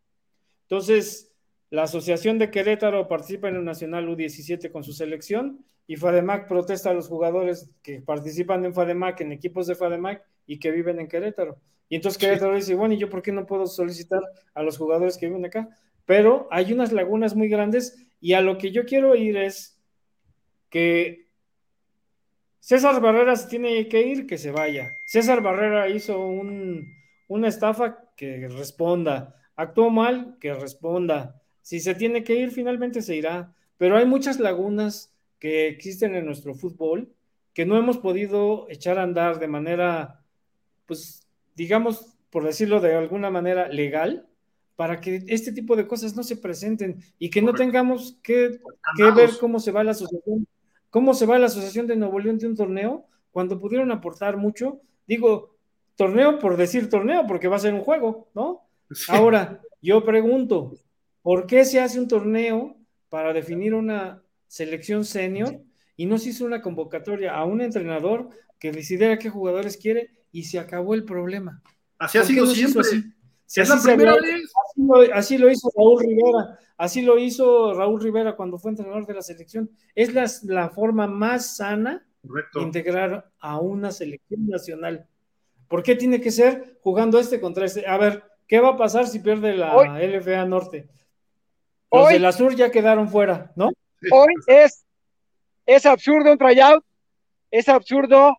Entonces, 0.63 1.33
la 1.69 1.83
Asociación 1.83 2.39
de 2.39 2.51
Querétaro 2.51 3.07
participa 3.09 3.49
en 3.49 3.57
el 3.57 3.65
Nacional 3.65 4.09
U17 4.09 4.71
con 4.71 4.83
su 4.83 4.93
selección 4.93 5.65
y 5.87 5.97
FADEMAC 5.97 6.49
protesta 6.49 6.91
a 6.91 6.95
los 6.95 7.09
jugadores 7.09 7.71
que 7.83 8.01
participan 8.01 8.65
en 8.65 8.73
FADEMAC, 8.73 9.21
en 9.21 9.33
equipos 9.33 9.67
de 9.67 9.75
FADEMAC 9.75 10.25
y 10.47 10.59
que 10.59 10.71
viven 10.71 10.99
en 10.99 11.09
Querétaro. 11.09 11.61
Y 11.89 11.97
entonces 11.97 12.19
Querétaro 12.19 12.55
dice, 12.55 12.75
bueno, 12.75 12.95
¿y 12.95 12.99
yo 12.99 13.11
por 13.11 13.21
qué 13.21 13.33
no 13.33 13.47
puedo 13.47 13.67
solicitar 13.67 14.23
a 14.55 14.63
los 14.63 14.79
jugadores 14.79 15.19
que 15.19 15.27
viven 15.27 15.45
acá? 15.45 15.69
Pero 16.07 16.49
hay 16.51 16.73
unas 16.73 16.93
lagunas 16.93 17.35
muy 17.37 17.49
grandes 17.49 17.97
y 18.21 18.33
a 18.33 18.41
lo 18.41 18.57
que 18.57 18.71
yo 18.71 18.85
quiero 18.85 19.15
ir 19.17 19.37
es 19.37 19.81
que 20.71 21.30
César 22.61 23.01
Barrera 23.01 23.35
se 23.37 23.49
tiene 23.49 23.89
que 23.89 24.07
ir, 24.07 24.27
que 24.27 24.39
se 24.39 24.51
vaya. 24.51 24.93
César 25.07 25.43
Barrera 25.43 25.89
hizo 25.89 26.21
un, 26.21 26.95
una 27.29 27.49
estafa, 27.49 28.11
que 28.17 28.49
responda. 28.49 29.35
Actuó 29.57 29.89
mal, 29.91 30.37
que 30.39 30.53
responda. 30.53 31.41
Si 31.63 31.81
se 31.81 31.95
tiene 31.95 32.23
que 32.23 32.35
ir, 32.35 32.51
finalmente 32.51 33.01
se 33.01 33.17
irá. 33.17 33.55
Pero 33.79 33.97
hay 33.97 34.05
muchas 34.05 34.39
lagunas 34.39 35.15
que 35.39 35.69
existen 35.69 36.15
en 36.15 36.27
nuestro 36.27 36.55
fútbol 36.55 37.15
que 37.55 37.65
no 37.65 37.77
hemos 37.77 37.99
podido 37.99 38.67
echar 38.69 38.99
a 38.99 39.03
andar 39.03 39.39
de 39.39 39.49
manera, 39.49 40.23
pues, 40.87 41.27
digamos, 41.57 42.15
por 42.31 42.45
decirlo 42.45 42.81
de 42.81 42.95
alguna 42.95 43.31
manera, 43.31 43.69
legal, 43.69 44.29
para 44.77 45.01
que 45.01 45.25
este 45.27 45.53
tipo 45.53 45.77
de 45.77 45.87
cosas 45.87 46.15
no 46.15 46.23
se 46.23 46.37
presenten 46.37 47.03
y 47.19 47.31
que 47.31 47.43
no 47.43 47.53
tengamos 47.53 48.19
que, 48.23 48.61
que 48.97 49.11
ver 49.11 49.31
cómo 49.41 49.61
se 49.61 49.73
va 49.73 49.83
la 49.83 49.91
asociación, 49.91 50.47
cómo 50.91 51.15
se 51.15 51.27
va 51.27 51.39
la 51.39 51.47
asociación 51.47 51.87
de 51.87 51.97
Nuevo 51.97 52.19
León 52.19 52.39
de 52.39 52.47
un 52.47 52.57
torneo 52.57 53.07
cuando 53.31 53.59
pudieron 53.59 53.91
aportar 53.91 54.37
mucho. 54.37 54.81
Digo, 55.07 55.57
torneo 55.97 56.39
por 56.39 56.57
decir 56.57 56.89
torneo, 56.89 57.27
porque 57.27 57.49
va 57.49 57.57
a 57.57 57.61
ser 57.61 57.75
un 57.75 57.81
juego, 57.81 58.29
¿no? 58.35 58.67
Ahora, 59.09 59.61
yo 59.81 60.05
pregunto, 60.05 60.75
¿por 61.23 61.47
qué 61.47 61.65
se 61.65 61.81
hace 61.81 61.99
un 61.99 62.09
torneo 62.09 62.77
para 63.09 63.33
definir 63.33 63.75
una 63.75 64.23
selección 64.47 65.05
senior 65.05 65.61
y 65.97 66.07
no 66.07 66.19
se 66.19 66.31
hizo 66.31 66.45
una 66.45 66.63
convocatoria 66.63 67.35
a 67.35 67.45
un 67.45 67.61
entrenador 67.61 68.31
que 68.59 68.73
decidiera 68.73 69.19
qué 69.19 69.31
jugadores 69.31 69.77
quiere 69.77 70.11
y 70.33 70.45
se 70.45 70.59
acabó 70.59 70.95
el 70.95 71.05
problema? 71.05 71.63
Así 71.99 72.19
ha 72.19 72.25
sido 72.25 72.47
siempre. 72.47 72.81
Así? 72.81 73.05
Si 73.51 73.61
es 73.61 73.69
la 73.69 73.83
primera 73.83 74.15
vez. 74.15 74.53
Así 75.13 75.37
lo, 75.37 75.51
hizo 75.51 75.73
Raúl 75.77 76.01
Rivera. 76.01 76.59
Así 76.77 77.03
lo 77.03 77.19
hizo 77.19 77.75
Raúl 77.75 78.01
Rivera 78.01 78.37
cuando 78.37 78.61
fue 78.61 78.71
entrenador 78.71 79.05
de 79.07 79.15
la 79.15 79.23
selección. 79.23 79.69
Es 79.97 80.15
la, 80.15 80.31
la 80.45 80.71
forma 80.71 81.09
más 81.09 81.57
sana 81.57 82.07
de 82.23 82.63
integrar 82.63 83.29
a 83.41 83.59
una 83.59 83.91
selección 83.91 84.47
nacional. 84.47 85.05
¿Por 85.67 85.83
qué 85.83 85.97
tiene 85.97 86.21
que 86.21 86.31
ser 86.31 86.79
jugando 86.81 87.19
este 87.19 87.41
contra 87.41 87.67
este? 87.67 87.89
A 87.89 87.99
ver, 87.99 88.23
¿qué 88.47 88.61
va 88.61 88.69
a 88.69 88.77
pasar 88.77 89.09
si 89.09 89.19
pierde 89.19 89.57
la 89.57 89.99
LFA 89.99 90.45
Norte? 90.45 90.89
Los 91.91 92.09
de 92.09 92.21
la 92.21 92.31
Sur 92.31 92.55
ya 92.55 92.71
quedaron 92.71 93.09
fuera, 93.09 93.51
¿no? 93.57 93.73
Hoy 94.13 94.33
es, 94.47 94.85
es 95.67 95.87
absurdo 95.87 96.31
un 96.31 96.39
tryout, 96.39 96.85
es 97.51 97.69
absurdo 97.69 98.37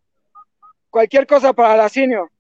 cualquier 0.90 1.28
cosa 1.28 1.52
para 1.52 1.76
la 1.76 1.90
senior. 1.90 2.32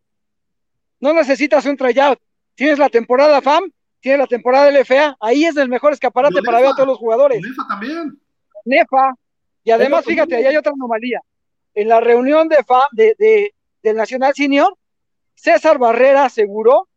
No 1.01 1.11
necesitas 1.11 1.65
un 1.65 1.75
tryout. 1.75 2.17
Tienes 2.61 2.77
la 2.77 2.89
temporada 2.89 3.41
FAM, 3.41 3.71
tienes 4.01 4.19
la 4.19 4.27
temporada 4.27 4.69
LFA. 4.69 5.17
Ahí 5.19 5.45
es 5.45 5.57
el 5.57 5.67
mejor 5.67 5.93
escaparate 5.93 6.43
para 6.43 6.59
ver 6.59 6.67
a 6.67 6.75
todos 6.75 6.89
los 6.89 6.99
jugadores. 6.99 7.41
Nefa 7.41 7.67
también. 7.67 8.21
Nefa. 8.65 9.15
Y 9.63 9.71
además, 9.71 10.05
fíjate, 10.05 10.35
ahí 10.35 10.45
hay 10.45 10.57
otra 10.57 10.71
anomalía. 10.71 11.21
En 11.73 11.87
la 11.87 11.99
reunión 11.99 12.47
de 12.49 12.57
FAM, 12.57 12.83
de, 12.91 13.55
del 13.81 13.95
Nacional 13.95 14.35
Senior, 14.35 14.77
César 15.33 15.79
Barrera 15.79 16.25
aseguró, 16.25 16.87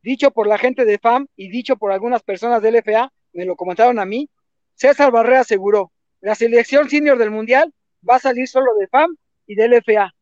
dicho 0.00 0.30
por 0.30 0.46
la 0.46 0.56
gente 0.56 0.86
de 0.86 0.96
FAM 0.96 1.26
y 1.36 1.50
dicho 1.50 1.76
por 1.76 1.92
algunas 1.92 2.22
personas 2.22 2.62
del 2.62 2.76
LFA, 2.76 3.12
me 3.34 3.44
lo 3.44 3.56
comentaron 3.56 3.98
a 3.98 4.06
mí, 4.06 4.30
César 4.74 5.12
Barrera 5.12 5.40
aseguró, 5.40 5.92
la 6.22 6.34
selección 6.34 6.88
senior 6.88 7.18
del 7.18 7.30
Mundial 7.30 7.74
va 8.08 8.16
a 8.16 8.20
salir 8.20 8.48
solo 8.48 8.72
de 8.78 8.86
FAM 8.86 9.14
y 9.46 9.54
del 9.54 9.72
LFA. 9.72 10.14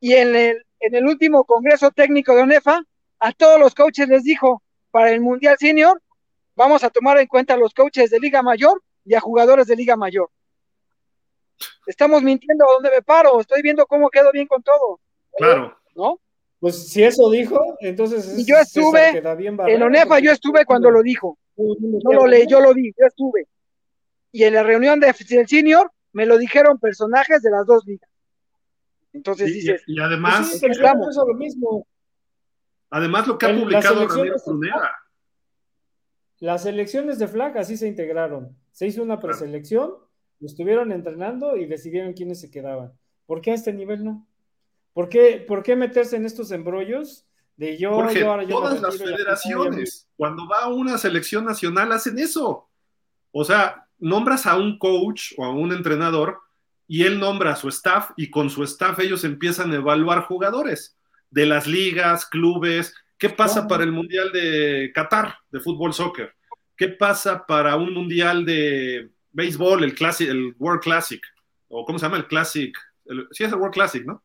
Y 0.00 0.14
en 0.14 0.34
el, 0.34 0.64
en 0.80 0.94
el 0.94 1.04
último 1.06 1.44
Congreso 1.44 1.90
Técnico 1.90 2.34
de 2.34 2.44
ONEFA, 2.44 2.82
a 3.24 3.32
todos 3.32 3.58
los 3.58 3.74
coaches 3.74 4.06
les 4.06 4.22
dijo, 4.22 4.62
para 4.90 5.10
el 5.10 5.22
Mundial 5.22 5.56
Senior, 5.58 6.00
vamos 6.54 6.84
a 6.84 6.90
tomar 6.90 7.18
en 7.18 7.26
cuenta 7.26 7.54
a 7.54 7.56
los 7.56 7.72
coaches 7.72 8.10
de 8.10 8.20
Liga 8.20 8.42
Mayor 8.42 8.82
y 9.02 9.14
a 9.14 9.20
jugadores 9.20 9.66
de 9.66 9.76
Liga 9.76 9.96
Mayor. 9.96 10.28
Estamos 11.86 12.22
mintiendo 12.22 12.68
a 12.68 12.72
dónde 12.74 12.90
me 12.90 13.00
paro, 13.00 13.40
estoy 13.40 13.62
viendo 13.62 13.86
cómo 13.86 14.10
quedo 14.10 14.30
bien 14.30 14.46
con 14.46 14.62
todo. 14.62 15.00
Claro. 15.38 15.74
¿No? 15.94 16.20
Pues 16.60 16.90
si 16.90 17.02
eso 17.02 17.30
dijo, 17.30 17.58
entonces. 17.80 18.38
Y 18.38 18.44
yo 18.44 18.56
estuve, 18.58 19.22
en 19.72 19.82
ONEFA 19.82 20.18
yo 20.18 20.30
estuve 20.30 20.66
cuando 20.66 20.90
lo 20.90 21.02
dijo. 21.02 21.38
Yo 21.56 22.12
lo 22.12 22.26
leí, 22.26 22.46
yo 22.46 22.60
lo 22.60 22.74
vi, 22.74 22.92
yo 22.98 23.06
estuve. 23.06 23.48
Y 24.32 24.44
en 24.44 24.52
la 24.52 24.62
reunión 24.62 25.00
de, 25.00 25.14
del 25.30 25.48
senior 25.48 25.90
me 26.12 26.26
lo 26.26 26.36
dijeron 26.36 26.78
personajes 26.78 27.40
de 27.40 27.50
las 27.50 27.64
dos 27.66 27.86
ligas. 27.86 28.10
Entonces 29.14 29.46
dices. 29.52 29.82
Y, 29.86 29.98
además. 29.98 30.58
Pues 30.60 30.78
lo 30.78 31.34
mismo. 31.34 31.86
Además, 32.94 33.26
lo 33.26 33.36
que 33.36 33.46
ha 33.46 33.52
publicado 33.52 34.06
Ramiro 34.06 34.36
Prunera. 34.44 34.94
Las 36.38 36.64
elecciones 36.64 37.18
de 37.18 37.26
flag 37.26 37.58
así 37.58 37.76
se 37.76 37.88
integraron. 37.88 38.56
Se 38.70 38.86
hizo 38.86 39.02
una 39.02 39.18
preselección, 39.18 39.94
estuvieron 40.40 40.92
entrenando 40.92 41.56
y 41.56 41.66
decidieron 41.66 42.12
quiénes 42.12 42.40
se 42.40 42.52
quedaban. 42.52 42.92
¿Por 43.26 43.40
qué 43.40 43.50
a 43.50 43.54
este 43.54 43.72
nivel 43.72 44.04
no? 44.04 44.28
¿Por 44.92 45.08
qué, 45.08 45.44
por 45.44 45.64
qué 45.64 45.74
meterse 45.74 46.14
en 46.14 46.24
estos 46.24 46.52
embrollos 46.52 47.26
de 47.56 47.76
yo, 47.76 47.90
ahora 47.90 48.44
yo 48.44 48.60
todas 48.60 48.80
las 48.80 48.96
federaciones, 48.96 50.08
cuando 50.16 50.46
va 50.48 50.60
a 50.60 50.68
una 50.68 50.96
selección 50.96 51.44
nacional, 51.44 51.90
hacen 51.90 52.16
eso. 52.20 52.70
O 53.32 53.44
sea, 53.44 53.88
nombras 53.98 54.46
a 54.46 54.56
un 54.56 54.78
coach 54.78 55.32
o 55.36 55.44
a 55.44 55.50
un 55.50 55.72
entrenador 55.72 56.38
y 56.86 57.02
él 57.02 57.18
nombra 57.18 57.54
a 57.54 57.56
su 57.56 57.68
staff 57.70 58.12
y 58.16 58.30
con 58.30 58.50
su 58.50 58.62
staff 58.62 59.00
ellos 59.00 59.24
empiezan 59.24 59.72
a 59.72 59.76
evaluar 59.76 60.22
jugadores 60.26 60.96
de 61.34 61.46
las 61.46 61.66
ligas, 61.66 62.26
clubes. 62.26 62.94
¿Qué 63.18 63.28
pasa 63.28 63.66
para 63.66 63.82
el 63.82 63.90
Mundial 63.90 64.30
de 64.32 64.92
Qatar 64.94 65.36
de 65.50 65.60
fútbol 65.60 65.92
soccer? 65.92 66.32
¿Qué 66.76 66.88
pasa 66.88 67.44
para 67.44 67.74
un 67.76 67.92
Mundial 67.92 68.44
de 68.46 69.10
béisbol, 69.32 69.82
el, 69.82 69.94
Classic, 69.94 70.28
el 70.28 70.54
World 70.58 70.80
Classic? 70.80 71.20
¿O 71.68 71.84
cómo 71.84 71.98
se 71.98 72.06
llama 72.06 72.18
el 72.18 72.28
Classic? 72.28 72.72
sí, 73.32 73.44
es 73.44 73.52
el 73.52 73.58
World 73.58 73.74
Classic, 73.74 74.04
¿no? 74.06 74.22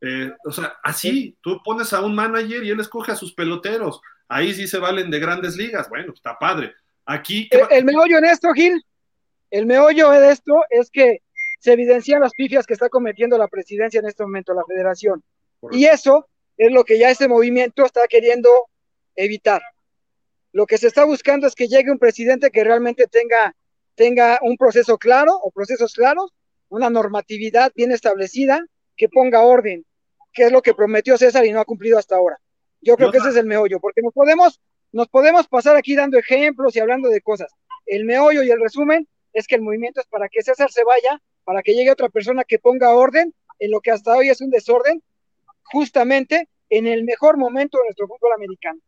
Eh, 0.00 0.32
o 0.44 0.50
sea, 0.50 0.74
así, 0.82 1.36
tú 1.40 1.62
pones 1.64 1.92
a 1.92 2.00
un 2.00 2.14
manager 2.14 2.64
y 2.64 2.70
él 2.70 2.80
escoge 2.80 3.12
a 3.12 3.16
sus 3.16 3.32
peloteros. 3.32 4.00
Ahí 4.28 4.52
sí 4.52 4.66
se 4.66 4.78
valen 4.78 5.10
de 5.10 5.20
grandes 5.20 5.56
ligas. 5.56 5.88
Bueno, 5.88 6.12
está 6.12 6.36
padre. 6.38 6.74
Aquí. 7.06 7.48
El, 7.52 7.66
el, 7.70 7.84
meollo 7.84 8.18
en 8.18 8.24
esto, 8.24 8.52
Gil, 8.52 8.84
el 9.50 9.66
meollo 9.66 10.10
de 10.10 10.32
esto 10.32 10.54
es 10.70 10.90
que 10.90 11.18
se 11.60 11.74
evidencian 11.74 12.20
las 12.20 12.32
pifias 12.32 12.66
que 12.66 12.74
está 12.74 12.88
cometiendo 12.88 13.38
la 13.38 13.46
presidencia 13.46 14.00
en 14.00 14.06
este 14.06 14.24
momento, 14.24 14.54
la 14.54 14.64
federación. 14.66 15.22
Y 15.70 15.84
eso 15.84 16.28
es 16.66 16.72
lo 16.72 16.84
que 16.84 16.98
ya 16.98 17.10
este 17.10 17.28
movimiento 17.28 17.84
está 17.84 18.06
queriendo 18.08 18.68
evitar. 19.16 19.62
Lo 20.52 20.66
que 20.66 20.78
se 20.78 20.86
está 20.86 21.04
buscando 21.04 21.46
es 21.46 21.54
que 21.54 21.68
llegue 21.68 21.90
un 21.90 21.98
presidente 21.98 22.50
que 22.50 22.62
realmente 22.62 23.06
tenga, 23.06 23.56
tenga 23.94 24.38
un 24.42 24.56
proceso 24.56 24.98
claro 24.98 25.34
o 25.34 25.50
procesos 25.50 25.94
claros, 25.94 26.32
una 26.68 26.90
normatividad 26.90 27.72
bien 27.74 27.90
establecida, 27.92 28.64
que 28.96 29.08
ponga 29.08 29.40
orden, 29.40 29.84
que 30.32 30.44
es 30.44 30.52
lo 30.52 30.62
que 30.62 30.74
prometió 30.74 31.16
César 31.16 31.44
y 31.46 31.52
no 31.52 31.60
ha 31.60 31.64
cumplido 31.64 31.98
hasta 31.98 32.16
ahora. 32.16 32.38
Yo 32.80 32.96
creo 32.96 33.10
que 33.10 33.18
ese 33.18 33.30
es 33.30 33.36
el 33.36 33.46
meollo, 33.46 33.80
porque 33.80 34.02
nos 34.02 34.12
podemos, 34.12 34.60
nos 34.90 35.08
podemos 35.08 35.48
pasar 35.48 35.76
aquí 35.76 35.94
dando 35.94 36.18
ejemplos 36.18 36.76
y 36.76 36.80
hablando 36.80 37.08
de 37.08 37.20
cosas. 37.20 37.50
El 37.86 38.04
meollo 38.04 38.42
y 38.42 38.50
el 38.50 38.60
resumen 38.60 39.08
es 39.32 39.46
que 39.46 39.54
el 39.54 39.62
movimiento 39.62 40.00
es 40.00 40.06
para 40.06 40.28
que 40.28 40.42
César 40.42 40.70
se 40.70 40.84
vaya, 40.84 41.20
para 41.44 41.62
que 41.62 41.74
llegue 41.74 41.90
otra 41.90 42.08
persona 42.08 42.44
que 42.44 42.58
ponga 42.58 42.94
orden 42.94 43.34
en 43.58 43.70
lo 43.70 43.80
que 43.80 43.90
hasta 43.90 44.16
hoy 44.16 44.28
es 44.28 44.40
un 44.40 44.50
desorden 44.50 45.02
justamente 45.64 46.48
en 46.72 46.86
el 46.86 47.04
mejor 47.04 47.36
momento 47.36 47.76
de 47.76 47.84
nuestro 47.84 48.08
fútbol 48.08 48.32
americano. 48.34 48.80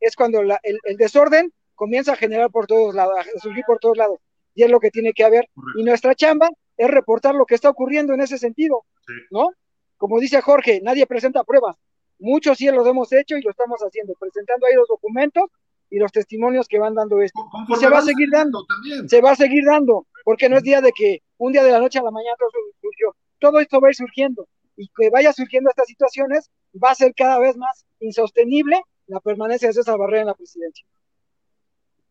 Es 0.00 0.16
cuando 0.16 0.40
el, 0.40 0.96
desorden 0.96 1.52
comienza 1.74 2.14
a 2.14 2.16
generar 2.16 2.50
por 2.50 2.66
todos 2.66 2.94
lados, 2.94 3.14
a 3.18 3.38
surgir 3.40 3.62
por 3.66 3.78
todos 3.78 3.98
lados. 3.98 4.18
Y 4.54 4.62
es 4.62 4.70
lo 4.70 4.80
que 4.80 4.90
tiene 4.90 5.12
que 5.12 5.22
haber. 5.22 5.46
Y 5.76 5.84
nuestra 5.84 6.14
chamba 6.14 6.48
es 6.78 6.90
reportar 6.90 7.34
lo 7.34 7.44
que 7.44 7.54
está 7.54 7.68
ocurriendo 7.68 8.14
en 8.14 8.22
ese 8.22 8.38
sentido, 8.38 8.84
¿no? 9.30 9.50
Como 9.98 10.18
dice 10.18 10.40
Jorge, 10.40 10.80
nadie 10.82 11.06
presenta 11.06 11.44
pruebas. 11.44 11.76
Muchos 12.18 12.56
sí 12.56 12.66
lo 12.70 12.86
hemos 12.86 13.12
hecho 13.12 13.36
y 13.36 13.42
lo 13.42 13.50
estamos 13.50 13.80
haciendo, 13.82 14.14
presentando 14.18 14.66
ahí 14.66 14.74
los 14.74 14.88
documentos 14.88 15.44
y 15.90 15.98
los 15.98 16.10
testimonios 16.12 16.66
que 16.66 16.78
van 16.78 16.94
dando 16.94 17.20
esto. 17.20 17.46
Y 17.68 17.76
se 17.76 17.90
va 17.90 17.98
a 17.98 18.02
seguir 18.02 18.30
dando, 18.32 18.64
se 19.06 19.20
va 19.20 19.32
a 19.32 19.36
seguir 19.36 19.64
dando, 19.66 20.06
porque 20.24 20.48
no 20.48 20.56
es 20.56 20.62
día 20.62 20.80
de 20.80 20.92
que 20.92 21.20
un 21.36 21.52
día 21.52 21.62
de 21.62 21.72
la 21.72 21.80
noche 21.80 21.98
a 21.98 22.02
la 22.02 22.10
mañana 22.10 22.34
todo 22.38 22.50
surgió. 22.80 23.14
Todo 23.38 23.60
esto 23.60 23.78
va 23.78 23.88
a 23.88 23.90
ir 23.90 23.96
surgiendo 23.96 24.48
y 24.76 24.88
que 24.96 25.10
vaya 25.10 25.32
surgiendo 25.32 25.70
estas 25.70 25.86
situaciones, 25.86 26.50
va 26.82 26.90
a 26.90 26.94
ser 26.94 27.14
cada 27.14 27.38
vez 27.38 27.56
más 27.56 27.84
insostenible 28.00 28.80
la 29.06 29.20
permanencia 29.20 29.70
de 29.70 29.80
esa 29.80 29.96
barrera 29.96 30.22
en 30.22 30.26
la 30.28 30.34
presidencia. 30.34 30.86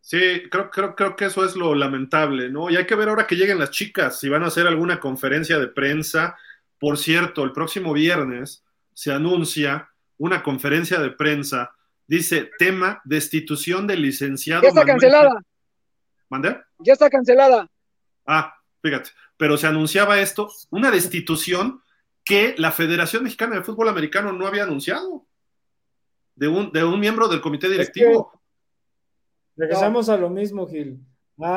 Sí, 0.02 0.44
creo, 0.52 0.70
creo, 0.70 0.96
creo 0.96 1.16
que 1.16 1.26
eso 1.26 1.44
es 1.44 1.56
lo 1.56 1.74
lamentable, 1.74 2.50
¿no? 2.50 2.70
Y 2.70 2.76
hay 2.76 2.86
que 2.86 2.96
ver 2.96 3.10
ahora 3.10 3.26
que 3.26 3.36
lleguen 3.36 3.58
las 3.58 3.72
chicas, 3.72 4.20
si 4.20 4.30
van 4.30 4.44
a 4.44 4.48
hacer 4.48 4.68
alguna 4.68 5.00
conferencia 5.00 5.58
de 5.58 5.68
prensa. 5.68 6.38
Por 6.80 6.98
cierto, 6.98 7.44
el 7.44 7.52
próximo 7.52 7.92
viernes 7.92 8.64
se 8.94 9.12
anuncia 9.12 9.90
una 10.18 10.44
conferencia 10.44 11.00
de 11.00 11.10
prensa, 11.10 11.72
dice 12.08 12.52
tema 12.60 13.02
destitución 13.04 13.88
del 13.88 14.04
licenciado. 14.04 14.62
Ya 14.62 14.70
está 14.70 14.86
cancelada. 14.86 15.42
¿Mandé? 16.30 16.62
Ya 16.80 16.94
está 16.94 17.10
cancelada. 17.10 17.70
Ah, 18.26 18.56
fíjate, 18.82 19.10
pero 19.38 19.58
se 19.58 19.68
anunciaba 19.68 20.20
esto, 20.20 20.52
una 20.70 20.92
destitución 20.92 21.82
que 22.26 22.56
la 22.58 22.72
Federación 22.72 23.24
Mexicana 23.24 23.56
de 23.56 23.64
Fútbol 23.64 23.88
Americano 23.88 24.34
no 24.34 24.48
había 24.48 24.64
anunciado 24.64 25.26
de 26.36 26.48
un, 26.48 26.72
de 26.72 26.84
un 26.84 27.00
miembro 27.00 27.28
del 27.28 27.40
comité 27.40 27.70
directivo. 27.70 28.42
regresamos 29.56 30.10
a 30.10 30.18
lo 30.18 30.30
mismo, 30.30 30.68
Gil. 30.68 31.00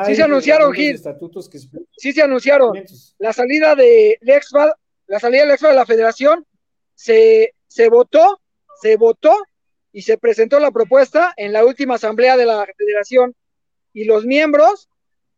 sí 0.05 0.15
se 0.15 0.23
anunciaron, 0.23 0.71
Gil. 0.71 1.01
sí 1.97 2.13
se 2.13 2.21
anunciaron. 2.21 2.71
La 3.17 3.33
salida 3.33 3.75
de 3.75 4.19
Lex, 4.21 4.51
la 5.07 5.19
salida 5.19 5.41
del 5.41 5.51
EXFA 5.51 5.69
de 5.69 5.75
la 5.75 5.85
federación, 5.87 6.45
se, 6.93 7.55
se 7.67 7.89
votó, 7.89 8.39
se 8.79 8.95
votó 8.95 9.35
y 9.91 10.03
se 10.03 10.19
presentó 10.19 10.59
la 10.59 10.71
propuesta 10.71 11.33
en 11.35 11.51
la 11.51 11.65
última 11.65 11.95
asamblea 11.95 12.37
de 12.37 12.45
la 12.45 12.65
federación 12.77 13.35
y 13.91 14.05
los 14.05 14.23
miembros 14.23 14.87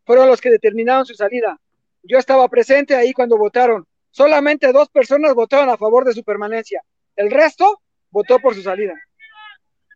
fueron 0.04 0.28
los 0.28 0.42
que 0.42 0.50
determinaron 0.50 1.06
su 1.06 1.14
salida. 1.14 1.58
Yo 2.02 2.18
estaba 2.18 2.46
presente 2.48 2.94
ahí 2.94 3.12
cuando 3.12 3.38
votaron. 3.38 3.86
Solamente 4.12 4.72
dos 4.72 4.88
personas 4.90 5.34
votaron 5.34 5.70
a 5.70 5.76
favor 5.76 6.04
de 6.04 6.12
su 6.12 6.22
permanencia. 6.22 6.82
El 7.16 7.30
resto 7.30 7.80
votó 8.10 8.38
por 8.38 8.54
su 8.54 8.62
salida. 8.62 8.94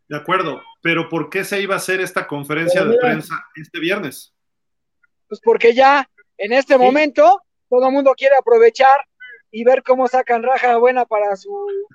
De 0.08 0.16
acuerdo, 0.16 0.62
pero 0.82 1.08
¿por 1.08 1.28
qué 1.28 1.44
se 1.44 1.60
iba 1.60 1.74
a 1.74 1.78
hacer 1.78 2.00
esta 2.00 2.26
conferencia 2.26 2.84
de 2.84 2.96
prensa 2.96 3.34
este 3.54 3.78
viernes? 3.78 4.32
Pues 5.28 5.40
porque 5.42 5.74
ya 5.74 6.08
en 6.38 6.52
este 6.52 6.78
momento 6.78 7.42
todo 7.68 7.86
el 7.86 7.92
mundo 7.92 8.14
quiere 8.16 8.36
aprovechar 8.36 9.04
y 9.50 9.64
ver 9.64 9.82
cómo 9.82 10.08
sacan 10.08 10.42
raja 10.42 10.76
buena 10.78 11.04
para 11.04 11.36
su, 11.36 11.50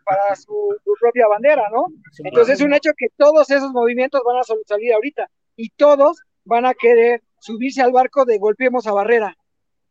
para 0.05 0.35
su, 0.35 0.55
propia 0.99 1.27
bandera, 1.27 1.63
¿no? 1.71 1.87
Entonces 2.23 2.55
es 2.55 2.61
un 2.61 2.73
hecho 2.73 2.91
que 2.95 3.07
todos 3.17 3.49
esos 3.49 3.71
movimientos 3.71 4.21
van 4.25 4.37
a 4.37 4.43
salir 4.43 4.93
ahorita 4.93 5.27
y 5.55 5.69
todos 5.69 6.21
van 6.43 6.65
a 6.65 6.73
querer 6.73 7.23
subirse 7.39 7.81
al 7.81 7.91
barco 7.91 8.25
de 8.25 8.37
golpeemos 8.37 8.85
a 8.87 8.91
Barrera. 8.91 9.35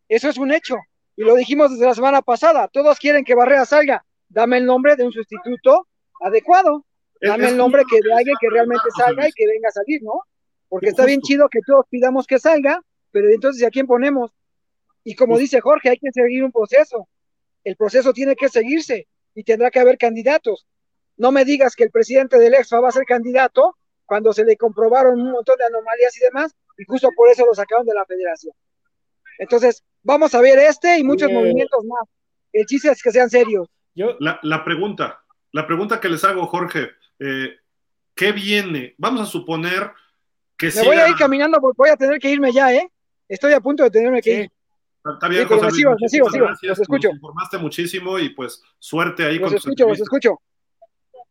Eso 0.09 0.29
es 0.29 0.37
un 0.39 0.53
hecho. 0.53 0.77
Y 1.17 1.23
lo 1.23 1.35
dijimos 1.35 1.71
desde 1.71 1.87
la 1.87 1.95
semana 1.95 2.23
pasada. 2.23 2.69
Todos 2.69 2.99
quieren 2.99 3.25
que 3.25 3.35
Barrera 3.35 3.65
salga. 3.65 4.05
Dame 4.29 4.59
el 4.59 4.67
nombre 4.67 4.97
de 4.97 5.05
un 5.05 5.13
sustituto 5.13 5.89
adecuado. 6.21 6.85
Dame 7.21 7.49
el 7.49 7.57
nombre 7.57 7.83
que 7.89 8.01
de 8.01 8.13
alguien 8.15 8.37
que 8.41 8.49
realmente 8.49 8.89
salga 8.97 9.29
y 9.29 9.33
que 9.33 9.47
venga 9.47 9.69
a 9.69 9.73
salir, 9.73 10.03
¿no? 10.03 10.23
Porque 10.69 10.89
está 10.89 11.05
bien 11.05 11.21
chido 11.21 11.49
que 11.49 11.61
todos 11.67 11.85
pidamos 11.91 12.27
que 12.27 12.39
salga, 12.39 12.81
pero 13.11 13.29
entonces 13.29 13.67
¿a 13.67 13.71
quién 13.71 13.87
ponemos? 13.87 14.31
Y 15.05 15.15
como 15.15 15.37
dice 15.37 15.61
Jorge, 15.61 15.91
hay 15.91 15.99
que 15.99 16.13
seguir 16.13 16.45
un 16.45 16.53
proceso. 16.53 17.09
El 17.65 17.77
proceso 17.77 18.13
tiene 18.13 18.37
que 18.37 18.49
seguirse 18.49 19.09
y 19.35 19.45
tendrá 19.45 19.71
que 19.71 19.81
haber 19.81 19.99
candidatos. 19.99 20.67
No 21.17 21.33
me 21.33 21.45
digas 21.45 21.77
que 21.77 21.85
el 21.85 21.91
presidente 21.91 22.39
del 22.39 22.55
EXFA 22.55 22.81
va 22.81 22.89
a 22.89 22.93
ser 22.93 23.05
candidato 23.05 23.77
cuando 24.07 24.33
se 24.33 24.45
le 24.45 24.57
comprobaron 24.57 25.21
un 25.21 25.33
montón 25.33 25.57
de 25.59 25.65
anomalías 25.65 26.17
y 26.17 26.21
demás, 26.21 26.55
y 26.79 26.85
justo 26.85 27.11
por 27.15 27.29
eso 27.29 27.45
lo 27.45 27.55
sacaron 27.55 27.87
de 27.87 27.95
la 27.95 28.05
federación. 28.07 28.55
Entonces, 29.41 29.83
vamos 30.03 30.35
a 30.35 30.41
ver 30.43 30.59
este 30.59 30.99
y 30.99 31.03
muchos 31.03 31.33
movimientos 31.33 31.83
más. 31.87 32.07
El 32.53 32.67
chiste 32.67 32.91
es 32.91 33.03
que 33.03 33.11
sean 33.11 33.31
serios. 33.31 33.67
Yo... 33.95 34.17
La, 34.21 34.65
pregunta, 34.65 35.23
la 35.53 35.67
pregunta 35.67 35.99
que 35.99 36.11
les 36.11 36.23
hago, 36.25 36.47
Jorge, 36.47 36.91
eh, 37.19 37.57
¿qué 38.15 38.33
viene? 38.33 38.95
Vamos 38.99 39.23
a 39.23 39.27
suponer 39.27 39.93
que 40.59 40.71
Me 40.77 40.85
voy 40.85 40.97
a 40.97 41.09
ir 41.09 41.17
caminando, 41.17 41.59
voy 41.59 41.89
a 41.89 41.97
tener 41.97 42.19
que 42.21 42.31
irme 42.31 42.53
ya, 42.53 42.75
¿eh? 42.75 42.87
Estoy 43.27 43.55
a 43.55 43.61
punto 43.61 43.83
de 43.83 43.91
tenerme 43.91 44.21
que 44.21 44.43
ir. 44.43 44.51
Está 45.11 45.29
bien, 45.29 45.49
José 45.49 45.63
Luis, 45.63 45.75
sigo, 45.75 45.97
sigo, 45.97 46.29
sigo, 46.29 46.47
los 46.47 46.79
escucho. 46.79 47.09
Nos 47.09 47.17
informaste 47.17 47.57
muchísimo 47.57 48.19
y 48.19 48.29
pues 48.29 48.63
suerte 48.79 49.25
ahí 49.25 49.41
con 49.41 49.49
tus 49.49 49.65
escucho, 49.65 49.89
los 49.89 50.01
escucho. 50.01 50.39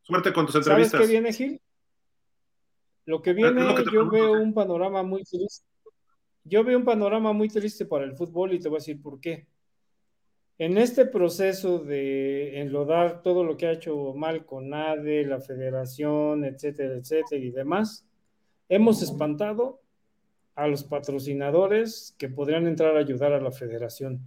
Suerte 0.02 0.34
con 0.34 0.48
tus 0.48 0.56
entrevistas. 0.56 0.94
¿Sabes 0.94 1.08
qué 1.08 1.12
viene, 1.12 1.32
Gil? 1.32 1.62
Lo 3.06 3.22
que 3.22 3.34
viene, 3.34 3.64
yo 3.94 4.10
veo 4.10 4.32
un 4.32 4.56
panorama 4.56 5.04
muy 5.04 5.24
triste. 5.24 5.68
Yo 6.50 6.64
veo 6.64 6.80
un 6.80 6.84
panorama 6.84 7.32
muy 7.32 7.48
triste 7.48 7.86
para 7.86 8.06
el 8.06 8.16
fútbol 8.16 8.54
y 8.54 8.60
te 8.60 8.70
voy 8.70 8.78
a 8.78 8.80
decir 8.80 9.00
por 9.00 9.20
qué. 9.20 9.46
En 10.58 10.80
este 10.80 11.06
proceso 11.06 11.78
de 11.78 12.60
enlodar 12.60 13.22
todo 13.22 13.44
lo 13.44 13.56
que 13.56 13.68
ha 13.68 13.72
hecho 13.72 14.14
mal 14.16 14.46
con 14.46 14.74
ADE, 14.74 15.26
la 15.26 15.40
federación, 15.40 16.44
etcétera, 16.44 16.96
etcétera 16.96 17.42
y 17.42 17.52
demás, 17.52 18.04
hemos 18.68 19.04
espantado 19.04 19.80
a 20.56 20.68
los 20.68 20.84
patrocinadores 20.84 22.16
que 22.18 22.30
podrían 22.30 22.66
entrar 22.66 22.98
a 22.98 23.00
ayudar 23.00 23.32
a 23.32 23.40
la 23.40 23.52
federación. 23.52 24.20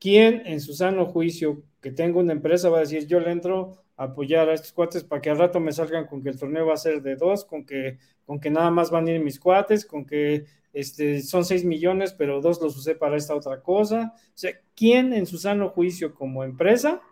¿Quién 0.00 0.42
en 0.46 0.60
su 0.60 0.74
sano 0.74 1.06
juicio 1.06 1.62
que 1.80 1.92
tenga 1.92 2.18
una 2.18 2.32
empresa 2.32 2.68
va 2.68 2.78
a 2.78 2.80
decir 2.80 3.06
yo 3.06 3.20
le 3.20 3.30
entro 3.30 3.84
apoyar 4.04 4.48
a 4.48 4.54
estos 4.54 4.72
cuates 4.72 5.04
para 5.04 5.20
que 5.20 5.28
al 5.28 5.38
rato 5.38 5.60
me 5.60 5.72
salgan 5.72 6.06
con 6.06 6.22
que 6.22 6.30
el 6.30 6.38
torneo 6.38 6.66
va 6.66 6.74
a 6.74 6.78
ser 6.78 7.02
de 7.02 7.16
dos, 7.16 7.44
con 7.44 7.66
que, 7.66 7.98
con 8.24 8.40
que 8.40 8.50
nada 8.50 8.70
más 8.70 8.90
van 8.90 9.06
a 9.06 9.10
ir 9.12 9.20
mis 9.22 9.38
cuates, 9.38 9.84
con 9.84 10.06
que 10.06 10.46
este, 10.72 11.20
son 11.20 11.44
seis 11.44 11.64
millones, 11.66 12.14
pero 12.14 12.40
dos 12.40 12.62
los 12.62 12.76
usé 12.78 12.94
para 12.94 13.18
esta 13.18 13.34
otra 13.34 13.62
cosa? 13.62 14.14
O 14.14 14.38
sea, 14.38 14.52
¿quién 14.74 15.12
en 15.12 15.26
su 15.26 15.36
sano 15.36 15.68
juicio 15.68 16.14
como 16.14 16.44
empresa 16.44 17.02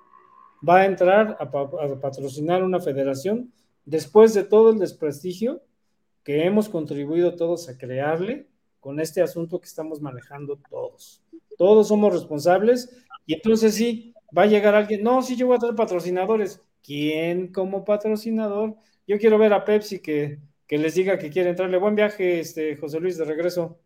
va 0.67 0.79
a 0.79 0.87
entrar 0.87 1.37
a, 1.39 1.45
a 1.45 2.01
patrocinar 2.01 2.63
una 2.65 2.81
federación 2.81 3.53
después 3.85 4.33
de 4.33 4.45
todo 4.45 4.71
el 4.71 4.79
desprestigio 4.79 5.63
que 6.25 6.45
hemos 6.45 6.71
contribuido 6.71 7.37
todos 7.37 7.69
a 7.69 7.77
crearle 7.77 8.49
con 8.81 8.99
este 8.99 9.21
asunto 9.21 9.61
que 9.61 9.67
estamos 9.67 10.01
manejando 10.01 10.59
todos. 10.71 11.23
Todos 11.59 11.89
somos 11.89 12.15
responsables 12.15 13.05
y 13.27 13.35
entonces 13.35 13.75
sí, 13.75 14.15
va 14.37 14.43
a 14.45 14.47
llegar 14.47 14.75
alguien, 14.75 15.03
no, 15.03 15.21
sí, 15.21 15.37
yo 15.37 15.47
voy 15.49 15.57
a 15.57 15.61
tener 15.61 15.75
patrocinadores. 15.75 16.63
¿Quién 16.83 17.53
como 17.53 17.85
patrocinador? 17.85 18.77
Yo 19.07 19.19
quiero 19.19 19.39
ver 19.39 19.53
a 19.53 19.65
Pepsi 19.65 20.01
que, 20.01 20.39
que 20.67 20.79
les 20.79 20.95
diga 20.95 21.19
que 21.19 21.31
quiere 21.31 21.51
entrarle. 21.51 21.79
Buen 21.79 21.95
viaje, 21.95 22.41
este, 22.41 22.77
José 22.77 23.01
Luis, 23.01 23.19
de 23.19 23.25
regreso. 23.25 23.79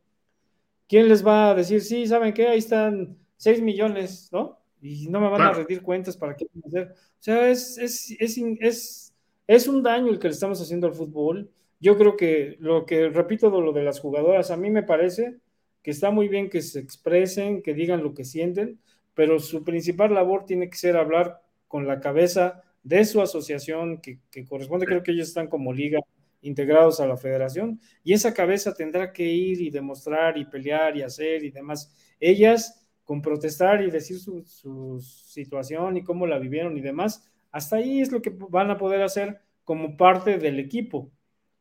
¿Quién 0.88 1.08
les 1.08 1.26
va 1.26 1.50
a 1.50 1.54
decir, 1.54 1.80
sí, 1.80 2.06
saben 2.06 2.34
qué? 2.34 2.48
Ahí 2.48 2.58
están 2.58 3.18
6 3.36 3.62
millones, 3.62 4.28
¿no? 4.32 4.58
Y 4.80 5.08
no 5.08 5.20
me 5.20 5.28
van 5.28 5.42
a 5.42 5.52
rendir 5.52 5.82
cuentas 5.82 6.16
para 6.16 6.36
qué 6.36 6.46
hacer. 6.66 6.92
O 6.92 7.22
sea, 7.22 7.48
es, 7.48 7.78
es, 7.78 8.16
es, 8.18 8.38
es, 8.60 9.14
es 9.46 9.68
un 9.68 9.82
daño 9.82 10.10
el 10.10 10.18
que 10.18 10.28
le 10.28 10.34
estamos 10.34 10.60
haciendo 10.60 10.86
al 10.86 10.94
fútbol 10.94 11.50
yo 11.82 11.98
creo 11.98 12.16
que 12.16 12.56
lo 12.60 12.86
que 12.86 13.08
repito 13.08 13.50
de 13.50 13.60
lo 13.60 13.72
de 13.72 13.82
las 13.82 13.98
jugadoras, 13.98 14.52
a 14.52 14.56
mí 14.56 14.70
me 14.70 14.84
parece 14.84 15.38
que 15.82 15.90
está 15.90 16.12
muy 16.12 16.28
bien 16.28 16.48
que 16.48 16.62
se 16.62 16.78
expresen, 16.78 17.60
que 17.60 17.74
digan 17.74 18.04
lo 18.04 18.14
que 18.14 18.24
sienten, 18.24 18.78
pero 19.14 19.40
su 19.40 19.64
principal 19.64 20.14
labor 20.14 20.44
tiene 20.46 20.70
que 20.70 20.76
ser 20.76 20.96
hablar 20.96 21.42
con 21.66 21.88
la 21.88 21.98
cabeza 21.98 22.62
de 22.82 23.04
su 23.04 23.20
asociación 23.20 24.00
que, 24.00 24.18
corresponde, 24.48 24.86
creo 24.86 25.02
que 25.02 25.12
ellos 25.12 25.28
están 25.28 25.48
como 25.48 25.72
liga 25.72 26.00
integrados 26.40 27.00
a 27.00 27.06
la 27.06 27.16
federación, 27.16 27.80
y 28.02 28.12
esa 28.12 28.34
cabeza 28.34 28.74
tendrá 28.74 29.12
que 29.12 29.24
ir 29.24 29.60
y 29.60 29.70
demostrar 29.70 30.36
y 30.36 30.44
pelear 30.44 30.96
y 30.96 31.02
hacer 31.02 31.44
y 31.44 31.50
demás. 31.50 31.94
Ellas, 32.18 32.88
con 33.04 33.22
protestar 33.22 33.82
y 33.82 33.90
decir 33.90 34.18
su, 34.18 34.42
su 34.44 35.00
situación 35.00 35.96
y 35.96 36.02
cómo 36.02 36.26
la 36.26 36.38
vivieron 36.38 36.76
y 36.76 36.80
demás, 36.80 37.30
hasta 37.52 37.76
ahí 37.76 38.00
es 38.00 38.10
lo 38.10 38.20
que 38.20 38.30
van 38.30 38.70
a 38.70 38.78
poder 38.78 39.02
hacer 39.02 39.40
como 39.64 39.96
parte 39.96 40.38
del 40.38 40.58
equipo 40.58 41.12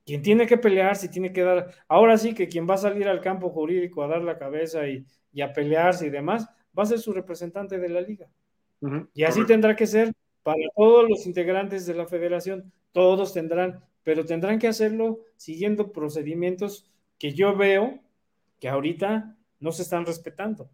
quien 0.05 0.21
tiene 0.21 0.47
que 0.47 0.57
pelear, 0.57 0.95
si 0.95 1.09
tiene 1.09 1.31
que 1.31 1.43
dar, 1.43 1.73
ahora 1.87 2.17
sí 2.17 2.33
que 2.33 2.47
quien 2.47 2.67
va 2.69 2.75
a 2.75 2.79
salir 2.79 3.07
al 3.07 3.21
campo 3.21 3.49
jurídico 3.49 4.03
a 4.03 4.07
dar 4.07 4.21
la 4.21 4.37
cabeza 4.37 4.87
y, 4.87 5.05
a 5.41 5.53
pelearse 5.53 6.07
y 6.07 6.09
demás, 6.09 6.47
va 6.77 6.83
a 6.83 6.87
ser 6.87 6.99
su 6.99 7.13
representante 7.13 7.79
de 7.79 7.89
la 7.89 8.01
liga. 8.01 8.27
y 9.13 9.23
así 9.23 9.45
tendrá 9.45 9.75
que 9.75 9.85
ser 9.87 10.11
para 10.43 10.61
todos 10.75 11.09
los 11.09 11.25
integrantes 11.25 11.85
de 11.85 11.95
la 11.95 12.05
federación, 12.05 12.71
todos 12.91 13.33
tendrán, 13.33 13.83
pero 14.03 14.25
tendrán 14.25 14.59
que 14.59 14.67
hacerlo 14.67 15.19
siguiendo 15.35 15.91
procedimientos 15.91 16.89
que 17.17 17.33
yo 17.33 17.55
veo 17.55 17.99
que 18.59 18.69
ahorita 18.69 19.35
no 19.59 19.71
se 19.71 19.83
están 19.83 20.05
respetando. 20.05 20.69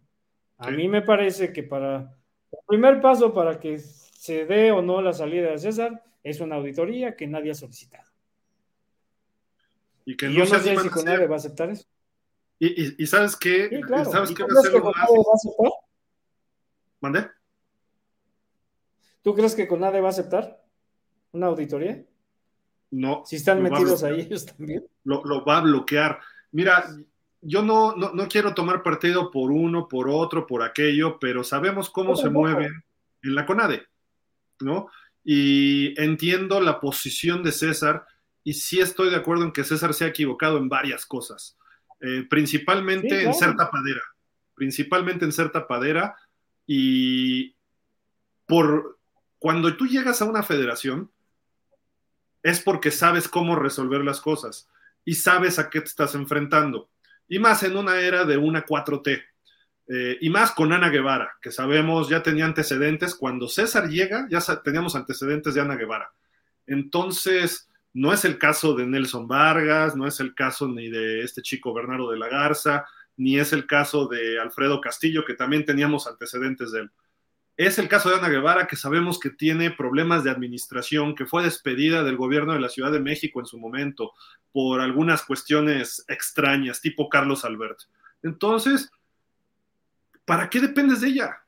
A 0.58 0.70
mí 0.70 0.88
me 0.88 1.02
parece 1.02 1.52
que 1.52 1.62
para 1.62 2.16
el 2.50 2.58
primer 2.66 3.00
paso 3.00 3.32
para 3.32 3.60
que 3.60 3.78
se 3.78 4.46
dé 4.46 4.72
o 4.72 4.82
no 4.82 5.00
la 5.02 5.12
salida 5.12 5.50
de 5.50 5.58
César 5.58 6.02
es 6.22 6.40
una 6.40 6.56
auditoría 6.56 7.16
que 7.16 7.26
nadie 7.26 7.52
ha 7.52 7.54
solicitado. 7.54 8.08
Y 10.04 10.16
que 10.16 10.26
no 10.26 10.32
yo 10.32 10.38
no 10.40 10.58
sé 10.58 10.76
si 10.76 10.88
Conade 10.88 11.26
va 11.26 11.34
a 11.34 11.38
aceptar 11.38 11.70
eso. 11.70 11.86
Y, 12.58 13.02
y, 13.02 13.06
sabes 13.06 13.36
qué, 13.36 13.80
¿sabes 14.10 14.32
qué 14.32 14.42
va 14.42 14.48
a 14.58 14.62
ser 14.62 14.72
lo 14.72 14.84
más? 14.84 15.08
¿Mandé? 17.00 17.28
¿Tú 19.28 19.34
crees 19.34 19.54
que 19.54 19.68
Conade 19.68 20.00
va 20.00 20.06
a 20.06 20.10
aceptar 20.10 20.58
una 21.32 21.48
auditoría? 21.48 22.02
No. 22.92 23.24
Si 23.26 23.36
están 23.36 23.62
metidos 23.62 24.02
ahí 24.02 24.20
ellos 24.26 24.46
también. 24.46 24.86
Lo, 25.04 25.22
lo, 25.22 25.44
va 25.44 25.58
a 25.58 25.60
bloquear. 25.60 26.18
Mira, 26.52 26.86
yo 27.42 27.62
no, 27.62 27.94
no, 27.94 28.14
no, 28.14 28.26
quiero 28.26 28.54
tomar 28.54 28.82
partido 28.82 29.30
por 29.30 29.50
uno, 29.50 29.86
por 29.86 30.08
otro, 30.08 30.46
por 30.46 30.62
aquello, 30.62 31.18
pero 31.18 31.44
sabemos 31.44 31.90
cómo 31.90 32.16
se 32.16 32.30
mueven 32.30 32.82
en 33.22 33.34
la 33.34 33.44
CONADE, 33.44 33.82
¿no? 34.60 34.88
Y 35.22 35.92
entiendo 36.02 36.58
la 36.62 36.80
posición 36.80 37.42
de 37.42 37.52
César, 37.52 38.06
y 38.42 38.54
sí 38.54 38.80
estoy 38.80 39.10
de 39.10 39.16
acuerdo 39.16 39.44
en 39.44 39.52
que 39.52 39.62
César 39.62 39.92
se 39.92 40.06
ha 40.06 40.08
equivocado 40.08 40.56
en 40.56 40.70
varias 40.70 41.04
cosas, 41.04 41.58
eh, 42.00 42.24
principalmente 42.30 43.24
en 43.24 43.34
ser 43.34 43.54
tapadera, 43.56 44.00
principalmente 44.54 45.26
en 45.26 45.32
ser 45.32 45.52
tapadera 45.52 46.16
y 46.66 47.54
por 48.46 48.97
cuando 49.38 49.76
tú 49.76 49.86
llegas 49.86 50.20
a 50.20 50.24
una 50.24 50.42
federación 50.42 51.10
es 52.42 52.60
porque 52.60 52.90
sabes 52.90 53.28
cómo 53.28 53.56
resolver 53.56 54.04
las 54.04 54.20
cosas 54.20 54.68
y 55.04 55.14
sabes 55.14 55.58
a 55.58 55.70
qué 55.70 55.80
te 55.80 55.86
estás 55.86 56.14
enfrentando. 56.14 56.90
Y 57.28 57.38
más 57.38 57.62
en 57.62 57.76
una 57.76 58.00
era 58.00 58.24
de 58.24 58.36
una 58.36 58.64
4T. 58.64 59.22
Eh, 59.90 60.18
y 60.20 60.28
más 60.28 60.52
con 60.52 60.72
Ana 60.72 60.90
Guevara, 60.90 61.36
que 61.40 61.50
sabemos 61.50 62.08
ya 62.08 62.22
tenía 62.22 62.44
antecedentes. 62.44 63.14
Cuando 63.14 63.48
César 63.48 63.88
llega, 63.88 64.26
ya 64.30 64.40
teníamos 64.62 64.94
antecedentes 64.94 65.54
de 65.54 65.60
Ana 65.60 65.76
Guevara. 65.76 66.12
Entonces, 66.66 67.68
no 67.94 68.12
es 68.12 68.24
el 68.24 68.38
caso 68.38 68.74
de 68.74 68.86
Nelson 68.86 69.26
Vargas, 69.26 69.96
no 69.96 70.06
es 70.06 70.20
el 70.20 70.34
caso 70.34 70.68
ni 70.68 70.90
de 70.90 71.22
este 71.22 71.42
chico 71.42 71.72
Bernardo 71.72 72.10
de 72.10 72.18
la 72.18 72.28
Garza, 72.28 72.86
ni 73.16 73.38
es 73.38 73.52
el 73.52 73.66
caso 73.66 74.06
de 74.06 74.38
Alfredo 74.38 74.80
Castillo, 74.80 75.24
que 75.24 75.34
también 75.34 75.64
teníamos 75.64 76.06
antecedentes 76.06 76.70
de 76.70 76.80
él. 76.80 76.90
Es 77.58 77.76
el 77.80 77.88
caso 77.88 78.08
de 78.08 78.14
Ana 78.14 78.28
Guevara, 78.28 78.68
que 78.68 78.76
sabemos 78.76 79.18
que 79.18 79.30
tiene 79.30 79.72
problemas 79.72 80.22
de 80.22 80.30
administración, 80.30 81.16
que 81.16 81.26
fue 81.26 81.42
despedida 81.42 82.04
del 82.04 82.16
gobierno 82.16 82.52
de 82.52 82.60
la 82.60 82.68
Ciudad 82.68 82.92
de 82.92 83.00
México 83.00 83.40
en 83.40 83.46
su 83.46 83.58
momento 83.58 84.12
por 84.52 84.80
algunas 84.80 85.24
cuestiones 85.24 86.04
extrañas, 86.06 86.80
tipo 86.80 87.08
Carlos 87.08 87.44
Alberto. 87.44 87.86
Entonces, 88.22 88.92
¿para 90.24 90.48
qué 90.48 90.60
dependes 90.60 91.00
de 91.00 91.08
ella? 91.08 91.42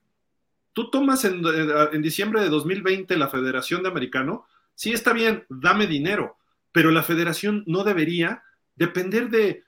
Tú 0.73 0.91
tomas 0.91 1.24
en, 1.24 1.45
en 1.93 2.03
diciembre 2.03 2.43
de 2.43 2.49
2020 2.49 3.16
la 3.16 3.28
Federación 3.28 3.85
de 3.85 3.91
Americano, 3.91 4.47
sí 4.74 4.93
está 4.93 5.12
bien, 5.12 5.47
dame 5.49 5.87
dinero, 5.87 6.39
pero 6.73 6.91
la 6.91 7.05
federación 7.05 7.62
no 7.69 7.85
debería 7.85 8.43
depender 8.74 9.28
de 9.28 9.62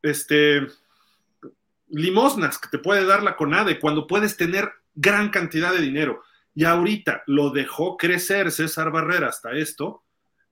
este 0.00 0.68
limosnas 1.88 2.58
que 2.58 2.70
te 2.70 2.78
puede 2.78 3.04
dar 3.04 3.22
la 3.22 3.36
CONADE 3.36 3.78
cuando 3.78 4.06
puedes 4.06 4.38
tener 4.38 4.72
gran 4.94 5.30
cantidad 5.30 5.72
de 5.72 5.80
dinero. 5.80 6.22
Y 6.54 6.64
ahorita 6.64 7.22
lo 7.26 7.50
dejó 7.50 7.96
crecer 7.96 8.50
César 8.50 8.90
Barrera 8.90 9.28
hasta 9.28 9.52
esto. 9.52 10.04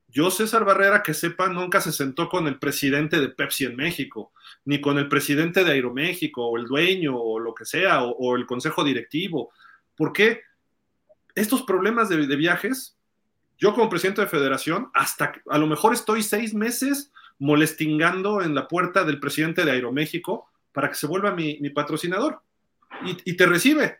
Yo, 0.08 0.30
César 0.30 0.64
Barrera, 0.64 1.02
que 1.02 1.14
sepa, 1.14 1.48
nunca 1.48 1.80
se 1.80 1.92
sentó 1.92 2.28
con 2.28 2.48
el 2.48 2.58
presidente 2.58 3.20
de 3.20 3.28
Pepsi 3.28 3.66
en 3.66 3.76
México, 3.76 4.32
ni 4.64 4.80
con 4.80 4.98
el 4.98 5.08
presidente 5.08 5.62
de 5.62 5.72
Aeroméxico, 5.72 6.46
o 6.46 6.56
el 6.56 6.66
dueño, 6.66 7.16
o 7.16 7.38
lo 7.38 7.54
que 7.54 7.64
sea, 7.64 8.02
o, 8.02 8.36
el 8.36 8.46
consejo 8.46 8.82
directivo. 8.82 9.52
¿Por 9.94 10.12
qué? 10.12 10.42
Estos 11.34 11.62
problemas 11.62 12.08
de, 12.08 12.26
de 12.26 12.36
viajes 12.36 12.96
yo 13.60 13.74
como 13.74 13.90
presidente 13.90 14.22
de 14.22 14.26
federación, 14.26 14.90
hasta 14.94 15.34
a 15.48 15.58
lo 15.58 15.66
mejor 15.66 15.92
estoy 15.92 16.22
seis 16.22 16.54
meses 16.54 17.12
molestingando 17.38 18.40
en 18.40 18.54
la 18.54 18.66
puerta 18.66 19.04
del 19.04 19.20
presidente 19.20 19.66
de 19.66 19.72
Aeroméxico 19.72 20.48
para 20.72 20.88
que 20.88 20.94
se 20.94 21.06
vuelva 21.06 21.32
mi, 21.32 21.58
patrocinador 21.70 22.42
y, 23.24 23.36
te 23.36 23.46
recibe. 23.46 23.99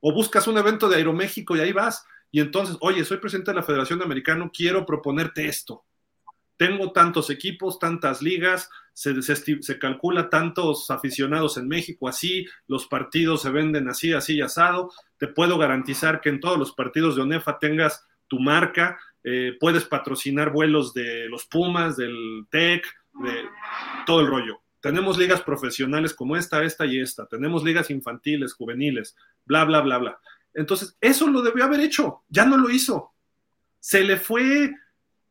O 0.00 0.12
buscas 0.12 0.46
un 0.46 0.58
evento 0.58 0.88
de 0.88 0.96
Aeroméxico 0.96 1.56
y 1.56 1.60
ahí 1.60 1.72
vas. 1.72 2.04
Y 2.30 2.40
entonces, 2.40 2.76
oye, 2.80 3.04
soy 3.04 3.18
presidente 3.18 3.50
de 3.50 3.56
la 3.56 3.62
Federación 3.62 3.98
de 3.98 4.04
Americano, 4.04 4.50
quiero 4.52 4.84
proponerte 4.84 5.46
esto. 5.46 5.84
Tengo 6.56 6.92
tantos 6.92 7.30
equipos, 7.30 7.78
tantas 7.78 8.20
ligas, 8.20 8.68
se, 8.92 9.78
calcula 9.78 10.28
tantos 10.28 10.90
aficionados 10.90 11.56
en 11.56 11.68
México, 11.68 12.08
así, 12.08 12.46
los 12.66 12.88
partidos 12.88 13.42
se 13.42 13.50
venden 13.50 13.88
así, 13.88 14.12
así 14.12 14.40
asado. 14.40 14.90
Te 15.18 15.28
puedo 15.28 15.56
garantizar 15.56 16.20
que 16.20 16.30
en 16.30 16.40
todos 16.40 16.58
los 16.58 16.72
partidos 16.72 17.14
de 17.14 17.22
ONEFA 17.22 17.60
tengas 17.60 18.04
tu 18.26 18.40
marca, 18.40 18.98
eh, 19.22 19.56
puedes 19.60 19.84
patrocinar 19.84 20.50
vuelos 20.50 20.92
de 20.94 21.28
los 21.28 21.46
Pumas, 21.46 21.96
del 21.96 22.46
TEC, 22.50 22.84
de 23.22 23.44
todo 24.04 24.20
el 24.20 24.26
rollo. 24.26 24.60
Tenemos 24.80 25.18
ligas 25.18 25.42
profesionales 25.42 26.14
como 26.14 26.36
esta, 26.36 26.62
esta 26.62 26.86
y 26.86 27.00
esta. 27.00 27.26
Tenemos 27.26 27.64
ligas 27.64 27.90
infantiles, 27.90 28.54
juveniles, 28.54 29.16
bla, 29.44 29.64
bla, 29.64 29.80
bla, 29.80 29.98
bla. 29.98 30.18
Entonces, 30.54 30.96
eso 31.00 31.26
lo 31.28 31.42
debió 31.42 31.64
haber 31.64 31.80
hecho. 31.80 32.22
Ya 32.28 32.44
no 32.44 32.56
lo 32.56 32.70
hizo. 32.70 33.12
Se 33.80 34.02
le 34.02 34.16
fue 34.16 34.74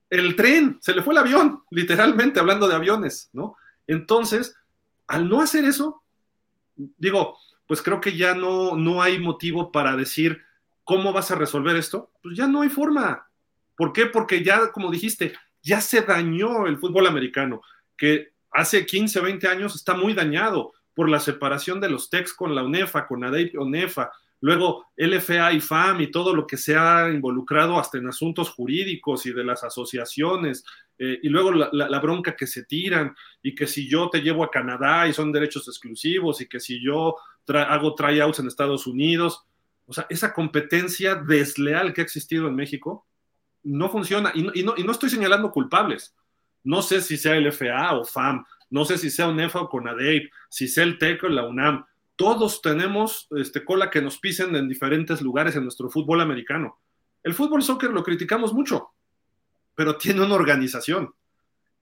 el 0.10 0.36
tren, 0.36 0.78
se 0.82 0.94
le 0.94 1.02
fue 1.02 1.14
el 1.14 1.20
avión, 1.20 1.64
literalmente 1.72 2.40
hablando 2.40 2.68
de 2.68 2.76
aviones, 2.76 3.30
¿no? 3.34 3.56
Entonces, 3.88 4.56
al 5.08 5.30
no 5.30 5.42
hacer 5.42 5.66
eso, 5.66 6.04
digo, 6.76 7.38
pues 7.66 7.82
creo 7.82 8.02
que 8.02 8.16
ya 8.16 8.36
no, 8.36 8.76
no 8.76 9.02
hay 9.02 9.20
motivo 9.20 9.72
para 9.72 9.96
decir, 9.96 10.42
¿Cómo 10.88 11.12
vas 11.12 11.32
a 11.32 11.36
resolver 11.36 11.76
esto? 11.76 12.14
Pues 12.24 12.38
ya 12.38 12.48
no 12.48 12.62
hay 12.62 12.70
forma. 12.70 13.30
¿Por 13.76 13.92
qué? 13.92 14.06
Porque 14.06 14.42
ya, 14.42 14.72
como 14.72 14.90
dijiste, 14.90 15.34
ya 15.62 15.82
se 15.82 16.00
dañó 16.00 16.66
el 16.66 16.78
fútbol 16.78 17.08
americano, 17.08 17.62
que 17.98 18.32
hace 18.52 18.86
15, 18.86 19.20
20 19.22 19.48
años 19.48 19.76
está 19.76 19.94
muy 19.96 20.14
dañado 20.14 20.74
por 20.94 21.10
la 21.10 21.20
separación 21.20 21.80
de 21.80 21.90
los 21.90 22.10
TECs 22.10 22.34
con 22.34 22.56
la 22.56 22.64
UNEFA, 22.64 23.08
con 23.08 23.24
ADEIP 23.24 23.60
UNEFA, 23.60 24.12
luego 24.42 24.86
LFA 24.96 25.54
y 25.54 25.62
FAM 25.62 26.02
y 26.02 26.12
todo 26.12 26.36
lo 26.36 26.48
que 26.48 26.58
se 26.58 26.76
ha 26.76 27.10
involucrado 27.10 27.80
hasta 27.80 27.98
en 27.98 28.08
asuntos 28.08 28.50
jurídicos 28.50 29.26
y 29.26 29.32
de 29.32 29.44
las 29.44 29.64
asociaciones, 29.64 30.64
eh, 31.00 31.20
y 31.22 31.30
luego 31.30 31.52
la, 31.52 32.00
bronca 32.00 32.36
que 32.36 32.48
se 32.48 32.66
tiran, 32.66 33.16
y 33.44 33.54
que 33.54 33.68
si 33.68 33.88
yo 33.88 34.10
te 34.10 34.22
llevo 34.22 34.44
a 34.44 34.52
Canadá 34.52 35.08
y 35.08 35.14
son 35.14 35.32
derechos 35.32 35.68
exclusivos, 35.68 36.42
y 36.42 36.48
que 36.48 36.60
si 36.60 36.84
yo 36.84 37.16
hago 37.48 37.96
tryouts 37.96 38.40
en 38.40 38.48
Estados 38.48 38.88
Unidos, 38.88 39.46
o 39.86 39.94
sea, 39.94 40.06
esa 40.10 40.34
competencia 40.34 41.16
desleal 41.16 41.94
que 41.94 42.02
ha 42.02 42.04
existido 42.04 42.48
en 42.48 42.56
México 42.56 43.06
no 43.64 43.90
funciona. 43.90 44.32
Y 44.34 44.44
no, 44.44 44.52
y 44.54 44.84
no, 44.84 44.92
estoy 44.92 45.10
señalando 45.10 45.52
culpables. 45.52 46.16
No 46.64 46.82
sé 46.82 47.02
si 47.02 47.18
sea 47.18 47.36
el 47.36 47.52
FA 47.52 47.94
o 47.94 48.06
FAM, 48.06 48.46
no 48.70 48.86
sé 48.86 48.98
si 48.98 49.10
sea 49.10 49.28
UNEFA 49.28 49.62
o 49.62 49.70
CONADEIP, 49.70 50.32
si 50.50 50.68
sea 50.68 50.84
el 50.84 50.98
TEC 50.98 51.24
o 51.24 51.30
la 51.30 51.48
UNAM. 51.48 51.86
Todos 52.16 52.62
tenemos 52.62 53.28
este, 53.38 53.64
cola 53.64 53.90
que 53.90 54.02
nos 54.02 54.18
pisen 54.20 54.56
en 54.56 54.68
diferentes 54.68 55.22
lugares 55.22 55.56
en 55.56 55.64
nuestro 55.64 55.90
fútbol 55.90 56.22
americano. 56.22 56.80
El 57.24 57.34
fútbol 57.34 57.64
soccer 57.64 57.92
lo 57.92 58.04
criticamos 58.04 58.54
mucho, 58.54 58.90
pero 59.76 59.98
tiene 59.98 60.22
una 60.22 60.36
organización 60.36 61.14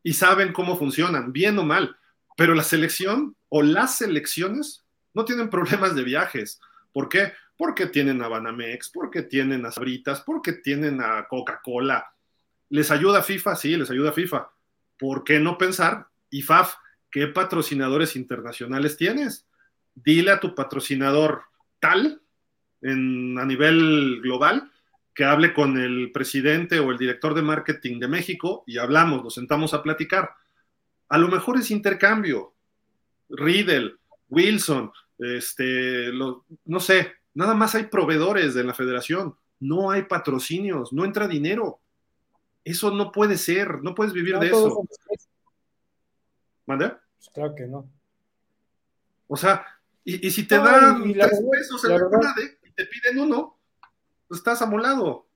y 0.03 0.13
saben 0.13 0.53
cómo 0.53 0.77
funcionan, 0.77 1.31
bien 1.31 1.57
o 1.57 1.63
mal. 1.63 1.97
Pero 2.37 2.53
la 2.53 2.63
selección 2.63 3.35
o 3.49 3.63
las 3.63 3.97
selecciones 3.97 4.85
no 5.13 5.25
tienen 5.25 5.49
problemas 5.49 5.95
de 5.95 6.03
viajes. 6.03 6.59
¿Por 6.91 7.09
qué? 7.09 7.33
porque 7.57 7.87
tienen 7.87 8.21
a 8.21 8.27
Banamex, 8.27 8.89
porque 8.89 9.23
tienen 9.23 9.65
a 9.65 9.71
Sabritas, 9.71 10.21
porque 10.21 10.53
tienen 10.53 11.01
a 11.01 11.27
Coca-Cola. 11.27 12.05
¿Les 12.69 12.91
ayuda 12.91 13.23
FIFA? 13.23 13.55
Sí, 13.55 13.75
les 13.75 13.89
ayuda 13.89 14.11
FIFA. 14.11 14.49
¿Por 14.97 15.23
qué 15.23 15.39
no 15.39 15.57
pensar, 15.57 16.07
IFAF, 16.29 16.75
qué 17.11 17.27
patrocinadores 17.27 18.15
internacionales 18.15 18.97
tienes? 18.97 19.47
Dile 19.93 20.31
a 20.31 20.39
tu 20.39 20.55
patrocinador 20.55 21.43
tal, 21.79 22.21
a 22.81 23.45
nivel 23.45 24.21
global, 24.21 24.71
que 25.13 25.25
hable 25.25 25.53
con 25.53 25.77
el 25.77 26.11
presidente 26.11 26.79
o 26.79 26.91
el 26.91 26.97
director 26.97 27.33
de 27.33 27.41
marketing 27.41 27.99
de 27.99 28.07
México 28.07 28.63
y 28.67 28.77
hablamos, 28.77 29.23
nos 29.23 29.33
sentamos 29.33 29.73
a 29.73 29.81
platicar. 29.81 30.31
A 31.09 31.17
lo 31.17 31.29
mejor 31.29 31.57
es 31.57 31.71
intercambio. 31.71 32.53
Riddle, 33.29 33.95
Wilson, 34.29 34.91
este, 35.17 36.11
no 36.11 36.79
sé, 36.79 37.13
Nada 37.35 37.53
más 37.53 37.75
hay 37.75 37.83
proveedores 37.83 38.53
de 38.53 38.63
la 38.63 38.73
federación, 38.73 39.35
no 39.59 39.91
hay 39.91 40.03
patrocinios, 40.03 40.93
no 40.93 41.03
entra 41.03 41.27
dinero. 41.27 41.81
Eso 42.65 42.89
no 42.89 43.11
puede 43.11 43.37
ser, 43.37 43.83
no 43.83 43.93
puedes 43.93 44.11
vivir 44.11 44.39
de 44.39 44.47
eso. 44.47 44.85
¿Mande? 46.65 46.93
Pues 47.17 47.29
claro 47.31 47.53
que 47.53 47.67
no. 47.67 47.87
O 49.27 49.37
sea, 49.37 49.65
y, 50.03 50.29
si 50.31 50.47
te 50.47 50.57
dan 50.57 51.03
tres 51.13 51.43
pesos 51.51 51.85
en 51.85 51.91
la, 51.91 52.35
y 52.63 52.71
te 52.71 52.85
piden 52.85 53.19
uno, 53.19 53.57
pues 54.27 54.39
estás 54.39 54.63
amolado. 54.63 55.27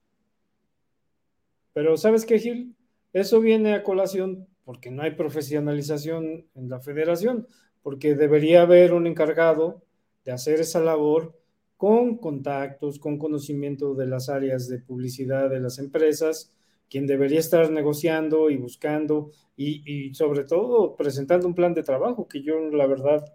Pero 1.73 1.97
¿sabes 1.97 2.25
qué, 2.25 2.39
Gil? 2.39 2.75
Eso 3.13 3.39
viene 3.39 3.75
a 3.75 3.83
colación 3.83 4.47
porque 4.65 4.89
no 4.89 5.03
hay 5.03 5.11
profesionalización 5.11 6.47
en 6.53 6.69
la 6.69 6.79
federación, 6.79 7.47
porque 7.81 8.15
debería 8.15 8.63
haber 8.63 8.93
un 8.93 9.07
encargado 9.07 9.83
de 10.25 10.31
hacer 10.31 10.59
esa 10.59 10.79
labor 10.79 11.35
con 11.77 12.17
contactos, 12.17 12.99
con 12.99 13.17
conocimiento 13.17 13.95
de 13.95 14.05
las 14.05 14.29
áreas 14.29 14.67
de 14.67 14.79
publicidad 14.79 15.49
de 15.49 15.59
las 15.59 15.79
empresas, 15.79 16.51
quien 16.89 17.07
debería 17.07 17.39
estar 17.39 17.69
negociando 17.71 18.49
y 18.49 18.57
buscando 18.57 19.31
y, 19.55 20.13
sobre 20.13 20.45
todo 20.45 20.95
presentando 20.95 21.47
un 21.47 21.53
plan 21.53 21.73
de 21.73 21.83
trabajo, 21.83 22.27
que 22.27 22.41
yo 22.41 22.59
la 22.71 22.87
verdad, 22.87 23.25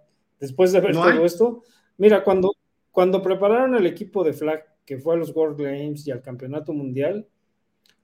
después 0.41 0.73
de 0.73 0.81
ver 0.81 0.93
todo 0.93 1.25
esto, 1.25 1.63
mira, 1.99 2.25
cuando, 2.25 2.53
cuando 2.91 3.23
prepararon 3.23 3.75
el 3.75 3.87
equipo 3.87 4.25
de 4.25 4.33
Flag 4.33 4.65
que 4.87 4.99
fue 4.99 5.15
a 5.15 5.19
los 5.19 5.35
World 5.35 5.61
Games 5.61 6.07
y 6.07 6.11
al 6.11 6.23
Campeonato 6.23 6.73
Mundial, 6.73 7.27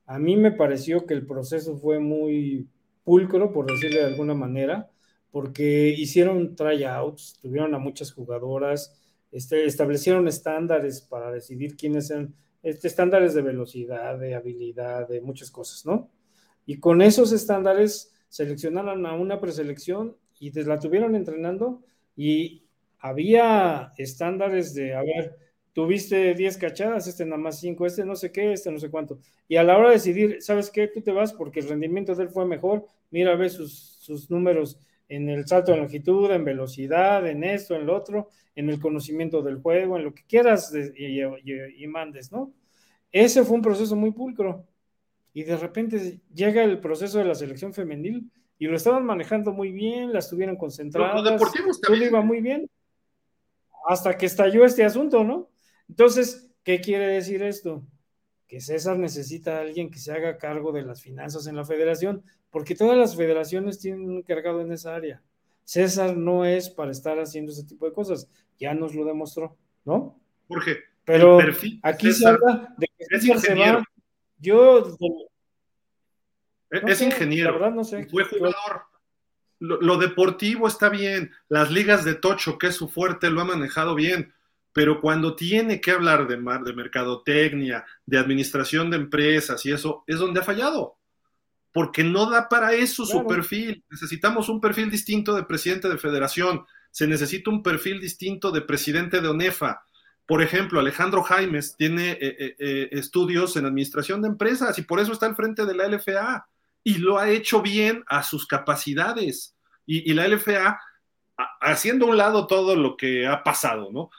a 0.07 0.19
mí 0.19 0.37
me 0.37 0.53
pareció 0.53 1.07
que 1.07 1.15
el 1.15 1.27
proceso 1.27 1.77
fue 1.77 1.99
muy 1.99 2.69
pulcro, 3.05 3.53
por 3.53 3.67
decirle 3.67 4.01
de 4.01 4.07
alguna 4.07 4.35
manera, 4.35 4.91
porque 5.31 5.95
hicieron 5.97 6.57
tryouts, 6.57 7.39
tuvieron 7.41 7.75
a 7.75 7.79
muchas 7.79 8.13
jugadoras, 8.13 9.01
este, 9.31 9.65
establecieron 9.65 10.27
estándares 10.27 11.01
para 11.01 11.31
decidir 11.31 11.77
quiénes 11.77 12.11
eran, 12.11 12.35
este, 12.63 12.89
estándares 12.89 13.35
de 13.35 13.43
velocidad, 13.43 14.19
de 14.19 14.35
habilidad, 14.35 15.09
de 15.09 15.21
muchas 15.21 15.51
cosas, 15.51 15.87
¿no? 15.87 16.11
Y 16.67 16.79
con 16.79 17.03
esos 17.03 17.33
estándares 17.33 18.15
seleccionaron 18.29 19.05
a 19.07 19.15
una 19.15 19.41
preselección 19.41 20.17
y 20.39 20.51
la 20.63 20.79
tuvieron 20.79 21.15
entrenando 21.15 21.83
y 22.17 22.65
había 22.99 23.93
estándares 23.97 24.75
de, 24.75 24.95
a 24.95 25.03
ver, 25.03 25.37
tuviste 25.73 26.35
10 26.35 26.57
cachadas, 26.59 27.07
este 27.07 27.25
nada 27.25 27.39
más 27.39 27.61
5, 27.61 27.87
este 27.87 28.05
no 28.05 28.15
sé 28.15 28.31
qué, 28.31 28.53
este 28.53 28.71
no 28.71 28.79
sé 28.79 28.91
cuánto. 28.91 29.19
Y 29.49 29.57
a 29.57 29.63
la 29.63 29.79
hora 29.79 29.89
de 29.89 29.95
decidir, 29.95 30.43
¿sabes 30.43 30.71
qué? 30.71 30.89
Tú 30.89 31.01
te 31.01 31.13
vas 31.13 31.33
porque 31.33 31.61
el 31.61 31.69
rendimiento 31.69 32.15
de 32.15 32.25
él 32.25 32.29
fue 32.29 32.47
mejor, 32.47 32.87
mira, 33.11 33.35
ve 33.37 33.49
sus, 33.49 33.97
sus 34.01 34.31
números 34.31 34.79
en 35.11 35.29
el 35.29 35.45
salto 35.47 35.73
de 35.73 35.79
longitud, 35.79 36.31
en 36.31 36.45
velocidad, 36.45 37.27
en 37.27 37.43
esto, 37.43 37.75
en 37.75 37.85
lo 37.85 37.97
otro, 37.97 38.29
en 38.55 38.71
el 38.71 38.79
conocimiento 38.79 39.43
del 39.43 39.61
juego, 39.61 39.97
en 39.97 40.05
lo 40.05 40.15
que 40.15 40.23
quieras 40.23 40.73
y, 40.97 41.87
mandes, 41.89 42.31
¿no? 42.31 42.55
Ese 43.11 43.43
fue 43.43 43.57
un 43.57 43.63
proceso 43.63 43.97
muy 43.97 44.13
pulcro. 44.13 44.65
Y 45.35 45.43
de 45.43 45.57
repente 45.57 46.21
llega 46.33 46.63
el 46.63 46.79
proceso 46.79 47.19
de 47.19 47.25
la 47.25 47.35
selección 47.35 47.75
femenil 47.75 48.31
y 48.57 48.67
lo 48.67 48.77
estaban 48.77 49.05
manejando 49.05 49.53
muy 49.53 49.73
bien, 49.73 50.13
las 50.13 50.31
tuvieron 50.31 50.55
concentradas, 50.57 51.41
todo 51.83 51.97
iba 51.97 52.21
muy 52.21 52.41
bien, 52.41 52.71
hasta 53.89 54.17
que 54.17 54.27
estalló 54.27 54.65
este 54.65 54.85
asunto, 54.85 55.25
¿no? 55.25 55.51
Entonces, 55.89 56.53
¿qué 56.63 56.81
quiere 56.81 57.09
decir 57.09 57.43
esto? 57.43 57.85
Que 58.47 58.61
César 58.61 58.97
necesita 58.97 59.57
a 59.57 59.61
alguien 59.63 59.91
que 59.91 59.99
se 59.99 60.13
haga 60.13 60.39
cargo 60.39 60.71
de 60.71 60.83
las 60.83 61.03
finanzas 61.03 61.49
en 61.49 61.57
la 61.57 61.65
federación, 61.65 62.23
porque 62.51 62.75
todas 62.75 62.99
las 62.99 63.17
federaciones 63.17 63.79
tienen 63.79 64.09
un 64.09 64.19
encargado 64.19 64.61
en 64.61 64.73
esa 64.73 64.95
área. 64.95 65.23
César 65.65 66.17
no 66.17 66.45
es 66.45 66.69
para 66.69 66.91
estar 66.91 67.19
haciendo 67.19 67.53
ese 67.53 67.65
tipo 67.65 67.87
de 67.87 67.93
cosas, 67.93 68.29
ya 68.59 68.75
nos 68.75 68.95
lo 68.95 69.05
demostró, 69.05 69.57
¿no? 69.85 70.21
Jorge, 70.49 70.79
pero 71.05 71.39
aquí 71.83 72.13
se 72.13 72.27
habla 72.27 72.75
de 72.77 72.89
que 72.99 73.05
César 73.21 73.39
se 73.39 73.55
va. 73.55 73.85
Yo. 74.39 74.97
es 76.71 77.03
ingeniero. 77.03 77.53
verdad 77.53 77.71
no 77.71 77.85
sé. 77.85 78.07
Fue 78.07 78.25
jugador. 78.25 78.83
Lo, 79.61 79.99
deportivo 79.99 80.67
está 80.67 80.89
bien. 80.89 81.31
Las 81.49 81.71
ligas 81.71 82.05
de 82.05 82.15
Tocho, 82.15 82.57
que 82.57 82.69
es 82.69 82.75
su 82.75 82.89
fuerte, 82.89 83.31
lo 83.31 83.43
ha 83.43 83.45
manejado 83.45 83.95
bien. 83.95 84.33
Pero 84.73 85.01
cuando 85.03 85.37
tiene 85.37 85.81
que 85.81 85.91
hablar 85.91 86.27
de, 86.27 86.37
de 86.37 86.73
mercadotecnia, 86.73 87.85
de 88.07 88.19
administración 88.19 88.91
de 88.91 88.97
empresas 88.97 89.67
y 89.67 89.73
eso, 89.73 90.03
es 90.07 90.19
donde 90.19 90.41
ha 90.41 90.45
fallado 90.45 91.00
porque 91.73 92.03
no 92.03 92.29
da 92.29 92.49
para 92.49 92.73
eso 92.73 93.07
su 93.07 93.27
perfil. 93.27 93.85
Necesitamos 93.91 94.49
un 94.49 94.61
perfil 94.61 94.91
distinto 94.91 95.35
de 95.35 95.45
presidente 95.45 95.89
de 95.89 95.99
federación, 95.99 96.65
se 96.91 97.07
necesita 97.07 97.51
un 97.51 97.63
perfil 97.63 98.01
distinto 98.01 98.51
de 98.51 98.63
presidente 98.63 99.21
de 99.21 99.29
ONEFA. 99.29 99.85
Por 100.27 100.43
ejemplo, 100.43 100.81
Alejandro 100.81 101.23
Jaimes 101.23 101.77
tiene 101.77 102.13
eh, 102.13 102.19
eh, 102.21 102.57
eh, 102.59 102.89
estudios 102.93 103.57
en 103.57 103.67
administración 103.67 104.23
de 104.23 104.29
empresas 104.29 104.79
y 104.79 104.83
por 104.83 105.01
eso 105.01 105.13
está 105.13 105.27
al 105.27 105.37
frente 105.37 105.67
de 105.67 105.75
la 105.75 105.89
LFA 105.89 106.47
y 106.83 106.99
lo 106.99 107.19
ha 107.19 107.29
hecho 107.31 107.63
bien 107.63 108.05
a 108.07 108.23
sus 108.23 108.47
capacidades. 108.47 109.57
Y, 109.87 110.13
la 110.15 110.29
LFA, 110.29 110.81
haciendo 111.61 112.07
a 112.07 112.11
un 112.11 112.17
lado 112.17 112.47
todo 112.47 112.77
lo 112.77 112.97
que 112.97 113.27
ha 113.27 113.43
pasado, 113.43 113.91
¿no? 113.93 114.11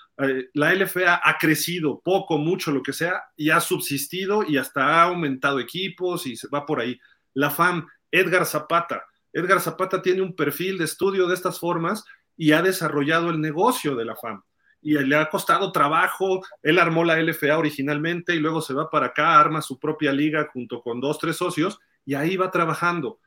la 0.53 0.76
LFA 0.76 1.22
ha 1.23 1.38
crecido 1.40 2.02
poco, 2.03 2.38
mucho, 2.38 2.72
lo 2.72 2.84
que 2.84 2.94
sea, 2.94 3.23
y 3.38 3.49
ha 3.49 3.61
subsistido 3.61 4.44
y 4.45 4.57
hasta 4.57 4.84
ha 4.86 5.03
aumentado 5.03 5.60
equipos 5.60 6.28
y 6.28 6.36
se 6.36 6.48
va 6.49 6.65
por 6.65 6.82
ahí 6.82 6.99
la 7.34 7.49
FAM, 7.49 7.88
Edgar 8.12 8.45
Zapata. 8.45 9.06
Edgar 9.34 9.62
Zapata 9.62 10.02
tiene 10.02 10.22
un 10.22 10.36
perfil 10.36 10.78
de 10.78 10.86
estudio 10.86 11.28
de 11.28 11.36
estas 11.36 11.60
formas 11.60 12.03
y 12.36 12.52
ha 12.52 12.62
desarrollado 12.62 13.30
el 13.30 13.40
negocio 13.40 13.95
de 13.95 14.06
la 14.06 14.16
FAM. 14.16 14.41
Y 14.82 14.98
le 14.98 15.16
ha 15.16 15.30
costado 15.30 15.72
trabajo, 15.72 16.41
él 16.64 16.80
armó 16.80 17.03
la 17.03 17.22
LFA 17.22 17.58
originalmente 17.58 18.34
y 18.36 18.40
luego 18.40 18.62
se 18.62 18.74
va 18.74 18.90
para 18.90 19.08
acá, 19.08 19.40
arma 19.40 19.62
su 19.62 19.80
propia 19.80 20.12
liga 20.12 20.49
junto 20.52 20.82
con 20.82 20.99
dos, 20.99 21.20
tres 21.20 21.38
socios 21.38 21.80
y 22.03 22.16
ahí 22.16 22.36
va 22.36 22.52
trabajando. 22.52 23.20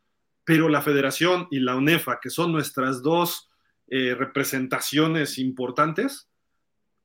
Pero 0.44 0.68
la 0.68 0.82
federación 0.82 1.46
y 1.50 1.60
la 1.60 1.76
UNEFA, 1.76 2.18
que 2.20 2.28
son 2.28 2.52
nuestras 2.52 3.02
dos 3.02 3.48
eh, 3.86 4.14
representaciones 4.18 5.38
importantes, 5.38 6.28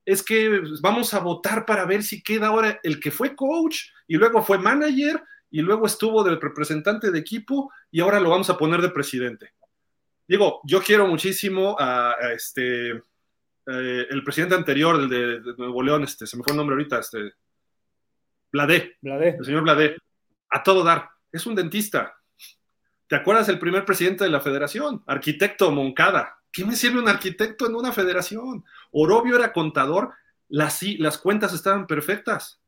es 0.03 0.23
que 0.23 0.61
vamos 0.81 1.13
a 1.13 1.19
votar 1.19 1.65
para 1.65 1.85
ver 1.85 2.01
si 2.01 2.23
queda 2.23 2.47
ahora 2.47 2.79
el 2.81 2.99
que 2.99 3.11
fue 3.11 3.35
coach 3.35 3.81
y 4.07 4.15
luego 4.15 4.41
fue 4.41 4.57
manager 4.57 5.21
y 5.51 5.61
luego 5.61 5.85
estuvo 5.85 6.23
del 6.23 6.39
representante 6.39 7.11
de 7.11 7.19
equipo 7.19 7.71
y 7.91 8.01
ahora 8.01 8.19
lo 8.19 8.29
vamos 8.29 8.49
a 8.49 8.57
poner 8.57 8.81
de 8.81 8.89
presidente. 8.89 9.53
Digo, 10.27 10.61
yo 10.63 10.81
quiero 10.81 11.07
muchísimo 11.07 11.75
a, 11.79 12.15
este, 12.33 12.91
eh, 12.91 14.07
el 14.09 14.23
presidente 14.23 14.55
anterior 14.55 15.09
de, 15.09 15.39
de, 15.39 15.53
Nuevo 15.57 15.81
León, 15.81 16.03
este, 16.03 16.27
se 16.27 16.37
me 16.37 16.43
fue 16.43 16.51
el 16.53 16.57
nombre 16.57 16.75
ahorita, 16.75 16.99
este, 16.99 17.33
Bladé, 18.51 18.97
el 19.01 19.45
señor 19.45 19.63
Bladé, 19.63 19.97
a 20.49 20.63
todo 20.63 20.83
dar, 20.83 21.09
es 21.31 21.45
un 21.45 21.55
dentista. 21.55 22.15
¿Te 23.07 23.15
acuerdas 23.15 23.49
el 23.49 23.59
primer 23.59 23.85
presidente 23.85 24.23
de 24.23 24.29
la 24.29 24.39
federación? 24.39 25.03
Arquitecto 25.07 25.71
Moncada. 25.71 26.37
¿Qué 26.51 26.63
me 26.63 26.75
sirve 26.75 26.99
un 26.99 27.09
arquitecto 27.09 27.67
en 27.67 27.75
una 27.75 27.91
federación? 27.91 28.63
Orobio 28.91 29.35
era 29.35 29.53
contador, 29.53 30.13
las, 30.47 30.81
las 30.99 31.17
cuentas 31.17 31.53
estaban 31.53 31.87
perfectas 31.87 32.58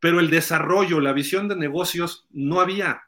pero 0.00 0.20
el 0.20 0.30
desarrollo, 0.30 1.00
la 1.00 1.12
visión 1.12 1.48
de 1.48 1.56
negocios 1.56 2.26
no 2.30 2.60
había. 2.60 3.02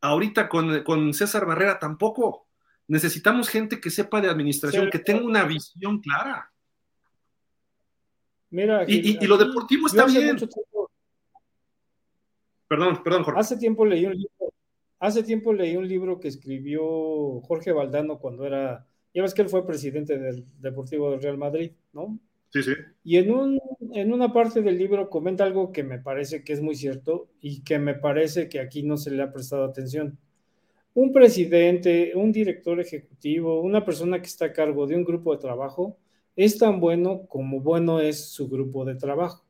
Ahorita 0.00 0.48
con, 0.48 1.14
César 1.14 1.46
Barrera 1.46 1.78
tampoco. 1.78 2.46
Necesitamos 2.88 3.48
gente 3.48 3.80
que 3.80 3.90
sepa 3.90 4.20
de 4.20 4.30
administración, 4.30 4.90
que 4.90 5.00
tenga 5.00 5.24
una 5.24 5.44
visión 5.44 6.00
clara. 6.00 6.52
Mira, 8.50 8.84
y, 8.86 9.26
lo 9.26 9.36
deportivo 9.36 9.88
está 9.88 10.06
bien. 10.06 10.36
Perdón, 12.68 13.02
perdón, 13.02 13.24
Jorge. 13.24 13.40
Hace 13.40 13.56
tiempo 13.56 13.84
leí 13.84 14.06
un 14.06 14.14
libro, 14.14 14.52
hace 14.98 15.22
tiempo 15.22 15.52
leí 15.52 15.76
un 15.76 15.86
libro 15.86 16.18
que 16.18 16.28
escribió 16.28 17.40
Jorge 17.42 17.72
Valdano 17.72 18.18
cuando 18.18 18.44
era, 18.44 18.86
ya 19.14 19.22
ves 19.22 19.34
que 19.34 19.42
él 19.42 19.48
fue 19.48 19.66
presidente 19.66 20.18
del 20.18 20.44
Deportivo 20.60 21.10
del 21.10 21.22
Real 21.22 21.38
Madrid, 21.38 21.72
¿no? 21.92 22.18
Y 23.04 23.16
en, 23.16 23.30
un, 23.32 23.60
en 23.92 24.12
una 24.12 24.32
parte 24.32 24.62
del 24.62 24.78
libro 24.78 25.10
comenta 25.10 25.44
algo 25.44 25.72
que 25.72 25.82
me 25.82 25.98
parece 25.98 26.42
que 26.42 26.52
es 26.52 26.60
muy 26.60 26.74
cierto 26.74 27.28
y 27.40 27.62
que 27.62 27.78
me 27.78 27.94
parece 27.94 28.48
que 28.48 28.60
aquí 28.60 28.82
no 28.82 28.96
se 28.96 29.10
le 29.10 29.22
ha 29.22 29.32
prestado 29.32 29.64
atención. 29.64 30.18
Un 30.94 31.12
presidente, 31.12 32.12
un 32.14 32.32
director 32.32 32.80
ejecutivo, 32.80 33.60
una 33.60 33.84
persona 33.84 34.20
que 34.20 34.26
está 34.26 34.46
a 34.46 34.52
cargo 34.52 34.86
de 34.86 34.96
un 34.96 35.04
grupo 35.04 35.34
de 35.34 35.42
trabajo, 35.42 35.98
es 36.34 36.58
tan 36.58 36.80
bueno 36.80 37.26
como 37.26 37.60
bueno 37.60 38.00
es 38.00 38.30
su 38.30 38.48
grupo 38.48 38.84
de 38.84 38.94
trabajo. 38.94 39.44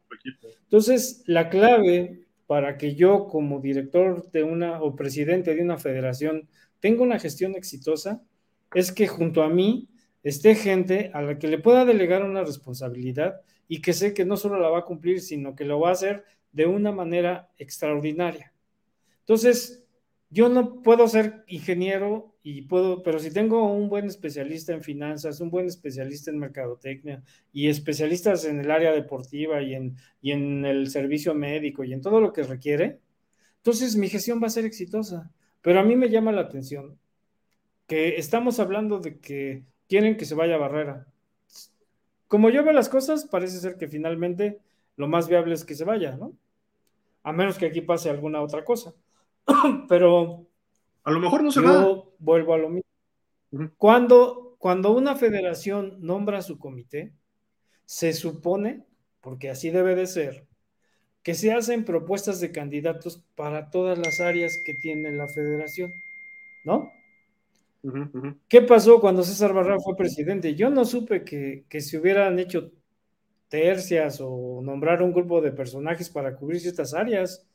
Entonces, 0.64 1.22
la 1.26 1.48
clave 1.48 2.26
para 2.46 2.76
que 2.78 2.94
yo 2.94 3.26
como 3.26 3.60
director 3.60 4.30
de 4.30 4.42
una 4.42 4.82
o 4.82 4.94
presidente 4.94 5.54
de 5.54 5.62
una 5.62 5.78
federación 5.78 6.48
tenga 6.80 7.02
una 7.02 7.18
gestión 7.18 7.54
exitosa 7.54 8.22
es 8.74 8.92
que 8.92 9.06
junto 9.06 9.42
a 9.42 9.48
mí 9.48 9.88
esté 10.28 10.56
gente 10.56 11.10
a 11.14 11.22
la 11.22 11.38
que 11.38 11.46
le 11.46 11.58
pueda 11.58 11.84
delegar 11.84 12.24
una 12.24 12.42
responsabilidad 12.42 13.42
y 13.68 13.80
que 13.80 13.92
sé 13.92 14.12
que 14.12 14.24
no 14.24 14.36
solo 14.36 14.58
la 14.58 14.68
va 14.68 14.80
a 14.80 14.84
cumplir, 14.84 15.20
sino 15.20 15.54
que 15.54 15.64
lo 15.64 15.78
va 15.78 15.90
a 15.90 15.92
hacer 15.92 16.24
de 16.50 16.66
una 16.66 16.90
manera 16.90 17.48
extraordinaria. 17.58 18.52
Entonces, 19.20 19.84
yo 20.28 20.48
no 20.48 20.82
puedo 20.82 21.06
ser 21.06 21.44
ingeniero 21.46 22.34
y 22.42 22.62
puedo, 22.62 23.02
pero 23.04 23.20
si 23.20 23.30
tengo 23.32 23.72
un 23.72 23.88
buen 23.88 24.06
especialista 24.06 24.72
en 24.72 24.82
finanzas, 24.82 25.40
un 25.40 25.50
buen 25.50 25.66
especialista 25.66 26.30
en 26.32 26.38
mercadotecnia 26.38 27.22
y 27.52 27.68
especialistas 27.68 28.44
en 28.44 28.58
el 28.60 28.70
área 28.70 28.92
deportiva 28.92 29.62
y 29.62 29.74
en, 29.74 29.96
y 30.20 30.32
en 30.32 30.64
el 30.64 30.90
servicio 30.90 31.34
médico 31.34 31.84
y 31.84 31.92
en 31.92 32.02
todo 32.02 32.20
lo 32.20 32.32
que 32.32 32.42
requiere, 32.42 33.00
entonces 33.58 33.96
mi 33.96 34.08
gestión 34.08 34.42
va 34.42 34.48
a 34.48 34.50
ser 34.50 34.64
exitosa. 34.64 35.30
Pero 35.62 35.80
a 35.80 35.84
mí 35.84 35.96
me 35.96 36.10
llama 36.10 36.32
la 36.32 36.42
atención 36.42 36.98
que 37.86 38.16
estamos 38.16 38.58
hablando 38.60 38.98
de 38.98 39.18
que 39.20 39.64
quieren 39.88 40.16
que 40.16 40.24
se 40.24 40.34
vaya 40.34 40.56
a 40.56 40.58
Barrera. 40.58 41.06
Como 42.28 42.50
yo 42.50 42.64
veo 42.64 42.72
las 42.72 42.88
cosas, 42.88 43.26
parece 43.26 43.58
ser 43.60 43.76
que 43.76 43.88
finalmente 43.88 44.60
lo 44.96 45.08
más 45.08 45.28
viable 45.28 45.54
es 45.54 45.64
que 45.64 45.74
se 45.74 45.84
vaya, 45.84 46.16
¿no? 46.16 46.32
A 47.22 47.32
menos 47.32 47.58
que 47.58 47.66
aquí 47.66 47.80
pase 47.80 48.10
alguna 48.10 48.40
otra 48.40 48.64
cosa. 48.64 48.94
Pero. 49.88 50.46
A 51.04 51.10
lo 51.10 51.20
mejor 51.20 51.42
no 51.44 51.52
se 51.52 51.62
yo 51.62 52.14
vuelvo 52.18 52.54
a 52.54 52.58
lo 52.58 52.68
mismo. 52.68 53.70
cuando, 53.76 54.56
cuando 54.58 54.90
una 54.92 55.14
federación 55.14 55.98
nombra 56.00 56.42
su 56.42 56.58
comité, 56.58 57.12
se 57.84 58.12
supone, 58.12 58.84
porque 59.20 59.48
así 59.48 59.70
debe 59.70 59.94
de 59.94 60.08
ser, 60.08 60.48
que 61.22 61.34
se 61.34 61.52
hacen 61.52 61.84
propuestas 61.84 62.40
de 62.40 62.50
candidatos 62.50 63.24
para 63.36 63.70
todas 63.70 63.98
las 63.98 64.20
áreas 64.20 64.60
que 64.64 64.74
tiene 64.74 65.12
la 65.12 65.28
federación, 65.28 65.92
¿no? 66.64 66.90
¿Qué 68.48 68.62
pasó 68.62 69.00
cuando 69.00 69.22
César 69.22 69.52
Barra 69.52 69.78
fue 69.78 69.96
presidente? 69.96 70.54
Yo 70.54 70.70
no 70.70 70.84
supe 70.84 71.24
que, 71.24 71.80
se 71.80 71.98
hubieran 71.98 72.38
hecho 72.38 72.72
tercias 73.48 74.20
o 74.20 74.60
nombrar 74.62 75.02
un 75.02 75.12
grupo 75.12 75.40
de 75.40 75.52
personajes 75.52 76.10
para 76.10 76.34
cubrir 76.34 76.60
ciertas 76.60 76.94
áreas. 76.94 77.46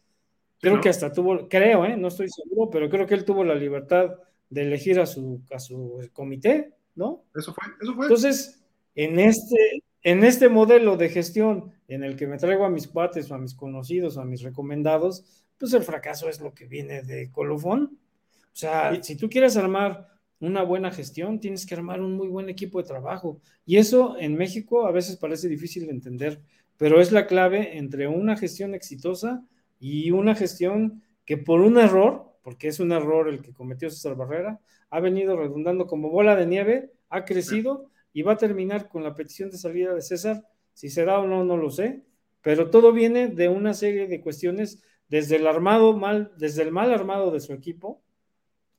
Creo 0.60 0.80
que 0.80 0.90
hasta 0.90 1.12
tuvo, 1.12 1.50
creo, 1.50 1.86
¿eh? 1.86 1.98
no 1.98 2.08
estoy 2.08 2.30
seguro, 2.30 2.70
pero 2.70 2.90
creo 2.90 3.08
que 3.08 3.16
él 3.16 3.26
tuvo 3.26 3.44
la 3.44 3.56
libertad 3.56 4.16
de 4.50 4.62
elegir 4.62 5.00
a 5.00 5.06
su, 5.06 5.42
a 5.52 5.60
su 5.60 6.08
comité, 6.14 6.74
¿no? 6.96 7.24
Eso 7.36 7.54
fue, 7.54 7.64
eso 7.82 7.96
fue. 7.96 8.06
Entonces, 8.06 8.64
en 8.96 9.20
este, 9.20 9.84
en 10.04 10.24
este 10.24 10.50
modelo 10.50 10.98
de 10.98 11.10
gestión 11.10 11.72
en 11.88 12.04
el 12.04 12.16
que 12.16 12.28
me 12.28 12.38
traigo 12.38 12.66
a 12.66 12.70
mis 12.70 12.88
cuates 12.88 13.32
o 13.32 13.36
a 13.36 13.40
mis 13.40 13.56
conocidos 13.56 14.18
o 14.18 14.22
a 14.22 14.26
mis 14.26 14.44
recomendados, 14.44 15.46
pues 15.58 15.74
el 15.74 15.84
fracaso 15.84 16.30
es 16.30 16.42
lo 16.42 16.54
que 16.54 16.66
viene 16.66 17.02
de 17.02 17.32
colofón. 17.32 17.98
O 18.46 18.56
sea, 18.56 19.02
si 19.02 19.16
tú 19.16 19.30
quieres 19.30 19.58
armar 19.58 20.11
una 20.42 20.64
buena 20.64 20.92
gestión, 20.92 21.40
tienes 21.40 21.66
que 21.66 21.76
armar 21.76 22.02
un 22.02 22.18
muy 22.18 22.28
buen 22.28 22.50
equipo 22.50 22.82
de 22.82 22.88
trabajo. 22.88 23.40
Y 23.66 23.78
eso 23.78 24.18
en 24.20 24.36
México 24.36 24.86
a 24.86 24.92
veces 24.92 25.16
parece 25.16 25.48
difícil 25.48 25.86
de 25.86 25.94
entender, 25.94 26.42
pero 26.78 27.00
es 27.00 27.12
la 27.12 27.28
clave 27.28 27.78
entre 27.78 28.08
una 28.08 28.36
gestión 28.36 28.74
exitosa 28.74 29.46
y 29.80 30.12
una 30.12 30.36
gestión 30.36 31.04
que 31.26 31.38
por 31.38 31.62
un 31.62 31.78
error, 31.78 32.34
porque 32.42 32.68
es 32.68 32.80
un 32.80 32.92
error 32.92 33.30
el 33.30 33.42
que 33.42 33.54
cometió 33.54 33.90
César 33.90 34.16
Barrera, 34.16 34.60
ha 34.90 35.00
venido 35.00 35.38
redundando 35.38 35.86
como 35.86 36.10
bola 36.10 36.36
de 36.36 36.48
nieve, 36.48 36.92
ha 37.10 37.24
crecido 37.24 37.90
y 38.12 38.24
va 38.24 38.34
a 38.34 38.38
terminar 38.38 38.90
con 38.90 39.04
la 39.04 39.16
petición 39.16 39.52
de 39.52 39.58
salida 39.58 39.94
de 39.94 40.02
César. 40.02 40.44
Si 40.74 40.90
se 40.90 41.06
da 41.06 41.20
o 41.20 41.28
no, 41.28 41.46
no 41.46 41.56
lo 41.56 41.70
sé, 41.70 42.02
pero 42.42 42.70
todo 42.70 42.92
viene 42.92 43.28
de 43.28 43.48
una 43.48 43.74
serie 43.74 44.08
de 44.08 44.22
cuestiones 44.22 44.84
desde 45.08 45.36
el 45.36 45.46
armado 45.46 45.96
mal, 45.96 46.32
desde 46.38 46.64
el 46.64 46.72
mal 46.72 46.92
armado 46.92 47.32
de 47.32 47.42
su 47.42 47.54
equipo, 47.54 48.02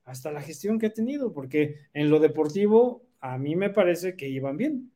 hasta 0.05 0.33
la 0.33 0.43
gestión 0.43 0.79
que 0.79 0.87
ha 0.87 0.93
tenido, 0.93 1.33
porque 1.33 1.87
en 1.95 2.11
lo 2.11 2.19
deportivo 2.19 3.03
a 3.21 3.39
mí 3.39 3.57
me 3.57 3.71
parece 3.71 4.17
que 4.17 4.29
iban 4.29 4.57
bien. 4.57 4.91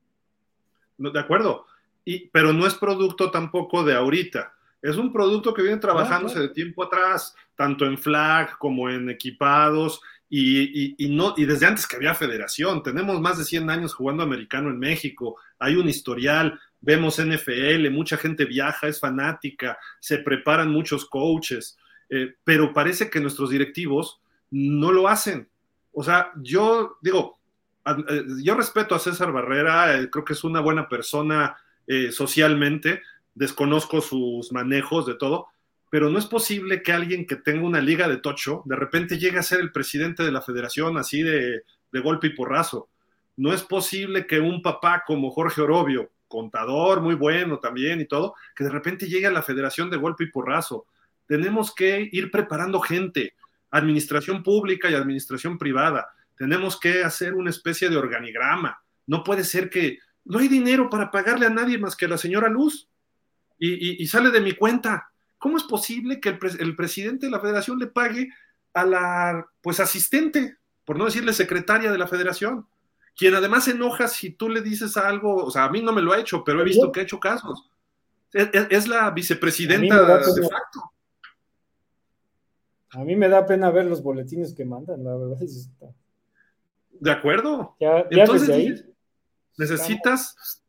De 0.99 1.19
acuerdo. 1.19 1.67
y, 2.05 2.29
pero 2.29 2.53
no 2.53 2.67
es 2.67 2.75
producto 2.75 3.31
tampoco 3.31 3.85
de 3.85 3.95
ahorita. 3.95 4.53
Es 4.83 4.97
un 4.97 5.13
producto 5.13 5.53
que 5.53 5.63
viene 5.63 5.79
trabajándose 5.79 6.39
de 6.39 6.49
tiempo 6.51 6.85
atrás, 6.85 7.35
tanto 7.57 7.87
en 7.87 7.99
flag 7.99 8.57
como 8.59 8.89
en 8.89 9.11
equipados, 9.11 10.01
y, 10.29 10.95
y, 11.05 11.09
no, 11.09 11.35
y 11.37 11.45
desde 11.45 11.67
antes 11.67 11.87
que 11.87 11.97
había 11.97 12.15
federación. 12.15 12.83
Tenemos 12.83 13.21
más 13.21 13.39
de 13.39 13.45
100 13.45 13.71
años 13.71 13.95
jugando 13.95 14.23
americano 14.23 14.71
en 14.71 14.79
México, 14.79 15.37
hay 15.59 15.77
un 15.77 15.89
historial, 15.89 16.61
vemos 16.81 17.21
NFL, 17.21 17.91
mucha 17.91 18.17
gente 18.17 18.45
viaja, 18.45 18.89
es 18.89 19.01
fanática, 19.01 19.79
se 20.01 20.19
preparan 20.19 20.71
muchos 20.71 21.07
coaches, 21.07 21.79
eh, 22.09 22.35
pero 22.45 22.73
parece 22.73 23.11
que 23.11 23.21
nuestros 23.21 23.51
directivos 23.51 24.21
no 24.51 24.93
lo 24.93 25.09
hacen. 25.09 25.49
O 25.93 26.03
sea, 26.03 26.33
yo 26.43 26.99
digo, 27.01 27.39
eh, 27.87 28.25
yo 28.43 28.55
respeto 28.55 28.95
a 28.95 28.99
César 28.99 29.33
Barrera, 29.33 29.99
eh, 29.99 30.11
creo 30.11 30.25
que 30.25 30.35
es 30.35 30.45
una 30.45 30.61
buena 30.61 30.89
persona 30.89 31.57
socialmente, 32.11 33.01
desconozco 33.33 34.01
sus 34.01 34.51
manejos 34.51 35.07
de 35.07 35.15
todo, 35.15 35.47
pero 35.89 36.11
no 36.11 36.19
es 36.19 36.27
posible 36.27 36.83
que 36.83 36.93
alguien 36.93 37.29
que 37.29 37.37
tenga 37.37 37.65
una 37.65 37.81
liga 37.81 38.09
de 38.09 38.17
tocho 38.17 38.63
de 38.65 38.75
repente 38.75 39.19
llegue 39.19 39.39
a 39.39 39.45
ser 39.45 39.61
el 39.61 39.71
presidente 39.71 40.25
de 40.25 40.33
la 40.33 40.43
federación 40.43 40.99
así 40.99 41.23
de, 41.23 41.63
de 41.93 42.01
golpe 42.01 42.29
y 42.29 42.31
porrazo. 42.35 42.89
No 43.37 43.53
es 43.53 43.63
posible 43.63 44.27
que 44.27 44.41
un 44.41 44.63
papá 44.63 45.05
como 45.07 45.31
Jorge 45.31 45.61
Orobio, 45.61 46.11
contador 46.29 47.01
muy 47.01 47.15
bueno 47.15 47.59
también 47.59 48.01
y 48.01 48.07
todo, 48.07 48.35
que 48.55 48.65
de 48.65 48.71
repente 48.71 49.07
llegue 49.07 49.27
a 49.27 49.33
la 49.33 49.43
federación 49.43 49.91
de 49.91 49.97
golpe 49.97 50.25
y 50.25 50.31
porrazo. 50.31 50.87
Tenemos 51.27 51.75
que 51.75 52.09
ir 52.13 52.31
preparando 52.31 52.81
gente, 52.81 53.35
administración 53.71 54.43
pública 54.43 54.91
y 54.91 54.95
administración 54.95 55.59
privada. 55.59 56.09
Tenemos 56.37 56.79
que 56.79 57.03
hacer 57.03 57.35
una 57.35 57.51
especie 57.51 57.89
de 57.89 57.97
organigrama. 57.97 58.81
No 59.07 59.25
puede 59.25 59.45
ser 59.45 59.71
que 59.71 59.99
no 60.25 60.39
hay 60.39 60.49
dinero 60.49 60.91
para 60.91 61.11
pagarle 61.11 61.47
a 61.47 61.51
nadie 61.51 61.79
más 61.79 61.97
que 61.97 62.07
a 62.07 62.09
la 62.09 62.19
señora 62.19 62.49
Luz 62.49 62.89
y, 63.59 64.03
y, 64.03 64.07
sale 64.07 64.31
de 64.31 64.41
mi 64.41 64.53
cuenta. 64.53 65.11
¿Cómo 65.39 65.57
es 65.57 65.65
posible 65.65 66.21
que 66.21 66.31
el, 66.31 66.39
el, 66.59 66.77
presidente 66.77 67.27
de 67.27 67.33
la 67.33 67.41
federación 67.41 67.79
le 67.79 67.87
pague 67.87 68.29
a 68.75 68.85
la 68.85 69.47
pues 69.63 69.81
asistente, 69.81 70.57
por 70.85 70.99
no 70.99 71.07
decirle 71.07 71.33
secretaria 71.33 71.91
de 71.91 71.99
la 71.99 72.09
federación? 72.09 72.67
quien 73.17 73.35
además 73.35 73.65
se 73.65 73.71
enoja 73.71 74.09
si 74.09 74.31
tú 74.31 74.49
le 74.49 74.61
dices 74.61 74.97
algo, 74.97 75.47
o 75.47 75.51
sea, 75.51 75.65
a 75.65 75.71
mí 75.71 75.81
no 75.81 75.93
me 75.93 76.03
lo 76.03 76.13
ha 76.13 76.21
hecho, 76.21 76.45
pero 76.45 76.61
he 76.61 76.65
visto 76.65 76.93
que 76.93 77.01
ha 77.01 77.03
hecho 77.03 77.19
casos. 77.19 77.69
Es, 78.33 78.87
la 78.87 79.11
vicepresidenta 79.11 80.05
de 80.05 80.43
facto. 80.43 80.93
A 82.97 83.05
mí 83.05 83.15
me 83.15 83.29
da 83.29 83.45
pena 83.45 83.71
ver 83.71 83.85
los 83.85 84.03
boletines 84.03 84.55
que 84.55 84.65
mandan, 84.65 85.05
la 85.05 85.15
verdad. 85.15 85.37
De 86.93 87.11
acuerdo. 87.11 87.77
Entonces, 88.11 88.87
necesitas 89.59 90.63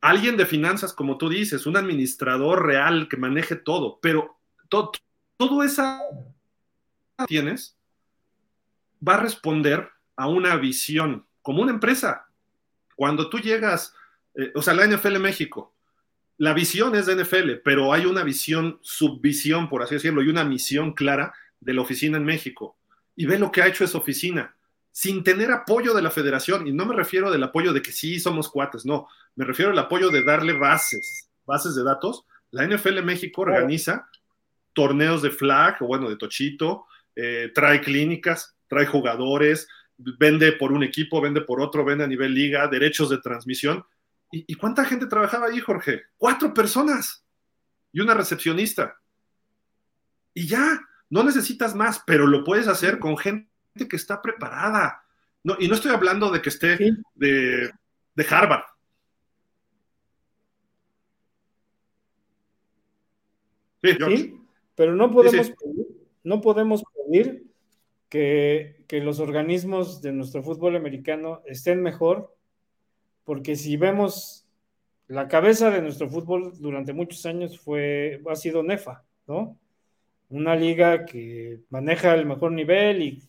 alguien 0.00 0.36
de 0.36 0.46
finanzas, 0.46 0.92
como 0.92 1.16
tú 1.16 1.28
dices, 1.28 1.66
un 1.66 1.76
administrador 1.76 2.66
real 2.66 3.08
que 3.08 3.16
maneje 3.16 3.54
todo, 3.54 4.00
pero 4.02 4.36
todo, 4.68 4.90
todo 5.36 5.62
esa 5.62 6.02
tienes 7.28 7.76
va 9.06 9.14
a 9.14 9.20
responder 9.20 9.88
a 10.16 10.26
una 10.26 10.56
visión 10.56 11.24
como 11.40 11.62
una 11.62 11.70
empresa. 11.70 12.26
Cuando 12.96 13.30
tú 13.30 13.38
llegas, 13.38 13.94
eh, 14.34 14.50
o 14.56 14.62
sea, 14.62 14.74
la 14.74 14.86
NFL 14.88 15.20
México, 15.20 15.72
la 16.36 16.52
visión 16.52 16.96
es 16.96 17.06
de 17.06 17.14
NFL, 17.14 17.60
pero 17.64 17.92
hay 17.92 18.06
una 18.06 18.24
visión, 18.24 18.80
subvisión, 18.82 19.68
por 19.68 19.84
así 19.84 19.94
decirlo, 19.94 20.20
y 20.20 20.28
una 20.28 20.42
misión 20.42 20.94
clara 20.94 21.32
de 21.60 21.74
la 21.74 21.82
oficina 21.82 22.16
en 22.16 22.24
México. 22.24 22.76
Y 23.16 23.26
ve 23.26 23.38
lo 23.38 23.52
que 23.52 23.62
ha 23.62 23.66
hecho 23.66 23.84
esa 23.84 23.98
oficina, 23.98 24.56
sin 24.92 25.22
tener 25.22 25.50
apoyo 25.52 25.94
de 25.94 26.02
la 26.02 26.10
federación. 26.10 26.66
Y 26.66 26.72
no 26.72 26.86
me 26.86 26.94
refiero 26.94 27.30
del 27.30 27.42
apoyo 27.42 27.72
de 27.72 27.82
que 27.82 27.92
sí 27.92 28.18
somos 28.18 28.48
cuates, 28.48 28.84
no, 28.84 29.08
me 29.36 29.44
refiero 29.44 29.70
al 29.72 29.78
apoyo 29.78 30.10
de 30.10 30.24
darle 30.24 30.52
bases, 30.52 31.30
bases 31.44 31.74
de 31.74 31.84
datos. 31.84 32.24
La 32.50 32.66
NFL 32.66 33.02
México 33.02 33.42
organiza 33.42 34.08
torneos 34.72 35.22
de 35.22 35.30
flag, 35.30 35.76
o 35.80 35.86
bueno, 35.86 36.08
de 36.08 36.16
tochito, 36.16 36.86
eh, 37.14 37.50
trae 37.54 37.80
clínicas, 37.80 38.56
trae 38.68 38.86
jugadores, 38.86 39.68
vende 40.18 40.52
por 40.52 40.72
un 40.72 40.82
equipo, 40.82 41.20
vende 41.20 41.42
por 41.42 41.60
otro, 41.60 41.84
vende 41.84 42.04
a 42.04 42.06
nivel 42.06 42.34
liga, 42.34 42.68
derechos 42.68 43.10
de 43.10 43.18
transmisión. 43.18 43.84
¿Y, 44.32 44.54
cuánta 44.54 44.84
gente 44.84 45.06
trabajaba 45.06 45.46
ahí, 45.46 45.58
Jorge? 45.58 46.04
Cuatro 46.16 46.54
personas 46.54 47.24
y 47.92 48.00
una 48.00 48.14
recepcionista. 48.14 48.96
Y 50.32 50.46
ya, 50.46 50.80
no 51.10 51.24
necesitas 51.24 51.74
más, 51.74 52.02
pero 52.06 52.26
lo 52.26 52.44
puedes 52.44 52.68
hacer 52.68 52.98
con 52.98 53.18
gente 53.18 53.48
que 53.88 53.96
está 53.96 54.22
preparada. 54.22 55.04
No, 55.42 55.56
y 55.58 55.68
no 55.68 55.74
estoy 55.74 55.92
hablando 55.92 56.30
de 56.30 56.40
que 56.40 56.48
esté 56.48 56.78
de, 57.14 57.70
Harvard. 58.28 58.64
Sí, 63.82 64.36
pero 64.74 64.94
no 64.94 65.10
podemos, 65.10 65.52
no 66.22 66.40
podemos 66.40 66.82
pedir 66.94 67.50
que, 68.08 68.84
los 69.02 69.20
organismos 69.20 70.02
de 70.02 70.12
nuestro 70.12 70.42
fútbol 70.42 70.76
americano 70.76 71.42
estén 71.46 71.82
mejor, 71.82 72.36
porque 73.24 73.56
si 73.56 73.76
vemos 73.76 74.46
la 75.06 75.28
cabeza 75.28 75.70
de 75.70 75.80
nuestro 75.80 76.08
fútbol 76.10 76.52
durante 76.58 76.92
muchos 76.92 77.24
años 77.24 77.58
fue, 77.58 78.20
ha 78.28 78.36
sido 78.36 78.62
NEFA, 78.62 79.04
¿no? 79.26 79.59
Una 80.30 80.56
liga 80.56 81.04
que 81.04 81.60
maneja 81.70 82.14
el 82.14 82.26
mejor 82.26 82.52
nivel 82.52 83.02
y 83.02 83.22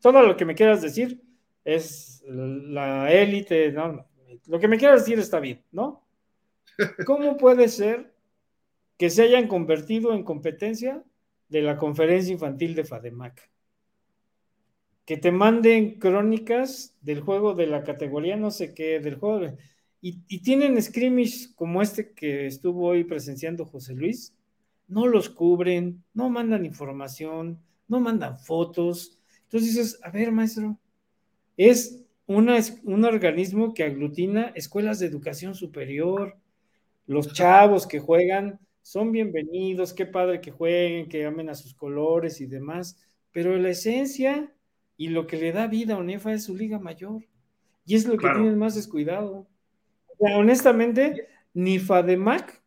todo 0.00 0.22
lo 0.22 0.36
que 0.36 0.44
me 0.44 0.54
quieras 0.54 0.82
decir 0.82 1.22
es 1.64 2.22
la 2.26 3.12
élite, 3.12 3.70
¿no? 3.70 4.06
Lo 4.46 4.58
que 4.58 4.68
me 4.68 4.78
quieras 4.78 5.00
decir 5.00 5.18
está 5.18 5.40
bien, 5.40 5.62
¿no? 5.70 6.06
¿Cómo 7.06 7.36
puede 7.36 7.68
ser 7.68 8.12
que 8.96 9.10
se 9.10 9.22
hayan 9.22 9.46
convertido 9.46 10.12
en 10.12 10.24
competencia 10.24 11.04
de 11.48 11.62
la 11.62 11.76
conferencia 11.76 12.32
infantil 12.32 12.74
de 12.74 12.84
FADEMAC? 12.84 13.50
que 15.08 15.16
te 15.16 15.32
manden 15.32 15.98
crónicas 15.98 16.94
del 17.00 17.22
juego 17.22 17.54
de 17.54 17.66
la 17.66 17.82
categoría 17.82 18.36
no 18.36 18.50
sé 18.50 18.74
qué, 18.74 19.00
del 19.00 19.14
juego. 19.14 19.56
y, 20.02 20.40
tienen 20.40 20.82
scrimmage 20.82 21.54
como 21.54 21.80
este 21.80 22.12
que 22.12 22.46
estuvo 22.46 22.88
hoy 22.88 23.04
presenciando 23.04 23.64
José 23.64 23.94
Luis. 23.94 24.34
No 24.88 25.06
los 25.06 25.28
cubren, 25.28 26.02
no 26.14 26.28
mandan 26.28 26.64
información, 26.64 27.60
no 27.86 28.00
mandan 28.00 28.38
fotos. 28.38 29.20
Entonces 29.44 29.74
dices, 29.74 30.00
a 30.02 30.10
ver, 30.10 30.32
maestro, 30.32 30.78
es 31.56 32.04
una, 32.26 32.58
un 32.84 33.04
organismo 33.04 33.74
que 33.74 33.84
aglutina 33.84 34.52
escuelas 34.54 34.98
de 34.98 35.06
educación 35.06 35.54
superior. 35.54 36.36
Los 37.06 37.32
chavos 37.32 37.86
que 37.86 38.00
juegan 38.00 38.58
son 38.82 39.12
bienvenidos, 39.12 39.92
qué 39.92 40.06
padre 40.06 40.40
que 40.40 40.50
jueguen, 40.50 41.08
que 41.08 41.24
amen 41.24 41.50
a 41.50 41.54
sus 41.54 41.74
colores 41.74 42.40
y 42.40 42.46
demás, 42.46 42.98
pero 43.32 43.56
la 43.56 43.70
esencia 43.70 44.52
y 44.96 45.08
lo 45.08 45.26
que 45.26 45.36
le 45.36 45.52
da 45.52 45.66
vida 45.66 45.94
a 45.94 45.98
ONEFA 45.98 46.32
es 46.32 46.44
su 46.44 46.56
liga 46.56 46.78
mayor. 46.78 47.24
Y 47.84 47.94
es 47.94 48.06
lo 48.06 48.16
que 48.18 48.28
tienen 48.28 48.58
más 48.58 48.74
descuidado. 48.74 49.46
honestamente, 50.18 51.28
ni 51.54 51.78
FADEMAC 51.78 52.62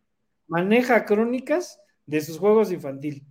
maneja 0.48 1.06
crónicas 1.06 1.80
de 2.12 2.20
sus 2.20 2.38
juegos 2.38 2.74
infantil. 2.74 3.24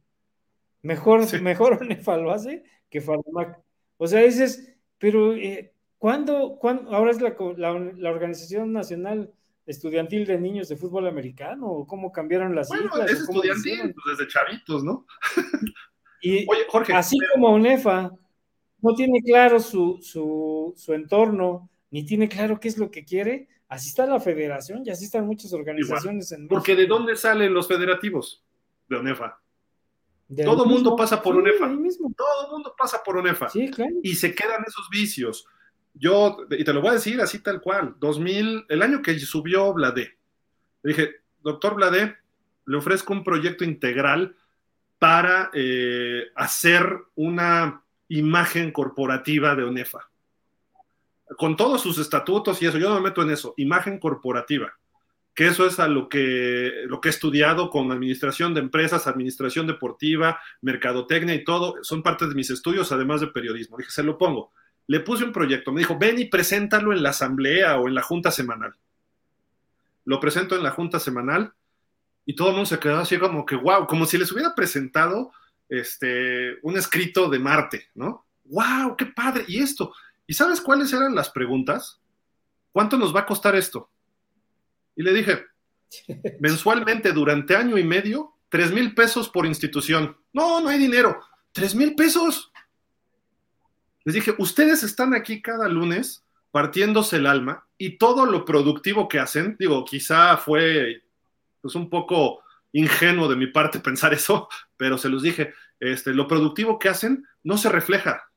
Mejor, 0.80 1.40
mejor 1.42 1.72
ONEFA 1.82 2.16
lo 2.16 2.32
hace 2.32 2.64
que 2.88 3.02
FADEMAC. 3.02 3.60
O 3.98 4.06
sea, 4.06 4.22
dices, 4.22 4.74
pero 4.98 5.34
eh, 5.34 5.74
¿cuándo, 5.98 6.58
ahora 6.88 7.10
es 7.10 7.20
la, 7.20 7.36
la, 7.58 8.10
Organización 8.10 8.72
Nacional 8.72 9.30
Estudiantil 9.66 10.26
de 10.26 10.40
Niños 10.40 10.70
de 10.70 10.76
Fútbol 10.76 11.06
Americano? 11.06 11.84
¿Cómo 11.86 12.10
cambiaron 12.10 12.54
las 12.54 12.68
bueno, 12.68 12.90
Es 13.04 13.20
estudiantil, 13.20 13.94
pues 13.94 14.18
desde 14.18 14.32
chavitos, 14.32 14.82
¿no? 14.82 15.06
y 16.22 16.48
Oye, 16.48 16.64
Jorge, 16.66 16.94
así 16.94 17.18
como 17.34 17.48
ONEFA 17.48 18.12
no 18.80 18.94
tiene 18.94 19.20
claro 19.22 19.60
su, 19.60 19.98
su, 20.00 20.94
entorno, 20.94 21.68
ni 21.90 22.06
tiene 22.06 22.30
claro 22.30 22.58
qué 22.58 22.68
es 22.68 22.78
lo 22.78 22.90
que 22.90 23.04
quiere, 23.04 23.48
así 23.68 23.90
está 23.90 24.06
la 24.06 24.20
federación 24.20 24.82
y 24.86 24.90
así 24.90 25.04
están 25.04 25.26
muchas 25.26 25.52
organizaciones. 25.52 26.32
En 26.32 26.48
porque 26.48 26.74
¿de 26.74 26.86
dónde 26.86 27.14
salen 27.14 27.52
los 27.52 27.68
federativos? 27.68 28.42
De 28.90 28.96
ONEFA. 28.96 29.40
Todo 30.44 30.64
el 30.64 30.70
mundo 30.70 30.94
pasa 30.94 31.22
por 31.22 31.36
ONEFA. 31.36 31.66
Todo 31.68 32.46
el 32.46 32.50
mundo 32.50 32.74
pasa 32.76 33.02
por 33.02 33.16
ONEFA. 33.16 33.48
Sí, 33.48 33.70
claro. 33.70 33.94
Y 34.02 34.14
se 34.14 34.34
quedan 34.34 34.62
esos 34.66 34.88
vicios. 34.90 35.46
Yo, 35.94 36.46
y 36.50 36.64
te 36.64 36.72
lo 36.72 36.80
voy 36.80 36.90
a 36.90 36.94
decir 36.94 37.20
así 37.20 37.40
tal 37.40 37.60
cual, 37.60 37.94
2000, 37.98 38.66
el 38.68 38.82
año 38.82 39.02
que 39.02 39.18
subió 39.18 39.72
Bladé, 39.72 40.18
le 40.82 40.92
dije, 40.92 41.10
doctor 41.40 41.74
Bladé, 41.74 42.16
le 42.66 42.76
ofrezco 42.76 43.12
un 43.12 43.24
proyecto 43.24 43.64
integral 43.64 44.36
para 44.98 45.50
eh, 45.54 46.26
hacer 46.36 46.86
una 47.16 47.82
imagen 48.08 48.70
corporativa 48.72 49.56
de 49.56 49.64
ONEFA. 49.64 50.10
Con 51.36 51.56
todos 51.56 51.80
sus 51.80 51.98
estatutos 51.98 52.60
y 52.60 52.66
eso, 52.66 52.78
yo 52.78 52.88
no 52.88 52.96
me 52.96 53.08
meto 53.08 53.22
en 53.22 53.30
eso, 53.30 53.54
imagen 53.56 53.98
corporativa, 53.98 54.78
que 55.34 55.46
eso 55.46 55.66
es 55.66 55.78
a 55.78 55.88
lo 55.88 56.08
que, 56.08 56.72
lo 56.86 57.00
que 57.00 57.08
he 57.08 57.10
estudiado 57.10 57.70
con 57.70 57.92
administración 57.92 58.52
de 58.54 58.60
empresas, 58.60 59.06
administración 59.06 59.66
deportiva, 59.66 60.40
mercadotecnia 60.60 61.34
y 61.34 61.44
todo, 61.44 61.76
son 61.82 62.02
parte 62.02 62.26
de 62.26 62.34
mis 62.34 62.50
estudios, 62.50 62.92
además 62.92 63.20
de 63.20 63.28
periodismo. 63.28 63.76
Dije, 63.76 63.90
se 63.90 64.02
lo 64.02 64.18
pongo. 64.18 64.52
Le 64.86 65.00
puse 65.00 65.24
un 65.24 65.32
proyecto, 65.32 65.72
me 65.72 65.80
dijo, 65.80 65.98
ven 65.98 66.18
y 66.18 66.26
preséntalo 66.26 66.92
en 66.92 67.02
la 67.02 67.10
asamblea 67.10 67.78
o 67.78 67.86
en 67.88 67.94
la 67.94 68.02
junta 68.02 68.30
semanal. 68.30 68.74
lo 70.04 70.18
presento 70.18 70.56
en 70.56 70.64
la 70.64 70.70
junta 70.70 70.98
semanal 70.98 71.52
y 72.24 72.34
todo 72.34 72.48
el 72.48 72.54
mundo 72.54 72.66
se 72.66 72.78
quedó 72.78 72.98
así 72.98 73.18
como 73.18 73.46
que, 73.46 73.54
wow, 73.54 73.86
como 73.86 74.06
si 74.06 74.18
les 74.18 74.32
hubiera 74.32 74.54
presentado 74.54 75.32
este, 75.68 76.58
un 76.62 76.76
escrito 76.76 77.28
de 77.30 77.38
Marte, 77.38 77.88
¿no? 77.94 78.26
¡Wow! 78.44 78.96
¡Qué 78.96 79.06
padre! 79.06 79.44
Y 79.46 79.60
esto. 79.60 79.92
¿Y 80.26 80.34
sabes 80.34 80.60
cuáles 80.60 80.92
eran 80.92 81.14
las 81.14 81.30
preguntas? 81.30 82.00
¿Cuánto 82.72 82.96
nos 82.96 83.14
va 83.14 83.20
a 83.20 83.26
costar 83.26 83.54
esto? 83.54 83.89
Y 85.00 85.02
le 85.02 85.14
dije, 85.14 85.46
mensualmente 86.40 87.12
durante 87.12 87.56
año 87.56 87.78
y 87.78 87.84
medio, 87.84 88.34
tres 88.50 88.70
mil 88.70 88.94
pesos 88.94 89.30
por 89.30 89.46
institución. 89.46 90.14
No, 90.34 90.60
no 90.60 90.68
hay 90.68 90.78
dinero. 90.78 91.18
Tres 91.52 91.74
mil 91.74 91.94
pesos. 91.94 92.52
Les 94.04 94.14
dije, 94.14 94.34
ustedes 94.36 94.82
están 94.82 95.14
aquí 95.14 95.40
cada 95.40 95.70
lunes 95.70 96.22
partiéndose 96.50 97.16
el 97.16 97.26
alma 97.26 97.66
y 97.78 97.96
todo 97.96 98.26
lo 98.26 98.44
productivo 98.44 99.08
que 99.08 99.18
hacen, 99.18 99.56
digo, 99.58 99.86
quizá 99.86 100.36
fue 100.36 101.02
pues, 101.62 101.74
un 101.74 101.88
poco 101.88 102.42
ingenuo 102.72 103.26
de 103.26 103.36
mi 103.36 103.46
parte 103.46 103.80
pensar 103.80 104.12
eso, 104.12 104.50
pero 104.76 104.98
se 104.98 105.08
los 105.08 105.22
dije, 105.22 105.54
este, 105.78 106.12
lo 106.12 106.28
productivo 106.28 106.78
que 106.78 106.90
hacen 106.90 107.26
no 107.42 107.56
se 107.56 107.70
refleja. 107.70 108.30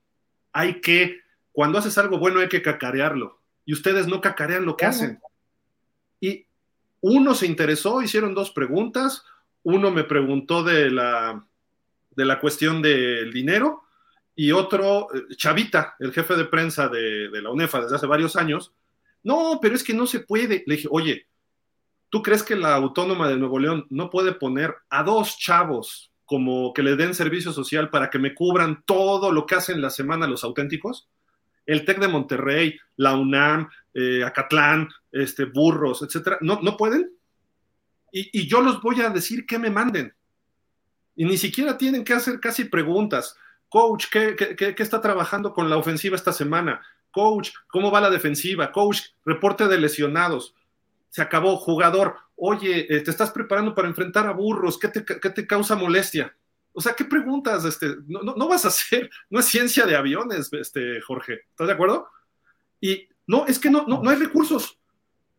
Hay 0.53 0.79
que, 0.79 1.19
cuando 1.51 1.77
haces 1.77 1.97
algo 1.97 2.19
bueno 2.19 2.39
hay 2.39 2.47
que 2.47 2.61
cacarearlo. 2.61 3.41
Y 3.65 3.73
ustedes 3.73 4.07
no 4.07 4.21
cacarean 4.21 4.63
lo 4.63 4.77
que 4.77 4.85
hacen. 4.85 5.19
Y 6.21 6.47
uno 7.03 7.35
se 7.35 7.47
interesó, 7.47 8.01
hicieron 8.01 8.33
dos 8.33 8.51
preguntas. 8.51 9.25
Uno 9.63 9.91
me 9.91 10.05
preguntó 10.05 10.63
de 10.63 10.89
la, 10.89 11.45
de 12.15 12.25
la 12.25 12.39
cuestión 12.39 12.81
del 12.81 13.31
dinero 13.33 13.83
y 14.35 14.53
otro, 14.53 15.13
eh, 15.13 15.35
Chavita, 15.35 15.95
el 15.99 16.13
jefe 16.13 16.35
de 16.35 16.45
prensa 16.45 16.87
de, 16.87 17.29
la 17.41 17.51
UNEFA 17.51 17.81
desde 17.81 17.97
hace 17.97 18.07
varios 18.07 18.37
años. 18.37 18.73
No, 19.21 19.59
pero 19.61 19.75
es 19.75 19.83
que 19.83 19.93
no 19.93 20.07
se 20.07 20.21
puede. 20.21 20.63
Le 20.65 20.75
dije, 20.75 20.87
oye, 20.89 21.27
¿Tú 22.13 22.21
crees 22.21 22.43
que 22.43 22.55
la 22.55 22.75
Autónoma 22.75 23.27
de 23.27 23.37
Nuevo 23.37 23.57
León 23.57 23.87
no 23.89 24.11
puede 24.11 24.33
poner 24.33 24.75
a 24.91 25.01
dos 25.01 25.35
chavos 25.39 26.11
como 26.25 26.71
que 26.71 26.83
le 26.83 26.95
den 26.95 27.15
servicio 27.15 27.51
social 27.51 27.89
para 27.89 28.11
que 28.11 28.19
me 28.19 28.35
cubran 28.35 28.83
todo 28.85 29.31
lo 29.31 29.47
que 29.47 29.55
hacen 29.55 29.81
la 29.81 29.89
semana 29.89 30.27
los 30.27 30.43
auténticos? 30.43 31.09
El 31.65 31.85
TEC 31.85 31.99
de 31.99 32.07
Monterrey, 32.07 32.79
la 32.97 33.15
UNAM, 33.15 33.67
eh, 33.95 34.23
Acatlán, 34.23 34.89
este, 35.13 35.45
Burros, 35.45 36.01
etcétera, 36.01 36.37
¿no, 36.41 36.59
no 36.61 36.75
pueden? 36.75 37.11
Y, 38.11 38.47
yo 38.47 38.61
los 38.61 38.81
voy 38.81 39.01
a 39.01 39.09
decir 39.09 39.45
que 39.45 39.57
me 39.57 39.71
manden. 39.71 40.13
Y 41.15 41.25
ni 41.25 41.37
siquiera 41.37 41.77
tienen 41.77 42.03
que 42.03 42.13
hacer 42.13 42.39
casi 42.39 42.65
preguntas. 42.65 43.35
Coach, 43.69 44.05
¿qué, 44.11 44.35
qué, 44.35 44.75
qué 44.75 44.83
está 44.83 45.01
trabajando 45.01 45.53
con 45.53 45.69
la 45.69 45.77
ofensiva 45.77 46.15
esta 46.15 46.31
semana? 46.31 46.81
Coach, 47.09 47.51
¿cómo 47.67 47.89
va 47.89 48.01
la 48.01 48.11
defensiva? 48.11 48.71
Coach, 48.71 49.01
reporte 49.25 49.67
de 49.67 49.79
lesionados 49.79 50.53
se 51.13 51.21
acabó. 51.21 51.57
Jugador, 51.57 52.15
oye, 52.35 52.87
eh, 52.89 53.01
te 53.01 53.11
estás 53.11 53.29
preparando 53.29 53.75
para 53.75 53.87
enfrentar 53.87 54.25
a 54.25 54.31
burros, 54.31 54.79
¿qué 54.79 54.87
te, 54.87 55.01
te 55.01 55.47
causa 55.47 55.75
molestia? 55.75 56.35
O 56.71 56.81
sea, 56.81 56.93
¿qué 56.95 57.05
preguntas? 57.05 57.65
Este, 57.65 57.97
no, 58.07 58.21
no, 58.23 58.47
vas 58.47 58.65
a 58.65 58.69
hacer, 58.69 59.11
no 59.29 59.39
es 59.39 59.45
ciencia 59.45 59.85
de 59.85 59.95
aviones, 59.95 60.51
este, 60.53 60.99
Jorge, 61.01 61.41
¿estás 61.51 61.67
de 61.67 61.73
acuerdo? 61.73 62.07
Y 62.81 63.07
no, 63.27 63.45
es 63.45 63.59
que 63.59 63.69
no, 63.69 63.85
no, 63.87 64.01
no 64.01 64.09
hay 64.09 64.17
recursos 64.17 64.79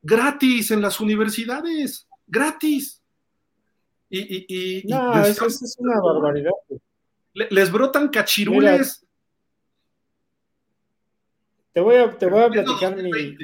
gratis 0.05 0.71
en 0.71 0.83
las 0.83 1.01
universidades, 1.01 2.07
gratis. 2.27 3.03
Y, 4.09 4.21
y, 4.21 4.83
y 4.83 4.87
no, 4.87 5.25
eso, 5.25 5.47
es 5.47 5.77
una 5.79 6.01
barbaridad. 6.01 6.53
Les 7.33 7.73
brotan 7.73 8.09
cachirules. 8.09 9.05
te 11.73 11.81
voy 11.81 11.97
a, 11.97 12.17
te 12.17 12.27
voy 12.27 12.43
a 12.43 12.49
platicar 12.49 12.97
mi. 12.97 13.11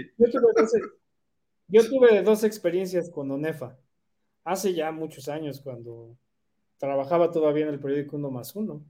Yo 1.69 1.89
tuve 1.89 2.23
dos 2.23 2.45
experiencias 2.45 3.11
con 3.11 3.31
ONEFA. 3.31 3.77
Hace 4.45 4.75
ya 4.75 4.91
muchos 4.93 5.29
años, 5.29 5.61
cuando 5.61 6.17
trabajaba 6.79 7.31
todavía 7.31 7.67
en 7.67 7.75
el 7.75 7.81
periódico 7.81 8.17
Uno 8.17 8.31
más 8.31 8.55
Uno. 8.55 8.85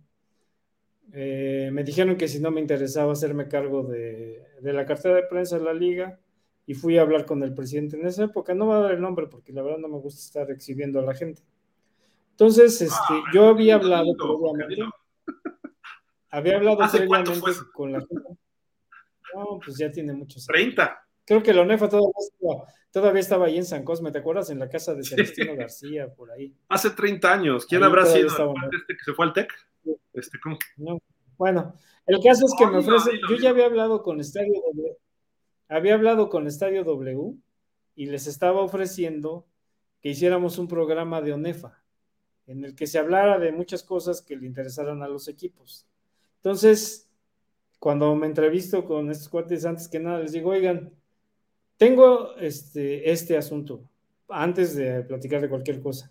Eh, 1.13 1.71
me 1.73 1.85
dijeron 1.85 2.17
que 2.17 2.29
si 2.29 2.41
no 2.41 2.51
me 2.51 2.61
interesaba 2.61 3.13
hacerme 3.13 3.49
cargo 3.49 3.83
de, 3.83 4.45
la 4.63 4.87
cartera 4.87 5.17
de 5.17 5.25
prensa 5.25 5.59
de 5.59 5.65
la 5.65 5.75
liga 5.75 6.21
y 6.71 6.75
fui 6.75 6.99
a 6.99 7.03
hablar 7.03 7.27
con 7.27 7.43
el 7.43 7.53
presidente 7.53 7.97
en 7.97 8.07
esa 8.07 8.23
época. 8.23 8.55
No 8.55 8.67
voy 8.67 8.77
a 8.77 8.79
dar 8.79 8.93
el 8.93 9.01
nombre 9.01 9.27
porque 9.27 9.53
la 9.53 9.61
verdad 9.61 9.79
no 9.79 9.89
me 9.89 9.99
gusta 9.99 10.21
estar 10.21 10.49
exhibiendo 10.53 11.01
a 11.01 11.03
la 11.03 11.17
gente. 11.17 11.43
Entonces, 12.31 12.81
este, 12.81 12.95
ah, 13.11 13.25
yo 13.35 13.49
había 13.49 13.75
hablado 13.75 14.15
había 16.31 16.59
hablado 16.59 16.79
previamente 16.93 17.41
con 17.75 17.91
la 17.91 17.99
gente. 17.99 18.23
No, 19.35 19.59
pues 19.65 19.79
ya 19.79 19.91
tiene 19.91 20.13
muchos 20.13 20.49
años. 20.49 20.77
30. 20.77 21.09
Creo 21.25 21.43
que 21.43 21.53
la 21.53 21.63
ONEFA 21.63 21.89
todavía 21.89 23.21
estaba, 23.21 23.47
ahí 23.47 23.57
en 23.57 23.65
San 23.65 23.83
Cosme, 23.83 24.13
¿te 24.13 24.19
acuerdas? 24.19 24.51
En 24.51 24.61
la 24.61 24.69
casa 24.69 24.95
de 24.95 25.03
Celestino 25.03 25.57
García, 25.57 26.15
por 26.15 26.31
ahí. 26.31 26.55
Hace 26.69 26.91
30 26.91 27.33
años. 27.33 27.67
¿Quién 27.67 27.83
habrá 27.83 28.07
sido 28.07 28.29
este 28.29 28.97
que 28.97 29.05
se 29.05 29.13
fue 29.13 29.27
al 29.27 29.33
TEC? 29.33 29.53
Este, 30.13 30.39
Bueno, 31.37 31.75
el 32.07 32.21
caso 32.23 32.47
es 32.47 32.55
que 32.57 32.67
me 32.69 32.79
ofrece, 32.79 33.11
yo 33.29 33.35
ya 33.39 33.51
había 33.51 33.67
hablado 33.67 34.05
con 34.05 34.21
Estadio 34.21 34.53
W, 34.73 34.97
había 35.71 35.95
hablado 35.95 36.29
con 36.29 36.47
Estadio 36.47 36.85
W 36.85 37.35
y 37.95 38.07
les 38.07 38.27
estaba 38.27 38.61
ofreciendo 38.61 39.47
que 40.01 40.11
hiciéramos 40.11 40.59
un 40.59 40.69
programa 40.69 41.23
de 41.23 41.33
ONEFA 41.33 41.83
en 42.47 42.65
el 42.65 42.75
que 42.75 42.89
se 42.89 42.99
hablara 42.99 43.39
de 43.39 43.53
muchas 43.53 43.85
cosas 43.85 44.21
que 44.21 44.37
le 44.37 44.47
interesaran 44.47 45.03
a 45.03 45.09
los 45.09 45.29
equipos. 45.29 45.87
Entonces, 46.39 47.09
cuando 47.79 48.15
me 48.17 48.27
entrevisto 48.27 48.85
con 48.85 49.11
estos 49.11 49.29
cuates, 49.29 49.65
antes 49.65 49.87
que 49.87 50.01
nada 50.01 50.19
les 50.19 50.33
digo, 50.33 50.51
oigan, 50.51 50.93
tengo 51.77 52.35
este, 52.37 53.11
este 53.11 53.37
asunto, 53.37 53.89
antes 54.29 54.75
de 54.75 55.03
platicar 55.03 55.41
de 55.41 55.49
cualquier 55.49 55.81
cosa. 55.81 56.11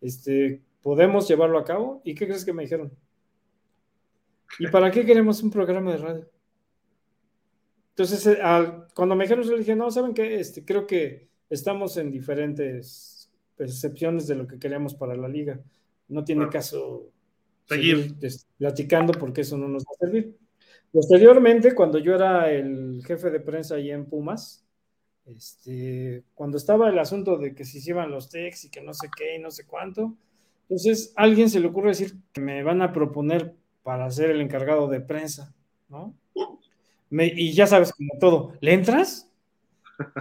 Este, 0.00 0.62
¿Podemos 0.82 1.26
llevarlo 1.26 1.58
a 1.58 1.64
cabo? 1.64 2.00
¿Y 2.04 2.14
qué 2.14 2.26
crees 2.26 2.44
que 2.44 2.52
me 2.52 2.62
dijeron? 2.62 2.92
¿Y 4.60 4.68
para 4.68 4.90
qué 4.90 5.04
queremos 5.04 5.42
un 5.42 5.50
programa 5.50 5.92
de 5.92 5.98
radio? 5.98 6.30
Entonces, 7.90 8.26
eh, 8.26 8.38
cuando 8.94 9.14
me 9.14 9.24
dijeron, 9.24 9.44
yo 9.44 9.56
dije, 9.56 9.76
no, 9.76 9.90
¿saben 9.90 10.14
qué? 10.14 10.40
Este, 10.40 10.64
creo 10.64 10.86
que 10.86 11.28
estamos 11.50 11.96
en 11.96 12.10
diferentes 12.10 13.30
percepciones 13.56 14.26
de 14.26 14.36
lo 14.36 14.46
que 14.46 14.58
queremos 14.58 14.94
para 14.94 15.14
la 15.16 15.28
liga. 15.28 15.60
No 16.08 16.24
tiene 16.24 16.48
caso 16.48 17.10
seguir 17.66 18.14
platicando 18.58 19.12
porque 19.12 19.42
eso 19.42 19.56
no 19.56 19.68
nos 19.68 19.84
va 19.84 19.92
a 19.92 20.06
servir. 20.06 20.36
Posteriormente, 20.92 21.74
cuando 21.74 21.98
yo 21.98 22.14
era 22.14 22.50
el 22.50 23.02
jefe 23.04 23.30
de 23.30 23.40
prensa 23.40 23.76
ahí 23.76 23.90
en 23.90 24.06
Pumas, 24.06 24.64
este, 25.26 26.24
cuando 26.34 26.56
estaba 26.56 26.88
el 26.88 26.98
asunto 26.98 27.36
de 27.38 27.54
que 27.54 27.64
se 27.64 27.78
hicieran 27.78 28.10
los 28.10 28.28
techs 28.28 28.64
y 28.64 28.70
que 28.70 28.80
no 28.80 28.92
sé 28.94 29.08
qué 29.16 29.36
y 29.36 29.38
no 29.38 29.50
sé 29.50 29.66
cuánto, 29.66 30.16
entonces 30.62 31.12
alguien 31.16 31.50
se 31.50 31.60
le 31.60 31.68
ocurre 31.68 31.90
decir 31.90 32.14
que 32.32 32.40
me 32.40 32.62
van 32.62 32.82
a 32.82 32.92
proponer 32.92 33.54
para 33.82 34.10
ser 34.10 34.30
el 34.30 34.40
encargado 34.40 34.88
de 34.88 35.00
prensa, 35.00 35.54
¿no? 35.88 36.14
Y 37.10 37.52
ya 37.52 37.66
sabes, 37.66 37.92
como 37.92 38.18
todo, 38.20 38.54
¿le 38.60 38.72
entras? 38.72 39.30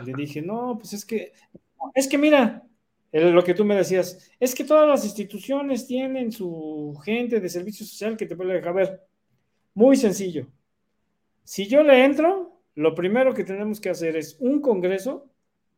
le 0.05 0.13
dije, 0.13 0.41
no, 0.41 0.77
pues 0.77 0.93
es 0.93 1.05
que, 1.05 1.33
es 1.93 2.07
que 2.07 2.17
mira, 2.17 2.63
lo 3.11 3.43
que 3.43 3.53
tú 3.53 3.65
me 3.65 3.75
decías, 3.75 4.31
es 4.39 4.53
que 4.53 4.63
todas 4.63 4.87
las 4.87 5.03
instituciones 5.05 5.87
tienen 5.87 6.31
su 6.31 6.99
gente 7.03 7.39
de 7.39 7.49
servicio 7.49 7.85
social 7.85 8.17
que 8.17 8.25
te 8.25 8.35
puede 8.35 8.53
dejar 8.53 8.73
ver. 8.73 9.01
Muy 9.73 9.95
sencillo. 9.95 10.47
Si 11.43 11.67
yo 11.67 11.83
le 11.83 12.03
entro, 12.03 12.61
lo 12.75 12.93
primero 12.93 13.33
que 13.33 13.43
tenemos 13.43 13.79
que 13.79 13.89
hacer 13.89 14.15
es 14.15 14.37
un 14.39 14.61
congreso 14.61 15.27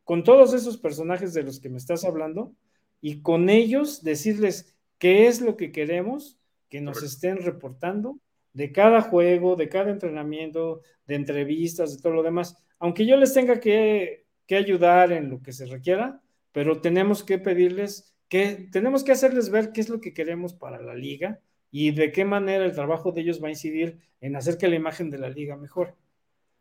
con 0.04 0.24
todos 0.24 0.54
esos 0.54 0.78
personajes 0.78 1.34
de 1.34 1.44
los 1.44 1.60
que 1.60 1.70
me 1.70 1.78
estás 1.78 2.04
hablando 2.04 2.54
y 3.00 3.22
con 3.22 3.50
ellos 3.50 4.04
decirles 4.04 4.76
qué 4.98 5.28
es 5.28 5.42
lo 5.42 5.56
que 5.56 5.72
queremos 5.72 6.38
que 6.70 6.82
nos 6.82 7.04
estén 7.04 7.38
reportando 7.38 8.18
de 8.54 8.72
cada 8.72 9.02
juego, 9.02 9.56
de 9.56 9.70
cada 9.70 9.92
entrenamiento, 9.92 10.82
de 11.06 11.16
entrevistas, 11.16 11.96
de 11.96 12.02
todo 12.02 12.14
lo 12.14 12.24
demás. 12.24 12.58
Aunque 12.80 13.06
yo 13.06 13.18
les 13.18 13.34
tenga 13.34 13.60
que, 13.60 14.26
que 14.46 14.56
ayudar 14.56 15.12
en 15.12 15.30
lo 15.30 15.42
que 15.42 15.54
se 15.54 15.66
requiera, 15.66 16.22
pero 16.52 16.82
tenemos 16.82 17.24
que 17.24 17.38
pedirles 17.38 18.12
que 18.32 18.70
tenemos 18.72 19.04
que 19.04 19.12
hacerles 19.12 19.50
ver 19.50 19.74
qué 19.74 19.82
es 19.82 19.90
lo 19.90 20.00
que 20.00 20.14
queremos 20.14 20.54
para 20.54 20.82
la 20.82 20.96
liga 20.96 21.42
y 21.70 21.92
de 21.92 22.14
qué 22.14 22.24
manera 22.24 22.64
el 22.64 22.74
trabajo 22.74 23.12
de 23.12 23.22
ellos 23.22 23.44
va 23.44 23.48
a 23.48 23.52
incidir 23.52 24.00
en 24.22 24.38
hacer 24.38 24.58
que 24.58 24.70
la 24.70 24.78
imagen 24.78 25.10
de 25.10 25.18
la 25.18 25.30
liga 25.30 25.58
mejore. 25.58 25.96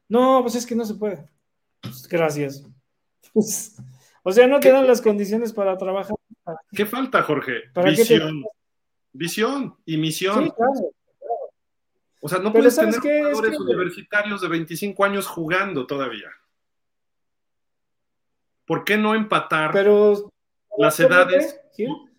No, 0.08 0.40
pues 0.42 0.56
es 0.56 0.66
que 0.66 0.74
no 0.74 0.84
se 0.84 0.94
puede. 0.96 1.28
Pues, 1.80 2.08
gracias. 2.08 2.66
Pues, 3.32 3.76
o 4.24 4.32
sea, 4.32 4.48
no 4.48 4.58
te 4.58 4.72
dan 4.72 4.86
las 4.86 5.00
condiciones 5.00 5.52
para 5.52 5.78
trabajar. 5.78 6.16
¿Qué 6.72 6.86
falta, 6.86 7.22
Jorge? 7.22 7.52
Visión. 7.84 8.44
Visión 9.12 9.76
y 9.84 9.96
misión. 9.96 10.46
Sí, 10.46 10.50
claro. 10.50 10.92
O 12.20 12.28
sea, 12.28 12.38
no 12.38 12.52
puedes 12.52 12.76
tener 12.76 13.00
jugadores 13.00 13.58
universitarios 13.58 14.40
de 14.42 14.48
25 14.48 15.04
años 15.04 15.26
jugando 15.26 15.86
todavía. 15.86 16.30
¿Por 18.66 18.84
qué 18.84 18.96
no 18.96 19.14
empatar 19.14 19.72
Pero, 19.72 20.30
las 20.78 21.00
edades 21.00 21.58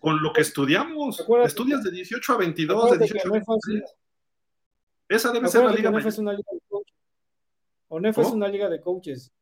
con 0.00 0.22
lo 0.22 0.32
que 0.32 0.42
estudiamos? 0.42 1.24
Estudias 1.44 1.82
de 1.84 1.92
18 1.92 2.32
a 2.32 2.36
22, 2.36 2.90
de 2.90 2.98
18 2.98 3.28
a 3.28 3.32
23. 3.32 3.94
Esa 5.08 5.32
debe 5.32 5.48
ser 5.48 5.64
la 5.64 5.72
liga. 5.72 5.90
ONEF 5.90 6.06
es 6.06 6.18
una 6.18 6.32
liga 8.48 8.68
de 8.68 8.80
coaches. 8.80 9.32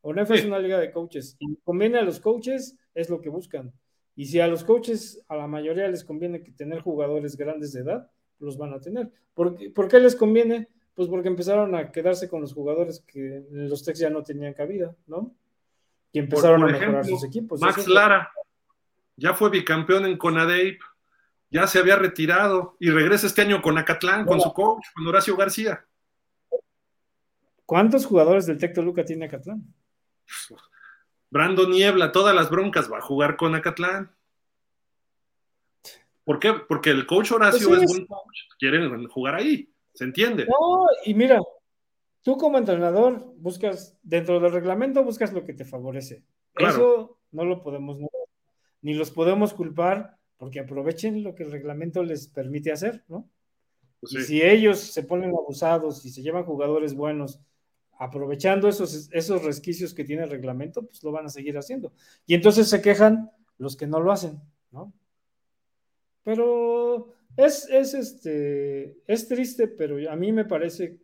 ONEFA 0.00 0.34
es 0.36 0.44
una 0.44 0.58
liga 0.60 0.78
de 0.78 0.92
coaches 0.92 1.36
y 1.40 1.56
conviene 1.56 1.98
a 1.98 2.02
los 2.02 2.20
coaches, 2.20 2.78
es 2.94 3.10
lo 3.10 3.20
que 3.20 3.28
buscan. 3.28 3.72
Y 4.14 4.26
si 4.26 4.38
a 4.38 4.46
los 4.46 4.62
coaches, 4.62 5.24
a 5.28 5.36
la 5.36 5.48
mayoría 5.48 5.88
les 5.88 6.04
conviene 6.04 6.42
que 6.42 6.52
tener 6.52 6.80
jugadores 6.80 7.36
grandes 7.36 7.72
de 7.72 7.80
edad, 7.80 8.10
los 8.38 8.56
van 8.58 8.72
a 8.72 8.80
tener. 8.80 9.10
¿Por 9.34 9.56
qué, 9.56 9.70
¿Por 9.70 9.88
qué 9.88 10.00
les 10.00 10.16
conviene? 10.16 10.68
Pues 10.94 11.08
porque 11.08 11.28
empezaron 11.28 11.74
a 11.74 11.92
quedarse 11.92 12.28
con 12.28 12.40
los 12.40 12.54
jugadores 12.54 13.04
que 13.06 13.36
en 13.36 13.68
los 13.68 13.84
Tex 13.84 13.98
ya 13.98 14.10
no 14.10 14.22
tenían 14.22 14.54
cabida, 14.54 14.94
¿no? 15.06 15.34
Y 16.12 16.18
empezaron 16.20 16.60
Por 16.60 16.70
a 16.70 16.72
mejorar 16.72 17.00
ejemplo, 17.02 17.18
sus 17.18 17.28
equipos. 17.28 17.60
Max 17.60 17.86
Lara 17.86 18.32
ya 19.16 19.34
fue 19.34 19.50
bicampeón 19.50 20.06
en 20.06 20.16
Conadeip, 20.16 20.80
ya 21.50 21.66
se 21.66 21.78
había 21.78 21.96
retirado 21.96 22.76
y 22.80 22.90
regresa 22.90 23.26
este 23.26 23.42
año 23.42 23.62
con 23.62 23.78
Acatlán, 23.78 24.24
con 24.24 24.40
su 24.40 24.52
coach, 24.52 24.84
con 24.94 25.06
Horacio 25.06 25.36
García. 25.36 25.84
¿Cuántos 27.64 28.06
jugadores 28.06 28.46
del 28.46 28.58
Tec 28.58 28.74
Toluca 28.74 29.04
tiene 29.04 29.26
Acatlán? 29.26 29.64
Brando 31.30 31.68
Niebla, 31.68 32.12
todas 32.12 32.34
las 32.34 32.48
broncas, 32.48 32.90
va 32.90 32.98
a 32.98 33.02
jugar 33.02 33.36
con 33.36 33.54
Acatlán. 33.54 34.15
¿Por 36.26 36.40
qué? 36.40 36.52
Porque 36.68 36.90
el 36.90 37.06
coach 37.06 37.30
Horacio 37.30 37.68
Pues 37.68 37.78
sí, 37.78 37.84
es 37.84 37.92
buen 37.92 38.06
coach, 38.06 38.38
quieren 38.58 39.06
jugar 39.06 39.36
ahí, 39.36 39.72
¿se 39.94 40.02
entiende? 40.02 40.44
No, 40.46 40.84
y 41.04 41.14
mira, 41.14 41.40
tú 42.22 42.36
como 42.36 42.58
entrenador 42.58 43.32
buscas, 43.36 43.96
dentro 44.02 44.40
del 44.40 44.50
reglamento 44.50 45.04
buscas 45.04 45.32
lo 45.32 45.44
que 45.44 45.54
te 45.54 45.64
favorece. 45.64 46.24
Claro. 46.52 46.74
Eso 46.74 47.18
no 47.30 47.44
lo 47.44 47.62
podemos 47.62 47.98
negar, 47.98 48.10
ni 48.82 48.94
los 48.94 49.12
podemos 49.12 49.54
culpar 49.54 50.18
porque 50.36 50.58
aprovechen 50.58 51.22
lo 51.22 51.36
que 51.36 51.44
el 51.44 51.52
reglamento 51.52 52.02
les 52.02 52.26
permite 52.26 52.72
hacer, 52.72 53.04
¿no? 53.06 53.30
Pues 54.00 54.12
Y 54.14 54.16
sí. 54.16 54.24
si 54.24 54.42
ellos 54.42 54.80
se 54.80 55.04
ponen 55.04 55.30
abusados 55.30 56.04
y 56.04 56.10
se 56.10 56.22
llevan 56.22 56.44
jugadores 56.44 56.96
buenos, 56.96 57.38
aprovechando 58.00 58.68
esos, 58.68 59.08
esos 59.12 59.44
resquicios 59.44 59.94
que 59.94 60.02
tiene 60.02 60.24
el 60.24 60.30
reglamento, 60.30 60.84
pues 60.84 61.04
lo 61.04 61.12
van 61.12 61.26
a 61.26 61.30
seguir 61.30 61.56
haciendo. 61.56 61.92
Y 62.26 62.34
entonces 62.34 62.68
se 62.68 62.82
quejan 62.82 63.30
los 63.58 63.76
que 63.76 63.86
no 63.86 64.00
lo 64.00 64.10
hacen, 64.10 64.40
¿no? 64.72 64.92
Pero 66.26 67.14
es, 67.36 67.68
es, 67.70 67.94
este, 67.94 68.96
es 69.06 69.28
triste, 69.28 69.68
pero 69.68 70.10
a 70.10 70.16
mí 70.16 70.32
me 70.32 70.44
parece 70.44 70.98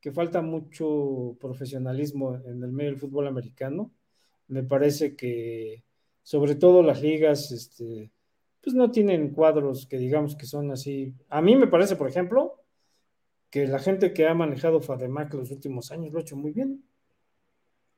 que 0.00 0.12
falta 0.12 0.40
mucho 0.40 1.36
profesionalismo 1.38 2.36
en 2.36 2.62
el 2.62 2.72
medio 2.72 2.92
del 2.92 2.98
fútbol 2.98 3.26
americano. 3.26 3.92
Me 4.48 4.62
parece 4.62 5.14
que, 5.14 5.84
sobre 6.22 6.54
todo 6.54 6.82
las 6.82 7.02
ligas, 7.02 7.52
este, 7.52 8.10
pues 8.62 8.74
no 8.74 8.90
tienen 8.90 9.34
cuadros 9.34 9.86
que 9.86 9.98
digamos 9.98 10.36
que 10.36 10.46
son 10.46 10.70
así. 10.70 11.12
A 11.28 11.42
mí 11.42 11.54
me 11.54 11.66
parece, 11.66 11.96
por 11.96 12.08
ejemplo, 12.08 12.64
que 13.50 13.66
la 13.66 13.78
gente 13.78 14.14
que 14.14 14.26
ha 14.26 14.32
manejado 14.32 14.80
Fademac 14.80 15.34
los 15.34 15.50
últimos 15.50 15.92
años 15.92 16.14
lo 16.14 16.18
ha 16.18 16.22
hecho 16.22 16.36
muy 16.36 16.52
bien. 16.52 16.82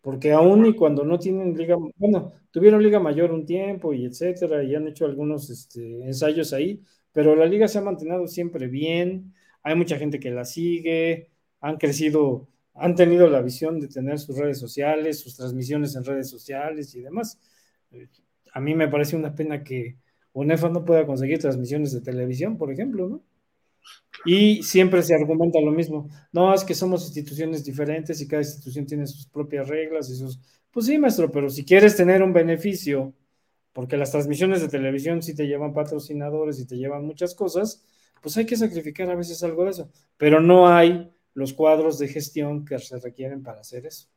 Porque 0.05 0.33
aún 0.33 0.67
y 0.67 0.75
cuando 0.77 1.05
no 1.05 1.19
tienen 1.19 1.57
liga, 1.57 1.77
bueno, 1.97 2.33
tuvieron 2.51 2.83
liga 2.83 3.01
mayor 3.01 3.33
un 3.33 3.47
tiempo 3.47 3.95
y 3.95 4.05
etcétera, 4.07 4.63
y 4.65 4.75
han 4.75 4.87
hecho 4.89 5.07
algunos 5.07 5.49
este, 5.51 6.05
ensayos 6.07 6.53
ahí, 6.53 6.83
pero 7.13 7.35
la 7.37 7.47
liga 7.47 7.69
se 7.69 7.79
ha 7.79 7.83
mantenido 7.83 8.27
siempre 8.29 8.69
bien, 8.69 9.35
hay 9.63 9.75
mucha 9.77 9.97
gente 9.99 10.21
que 10.21 10.31
la 10.31 10.45
sigue, 10.45 11.31
han 11.61 11.79
crecido, 11.79 12.49
han 12.75 12.95
tenido 12.97 13.29
la 13.31 13.41
visión 13.43 13.81
de 13.81 13.89
tener 13.89 14.19
sus 14.19 14.37
redes 14.39 14.59
sociales, 14.59 15.21
sus 15.21 15.37
transmisiones 15.37 15.97
en 15.97 16.05
redes 16.05 16.29
sociales 16.31 16.95
y 16.95 17.01
demás. 17.03 17.41
Eh, 17.93 18.09
A 18.53 18.61
mí 18.61 18.75
me 18.75 18.89
parece 18.89 19.17
una 19.17 19.35
pena 19.35 19.65
que 19.65 19.97
UNEFA 20.35 20.69
no 20.69 20.85
pueda 20.85 21.07
conseguir 21.07 21.39
transmisiones 21.39 21.93
de 21.93 22.01
televisión, 22.03 22.59
por 22.59 22.71
ejemplo, 22.73 23.09
¿no? 23.09 23.23
Y 24.25 24.63
siempre 24.63 25.03
se 25.03 25.15
argumenta 25.15 25.61
lo 25.61 25.71
mismo. 25.71 26.09
No, 26.33 26.55
es 26.55 26.65
que 26.65 26.75
somos 26.75 27.05
instituciones 27.05 27.65
diferentes 27.65 28.21
y 28.21 28.29
cada 28.29 28.43
institución 28.43 28.87
tiene 28.87 29.07
sus 29.07 29.27
propias 29.27 29.69
reglas 29.69 30.09
y 30.11 30.17
sus... 30.17 30.41
Pues 30.71 30.87
sí, 30.87 30.99
maestro, 30.99 31.31
pero 31.31 31.51
si 31.51 31.65
quieres 31.65 31.97
tener 31.97 32.23
un 32.23 32.33
beneficio, 32.33 33.13
porque 33.73 33.97
las 33.97 34.13
transmisiones 34.13 34.61
de 34.61 34.69
televisión 34.69 35.23
sí 35.23 35.35
te 35.35 35.47
llevan 35.47 35.75
patrocinadores 35.75 36.59
y 36.61 36.67
te 36.67 36.77
llevan 36.77 37.05
muchas 37.05 37.35
cosas, 37.35 37.85
pues 38.23 38.37
hay 38.37 38.47
que 38.47 38.57
sacrificar 38.57 39.11
a 39.11 39.17
veces 39.17 39.43
algo 39.43 39.65
de 39.65 39.71
eso. 39.71 39.91
Pero 40.17 40.41
no 40.41 40.69
hay 40.69 41.13
los 41.35 41.53
cuadros 41.53 41.99
de 41.99 42.09
gestión 42.09 42.65
que 42.65 42.79
se 42.79 42.99
requieren 42.99 43.43
para 43.43 43.61
hacer 43.61 43.85
eso. 43.85 44.09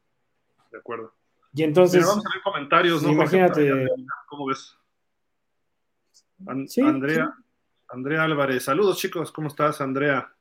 De 0.71 0.77
acuerdo. 0.77 1.13
Y 1.53 1.63
entonces, 1.63 2.01
Mira, 2.01 2.07
vamos 2.07 2.25
a 2.25 2.29
ver 2.33 2.43
comentarios, 2.43 3.03
¿no? 3.03 3.11
imagínate. 3.11 3.87
¿Cómo 4.27 4.45
ves? 4.45 4.77
Sí, 6.67 6.81
Andrea, 6.81 7.33
Andrea 7.89 8.23
Álvarez, 8.23 8.63
saludos 8.63 8.97
chicos, 8.97 9.31
¿cómo 9.31 9.47
estás, 9.47 9.79
Andrea? 9.81 10.33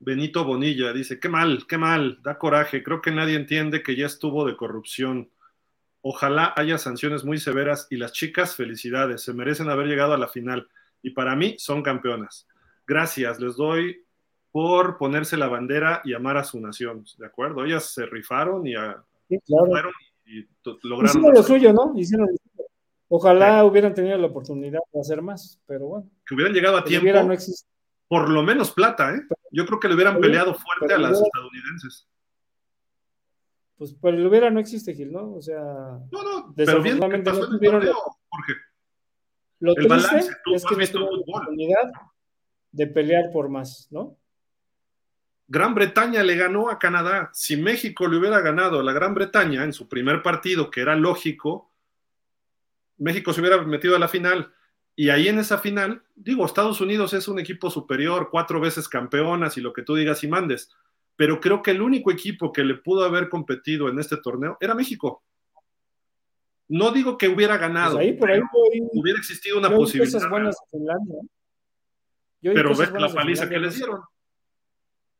Benito 0.00 0.44
Bonilla 0.44 0.92
dice, 0.92 1.20
qué 1.20 1.28
mal, 1.28 1.66
qué 1.68 1.78
mal, 1.78 2.20
da 2.22 2.38
coraje, 2.38 2.82
creo 2.82 3.00
que 3.02 3.10
nadie 3.10 3.36
entiende 3.36 3.82
que 3.82 3.96
ya 3.96 4.06
estuvo 4.06 4.46
de 4.46 4.56
corrupción. 4.56 5.30
Ojalá 6.02 6.52
haya 6.56 6.78
sanciones 6.78 7.24
muy 7.24 7.38
severas 7.38 7.86
y 7.90 7.96
las 7.96 8.12
chicas, 8.12 8.56
felicidades, 8.56 9.22
se 9.22 9.32
merecen 9.32 9.68
haber 9.70 9.86
llegado 9.86 10.12
a 10.14 10.18
la 10.18 10.28
final 10.28 10.68
y 11.02 11.10
para 11.10 11.36
mí 11.36 11.54
son 11.58 11.82
campeonas. 11.82 12.46
Gracias, 12.86 13.40
les 13.40 13.56
doy 13.56 14.02
por 14.50 14.98
ponerse 14.98 15.36
la 15.36 15.48
bandera 15.48 16.00
y 16.04 16.14
amar 16.14 16.36
a 16.36 16.44
su 16.44 16.60
nación, 16.60 17.04
¿de 17.18 17.26
acuerdo? 17.26 17.64
Ellas 17.64 17.84
se 17.92 18.06
rifaron 18.06 18.66
y, 18.66 18.74
a- 18.74 19.02
sí, 19.28 19.38
claro. 19.46 19.66
fueron 19.66 19.92
y 20.26 20.44
to- 20.62 20.78
lograron. 20.82 21.16
Hicieron 21.18 21.34
lo 21.34 21.42
suyo, 21.42 21.72
¿no? 21.72 21.92
Hicieron 21.96 22.28
Ojalá 23.08 23.64
hubieran 23.64 23.94
tenido 23.94 24.16
la 24.18 24.26
oportunidad 24.26 24.80
de 24.92 25.00
hacer 25.00 25.20
más, 25.22 25.60
pero 25.66 25.86
bueno, 25.86 26.10
que 26.26 26.34
hubieran 26.34 26.54
llegado 26.54 26.76
a 26.78 26.84
tiempo. 26.84 27.06
no 27.12 27.34
por 28.08 28.28
lo 28.28 28.42
menos 28.42 28.70
plata, 28.72 29.14
¿eh? 29.14 29.22
Yo 29.50 29.66
creo 29.66 29.80
que 29.80 29.88
le 29.88 29.94
hubieran 29.94 30.20
peleado 30.20 30.54
fuerte 30.54 30.86
pero 30.86 30.96
a 30.96 30.98
las 30.98 31.20
estadounidenses. 31.20 32.08
Pues 33.76 33.94
pero 34.00 34.16
el 34.16 34.26
hubiera 34.26 34.50
no 34.50 34.60
existe, 34.60 34.94
Gil, 34.94 35.12
¿no? 35.12 35.34
O 35.34 35.42
sea, 35.42 35.58
No, 35.60 36.22
no, 36.22 36.54
pero 36.54 36.80
bien 36.82 37.00
Desafortunadamente 37.00 37.30
pasó 37.30 37.40
no 37.40 37.46
en 37.46 37.52
el 37.64 37.70
torneo, 37.70 37.94
Jorge. 38.28 38.52
lo 39.60 39.76
El 39.76 39.88
balance, 39.88 40.32
tú 40.44 40.54
es 40.54 40.64
has 40.64 40.68
que 40.68 40.74
no 40.74 40.78
visto 40.78 40.98
la 41.00 41.06
fútbol. 41.06 41.24
oportunidad 41.26 41.92
de 42.70 42.86
pelear 42.86 43.30
por 43.32 43.48
más, 43.48 43.88
¿no? 43.90 44.16
Gran 45.46 45.74
Bretaña 45.74 46.22
le 46.22 46.36
ganó 46.36 46.70
a 46.70 46.78
Canadá. 46.78 47.30
Si 47.34 47.56
México 47.56 48.06
le 48.06 48.18
hubiera 48.18 48.40
ganado 48.40 48.80
a 48.80 48.82
la 48.82 48.92
Gran 48.92 49.14
Bretaña 49.14 49.64
en 49.64 49.72
su 49.72 49.88
primer 49.88 50.22
partido, 50.22 50.70
que 50.70 50.80
era 50.80 50.94
lógico, 50.94 51.73
México 52.98 53.32
se 53.32 53.40
hubiera 53.40 53.60
metido 53.62 53.96
a 53.96 53.98
la 53.98 54.08
final. 54.08 54.52
Y 54.96 55.08
ahí 55.10 55.26
en 55.28 55.38
esa 55.40 55.58
final, 55.58 56.02
digo, 56.14 56.44
Estados 56.46 56.80
Unidos 56.80 57.12
es 57.14 57.26
un 57.26 57.38
equipo 57.40 57.68
superior, 57.70 58.28
cuatro 58.30 58.60
veces 58.60 58.88
campeonas 58.88 59.56
y 59.56 59.60
lo 59.60 59.72
que 59.72 59.82
tú 59.82 59.94
digas 59.96 60.22
y 60.22 60.28
mandes. 60.28 60.70
Pero 61.16 61.40
creo 61.40 61.62
que 61.62 61.72
el 61.72 61.82
único 61.82 62.10
equipo 62.12 62.52
que 62.52 62.62
le 62.64 62.74
pudo 62.76 63.04
haber 63.04 63.28
competido 63.28 63.88
en 63.88 63.98
este 63.98 64.16
torneo 64.18 64.56
era 64.60 64.74
México. 64.74 65.22
No 66.68 66.92
digo 66.92 67.18
que 67.18 67.28
hubiera 67.28 67.56
ganado, 67.58 67.96
Pues 67.96 68.06
ahí 68.06 68.12
por 68.14 68.30
ahí 68.30 68.38
pero 68.40 68.48
voy- 68.52 68.88
hubiera 69.00 69.18
existido 69.18 69.58
una 69.58 69.68
yo 69.70 69.76
posibilidad. 69.76 70.12
cosas 70.14 70.30
buenas 70.30 70.56
de 70.56 70.78
Finlandia. 70.78 71.14
¿eh? 71.22 71.26
Yo 72.40 72.54
Pero 72.54 72.68
cosas 72.70 72.92
ves 72.92 73.02
la 73.02 73.08
paliza 73.12 73.48
que 73.48 73.58
les 73.58 73.74
dieron. 73.76 74.00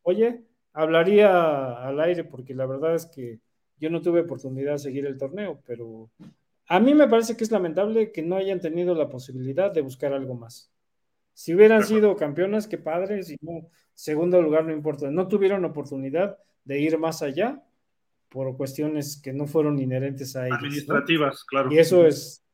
Oye, 0.03 0.43
hablaría 0.73 1.73
al 1.87 2.01
aire 2.01 2.25
porque 2.25 2.55
la 2.55 2.67
verdad 2.67 2.95
es 2.95 3.07
que 3.07 3.41
yo 3.79 3.91
no 3.91 4.01
tuve 4.01 4.21
oportunidad 4.21 4.73
de 4.73 4.79
seguir 4.79 5.07
el 5.07 5.19
torneo, 5.19 5.61
pero 5.67 6.11
a 6.67 6.81
mí 6.81 6.95
me 6.95 7.09
parece 7.09 7.37
que 7.37 7.45
es 7.45 7.51
lamentable 7.51 8.13
que 8.13 8.23
no 8.23 8.37
hayan 8.37 8.61
tenido 8.61 8.95
la 8.95 9.09
posibilidad 9.09 9.71
de 9.73 9.83
buscar 9.83 10.13
algo 10.13 10.35
más. 10.35 10.73
Si 11.35 11.55
hubieran 11.55 11.85
sido 11.85 12.17
campeonas, 12.17 12.69
qué 12.69 12.79
padre, 12.79 13.23
si 13.23 13.37
no, 13.41 13.69
segundo 13.93 14.41
lugar 14.41 14.65
no 14.65 14.73
importa. 14.73 15.11
No 15.11 15.27
tuvieron 15.27 15.65
oportunidad 15.65 16.39
de 16.65 16.81
ir 16.81 16.97
más 16.97 17.23
allá 17.23 17.63
por 18.29 18.57
cuestiones 18.57 19.21
que 19.21 19.33
no 19.33 19.47
fueron 19.47 19.79
inherentes 19.79 20.37
a 20.37 20.47
ellos. 20.47 20.61
¿no? 20.61 20.67
Administrativas, 20.67 21.45
claro. 21.45 21.73
Y 21.73 21.79
eso 21.79 22.07
es, 22.07 22.45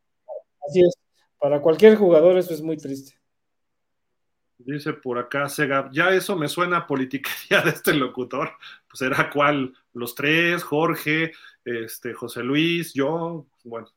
así 0.66 0.80
es, 0.80 0.96
para 1.38 1.60
cualquier 1.60 1.96
jugador 1.96 2.36
eso 2.38 2.54
es 2.54 2.62
muy 2.62 2.76
triste. 2.76 3.14
Dice 4.58 4.92
por 4.92 5.18
acá 5.18 5.48
Sega, 5.48 5.88
ya 5.90 6.10
eso 6.10 6.36
me 6.36 6.48
suena 6.48 6.78
a 6.78 6.86
politiquería 6.86 7.62
de 7.62 7.70
este 7.70 7.94
locutor. 7.94 8.50
Pues 8.88 9.00
era 9.02 9.30
cuál, 9.30 9.74
los 9.94 10.14
tres, 10.14 10.62
Jorge, 10.62 11.32
este, 11.64 12.12
José 12.12 12.42
Luis, 12.42 12.92
yo, 12.92 13.46
bueno. 13.64 13.88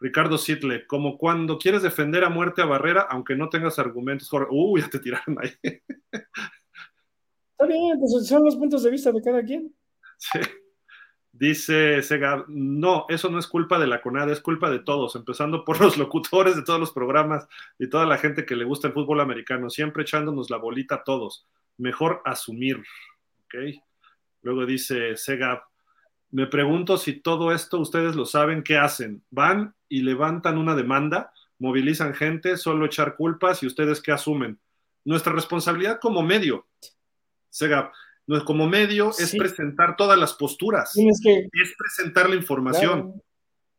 Ricardo 0.00 0.38
Sitle, 0.38 0.86
como 0.86 1.18
cuando 1.18 1.58
quieres 1.58 1.82
defender 1.82 2.24
a 2.24 2.30
muerte 2.30 2.62
a 2.62 2.66
Barrera, 2.66 3.06
aunque 3.10 3.34
no 3.34 3.48
tengas 3.48 3.78
argumentos. 3.78 4.28
Uh, 4.32 4.78
ya 4.78 4.88
te 4.88 4.98
tiraron 4.98 5.36
ahí. 5.42 5.52
Está 6.12 7.66
bien, 7.66 7.98
pues 7.98 8.26
son 8.26 8.44
los 8.44 8.56
puntos 8.56 8.82
de 8.84 8.90
vista 8.90 9.10
de 9.10 9.22
cada 9.22 9.42
quien. 9.42 9.74
Sí. 10.16 10.38
Dice 11.32 12.02
Sega, 12.02 12.44
no, 12.48 13.06
eso 13.08 13.30
no 13.30 13.38
es 13.38 13.46
culpa 13.46 13.78
de 13.78 13.86
la 13.86 14.00
CONAD, 14.00 14.30
es 14.30 14.40
culpa 14.40 14.70
de 14.70 14.80
todos, 14.80 15.14
empezando 15.14 15.64
por 15.64 15.80
los 15.80 15.96
locutores 15.96 16.56
de 16.56 16.62
todos 16.62 16.80
los 16.80 16.90
programas 16.90 17.46
y 17.78 17.88
toda 17.88 18.06
la 18.06 18.18
gente 18.18 18.44
que 18.44 18.56
le 18.56 18.64
gusta 18.64 18.88
el 18.88 18.94
fútbol 18.94 19.20
americano, 19.20 19.70
siempre 19.70 20.02
echándonos 20.02 20.50
la 20.50 20.56
bolita 20.56 20.96
a 20.96 21.04
todos. 21.04 21.46
Mejor 21.76 22.22
asumir, 22.24 22.78
¿ok? 23.44 23.54
Luego 24.42 24.66
dice 24.66 25.16
Sega, 25.16 25.67
me 26.30 26.46
pregunto 26.46 26.98
si 26.98 27.14
todo 27.14 27.52
esto 27.52 27.78
ustedes 27.78 28.14
lo 28.14 28.26
saben, 28.26 28.62
¿qué 28.62 28.76
hacen? 28.76 29.22
¿Van 29.30 29.74
y 29.88 30.02
levantan 30.02 30.58
una 30.58 30.74
demanda? 30.74 31.32
¿Movilizan 31.58 32.14
gente? 32.14 32.56
¿Solo 32.56 32.86
echar 32.86 33.16
culpas? 33.16 33.62
¿Y 33.62 33.66
ustedes 33.66 34.02
qué 34.02 34.12
asumen? 34.12 34.58
Nuestra 35.04 35.32
responsabilidad 35.32 35.98
como 36.00 36.22
medio, 36.22 36.66
Sega, 37.48 37.90
No, 38.26 38.44
como 38.44 38.68
medio 38.68 39.10
es 39.10 39.34
presentar 39.34 39.96
todas 39.96 40.18
las 40.18 40.34
posturas, 40.34 40.92
que, 40.94 41.48
es 41.50 41.74
presentar 41.78 42.28
la 42.28 42.36
información 42.36 43.02
claro, 43.02 43.24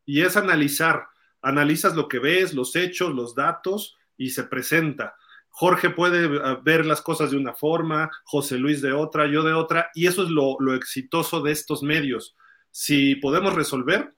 y 0.05 0.21
es 0.21 0.35
analizar. 0.35 1.07
Analizas 1.41 1.95
lo 1.95 2.07
que 2.07 2.19
ves, 2.19 2.53
los 2.53 2.76
hechos, 2.76 3.13
los 3.13 3.35
datos 3.35 3.95
y 4.17 4.31
se 4.31 4.43
presenta. 4.43 5.15
Jorge 5.60 5.90
puede 5.90 6.23
eh, 6.23 6.57
ver 6.64 6.86
las 6.86 7.02
cosas 7.02 7.31
de 7.31 7.38
una 7.38 7.53
forma, 7.53 8.10
José 8.23 8.57
Luis 8.57 8.81
de 8.81 8.94
otra, 8.94 9.27
yo 9.27 9.44
de 9.44 9.52
otra, 9.52 9.91
y 9.94 10.07
eso 10.07 10.23
es 10.23 10.30
lo, 10.30 10.56
lo 10.61 10.73
exitoso 10.73 11.41
de 11.41 11.52
estos 11.52 11.84
medios. 11.84 12.38
Si 12.72 13.15
podemos 13.15 13.53
resolver, 13.53 14.15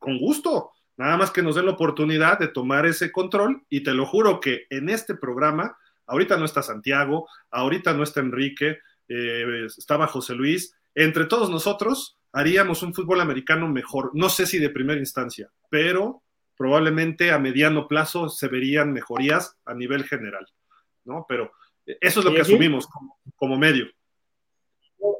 con 0.00 0.18
gusto, 0.18 0.72
nada 0.96 1.16
más 1.16 1.30
que 1.30 1.44
nos 1.44 1.54
den 1.54 1.66
la 1.66 1.70
oportunidad 1.74 2.40
de 2.40 2.48
tomar 2.48 2.86
ese 2.86 3.12
control 3.12 3.62
y 3.68 3.84
te 3.84 3.94
lo 3.94 4.04
juro 4.04 4.40
que 4.40 4.66
en 4.68 4.88
este 4.88 5.14
programa, 5.14 5.78
ahorita 6.08 6.36
no 6.36 6.44
está 6.44 6.60
Santiago, 6.60 7.28
ahorita 7.52 7.94
no 7.94 8.02
está 8.02 8.18
Enrique, 8.18 8.78
eh, 9.06 9.66
estaba 9.66 10.08
José 10.08 10.34
Luis, 10.34 10.74
entre 10.92 11.26
todos 11.26 11.50
nosotros 11.50 12.18
haríamos 12.32 12.82
un 12.82 12.94
fútbol 12.94 13.20
americano 13.20 13.68
mejor, 13.68 14.10
no 14.12 14.28
sé 14.28 14.44
si 14.44 14.58
de 14.58 14.70
primera 14.70 14.98
instancia, 14.98 15.52
pero 15.70 16.24
probablemente 16.58 17.30
a 17.30 17.38
mediano 17.38 17.88
plazo 17.88 18.28
se 18.28 18.48
verían 18.48 18.92
mejorías 18.92 19.56
a 19.64 19.74
nivel 19.74 20.04
general, 20.04 20.46
¿no? 21.04 21.24
Pero 21.28 21.52
eso 21.86 22.20
es 22.20 22.26
lo 22.26 22.34
que 22.34 22.42
asumimos 22.42 22.86
como, 22.86 23.18
como 23.36 23.56
medio. 23.56 23.86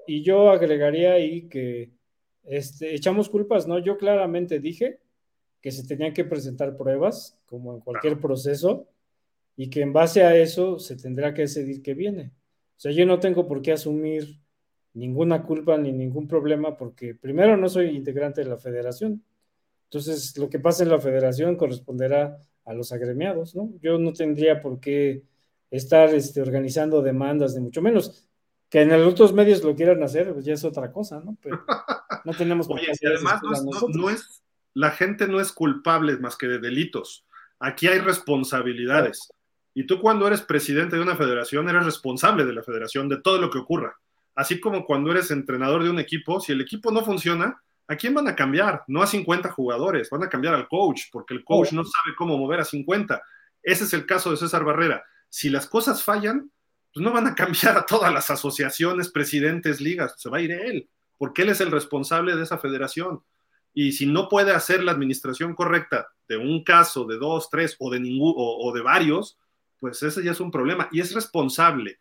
Y 0.07 0.23
yo 0.23 0.51
agregaría 0.51 1.13
ahí 1.13 1.49
que 1.49 1.93
este, 2.45 2.95
echamos 2.95 3.29
culpas, 3.29 3.67
¿no? 3.67 3.79
Yo 3.79 3.97
claramente 3.97 4.59
dije 4.59 5.01
que 5.61 5.71
se 5.71 5.87
tenían 5.87 6.13
que 6.13 6.25
presentar 6.25 6.77
pruebas, 6.77 7.39
como 7.47 7.75
en 7.75 7.81
cualquier 7.81 8.19
proceso, 8.19 8.89
y 9.57 9.71
que 9.71 9.83
en 9.83 9.93
base 9.93 10.23
a 10.23 10.37
eso 10.37 10.79
se 10.79 10.97
tendrá 10.97 11.35
que 11.35 11.43
decidir 11.43 11.83
qué 11.83 11.95
viene. 11.95 12.33
O 12.77 12.81
sea, 12.81 12.93
yo 12.93 13.05
no 13.07 13.21
tengo 13.21 13.47
por 13.47 13.61
qué 13.61 13.73
asumir 13.73 14.41
ninguna 14.95 15.43
culpa 15.43 15.77
ni 15.77 15.93
ningún 15.93 16.27
problema, 16.27 16.77
porque 16.77 17.15
primero 17.15 17.57
no 17.57 17.69
soy 17.69 17.89
integrante 17.89 18.43
de 18.43 18.51
la 18.51 18.57
federación. 18.57 19.23
Entonces, 19.91 20.37
lo 20.37 20.49
que 20.51 20.59
pasa 20.59 20.83
en 20.83 20.91
la 20.91 21.01
federación 21.01 21.57
corresponderá 21.57 22.39
a 22.67 22.75
los 22.75 22.93
agremiados, 22.93 23.55
¿no? 23.55 23.71
Yo 23.83 23.99
no 23.99 24.13
tendría 24.13 24.61
por 24.61 24.81
qué 24.81 25.23
estar 25.71 26.11
este, 26.15 26.43
organizando 26.43 27.01
demandas, 27.03 27.55
ni 27.55 27.61
mucho 27.63 27.81
menos. 27.81 28.27
Que 28.69 28.83
en 28.83 28.91
los 28.91 29.13
otros 29.15 29.33
medios 29.33 29.65
lo 29.65 29.75
quieran 29.75 30.03
hacer, 30.03 30.33
pues 30.35 30.45
ya 30.45 30.53
es 30.53 30.65
otra 30.65 30.93
cosa, 30.93 31.21
¿no? 31.25 31.39
Pero 31.43 31.61
no 32.27 32.33
tenemos 32.35 32.67
por 32.69 32.79
qué 32.81 32.89
Oye, 32.91 32.99
y 33.01 33.07
además 33.07 33.41
no 33.43 33.53
es, 33.55 33.65
no- 33.65 33.89
no 33.89 34.11
es- 34.11 34.43
la 34.75 34.91
gente 34.91 35.27
no 35.27 35.41
es 35.41 35.53
culpable 35.53 36.19
más 36.19 36.37
que 36.37 36.47
de 36.47 36.59
delitos. 36.59 37.25
Aquí 37.59 37.89
hay 37.89 37.99
responsabilidades. 37.99 39.33
Y 39.75 39.87
tú 39.87 40.01
cuando 40.01 40.27
eres 40.27 40.43
presidente 40.43 40.97
de 40.97 41.03
una 41.03 41.17
federación, 41.17 41.69
eres 41.69 41.85
responsable 41.85 42.45
de 42.45 42.53
la 42.53 42.63
federación, 42.63 43.09
de 43.09 43.21
todo 43.21 43.39
lo 43.41 43.51
que 43.51 43.59
ocurra. 43.59 43.97
Así 44.35 44.61
como 44.61 44.85
cuando 44.85 45.11
eres 45.11 45.31
entrenador 45.31 45.83
de 45.83 45.91
un 45.91 45.99
equipo, 45.99 46.41
si 46.41 46.53
el 46.53 46.61
equipo 46.61 46.91
no 46.91 47.05
funciona, 47.05 47.63
¿a 47.89 47.97
quién 47.97 48.15
van 48.15 48.29
a 48.29 48.37
cambiar? 48.37 48.85
No 48.87 49.03
a 49.03 49.07
50 49.07 49.51
jugadores, 49.51 50.11
van 50.11 50.23
a 50.23 50.29
cambiar 50.29 50.55
al 50.55 50.69
coach, 50.69 51.05
porque 51.11 51.35
el 51.35 51.43
coach 51.43 51.73
no 51.73 51.83
sabe 51.85 52.15
cómo 52.17 52.37
mover 52.37 52.61
a 52.61 52.65
50. 52.65 53.21
Ese 53.63 53.85
es 53.85 53.93
el 53.95 54.07
caso 54.07 54.31
de 54.31 54.37
César 54.37 54.65
Barrera. 54.65 55.03
Si 55.31 55.49
las 55.49 55.67
cosas 55.67 56.05
fallan, 56.05 56.53
pues 56.93 57.05
no 57.05 57.13
van 57.13 57.27
a 57.27 57.35
cambiar 57.35 57.77
a 57.79 57.87
todas 57.87 58.13
las 58.13 58.31
asociaciones, 58.31 59.11
presidentes, 59.11 59.81
ligas, 59.81 60.15
se 60.19 60.29
va 60.29 60.37
a 60.39 60.43
ir 60.43 60.53
él, 60.53 60.89
porque 61.17 61.43
él 61.43 61.49
es 61.49 61.61
el 61.61 61.71
responsable 61.71 62.37
de 62.37 62.43
esa 62.43 62.59
federación. 62.59 63.23
Y 63.73 63.93
si 63.93 64.07
no 64.07 64.29
puede 64.29 64.53
hacer 64.53 64.83
la 64.83 64.93
administración 64.93 65.55
correcta 65.55 66.09
de 66.29 66.37
un 66.37 66.65
caso, 66.65 67.07
de 67.07 67.17
dos, 67.17 67.49
tres 67.49 67.77
o 67.79 67.91
de 67.91 68.01
ningún 68.01 68.35
o, 68.37 68.69
o 68.69 68.73
de 68.75 68.83
varios, 68.83 69.39
pues 69.79 70.03
ese 70.03 70.23
ya 70.23 70.33
es 70.33 70.41
un 70.41 70.51
problema 70.51 70.89
y 70.93 71.01
es 71.01 71.15
responsable. 71.15 71.99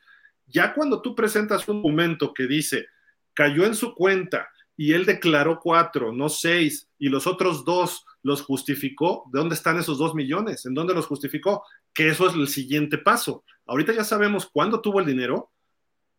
Ya 0.47 0.73
cuando 0.73 1.01
tú 1.01 1.15
presentas 1.15 1.67
un 1.67 1.77
documento 1.77 2.33
que 2.33 2.47
dice 2.47 2.87
cayó 3.33 3.65
en 3.65 3.75
su 3.75 3.93
cuenta 3.93 4.49
y 4.77 4.93
él 4.93 5.05
declaró 5.05 5.59
cuatro, 5.59 6.13
no 6.13 6.29
seis, 6.29 6.87
y 6.99 7.09
los 7.09 7.25
otros 7.25 7.65
dos 7.65 8.05
los 8.21 8.43
justificó, 8.43 9.23
¿de 9.33 9.39
dónde 9.39 9.55
están 9.55 9.77
esos 9.77 9.97
dos 9.97 10.13
millones? 10.13 10.65
¿En 10.67 10.75
dónde 10.75 10.93
los 10.93 11.07
justificó? 11.07 11.63
Que 11.93 12.09
eso 12.09 12.27
es 12.27 12.35
el 12.35 12.47
siguiente 12.47 12.99
paso. 12.99 13.43
Ahorita 13.65 13.91
ya 13.93 14.03
sabemos 14.03 14.45
cuándo 14.45 14.79
tuvo 14.79 14.99
el 14.99 15.07
dinero 15.07 15.51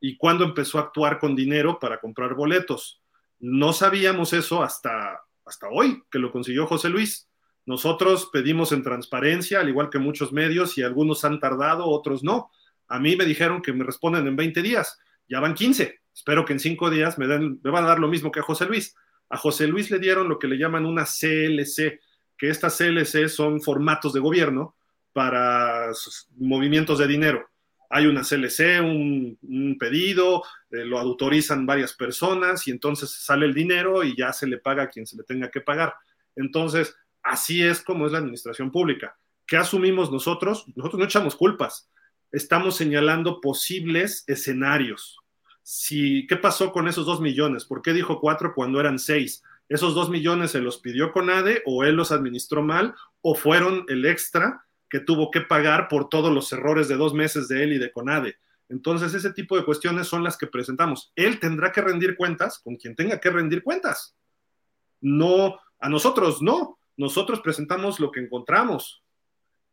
y 0.01 0.16
cuándo 0.16 0.44
empezó 0.44 0.78
a 0.78 0.82
actuar 0.82 1.20
con 1.20 1.36
dinero 1.36 1.78
para 1.78 2.01
comprar 2.01 2.35
boletos. 2.35 3.01
No 3.39 3.72
sabíamos 3.72 4.32
eso 4.32 4.62
hasta, 4.62 5.20
hasta 5.47 5.68
hoy, 5.68 6.02
que 6.10 6.18
lo 6.18 6.32
consiguió 6.32 6.66
José 6.66 6.89
Luis. 6.89 7.28
Nosotros 7.64 8.28
pedimos 8.32 8.72
en 8.72 8.82
transparencia, 8.82 9.60
al 9.60 9.68
igual 9.68 9.89
que 9.89 9.98
muchos 9.98 10.32
medios, 10.32 10.76
y 10.78 10.82
algunos 10.82 11.24
han 11.24 11.39
tardado, 11.39 11.86
otros 11.86 12.24
no. 12.24 12.51
A 12.89 12.98
mí 12.98 13.14
me 13.14 13.24
dijeron 13.24 13.62
que 13.62 13.72
me 13.72 13.85
responden 13.85 14.26
en 14.26 14.35
20 14.35 14.62
días, 14.62 14.98
ya 15.28 15.39
van 15.39 15.55
15. 15.55 16.01
Espero 16.19 16.45
que 16.45 16.53
en 16.53 16.59
5 16.59 16.90
días 16.90 17.16
me, 17.16 17.28
den, 17.28 17.61
me 17.62 17.70
van 17.70 17.85
a 17.85 17.86
dar 17.86 18.01
lo 18.01 18.09
mismo 18.09 18.32
que 18.32 18.40
a 18.40 18.43
José 18.43 18.66
Luis. 18.66 18.97
A 19.31 19.36
José 19.36 19.69
Luis 19.69 19.89
le 19.89 20.01
dieron 20.01 20.28
lo 20.28 20.36
que 20.40 20.49
le 20.49 20.59
llaman 20.59 20.85
una 20.85 21.05
CLC, 21.05 22.01
que 22.36 22.51
estas 22.51 22.77
CLC 22.77 23.28
son 23.28 23.61
formatos 23.61 24.12
de 24.12 24.19
gobierno 24.19 24.74
para 25.12 25.93
movimientos 26.36 26.99
de 26.99 27.07
dinero. 27.07 27.49
Hay 27.89 28.07
una 28.07 28.23
CLC, 28.23 28.81
un, 28.81 29.39
un 29.43 29.78
pedido, 29.78 30.43
eh, 30.70 30.85
lo 30.85 30.99
autorizan 30.99 31.65
varias 31.66 31.95
personas 31.95 32.66
y 32.66 32.73
entonces 32.73 33.11
sale 33.11 33.47
el 33.47 33.55
dinero 33.55 34.03
y 34.03 34.16
ya 34.16 34.32
se 34.32 34.49
le 34.49 34.59
paga 34.59 34.82
a 34.82 34.89
quien 34.89 35.07
se 35.07 35.16
le 35.16 35.23
tenga 35.23 35.53
que 35.53 35.61
pagar. 35.61 35.95
Entonces, 36.35 36.97
así 37.23 37.62
es 37.62 37.81
como 37.81 38.07
es 38.07 38.12
la 38.12 38.19
administración 38.19 38.73
pública. 38.73 39.16
¿Qué 39.47 39.57
asumimos 39.57 40.11
nosotros? 40.11 40.66
Nosotros 40.74 40.99
no 40.99 41.05
echamos 41.05 41.36
culpas. 41.36 41.89
Estamos 42.32 42.74
señalando 42.74 43.40
posibles 43.40 44.24
escenarios. 44.27 45.20
Si, 45.70 46.27
¿Qué 46.27 46.36
pasó 46.36 46.73
con 46.73 46.89
esos 46.89 47.05
dos 47.05 47.20
millones? 47.20 47.66
¿Por 47.66 47.82
qué 47.82 47.93
dijo 47.93 48.23
cuatro 48.23 48.55
cuando 48.55 48.81
eran 48.81 48.99
seis? 48.99 49.43
¿Esos 49.69 49.95
dos 49.95 50.09
millones 50.09 50.53
se 50.53 50.62
los 50.62 50.78
pidió 50.78 51.12
Conade 51.12 51.62
o 51.66 51.85
él 51.85 51.95
los 51.95 52.11
administró 52.11 52.62
mal 52.62 52.95
o 53.20 53.35
fueron 53.35 53.85
el 53.89 54.07
extra 54.07 54.65
que 54.89 54.99
tuvo 54.99 55.31
que 55.31 55.43
pagar 55.43 55.89
por 55.89 56.09
todos 56.09 56.32
los 56.32 56.51
errores 56.55 56.89
de 56.89 56.97
dos 56.97 57.12
meses 57.12 57.49
de 57.49 57.65
él 57.65 57.74
y 57.74 57.78
de 57.78 57.93
Conade? 57.93 58.39
Entonces, 58.70 59.12
ese 59.12 59.31
tipo 59.35 59.59
de 59.59 59.65
cuestiones 59.66 60.07
son 60.07 60.24
las 60.24 60.39
que 60.39 60.47
presentamos. 60.47 61.12
Él 61.15 61.39
tendrá 61.39 61.70
que 61.70 61.82
rendir 61.82 62.16
cuentas 62.16 62.61
con 62.61 62.77
quien 62.77 62.97
tenga 62.97 63.20
que 63.20 63.28
rendir 63.28 63.62
cuentas. 63.62 64.16
No, 65.03 65.61
a 65.78 65.90
nosotros 65.90 66.40
no. 66.40 66.78
Nosotros 66.97 67.40
presentamos 67.43 68.01
lo 68.01 68.11
que 68.11 68.20
encontramos. 68.20 69.03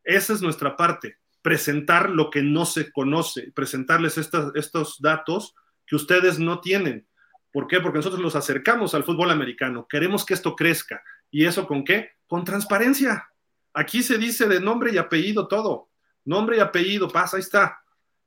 Esa 0.04 0.34
es 0.34 0.42
nuestra 0.42 0.76
parte, 0.76 1.20
presentar 1.42 2.10
lo 2.10 2.30
que 2.30 2.44
no 2.44 2.66
se 2.66 2.92
conoce, 2.92 3.54
presentarles 3.54 4.18
estos 4.18 5.00
datos 5.00 5.56
que 5.86 5.96
ustedes 5.96 6.40
no 6.40 6.62
tienen. 6.62 7.08
¿Por 7.52 7.68
qué? 7.68 7.80
Porque 7.80 8.00
nosotros 8.00 8.22
los 8.22 8.36
acercamos 8.36 8.94
al 8.94 9.04
fútbol 9.04 9.32
americano, 9.32 9.88
queremos 9.90 10.26
que 10.26 10.34
esto 10.34 10.56
crezca. 10.56 11.04
¿Y 11.32 11.46
eso 11.46 11.68
con 11.68 11.84
qué? 11.84 12.12
Con 12.28 12.44
transparencia. 12.44 13.30
Aquí 13.74 14.04
se 14.04 14.18
dice 14.18 14.48
de 14.48 14.60
nombre 14.60 14.94
y 14.94 14.98
apellido 14.98 15.48
todo. 15.48 15.90
Nombre 16.24 16.58
y 16.58 16.60
apellido, 16.60 17.08
pasa, 17.08 17.38
ahí 17.38 17.42
está. 17.42 17.80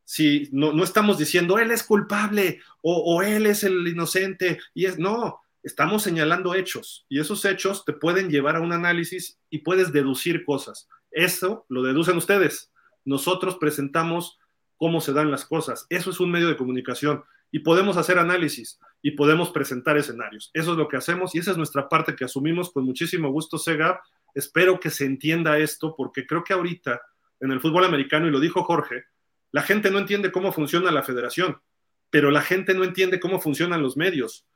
Si 0.05 0.48
no, 0.52 0.72
no 0.72 0.85
estamos 0.85 1.18
diciendo 1.18 1.59
él 1.59 1.70
es 1.70 1.82
culpable 1.82 2.60
o, 2.80 2.97
o 2.97 3.22
él 3.22 3.44
es 3.47 3.64
el 3.64 3.86
inocente, 3.86 4.59
y 4.72 4.86
es 4.86 4.98
no, 4.98 5.40
estamos 5.62 6.02
señalando 6.02 6.55
hechos 6.55 7.05
y 7.09 7.20
esos 7.20 7.44
hechos 7.44 7.85
te 7.85 7.93
pueden 7.93 8.30
llevar 8.30 8.56
a 8.56 8.60
un 8.60 8.72
análisis 8.72 9.39
y 9.51 9.59
puedes 9.59 9.93
deducir 9.93 10.44
cosas. 10.44 10.89
Eso 11.10 11.66
lo 11.68 11.82
deducen 11.82 12.16
ustedes. 12.16 12.72
Nosotros 13.05 13.56
presentamos 13.59 14.39
cómo 14.76 15.01
se 15.01 15.12
dan 15.12 15.30
las 15.30 15.44
cosas. 15.44 15.86
Eso 15.90 16.10
es 16.10 16.20
un 16.20 16.30
medio 16.30 16.48
de 16.48 16.56
comunicación 16.56 17.24
y 17.50 17.60
podemos 17.60 17.96
hacer 17.96 18.18
análisis 18.18 18.78
y 19.02 19.12
podemos 19.12 19.50
presentar 19.50 19.96
escenarios. 19.96 20.50
Eso 20.52 20.72
es 20.72 20.78
lo 20.78 20.88
que 20.88 20.96
hacemos 20.96 21.34
y 21.34 21.38
esa 21.38 21.52
es 21.52 21.56
nuestra 21.56 21.88
parte 21.88 22.14
que 22.14 22.24
asumimos 22.24 22.70
con 22.72 22.84
muchísimo 22.84 23.30
gusto, 23.30 23.58
Sega. 23.58 24.00
Espero 24.34 24.78
que 24.80 24.90
se 24.90 25.04
entienda 25.04 25.58
esto 25.58 25.94
porque 25.96 26.26
creo 26.26 26.44
que 26.44 26.52
ahorita 26.52 27.00
en 27.40 27.52
el 27.52 27.60
fútbol 27.60 27.84
americano, 27.84 28.26
y 28.26 28.30
lo 28.30 28.40
dijo 28.40 28.64
Jorge, 28.64 29.04
la 29.52 29.62
gente 29.62 29.90
no 29.90 29.98
entiende 29.98 30.32
cómo 30.32 30.52
funciona 30.52 30.90
la 30.90 31.02
federación, 31.02 31.60
pero 32.10 32.30
la 32.30 32.42
gente 32.42 32.74
no 32.74 32.84
entiende 32.84 33.20
cómo 33.20 33.40
funcionan 33.40 33.82
los 33.82 33.96
medios 33.96 34.46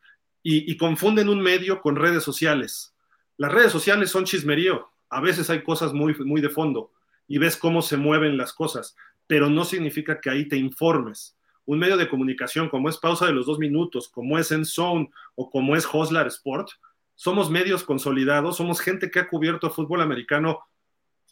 y, 0.43 0.77
confunden 0.77 1.29
un 1.29 1.41
medio 1.41 1.81
con 1.81 1.97
redes 1.97 2.25
sociales. 2.25 2.95
Las 3.37 3.53
redes 3.53 3.71
sociales 3.71 4.11
son 4.11 4.25
chismerío, 4.25 4.91
a 5.09 5.21
veces 5.21 5.49
hay 5.51 5.63
cosas 5.63 5.93
muy, 5.93 6.15
muy 6.17 6.41
de 6.41 6.49
fondo 6.49 6.93
y 7.29 7.39
ves 7.39 7.57
cómo 7.57 7.81
se 7.81 7.97
mueven 7.97 8.37
las 8.37 8.53
cosas, 8.53 8.97
pero 9.27 9.49
no 9.49 9.65
significa 9.65 10.21
que 10.21 10.31
ahí 10.31 10.49
te 10.49 10.57
informes. 10.57 11.37
Un 11.65 11.79
medio 11.79 11.97
de 11.97 12.09
comunicación 12.09 12.69
como 12.69 12.89
es 12.89 12.99
Pausa 12.99 13.27
de 13.27 13.33
los 13.33 13.47
Dos 13.47 13.59
Minutos, 13.59 14.09
como 14.09 14.39
es 14.39 14.51
En 14.53 14.65
Zone 14.65 15.11
o 15.35 15.51
como 15.51 15.77
es 15.77 15.87
Hoslar 15.91 16.27
Sport, 16.27 16.71
somos 17.15 17.51
medios 17.51 17.85
consolidados, 17.85 18.57
somos 18.57 18.81
gente 18.81 19.11
que 19.11 19.21
ha 19.21 19.29
cubierto 19.29 19.71
fútbol 19.71 20.01
americano 20.01 20.61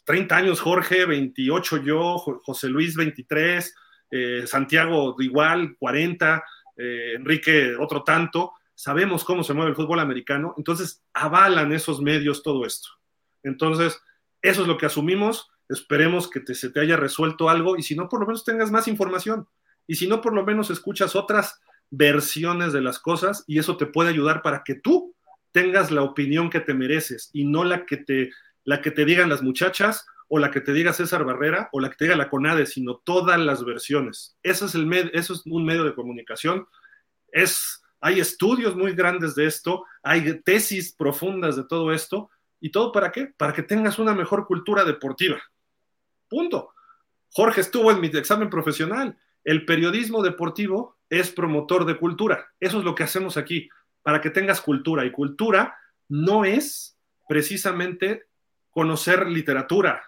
30 0.05 0.35
años, 0.35 0.59
Jorge, 0.59 1.05
28 1.05 1.77
yo, 1.77 2.17
José 2.17 2.69
Luis 2.69 2.95
23, 2.95 3.75
eh, 4.11 4.43
Santiago 4.45 5.15
igual, 5.19 5.75
40, 5.77 6.43
eh, 6.77 7.13
Enrique 7.15 7.75
otro 7.75 8.03
tanto. 8.03 8.53
Sabemos 8.73 9.23
cómo 9.23 9.43
se 9.43 9.53
mueve 9.53 9.71
el 9.71 9.75
fútbol 9.75 9.99
americano, 9.99 10.55
entonces 10.57 11.03
avalan 11.13 11.71
esos 11.71 12.01
medios 12.01 12.41
todo 12.41 12.65
esto. 12.65 12.89
Entonces, 13.43 14.01
eso 14.41 14.61
es 14.63 14.67
lo 14.67 14.77
que 14.77 14.87
asumimos. 14.87 15.49
Esperemos 15.69 16.29
que 16.29 16.41
se 16.55 16.69
te 16.69 16.79
haya 16.79 16.97
resuelto 16.97 17.49
algo 17.49 17.77
y 17.77 17.83
si 17.83 17.95
no, 17.95 18.09
por 18.09 18.19
lo 18.19 18.25
menos 18.25 18.43
tengas 18.43 18.71
más 18.71 18.87
información. 18.87 19.47
Y 19.87 19.95
si 19.95 20.07
no, 20.07 20.21
por 20.21 20.33
lo 20.33 20.45
menos 20.45 20.69
escuchas 20.69 21.15
otras 21.15 21.59
versiones 21.89 22.73
de 22.73 22.81
las 22.81 22.99
cosas 22.99 23.43
y 23.47 23.59
eso 23.59 23.77
te 23.77 23.85
puede 23.85 24.09
ayudar 24.09 24.41
para 24.41 24.63
que 24.63 24.75
tú 24.75 25.13
tengas 25.51 25.91
la 25.91 26.03
opinión 26.03 26.49
que 26.49 26.61
te 26.61 26.73
mereces 26.73 27.29
y 27.33 27.45
no 27.45 27.63
la 27.63 27.85
que 27.85 27.97
te, 27.97 28.31
la 28.63 28.81
que 28.81 28.91
te 28.91 29.05
digan 29.05 29.29
las 29.29 29.41
muchachas 29.41 30.05
o 30.29 30.39
la 30.39 30.49
que 30.49 30.61
te 30.61 30.71
diga 30.71 30.93
César 30.93 31.25
Barrera 31.25 31.67
o 31.73 31.81
la 31.81 31.89
que 31.89 31.97
te 31.97 32.05
diga 32.05 32.15
la 32.15 32.29
CONADE, 32.29 32.65
sino 32.65 32.95
todas 32.97 33.37
las 33.37 33.65
versiones. 33.65 34.37
Eso 34.41 34.65
es, 34.65 34.75
el 34.75 34.91
eso 35.13 35.33
es 35.33 35.41
un 35.45 35.65
medio 35.65 35.83
de 35.83 35.93
comunicación. 35.93 36.65
Es, 37.33 37.83
hay 37.99 38.21
estudios 38.21 38.75
muy 38.75 38.93
grandes 38.93 39.35
de 39.35 39.45
esto, 39.45 39.85
hay 40.01 40.41
tesis 40.41 40.93
profundas 40.93 41.57
de 41.57 41.65
todo 41.65 41.91
esto. 41.91 42.29
¿Y 42.61 42.71
todo 42.71 42.91
para 42.91 43.11
qué? 43.11 43.33
Para 43.35 43.53
que 43.53 43.63
tengas 43.63 43.99
una 43.99 44.13
mejor 44.13 44.45
cultura 44.45 44.85
deportiva. 44.85 45.41
Punto. 46.29 46.73
Jorge 47.33 47.61
estuvo 47.61 47.91
en 47.91 47.99
mi 47.99 48.07
examen 48.07 48.49
profesional. 48.49 49.17
El 49.43 49.65
periodismo 49.65 50.21
deportivo 50.21 50.97
es 51.09 51.31
promotor 51.31 51.85
de 51.85 51.97
cultura. 51.97 52.47
Eso 52.59 52.79
es 52.79 52.85
lo 52.85 52.95
que 52.95 53.03
hacemos 53.03 53.37
aquí, 53.37 53.69
para 54.01 54.21
que 54.21 54.29
tengas 54.29 54.61
cultura. 54.61 55.05
Y 55.05 55.11
cultura 55.11 55.75
no 56.07 56.45
es 56.45 56.97
precisamente 57.27 58.25
conocer 58.69 59.27
literatura, 59.27 60.03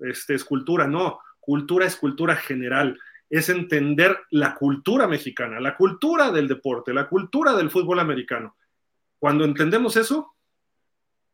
este, 0.00 0.34
escultura, 0.34 0.86
no. 0.86 1.20
Cultura 1.40 1.86
es 1.86 1.96
cultura 1.96 2.36
general. 2.36 2.98
Es 3.30 3.48
entender 3.48 4.18
la 4.30 4.54
cultura 4.54 5.06
mexicana, 5.06 5.60
la 5.60 5.76
cultura 5.76 6.30
del 6.30 6.48
deporte, 6.48 6.94
la 6.94 7.08
cultura 7.08 7.54
del 7.54 7.70
fútbol 7.70 8.00
americano. 8.00 8.56
Cuando 9.18 9.44
entendemos 9.44 9.96
eso, 9.96 10.34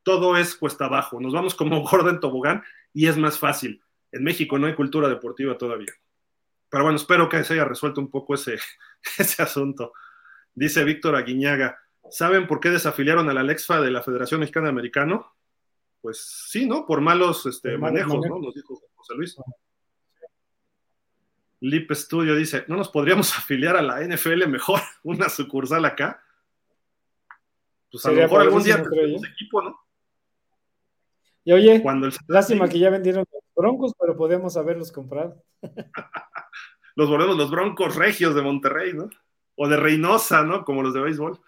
todo 0.03 0.37
es 0.37 0.57
cuesta 0.57 0.87
abajo. 0.87 1.21
Nos 1.21 1.33
vamos 1.33 1.55
como 1.55 1.83
gordo 1.89 2.11
en 2.11 2.21
tobogán 2.21 2.63
y 2.93 3.07
es 3.07 3.17
más 3.17 3.39
fácil. 3.39 3.83
En 4.13 4.25
México 4.25 4.59
no 4.59 4.67
hay 4.67 4.75
cultura 4.75 5.09
deportiva 5.09 5.57
todavía. 5.59 5.93
Pero 6.75 6.83
bueno, 6.83 6.97
espero 6.97 7.29
que 7.29 7.45
se 7.45 7.55
haya 7.55 7.65
resuelto 7.65 8.01
un 8.01 8.11
poco 8.11 8.35
ese, 8.35 8.59
ese 9.19 9.41
asunto. 9.45 9.93
Dice 10.53 10.83
Víctor 10.83 11.15
Aguiñaga, 11.15 11.79
¿saben 12.11 12.49
por 12.49 12.59
qué 12.59 12.69
desafiliaron 12.71 13.31
a 13.31 13.33
la 13.33 13.43
Alexfa 13.43 13.81
de 13.81 13.93
la 13.93 14.03
Federación 14.03 14.41
Mexicana 14.41 14.65
de 14.65 14.71
Americano? 14.71 15.37
Pues 16.01 16.49
sí, 16.51 16.67
¿no? 16.67 16.85
Por 16.85 17.01
malos 17.01 17.47
este, 17.47 17.79
manejos, 17.79 18.27
¿no? 18.29 18.41
Nos 18.41 18.57
dijo 18.57 18.83
José 18.97 19.15
Luis. 19.15 19.37
Lip 21.61 21.93
Studio 21.93 22.35
dice, 22.35 22.65
¿no 22.67 22.77
nos 22.77 22.89
podríamos 22.89 23.33
afiliar 23.39 23.77
a 23.77 23.83
la 23.83 24.01
NFL 24.01 24.49
mejor? 24.49 24.81
Una 25.05 25.29
sucursal 25.29 25.85
acá. 25.85 26.25
Pues 27.89 28.05
a 28.05 28.11
lo 28.11 28.17
mejor 28.17 28.41
algún 28.41 28.65
día 28.65 28.83
tenemos 28.83 29.23
equipo, 29.29 29.63
¿no? 29.63 29.79
Y 31.45 31.53
oye, 31.53 31.81
Cuando 31.81 32.09
lástima 32.27 32.69
que 32.69 32.81
ya 32.81 32.91
vendieron 32.91 33.25
los 33.33 33.45
Broncos, 33.55 33.93
pero 33.97 34.17
podemos 34.17 34.57
haberlos 34.57 34.91
comprado. 34.91 35.41
Los 36.97 37.09
volvemos 37.09 37.37
los 37.37 37.51
Broncos 37.51 37.97
Regios 37.97 38.35
de 38.35 38.43
Monterrey, 38.43 38.93
¿no? 38.93 39.11
O 39.57 39.69
de 39.69 39.77
Reynosa, 39.77 40.45
¿no? 40.45 40.65
Como 40.65 40.83
los 40.83 40.95
de 40.95 41.01
béisbol. 41.01 41.39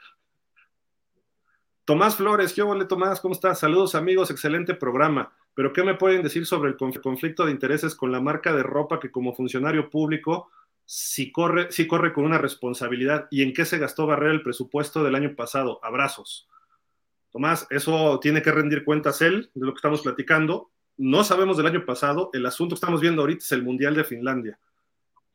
Tomás 1.84 2.16
Flores, 2.16 2.52
¿qué 2.52 2.62
ole 2.62 2.84
Tomás? 2.84 3.20
¿Cómo 3.20 3.34
estás? 3.34 3.60
Saludos 3.60 3.94
amigos, 3.94 4.30
excelente 4.30 4.74
programa. 4.74 5.32
Pero 5.54 5.72
¿qué 5.72 5.84
me 5.84 5.94
pueden 5.94 6.22
decir 6.22 6.44
sobre 6.44 6.70
el 6.70 6.76
conflicto 6.76 7.46
de 7.46 7.52
intereses 7.52 7.94
con 7.94 8.10
la 8.10 8.20
marca 8.20 8.52
de 8.52 8.62
ropa 8.62 8.98
que 8.98 9.10
como 9.10 9.34
funcionario 9.34 9.88
público 9.88 10.50
sí 10.84 11.30
corre, 11.30 11.70
sí 11.70 11.86
corre 11.86 12.12
con 12.12 12.24
una 12.24 12.38
responsabilidad? 12.38 13.28
¿Y 13.30 13.42
en 13.42 13.54
qué 13.54 13.64
se 13.64 13.78
gastó 13.78 14.06
Barrera 14.06 14.32
el 14.32 14.42
presupuesto 14.42 15.04
del 15.04 15.14
año 15.14 15.36
pasado? 15.36 15.78
Abrazos. 15.82 16.48
Tomás, 17.30 17.66
eso 17.70 18.18
tiene 18.20 18.42
que 18.42 18.50
rendir 18.50 18.84
cuentas 18.84 19.22
él 19.22 19.50
de 19.54 19.66
lo 19.66 19.72
que 19.72 19.78
estamos 19.78 20.02
platicando. 20.02 20.70
No 20.96 21.22
sabemos 21.22 21.56
del 21.56 21.66
año 21.66 21.84
pasado, 21.84 22.30
el 22.32 22.46
asunto 22.46 22.74
que 22.74 22.78
estamos 22.78 23.00
viendo 23.00 23.22
ahorita 23.22 23.44
es 23.44 23.52
el 23.52 23.62
Mundial 23.62 23.94
de 23.94 24.04
Finlandia. 24.04 24.58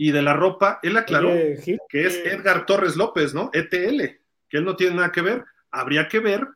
Y 0.03 0.09
de 0.09 0.23
la 0.23 0.33
ropa, 0.33 0.79
él 0.81 0.97
aclaró 0.97 1.29
que 1.29 2.07
es 2.07 2.25
Edgar 2.25 2.65
Torres 2.65 2.95
López, 2.95 3.35
¿no? 3.35 3.51
ETL, 3.53 4.01
que 4.49 4.57
él 4.57 4.65
no 4.65 4.75
tiene 4.75 4.95
nada 4.95 5.11
que 5.11 5.21
ver. 5.21 5.45
Habría 5.69 6.07
que 6.07 6.17
ver, 6.17 6.47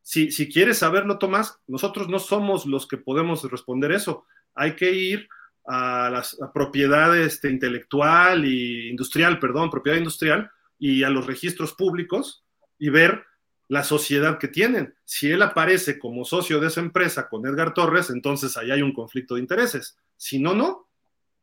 si, 0.00 0.30
si 0.30 0.48
quieres 0.48 0.78
saberlo, 0.78 1.18
Tomás, 1.18 1.60
nosotros 1.66 2.08
no 2.08 2.18
somos 2.18 2.64
los 2.64 2.88
que 2.88 2.96
podemos 2.96 3.44
responder 3.50 3.92
eso. 3.92 4.24
Hay 4.54 4.74
que 4.74 4.90
ir 4.90 5.28
a 5.66 6.08
la 6.08 6.52
propiedad 6.54 7.14
este, 7.14 7.50
intelectual 7.50 8.46
y 8.46 8.88
industrial, 8.88 9.38
perdón, 9.38 9.68
propiedad 9.68 9.98
industrial 9.98 10.50
y 10.78 11.02
a 11.02 11.10
los 11.10 11.26
registros 11.26 11.74
públicos 11.74 12.42
y 12.78 12.88
ver 12.88 13.22
la 13.68 13.84
sociedad 13.84 14.38
que 14.38 14.48
tienen. 14.48 14.94
Si 15.04 15.30
él 15.30 15.42
aparece 15.42 15.98
como 15.98 16.24
socio 16.24 16.58
de 16.58 16.68
esa 16.68 16.80
empresa 16.80 17.28
con 17.28 17.44
Edgar 17.44 17.74
Torres, 17.74 18.08
entonces 18.08 18.56
ahí 18.56 18.70
hay 18.70 18.80
un 18.80 18.94
conflicto 18.94 19.34
de 19.34 19.42
intereses. 19.42 19.98
Si 20.16 20.38
no, 20.38 20.54
no. 20.54 20.88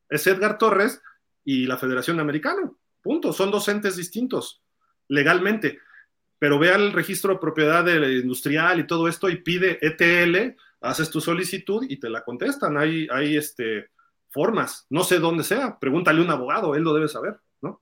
Es 0.09 0.25
Edgar 0.25 0.57
Torres 0.57 1.01
y 1.45 1.65
la 1.65 1.77
Federación 1.77 2.19
Americana. 2.19 2.69
Punto. 3.01 3.31
Son 3.31 3.51
dos 3.51 3.67
entes 3.69 3.95
distintos 3.95 4.61
legalmente. 5.07 5.79
Pero 6.37 6.59
ve 6.59 6.71
al 6.71 6.91
registro 6.91 7.33
de 7.33 7.39
propiedad 7.39 7.87
industrial 7.87 8.79
y 8.79 8.87
todo 8.87 9.07
esto 9.07 9.29
y 9.29 9.37
pide 9.37 9.79
ETL, 9.81 10.57
haces 10.81 11.09
tu 11.09 11.21
solicitud 11.21 11.85
y 11.87 11.97
te 11.97 12.09
la 12.09 12.23
contestan. 12.23 12.77
Hay, 12.77 13.07
hay 13.09 13.37
este, 13.37 13.91
formas. 14.29 14.85
No 14.89 15.03
sé 15.03 15.19
dónde 15.19 15.43
sea. 15.43 15.79
Pregúntale 15.79 16.19
a 16.19 16.23
un 16.23 16.31
abogado, 16.31 16.75
él 16.75 16.83
lo 16.83 16.93
debe 16.93 17.07
saber, 17.07 17.37
¿no? 17.61 17.81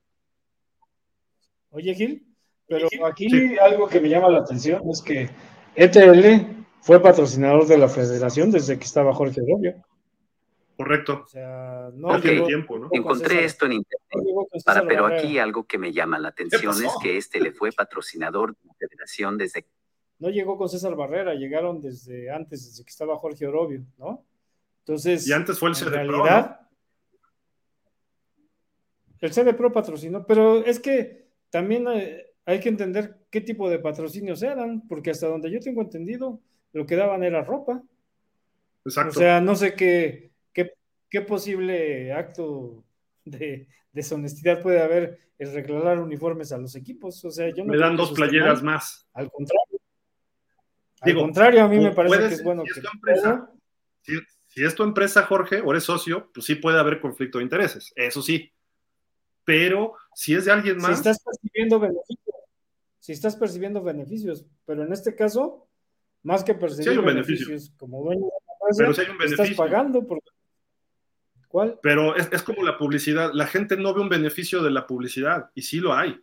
Oye, 1.70 1.94
Gil, 1.94 2.24
pero 2.68 2.88
aquí 3.06 3.58
algo 3.58 3.88
que 3.88 4.00
me 4.00 4.08
llama 4.08 4.28
la 4.28 4.38
atención 4.38 4.82
es 4.88 5.02
que 5.02 5.28
ETL 5.74 6.64
fue 6.80 7.02
patrocinador 7.02 7.66
de 7.66 7.78
la 7.78 7.88
federación 7.88 8.50
desde 8.50 8.78
que 8.78 8.84
estaba 8.84 9.12
Jorge 9.12 9.40
Rubio. 9.40 9.74
Correcto. 10.76 11.22
O 11.24 11.28
sea, 11.28 11.90
no 11.94 12.20
tiempo, 12.20 12.78
¿no? 12.78 12.88
Encontré 12.90 13.44
esto 13.44 13.66
en 13.66 13.74
internet, 13.74 14.64
para, 14.64 14.86
pero 14.86 15.06
aquí 15.06 15.38
algo 15.38 15.64
que 15.64 15.78
me 15.78 15.92
llama 15.92 16.18
la 16.18 16.28
atención 16.28 16.74
es 16.84 16.92
que 17.00 17.16
este 17.16 17.40
le 17.40 17.52
fue 17.52 17.70
patrocinador 17.72 18.56
de 18.56 18.66
la 18.66 18.74
federación 18.74 19.38
desde... 19.38 19.66
No 20.18 20.30
llegó 20.30 20.56
con 20.58 20.68
César 20.68 20.96
Barrera, 20.96 21.34
llegaron 21.34 21.80
desde 21.80 22.30
antes, 22.30 22.66
desde 22.66 22.84
que 22.84 22.90
estaba 22.90 23.16
Jorge 23.16 23.46
Orobio, 23.46 23.84
¿no? 23.98 24.24
Entonces, 24.80 25.26
y 25.26 25.32
antes 25.32 25.58
fue 25.58 25.70
el 25.70 25.74
CD 25.76 25.90
realidad, 25.90 26.60
El 29.20 29.32
CD 29.32 29.54
Pro 29.54 29.72
patrocinó, 29.72 30.26
pero 30.26 30.64
es 30.64 30.78
que 30.78 31.28
también 31.50 31.86
eh, 31.88 32.26
hay 32.44 32.60
que 32.60 32.68
entender 32.68 33.16
qué 33.30 33.40
tipo 33.40 33.70
de 33.70 33.78
patrocinios 33.78 34.42
eran, 34.42 34.86
porque 34.88 35.10
hasta 35.10 35.28
donde 35.28 35.50
yo 35.50 35.60
tengo 35.60 35.82
entendido, 35.82 36.40
lo 36.72 36.84
que 36.84 36.96
daban 36.96 37.22
era 37.22 37.42
ropa. 37.42 37.82
Exacto. 38.84 39.10
O 39.10 39.14
sea, 39.14 39.40
no 39.40 39.54
sé 39.54 39.74
qué, 39.74 40.33
qué, 41.18 41.20
posible 41.22 42.12
acto 42.12 42.84
de 43.24 43.68
deshonestidad 43.92 44.62
puede 44.62 44.82
haber 44.82 45.18
el 45.38 45.52
regalar 45.52 45.98
uniformes 46.00 46.52
a 46.52 46.58
los 46.58 46.74
equipos. 46.76 47.24
O 47.24 47.30
sea, 47.30 47.48
yo 47.50 47.64
no 47.64 47.72
Me 47.72 47.78
dan 47.78 47.96
dos 47.96 48.12
playeras 48.12 48.62
más. 48.62 49.08
Al 49.12 49.30
contrario. 49.30 49.80
Al 51.00 51.14
contrario, 51.14 51.64
a 51.64 51.68
mí 51.68 51.78
me 51.78 51.92
parece 51.92 52.28
que 52.28 52.34
es 52.34 52.44
bueno 52.44 52.62
si 52.64 52.80
Es 52.80 52.86
empresa, 52.92 53.50
si, 54.46 54.64
es 54.64 54.74
tu 54.74 54.82
empresa, 54.82 55.24
Jorge, 55.24 55.60
o 55.60 55.70
eres 55.70 55.84
socio, 55.84 56.30
pues 56.32 56.46
sí 56.46 56.54
puede 56.54 56.78
haber 56.78 57.00
conflicto 57.00 57.38
de 57.38 57.44
intereses. 57.44 57.92
Eso 57.94 58.22
sí. 58.22 58.52
Pero 59.44 59.94
si 60.14 60.34
es 60.34 60.46
de 60.46 60.52
alguien 60.52 60.78
más. 60.78 60.92
Si 60.92 60.94
estás 60.94 61.22
percibiendo 61.22 61.78
beneficios 61.78 62.24
si 63.04 63.12
estás 63.12 63.36
percibiendo 63.36 63.82
beneficios, 63.82 64.46
pero 64.64 64.82
en 64.82 64.90
este 64.90 65.14
caso, 65.14 65.68
más 66.22 66.42
que 66.42 66.54
percibir 66.54 67.02
beneficios 67.02 67.70
como 67.76 68.02
dueño 68.02 68.24
de 68.24 68.82
la 68.82 68.88
empresa, 68.88 69.24
estás 69.26 69.50
pagando 69.50 70.06
por 70.06 70.22
Pero 71.82 72.16
es, 72.16 72.42
como 72.42 72.62
la 72.62 72.76
publicidad. 72.76 73.32
La 73.32 73.46
gente 73.46 73.76
no 73.76 73.94
ve 73.94 74.00
un 74.00 74.08
beneficio 74.08 74.62
de 74.62 74.70
la 74.70 74.86
publicidad 74.86 75.50
y 75.54 75.62
sí 75.62 75.78
lo 75.78 75.94
hay. 75.94 76.20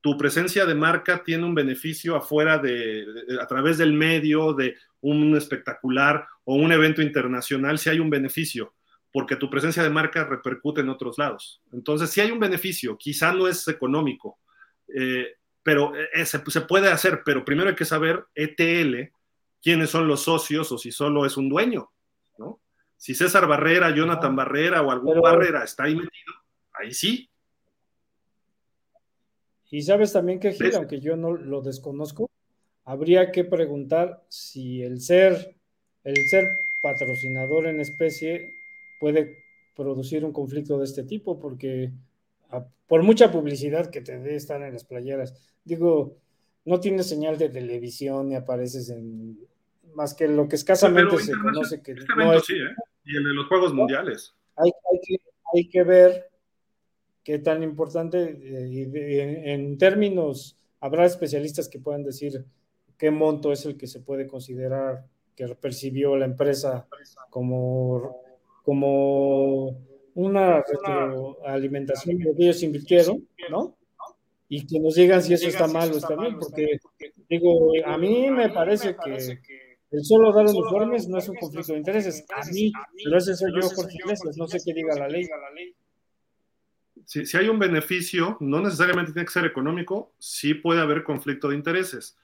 Tu 0.00 0.16
presencia 0.18 0.66
de 0.66 0.74
marca 0.74 1.22
tiene 1.22 1.44
un 1.44 1.54
beneficio 1.54 2.16
afuera 2.16 2.58
de, 2.58 3.06
a 3.40 3.46
través 3.46 3.78
del 3.78 3.92
medio, 3.92 4.52
de 4.52 4.76
un 5.00 5.36
espectacular 5.36 6.26
o 6.44 6.56
un 6.56 6.72
evento 6.72 7.00
internacional, 7.02 7.78
si 7.78 7.88
hay 7.88 8.00
un 8.00 8.10
beneficio, 8.10 8.74
porque 9.12 9.36
tu 9.36 9.48
presencia 9.48 9.82
de 9.82 9.90
marca 9.90 10.24
repercute 10.24 10.80
en 10.80 10.90
otros 10.90 11.16
lados. 11.18 11.62
Entonces, 11.72 12.10
si 12.10 12.20
hay 12.20 12.30
un 12.30 12.40
beneficio, 12.40 12.98
quizá 12.98 13.32
no 13.32 13.48
es 13.48 13.66
económico, 13.68 14.38
eh, 14.88 15.36
pero 15.62 15.96
eh, 15.96 16.08
eh, 16.12 16.26
se, 16.26 16.40
puede 16.40 16.88
hacer, 16.88 17.22
pero 17.24 17.44
primero 17.44 17.70
hay 17.70 17.74
que 17.74 17.86
saber 17.86 18.24
ETL, 18.34 19.10
quiénes 19.62 19.88
son 19.88 20.06
los 20.06 20.22
socios 20.22 20.70
o 20.72 20.78
si 20.78 20.92
solo 20.92 21.24
es 21.24 21.36
un 21.36 21.48
dueño. 21.48 21.90
Si 22.96 23.14
César 23.14 23.46
Barrera, 23.46 23.94
Jonathan 23.94 24.34
Barrera 24.34 24.82
o 24.82 24.90
algún 24.90 25.20
Barrera 25.20 25.64
está 25.64 25.84
ahí 25.84 25.94
metido, 25.94 26.34
ahí 26.72 26.92
sí. 26.92 27.28
Y 29.70 29.82
sabes 29.82 30.12
también 30.12 30.38
que 30.38 30.52
Gil, 30.52 30.74
aunque 30.76 31.00
yo 31.00 31.16
no 31.16 31.32
lo 31.32 31.60
desconozco, 31.60 32.30
habría 32.84 33.32
que 33.32 33.44
preguntar 33.44 34.24
si 34.28 34.82
el 34.82 35.00
ser, 35.00 35.56
el 36.04 36.16
ser 36.28 36.48
patrocinador 36.80 37.66
en 37.66 37.80
especie 37.80 38.54
puede 39.00 39.44
producir 39.74 40.24
un 40.24 40.32
conflicto 40.32 40.78
de 40.78 40.84
este 40.84 41.02
tipo, 41.02 41.40
porque 41.40 41.90
por 42.86 43.02
mucha 43.02 43.32
publicidad 43.32 43.90
que 43.90 44.00
te 44.00 44.18
dé 44.18 44.36
estar 44.36 44.62
en 44.62 44.72
las 44.72 44.84
playeras, 44.84 45.34
digo, 45.64 46.18
no 46.64 46.80
tienes 46.80 47.08
señal 47.08 47.36
de 47.38 47.48
televisión 47.48 48.28
ni 48.28 48.36
apareces 48.36 48.90
en 48.90 49.38
más 49.94 50.14
que 50.14 50.28
lo 50.28 50.48
que 50.48 50.56
escasamente 50.56 51.18
se 51.18 51.32
conoce 51.32 51.82
que 51.82 51.92
este 51.92 52.06
no 52.16 52.32
es, 52.32 52.44
sí, 52.44 52.54
¿eh? 52.54 52.74
y 53.04 53.16
el 53.16 53.24
de 53.24 53.34
los 53.34 53.46
Juegos 53.46 53.72
Mundiales. 53.72 54.34
Hay, 54.56 54.70
que, 55.02 55.16
hay 55.54 55.68
que 55.68 55.82
ver 55.82 56.30
qué 57.22 57.38
tan 57.38 57.62
importante, 57.62 58.38
eh, 58.42 59.52
en, 59.52 59.78
términos, 59.78 60.56
habrá 60.80 61.06
especialistas 61.06 61.68
que 61.68 61.78
puedan 61.78 62.04
decir 62.04 62.44
qué 62.98 63.10
monto 63.10 63.52
es 63.52 63.64
el 63.64 63.76
que 63.76 63.86
se 63.86 64.00
puede 64.00 64.26
considerar 64.26 65.04
que 65.34 65.48
percibió 65.56 66.16
la 66.16 66.26
empresa 66.26 66.86
como, 67.30 68.22
como 68.62 69.76
una 70.14 70.62
retroalimentación 70.62 72.18
de 72.18 72.24
lo 72.24 72.36
que 72.36 72.44
ellos 72.44 72.62
invirtieron, 72.62 73.26
¿no? 73.50 73.76
Y 74.48 74.66
que 74.66 74.78
nos 74.78 74.94
digan 74.94 75.22
si 75.22 75.34
eso 75.34 75.48
está 75.48 75.66
mal 75.66 75.90
o 75.92 75.96
está 75.96 76.14
bien, 76.14 76.38
porque 76.38 76.78
digo, 77.28 77.72
a 77.84 77.98
mí 77.98 78.30
me 78.30 78.50
parece 78.50 78.94
que 78.94 79.40
el 79.94 80.04
solo 80.04 80.32
dar 80.32 80.46
uniformes 80.46 81.08
no 81.08 81.18
es 81.18 81.28
un 81.28 81.36
conflicto 81.36 81.72
de 81.72 81.78
intereses. 81.78 82.24
A 82.34 82.44
mí, 82.50 82.72
pero 83.02 83.18
ese 83.18 83.36
soy 83.36 83.52
yo, 83.54 83.68
Jorge 83.68 83.96
Iglesias, 84.02 84.36
no 84.36 84.46
sé 84.48 84.58
qué 84.64 84.74
diga 84.74 84.96
la 84.96 85.08
ley 85.08 85.28
si, 87.06 87.26
si, 87.26 87.36
hay 87.36 87.48
un 87.48 87.58
beneficio, 87.58 88.36
no 88.40 88.60
necesariamente 88.60 89.12
tiene 89.12 89.26
que 89.26 89.32
ser 89.32 89.44
económico, 89.44 90.14
sí 90.18 90.54
puede 90.54 90.80
haber 90.80 91.04
conflicto 91.04 91.48
de 91.48 91.56
intereses. 91.56 92.16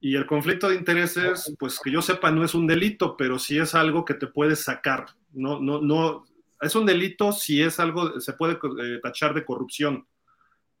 Y 0.00 0.14
el 0.16 0.26
conflicto 0.26 0.68
de 0.68 0.76
intereses, 0.76 1.54
pues 1.58 1.80
que 1.82 1.90
yo 1.90 2.02
sepa, 2.02 2.30
no 2.30 2.44
es 2.44 2.54
un 2.54 2.66
delito, 2.66 3.16
pero 3.16 3.38
sí 3.38 3.58
es 3.58 3.74
algo 3.74 4.04
que 4.04 4.14
te 4.14 4.26
puedes 4.26 4.60
sacar. 4.60 5.06
No, 5.32 5.60
no, 5.60 5.80
no, 5.80 6.24
es 6.60 6.74
un 6.74 6.86
delito 6.86 7.32
si 7.32 7.62
es 7.62 7.78
algo, 7.80 8.20
se 8.20 8.32
puede 8.32 8.54
eh, 8.54 9.00
tachar 9.02 9.34
de 9.34 9.44
corrupción, 9.44 10.06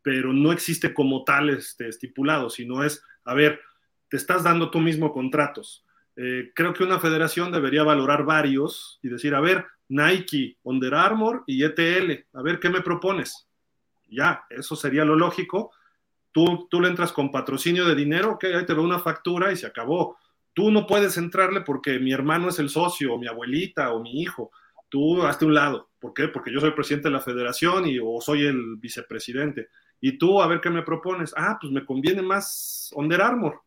pero 0.02 0.32
no 0.32 0.52
existe 0.52 0.92
como 0.94 1.24
tal 1.24 1.50
este, 1.50 1.88
estipulado, 1.88 2.50
sino 2.50 2.84
es, 2.84 3.02
a 3.24 3.34
ver, 3.34 3.60
te 4.08 4.16
estás 4.16 4.44
dando 4.44 4.70
tú 4.70 4.80
mismo 4.80 5.12
contratos. 5.12 5.85
Eh, 6.16 6.50
creo 6.54 6.72
que 6.72 6.82
una 6.82 6.98
federación 6.98 7.52
debería 7.52 7.82
valorar 7.82 8.24
varios 8.24 8.98
y 9.02 9.08
decir, 9.08 9.34
a 9.34 9.40
ver, 9.40 9.66
Nike, 9.88 10.58
Under 10.62 10.94
Armour 10.94 11.44
y 11.46 11.62
ETL. 11.62 12.26
A 12.32 12.42
ver, 12.42 12.58
¿qué 12.58 12.70
me 12.70 12.80
propones? 12.80 13.46
Ya, 14.08 14.44
eso 14.50 14.76
sería 14.76 15.04
lo 15.04 15.14
lógico. 15.14 15.72
Tú, 16.32 16.66
tú 16.70 16.80
le 16.80 16.88
entras 16.88 17.12
con 17.12 17.30
patrocinio 17.30 17.84
de 17.86 17.94
dinero, 17.94 18.32
ok, 18.32 18.44
ahí 18.44 18.66
te 18.66 18.74
veo 18.74 18.82
una 18.82 18.98
factura 18.98 19.52
y 19.52 19.56
se 19.56 19.66
acabó. 19.66 20.18
Tú 20.52 20.70
no 20.70 20.86
puedes 20.86 21.18
entrarle 21.18 21.60
porque 21.60 21.98
mi 21.98 22.12
hermano 22.12 22.48
es 22.48 22.58
el 22.58 22.70
socio, 22.70 23.14
o 23.14 23.18
mi 23.18 23.26
abuelita, 23.26 23.92
o 23.92 24.00
mi 24.00 24.22
hijo. 24.22 24.50
Tú 24.88 25.22
hazte 25.22 25.44
un 25.44 25.54
lado. 25.54 25.90
¿Por 25.98 26.14
qué? 26.14 26.28
Porque 26.28 26.52
yo 26.52 26.60
soy 26.60 26.70
presidente 26.70 27.08
de 27.08 27.14
la 27.14 27.20
federación 27.20 27.86
y, 27.86 27.98
o 27.98 28.20
soy 28.20 28.46
el 28.46 28.76
vicepresidente. 28.76 29.68
Y 30.00 30.18
tú, 30.18 30.40
a 30.40 30.46
ver 30.46 30.60
qué 30.60 30.70
me 30.70 30.82
propones. 30.82 31.34
Ah, 31.36 31.58
pues 31.60 31.72
me 31.72 31.84
conviene 31.84 32.22
más 32.22 32.90
Under 32.94 33.20
Armour. 33.20 33.60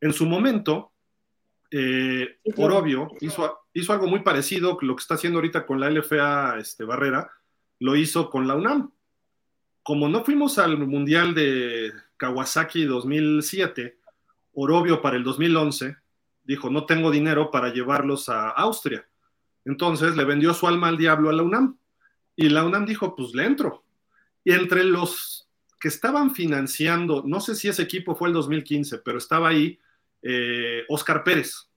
En 0.00 0.12
su 0.12 0.26
momento, 0.26 0.92
eh, 1.70 2.38
hizo, 3.20 3.60
hizo, 3.72 3.92
algo 3.92 4.06
muy 4.06 4.20
parecido, 4.20 4.78
lo 4.80 4.96
que 4.96 5.00
está 5.00 5.14
haciendo 5.14 5.38
ahorita 5.38 5.66
con 5.66 5.80
la 5.80 5.90
LFA 5.90 6.58
este, 6.58 6.84
Barrera, 6.84 7.30
lo 7.80 7.96
hizo 7.96 8.30
con 8.30 8.46
la 8.46 8.54
UNAM. 8.54 8.92
Como 9.82 10.08
no 10.08 10.24
fuimos 10.24 10.58
al 10.58 10.78
Mundial 10.78 11.34
de 11.34 11.92
Kawasaki 12.16 12.84
2007, 12.84 13.98
Orobio 14.54 15.02
para 15.02 15.16
el 15.16 15.24
2011 15.24 15.96
dijo, 16.46 16.70
no 16.70 16.86
tengo 16.86 17.10
dinero 17.10 17.50
para 17.50 17.72
llevarlos 17.72 18.28
a 18.28 18.50
Austria. 18.50 19.06
Entonces 19.64 20.16
le 20.16 20.24
vendió 20.24 20.54
su 20.54 20.66
alma 20.66 20.88
al 20.88 20.96
diablo 20.96 21.28
a 21.28 21.32
la 21.32 21.42
UNAM. 21.42 21.76
Y 22.36 22.48
la 22.48 22.64
UNAM 22.64 22.86
dijo, 22.86 23.16
pues 23.16 23.34
le 23.34 23.44
entro. 23.44 23.84
Y 24.44 24.52
entre 24.52 24.84
los 24.84 25.48
que 25.80 25.88
estaban 25.88 26.34
financiando, 26.34 27.22
no 27.26 27.40
sé 27.40 27.54
si 27.54 27.68
ese 27.68 27.82
equipo 27.82 28.14
fue 28.14 28.28
el 28.28 28.34
2015, 28.34 28.98
pero 28.98 29.18
estaba 29.18 29.48
ahí 29.48 29.78
eh, 30.28 30.84
Oscar 30.88 31.22
Pérez. 31.22 31.70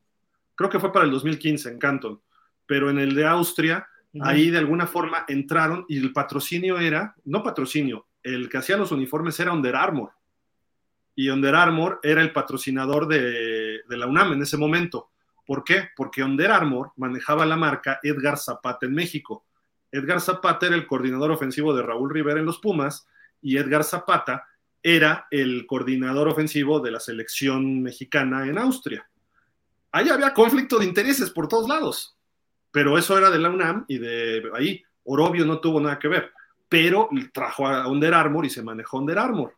Creo 0.55 0.69
que 0.69 0.79
fue 0.79 0.91
para 0.91 1.05
el 1.05 1.11
2015 1.11 1.69
en 1.69 1.77
Canton, 1.79 2.21
pero 2.65 2.89
en 2.89 2.97
el 2.97 3.13
de 3.13 3.27
Austria, 3.27 3.87
ahí 4.21 4.49
de 4.49 4.57
alguna 4.57 4.87
forma 4.87 5.23
entraron 5.27 5.85
y 5.87 5.99
el 5.99 6.11
patrocinio 6.11 6.79
era, 6.79 7.15
no 7.25 7.43
patrocinio, 7.43 8.07
el 8.23 8.49
que 8.49 8.57
hacía 8.57 8.75
los 8.75 8.91
uniformes 8.91 9.39
era 9.39 9.53
Under 9.53 9.75
Armour. 9.75 10.11
Y 11.15 11.29
Under 11.29 11.53
Armour 11.53 11.99
era 12.01 12.21
el 12.21 12.33
patrocinador 12.33 13.07
de, 13.07 13.81
de 13.87 13.97
la 13.97 14.07
UNAM 14.07 14.33
en 14.33 14.41
ese 14.41 14.57
momento. 14.57 15.11
¿Por 15.45 15.63
qué? 15.63 15.89
Porque 15.95 16.23
Under 16.23 16.51
Armour 16.51 16.91
manejaba 16.95 17.45
la 17.45 17.55
marca 17.55 17.99
Edgar 18.01 18.37
Zapata 18.37 18.87
en 18.87 18.93
México. 18.93 19.45
Edgar 19.91 20.21
Zapata 20.21 20.65
era 20.65 20.75
el 20.75 20.87
coordinador 20.87 21.31
ofensivo 21.31 21.75
de 21.75 21.83
Raúl 21.83 22.09
Rivera 22.09 22.39
en 22.39 22.45
los 22.45 22.59
Pumas 22.59 23.07
y 23.41 23.57
Edgar 23.57 23.83
Zapata 23.83 24.45
era 24.81 25.27
el 25.31 25.65
coordinador 25.65 26.27
ofensivo 26.27 26.79
de 26.79 26.91
la 26.91 26.99
selección 26.99 27.81
mexicana 27.81 28.47
en 28.47 28.57
Austria. 28.57 29.09
Ahí 29.91 30.09
había 30.09 30.33
conflicto 30.33 30.77
de 30.79 30.85
intereses 30.85 31.31
por 31.31 31.47
todos 31.47 31.67
lados, 31.67 32.17
pero 32.71 32.97
eso 32.97 33.17
era 33.17 33.29
de 33.29 33.39
la 33.39 33.49
UNAM 33.49 33.85
y 33.87 33.97
de 33.97 34.43
ahí. 34.55 34.83
Orobio 35.03 35.45
no 35.45 35.59
tuvo 35.59 35.81
nada 35.81 35.97
que 35.97 36.07
ver, 36.07 36.31
pero 36.67 37.09
trajo 37.33 37.67
a 37.67 37.87
Under 37.87 38.13
Armour 38.13 38.45
y 38.45 38.49
se 38.49 38.61
manejó 38.61 38.99
Under 38.99 39.17
Armour. 39.17 39.55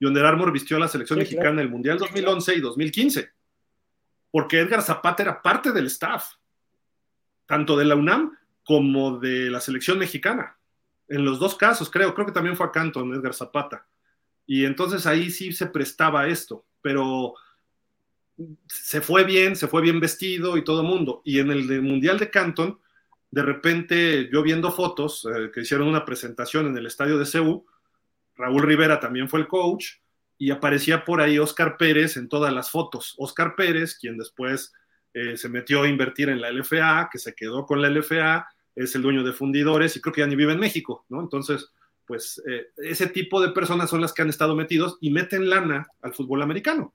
Y 0.00 0.06
Under 0.06 0.26
Armour 0.26 0.52
vistió 0.52 0.76
a 0.76 0.80
la 0.80 0.88
selección 0.88 1.20
mexicana 1.20 1.50
en 1.50 1.58
el 1.60 1.70
Mundial 1.70 1.98
2011 1.98 2.54
y 2.54 2.60
2015, 2.60 3.30
porque 4.30 4.60
Edgar 4.60 4.82
Zapata 4.82 5.22
era 5.22 5.40
parte 5.40 5.72
del 5.72 5.86
staff, 5.86 6.34
tanto 7.46 7.76
de 7.76 7.84
la 7.84 7.94
UNAM 7.94 8.36
como 8.64 9.18
de 9.18 9.50
la 9.50 9.60
selección 9.60 9.98
mexicana. 9.98 10.58
En 11.08 11.24
los 11.24 11.38
dos 11.38 11.54
casos, 11.54 11.88
creo, 11.90 12.12
creo 12.14 12.26
que 12.26 12.32
también 12.32 12.56
fue 12.56 12.66
a 12.66 12.72
Canton 12.72 13.14
Edgar 13.14 13.34
Zapata. 13.34 13.86
Y 14.50 14.64
entonces 14.64 15.06
ahí 15.06 15.30
sí 15.30 15.52
se 15.52 15.66
prestaba 15.66 16.26
esto, 16.26 16.64
pero 16.80 17.34
se 18.66 19.02
fue 19.02 19.24
bien, 19.24 19.54
se 19.54 19.68
fue 19.68 19.82
bien 19.82 20.00
vestido 20.00 20.56
y 20.56 20.64
todo 20.64 20.82
mundo. 20.82 21.20
Y 21.22 21.38
en 21.38 21.50
el 21.50 21.82
Mundial 21.82 22.18
de 22.18 22.30
Canton, 22.30 22.80
de 23.30 23.42
repente 23.42 24.30
yo 24.32 24.42
viendo 24.42 24.72
fotos 24.72 25.26
eh, 25.26 25.50
que 25.52 25.60
hicieron 25.60 25.86
una 25.86 26.06
presentación 26.06 26.66
en 26.66 26.78
el 26.78 26.86
estadio 26.86 27.18
de 27.18 27.26
Ceú, 27.26 27.66
Raúl 28.36 28.62
Rivera 28.62 28.98
también 29.00 29.28
fue 29.28 29.40
el 29.40 29.48
coach 29.48 29.96
y 30.38 30.50
aparecía 30.50 31.04
por 31.04 31.20
ahí 31.20 31.38
Oscar 31.38 31.76
Pérez 31.76 32.16
en 32.16 32.30
todas 32.30 32.50
las 32.50 32.70
fotos. 32.70 33.16
Oscar 33.18 33.54
Pérez, 33.54 33.98
quien 34.00 34.16
después 34.16 34.72
eh, 35.12 35.36
se 35.36 35.50
metió 35.50 35.82
a 35.82 35.88
invertir 35.88 36.30
en 36.30 36.40
la 36.40 36.50
LFA, 36.50 37.10
que 37.12 37.18
se 37.18 37.34
quedó 37.34 37.66
con 37.66 37.82
la 37.82 37.90
LFA, 37.90 38.48
es 38.74 38.94
el 38.94 39.02
dueño 39.02 39.24
de 39.24 39.34
fundidores 39.34 39.94
y 39.94 40.00
creo 40.00 40.14
que 40.14 40.22
ya 40.22 40.26
ni 40.26 40.36
vive 40.36 40.54
en 40.54 40.60
México, 40.60 41.04
¿no? 41.10 41.20
Entonces, 41.20 41.70
pues 42.08 42.42
eh, 42.48 42.68
ese 42.78 43.06
tipo 43.08 43.40
de 43.40 43.50
personas 43.50 43.90
son 43.90 44.00
las 44.00 44.12
que 44.12 44.22
han 44.22 44.30
estado 44.30 44.56
metidos 44.56 44.96
y 45.00 45.10
meten 45.10 45.48
lana 45.48 45.86
al 46.00 46.14
fútbol 46.14 46.42
americano. 46.42 46.94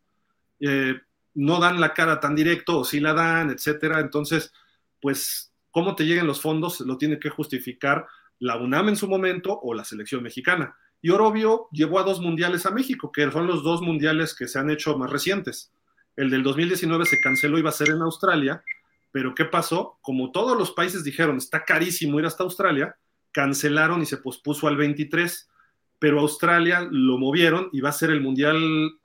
Eh, 0.59 0.99
no 1.35 1.59
dan 1.59 1.79
la 1.79 1.93
cara 1.93 2.19
tan 2.19 2.35
directo 2.35 2.79
o 2.79 2.83
sí 2.83 2.99
la 2.99 3.13
dan, 3.13 3.51
etcétera. 3.51 3.99
Entonces, 3.99 4.51
pues, 4.99 5.53
cómo 5.71 5.95
te 5.95 6.05
lleguen 6.05 6.27
los 6.27 6.41
fondos 6.41 6.81
lo 6.81 6.97
tiene 6.97 7.19
que 7.19 7.29
justificar 7.29 8.07
la 8.39 8.57
UNAM 8.57 8.89
en 8.89 8.95
su 8.95 9.07
momento 9.07 9.59
o 9.61 9.73
la 9.73 9.85
selección 9.85 10.23
mexicana. 10.23 10.75
Y 11.01 11.11
Orobio 11.11 11.67
llevó 11.71 11.99
a 11.99 12.03
dos 12.03 12.19
mundiales 12.19 12.65
a 12.65 12.71
México, 12.71 13.11
que 13.11 13.29
son 13.31 13.45
los 13.45 13.63
dos 13.63 13.81
mundiales 13.81 14.33
que 14.33 14.47
se 14.47 14.57
han 14.57 14.69
hecho 14.69 14.97
más 14.97 15.11
recientes. 15.11 15.71
El 16.15 16.29
del 16.29 16.43
2019 16.43 17.05
se 17.05 17.19
canceló, 17.19 17.57
iba 17.57 17.69
a 17.69 17.73
ser 17.73 17.89
en 17.89 18.01
Australia, 18.01 18.63
pero 19.11 19.35
¿qué 19.35 19.45
pasó? 19.45 19.99
Como 20.01 20.31
todos 20.31 20.57
los 20.57 20.71
países 20.71 21.03
dijeron, 21.03 21.37
está 21.37 21.63
carísimo 21.63 22.19
ir 22.19 22.25
hasta 22.25 22.43
Australia, 22.43 22.95
cancelaron 23.33 24.01
y 24.01 24.05
se 24.05 24.17
pospuso 24.17 24.67
al 24.67 24.77
23, 24.77 25.49
pero 25.99 26.19
Australia 26.19 26.87
lo 26.89 27.17
movieron 27.17 27.69
y 27.73 27.81
va 27.81 27.89
a 27.89 27.93
ser 27.93 28.11
el 28.11 28.21
Mundial 28.21 28.57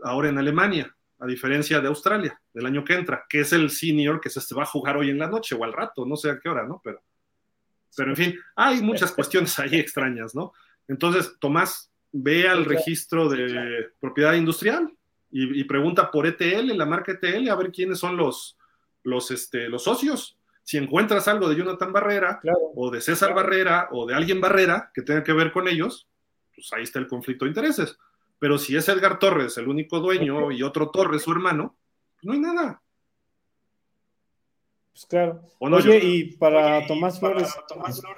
ahora 0.05 0.28
en 0.28 0.38
Alemania, 0.38 0.94
a 1.18 1.26
diferencia 1.26 1.80
de 1.80 1.88
Australia, 1.88 2.40
del 2.52 2.66
año 2.66 2.84
que 2.84 2.94
entra, 2.94 3.24
que 3.28 3.40
es 3.40 3.52
el 3.52 3.70
senior 3.70 4.20
que 4.20 4.30
se 4.30 4.55
va 4.55 4.62
a 4.62 4.66
jugar 4.66 4.96
hoy 4.96 5.10
en 5.10 5.18
la 5.18 5.28
noche 5.28 5.56
o 5.56 5.64
al 5.64 5.72
rato, 5.72 6.06
no 6.06 6.16
sé 6.16 6.30
a 6.30 6.38
qué 6.38 6.48
hora, 6.48 6.66
¿no? 6.66 6.80
Pero, 6.84 7.02
pero 7.96 8.10
en 8.10 8.16
fin, 8.16 8.38
hay 8.55 8.82
muchas 8.82 9.10
cuestiones 9.12 9.59
ahí 9.59 9.76
extrañas, 9.76 10.34
¿no? 10.34 10.52
Entonces, 10.86 11.36
Tomás, 11.40 11.90
ve 12.12 12.48
al 12.48 12.64
registro 12.64 13.28
de 13.28 13.90
propiedad 14.00 14.34
industrial 14.34 14.92
y, 15.30 15.64
pregunta 15.64 16.10
por 16.10 16.26
ETL, 16.26 16.76
la 16.76 16.86
marca 16.86 17.12
ETL, 17.12 17.50
a 17.50 17.56
ver 17.56 17.70
quiénes 17.70 17.98
son 17.98 18.16
los, 18.16 18.56
los, 19.02 19.30
este, 19.30 19.68
los 19.68 19.84
socios 19.84 20.38
si 20.69 20.77
encuentras 20.77 21.27
algo 21.28 21.49
de 21.49 21.57
Jonathan 21.57 21.95
Barrera 21.95 22.43
o 22.74 22.90
de 22.90 23.01
César 23.01 23.32
Barrera 23.32 23.89
o 23.90 24.05
de 24.05 24.15
alguien 24.15 24.39
Barrera 24.39 24.90
que 24.93 25.01
tenga 25.01 25.24
que 25.24 25.32
ver 25.32 25.51
con 25.51 25.66
ellos, 25.66 26.11
pues 26.55 26.70
ahí 26.74 26.82
está 26.82 26.99
el 26.99 27.09
conflicto 27.09 27.47
de 27.47 27.53
intereses. 27.53 27.97
Pero 28.39 28.59
si 28.59 28.77
es 28.77 28.86
Edgar 28.86 29.19
Torres 29.19 29.57
el 29.57 29.66
único 29.66 29.99
dueño 30.01 30.53
y 30.53 30.62
otro 30.62 30.90
Torres 30.90 31.23
su 31.23 31.32
hermano, 31.32 31.74
pues 32.16 32.24
no 32.24 32.32
hay 32.35 32.40
nada. 32.40 32.82
Pues 34.93 35.07
claro. 35.07 35.40
Oye, 35.59 36.01
y 36.05 36.36
para 36.36 36.86
Tomás 36.86 37.19
Flores, 37.19 37.51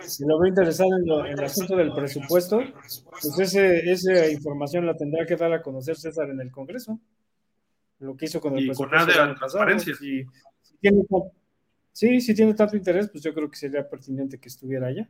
si 0.09 0.25
lo 0.27 0.41
veo 0.41 0.49
interesado 0.49 0.91
en, 1.25 1.27
el 1.27 1.45
asunto 1.45 1.77
del 1.77 1.93
presupuesto, 1.93 2.65
pues 3.13 3.39
ese, 3.39 3.89
esa 3.93 4.29
información 4.29 4.87
la 4.87 4.97
tendrá 4.97 5.25
que 5.25 5.37
dar 5.37 5.53
a 5.53 5.63
conocer 5.63 5.97
César 5.97 6.29
en 6.29 6.41
el 6.41 6.51
Congreso. 6.51 6.99
Lo 8.01 8.17
que 8.17 8.25
hizo 8.25 8.41
con 8.41 8.59
el 8.59 8.67
presupuesto. 8.67 9.07
Con 9.07 9.15
nada 9.15 9.37
transparencia. 9.37 9.95
Si, 9.95 10.27
tiene, 10.81 11.05
Sí, 11.93 12.21
si 12.21 12.35
tiene 12.35 12.55
tanto 12.55 12.77
interés, 12.77 13.09
pues 13.11 13.23
yo 13.23 13.35
creo 13.35 13.51
que 13.51 13.57
sería 13.57 13.89
pertinente 13.89 14.39
que 14.39 14.49
estuviera 14.49 14.89
allá. 14.89 15.09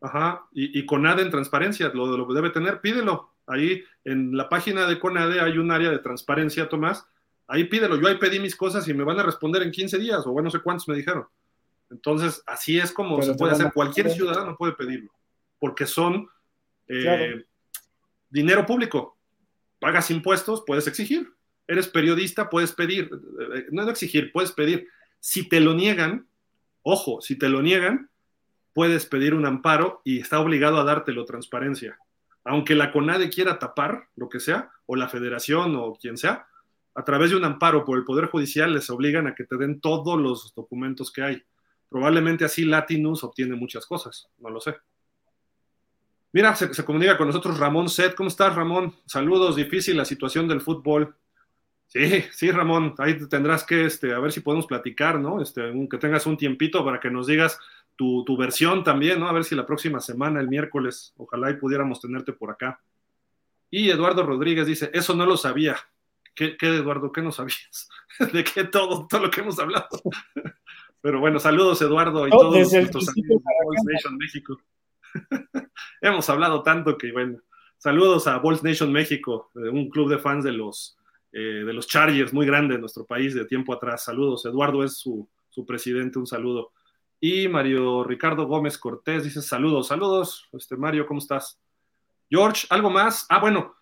Ajá, 0.00 0.46
y, 0.52 0.84
CONADE 0.86 1.22
en 1.22 1.30
transparencia, 1.30 1.90
lo, 1.92 2.16
lo 2.16 2.32
debe 2.32 2.50
tener, 2.50 2.80
pídelo. 2.80 3.34
Ahí 3.46 3.82
en 4.04 4.36
la 4.36 4.48
página 4.48 4.86
de 4.86 4.98
CONADE 4.98 5.40
hay 5.40 5.58
un 5.58 5.70
área 5.70 5.90
de 5.90 5.98
transparencia, 5.98 6.68
Tomás. 6.68 7.06
Ahí 7.46 7.64
pídelo. 7.64 8.00
Yo 8.00 8.08
ahí 8.08 8.16
pedí 8.16 8.38
mis 8.38 8.56
cosas 8.56 8.86
y 8.88 8.94
me 8.94 9.04
van 9.04 9.18
a 9.18 9.22
responder 9.22 9.62
en 9.62 9.72
15 9.72 9.98
días, 9.98 10.26
o 10.26 10.32
bueno, 10.32 10.46
no 10.46 10.50
sé 10.50 10.60
cuántos 10.60 10.88
me 10.88 10.94
dijeron. 10.94 11.26
Entonces, 11.90 12.42
así 12.46 12.78
es 12.78 12.92
como 12.92 13.20
se 13.20 13.34
puede 13.34 13.52
hacer. 13.52 13.72
Cualquier 13.72 14.10
ciudadano 14.10 14.56
puede 14.56 14.72
pedirlo, 14.72 15.10
porque 15.58 15.86
son 15.86 16.28
Eh, 16.92 17.44
dinero 18.28 18.66
público, 18.66 19.16
pagas 19.78 20.10
impuestos, 20.10 20.64
puedes 20.66 20.86
exigir. 20.88 21.28
Eres 21.68 21.86
periodista, 21.86 22.50
puedes 22.50 22.72
pedir. 22.72 23.10
Eh, 23.54 23.66
no, 23.70 23.84
no 23.84 23.90
exigir, 23.90 24.32
puedes 24.32 24.50
pedir. 24.50 24.88
Si 25.20 25.48
te 25.48 25.60
lo 25.60 25.74
niegan, 25.74 26.28
ojo, 26.82 27.20
si 27.20 27.36
te 27.36 27.48
lo 27.48 27.62
niegan, 27.62 28.10
puedes 28.72 29.06
pedir 29.06 29.34
un 29.34 29.46
amparo 29.46 30.00
y 30.04 30.20
está 30.20 30.40
obligado 30.40 30.80
a 30.80 30.84
dártelo 30.84 31.24
transparencia. 31.24 31.98
Aunque 32.44 32.74
la 32.74 32.90
CONADE 32.90 33.30
quiera 33.30 33.58
tapar 33.58 34.08
lo 34.16 34.28
que 34.28 34.40
sea, 34.40 34.70
o 34.86 34.96
la 34.96 35.08
federación 35.08 35.76
o 35.76 35.94
quien 35.94 36.16
sea, 36.16 36.46
a 36.94 37.04
través 37.04 37.30
de 37.30 37.36
un 37.36 37.44
amparo 37.44 37.84
por 37.84 37.96
el 37.96 38.04
Poder 38.04 38.26
Judicial 38.26 38.74
les 38.74 38.90
obligan 38.90 39.26
a 39.26 39.34
que 39.34 39.44
te 39.44 39.56
den 39.56 39.80
todos 39.80 40.20
los 40.20 40.52
documentos 40.54 41.12
que 41.12 41.22
hay. 41.22 41.42
Probablemente 41.88 42.44
así 42.44 42.64
Latinus 42.64 43.22
obtiene 43.24 43.54
muchas 43.56 43.86
cosas, 43.86 44.28
no 44.38 44.50
lo 44.50 44.60
sé. 44.60 44.76
Mira, 46.32 46.54
se, 46.54 46.84
comunica 46.84 47.18
con 47.18 47.26
nosotros 47.26 47.58
Ramón 47.58 47.88
Set. 47.88 48.14
¿Cómo 48.14 48.28
estás, 48.28 48.54
Ramón? 48.54 48.94
Saludos, 49.04 49.56
difícil 49.56 49.96
la 49.96 50.04
situación 50.04 50.46
del 50.46 50.60
fútbol. 50.60 51.16
Sí, 51.90 52.24
sí, 52.30 52.52
Ramón, 52.52 52.94
ahí 52.98 53.18
tendrás 53.26 53.64
que, 53.64 53.84
este, 53.84 54.14
a 54.14 54.20
ver 54.20 54.30
si 54.30 54.38
podemos 54.38 54.66
platicar, 54.66 55.18
¿no? 55.18 55.42
Este, 55.42 55.60
que 55.90 55.98
tengas 55.98 56.24
un 56.24 56.36
tiempito 56.36 56.84
para 56.84 57.00
que 57.00 57.10
nos 57.10 57.26
digas 57.26 57.58
tu, 57.96 58.24
versión 58.38 58.84
también, 58.84 59.18
¿no? 59.18 59.28
A 59.28 59.32
ver 59.32 59.42
si 59.42 59.56
la 59.56 59.66
próxima 59.66 59.98
semana, 60.00 60.38
el 60.38 60.46
miércoles, 60.46 61.12
ojalá 61.16 61.50
y 61.50 61.56
pudiéramos 61.56 62.00
tenerte 62.00 62.32
por 62.32 62.52
acá. 62.52 62.80
Y 63.70 63.90
Eduardo 63.90 64.24
Rodríguez 64.24 64.68
dice, 64.68 64.92
eso 64.94 65.16
no 65.16 65.26
lo 65.26 65.36
sabía. 65.36 65.76
¿Qué, 66.32 66.56
qué 66.56 66.68
Eduardo? 66.68 67.10
¿Qué 67.10 67.22
no 67.22 67.32
sabías? 67.32 67.88
¿De 68.32 68.44
qué 68.44 68.62
todo, 68.62 69.08
todo 69.08 69.22
lo 69.22 69.30
que 69.32 69.40
hemos 69.40 69.58
hablado? 69.58 69.88
Pero 71.00 71.18
bueno, 71.18 71.40
saludos, 71.40 71.82
Eduardo, 71.82 72.28
y 72.28 72.30
todos 72.30 72.72
nuestros 72.72 73.08
amigos 73.08 73.42
de 73.84 73.92
Nation 73.92 74.16
México. 74.16 74.60
Hemos 76.00 76.30
hablado 76.30 76.62
tanto 76.62 76.96
que, 76.96 77.10
bueno, 77.10 77.40
saludos 77.78 78.28
a 78.28 78.38
Balls 78.38 78.62
Nation 78.62 78.92
México, 78.92 79.50
eh, 79.56 79.70
un 79.70 79.90
club 79.90 80.08
de 80.08 80.18
fans 80.18 80.44
de 80.44 80.52
los, 80.52 80.99
eh, 81.32 81.64
de 81.64 81.72
los 81.72 81.86
Chargers 81.86 82.32
muy 82.32 82.46
grande 82.46 82.74
en 82.74 82.80
nuestro 82.80 83.04
país 83.04 83.34
de 83.34 83.44
tiempo 83.44 83.72
atrás. 83.72 84.04
Saludos, 84.04 84.44
Eduardo 84.46 84.82
es 84.84 84.98
su, 84.98 85.28
su 85.48 85.64
presidente, 85.64 86.18
un 86.18 86.26
saludo. 86.26 86.72
Y 87.20 87.48
Mario 87.48 88.02
Ricardo 88.02 88.46
Gómez 88.46 88.78
Cortés 88.78 89.24
dice 89.24 89.42
saludos, 89.42 89.88
saludos. 89.88 90.48
Este 90.52 90.76
Mario, 90.76 91.06
¿cómo 91.06 91.18
estás? 91.18 91.60
George, 92.30 92.66
¿algo 92.70 92.90
más? 92.90 93.26
Ah, 93.28 93.38
bueno, 93.38 93.74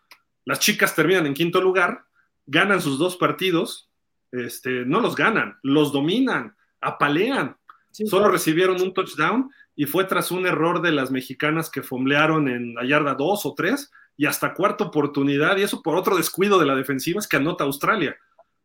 las 0.45 0.59
chicas 0.59 0.95
terminan 0.95 1.27
en 1.27 1.35
quinto 1.35 1.61
lugar, 1.61 2.05
ganan 2.47 2.81
sus 2.81 2.99
dos 2.99 3.17
partidos, 3.17 3.91
este, 4.33 4.85
no 4.87 5.01
los 5.01 5.15
ganan, 5.15 5.59
los 5.63 5.93
dominan, 5.93 6.57
apalean. 6.81 7.57
Solo 7.93 8.29
recibieron 8.29 8.81
un 8.81 8.95
touchdown 8.95 9.51
y 9.75 9.87
fue 9.87 10.05
tras 10.05 10.31
un 10.31 10.47
error 10.47 10.83
de 10.83 10.93
las 10.93 11.11
mexicanas 11.11 11.71
que 11.71 11.83
fomblearon 11.83 12.49
en 12.49 12.75
la 12.75 12.85
yarda 12.85 13.15
2 13.15 13.47
o 13.47 13.55
3 13.55 13.91
y 14.19 14.27
hasta 14.27 14.53
cuarta 14.53 14.85
oportunidad, 14.85 15.57
y 15.57 15.63
eso 15.63 15.81
por 15.81 15.97
otro 15.97 16.17
descuido 16.17 16.59
de 16.59 16.67
la 16.67 16.75
defensiva 16.75 17.21
es 17.21 17.29
que 17.29 17.37
anota 17.37 17.63
Australia, 17.63 18.19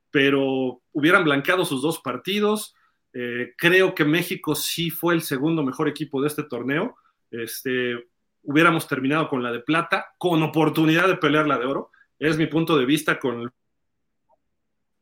pero 0.09 0.81
hubieran 0.91 1.23
blanqueado 1.23 1.63
sus 1.63 1.83
dos 1.83 1.99
partidos. 1.99 2.75
Eh, 3.13 3.53
creo 3.55 3.93
que 3.93 4.03
México 4.03 4.55
sí 4.55 4.89
fue 4.89 5.13
el 5.13 5.21
segundo 5.21 5.63
mejor 5.63 5.87
equipo 5.87 6.21
de 6.21 6.27
este 6.27 6.41
torneo. 6.41 6.97
Este, 7.29 7.95
hubiéramos 8.41 8.87
terminado 8.87 9.29
con 9.29 9.43
la 9.43 9.51
de 9.51 9.59
plata, 9.59 10.07
con 10.17 10.41
oportunidad 10.41 11.07
de 11.07 11.17
pelear 11.17 11.47
la 11.47 11.59
de 11.59 11.67
oro. 11.67 11.91
Es 12.17 12.35
mi 12.35 12.47
punto 12.47 12.75
de 12.75 12.85
vista 12.85 13.19
con 13.19 13.53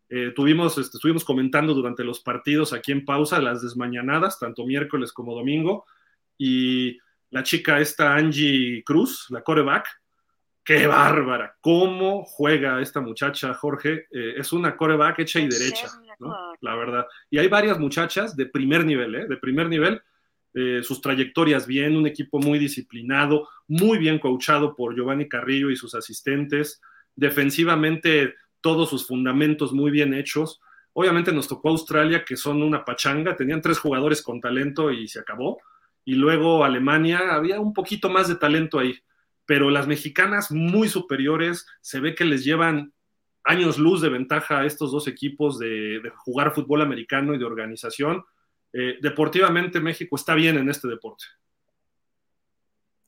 eh, 0.10 0.34
tuvimos, 0.36 0.78
este, 0.78 0.98
estuvimos 0.98 1.24
comentando 1.24 1.74
durante 1.74 2.04
los 2.04 2.20
partidos 2.20 2.74
aquí 2.74 2.92
en 2.92 3.06
pausa 3.06 3.40
las 3.40 3.62
desmañanadas, 3.62 4.38
tanto 4.38 4.66
miércoles 4.66 5.14
como 5.14 5.34
domingo, 5.34 5.86
y 6.38 6.98
la 7.30 7.44
chica 7.44 7.80
esta 7.80 8.16
Angie 8.16 8.84
Cruz, 8.84 9.28
la 9.30 9.42
coreback, 9.42 10.01
qué 10.64 10.88
bárbara, 10.88 11.56
cómo 11.62 12.24
juega 12.24 12.82
esta 12.82 13.02
muchacha, 13.02 13.54
Jorge, 13.54 14.08
eh, 14.12 14.36
es 14.38 14.54
una 14.54 14.78
coreback 14.78 15.20
hecha 15.20 15.40
y 15.40 15.48
derecha, 15.48 15.88
la 16.62 16.76
verdad. 16.76 17.08
Y 17.30 17.40
hay 17.40 17.48
varias 17.48 17.80
muchachas 17.80 18.36
de 18.36 18.46
primer 18.46 18.86
nivel, 18.86 19.16
¿eh? 19.16 19.28
de 19.28 19.38
primer 19.38 19.68
nivel, 19.68 20.02
eh, 20.54 20.82
sus 20.84 21.02
trayectorias 21.02 21.66
bien, 21.66 21.96
un 21.96 22.08
equipo 22.08 22.40
muy 22.40 22.60
disciplinado, 22.60 23.48
muy 23.68 23.98
bien 23.98 24.20
coachado 24.20 24.76
por 24.76 24.96
Giovanni 24.96 25.28
Carrillo 25.28 25.70
y 25.70 25.76
sus 25.76 25.96
asistentes, 25.96 26.82
defensivamente 27.16 28.36
todos 28.60 28.90
sus 28.90 29.08
fundamentos 29.08 29.74
muy 29.74 29.92
bien 29.92 30.14
hechos. 30.14 30.62
Obviamente 30.94 31.32
nos 31.32 31.48
tocó 31.48 31.70
Australia, 31.70 32.24
que 32.26 32.36
son 32.36 32.62
una 32.62 32.86
pachanga, 32.86 33.36
tenían 33.36 33.62
tres 33.62 33.80
jugadores 33.80 34.22
con 34.22 34.42
talento 34.42 34.92
y 34.92 35.08
se 35.08 35.20
acabó. 35.20 35.60
Y 36.04 36.16
luego 36.16 36.64
Alemania, 36.64 37.34
había 37.34 37.60
un 37.60 37.74
poquito 37.74 38.10
más 38.10 38.28
de 38.28 38.36
talento 38.36 38.78
ahí, 38.78 39.00
pero 39.46 39.70
las 39.70 39.88
mexicanas 39.88 40.52
muy 40.52 40.88
superiores, 40.88 41.66
se 41.82 42.00
ve 42.00 42.16
que 42.16 42.26
les 42.26 42.44
llevan 42.44 42.94
años 43.44 43.78
luz 43.78 44.02
de 44.02 44.10
ventaja 44.10 44.60
a 44.60 44.66
estos 44.66 44.92
dos 44.92 45.08
equipos 45.08 45.60
de, 45.60 46.02
jugar 46.18 46.54
fútbol 46.54 46.82
americano 46.82 47.34
y 47.34 47.40
de 47.40 47.46
organización. 47.46 48.24
Eh, 48.74 48.98
deportivamente 49.02 49.80
México 49.80 50.16
está 50.16 50.36
bien 50.36 50.58
en 50.58 50.70
este 50.70 50.88
deporte. 50.88 51.26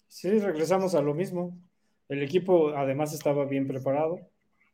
Sí, 0.08 0.40
regresamos 0.40 0.96
a 0.96 1.02
lo 1.02 1.14
mismo. 1.14 1.58
El 2.10 2.22
equipo 2.22 2.76
además 2.76 3.14
estaba 3.14 3.46
bien 3.46 3.68
preparado 3.68 4.20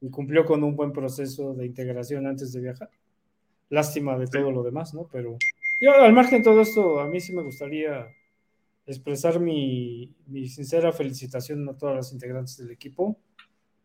y 0.01 0.09
cumplió 0.09 0.45
con 0.45 0.63
un 0.63 0.75
buen 0.75 0.91
proceso 0.91 1.53
de 1.53 1.65
integración 1.65 2.25
antes 2.25 2.51
de 2.51 2.61
viajar. 2.61 2.89
Lástima 3.69 4.17
de 4.17 4.27
todo 4.27 4.51
lo 4.51 4.63
demás, 4.63 4.93
¿no? 4.93 5.07
Pero 5.11 5.37
yo, 5.81 5.93
al 5.93 6.13
margen 6.13 6.39
de 6.39 6.43
todo 6.43 6.61
esto, 6.61 6.99
a 6.99 7.07
mí 7.07 7.19
sí 7.19 7.33
me 7.33 7.43
gustaría 7.43 8.07
expresar 8.89 9.39
mi, 9.39 10.15
sincera 10.47 10.91
felicitación 10.91 11.67
a 11.69 11.77
todas 11.77 11.95
las 11.95 12.11
integrantes 12.11 12.57
del 12.57 12.71
equipo, 12.71 13.19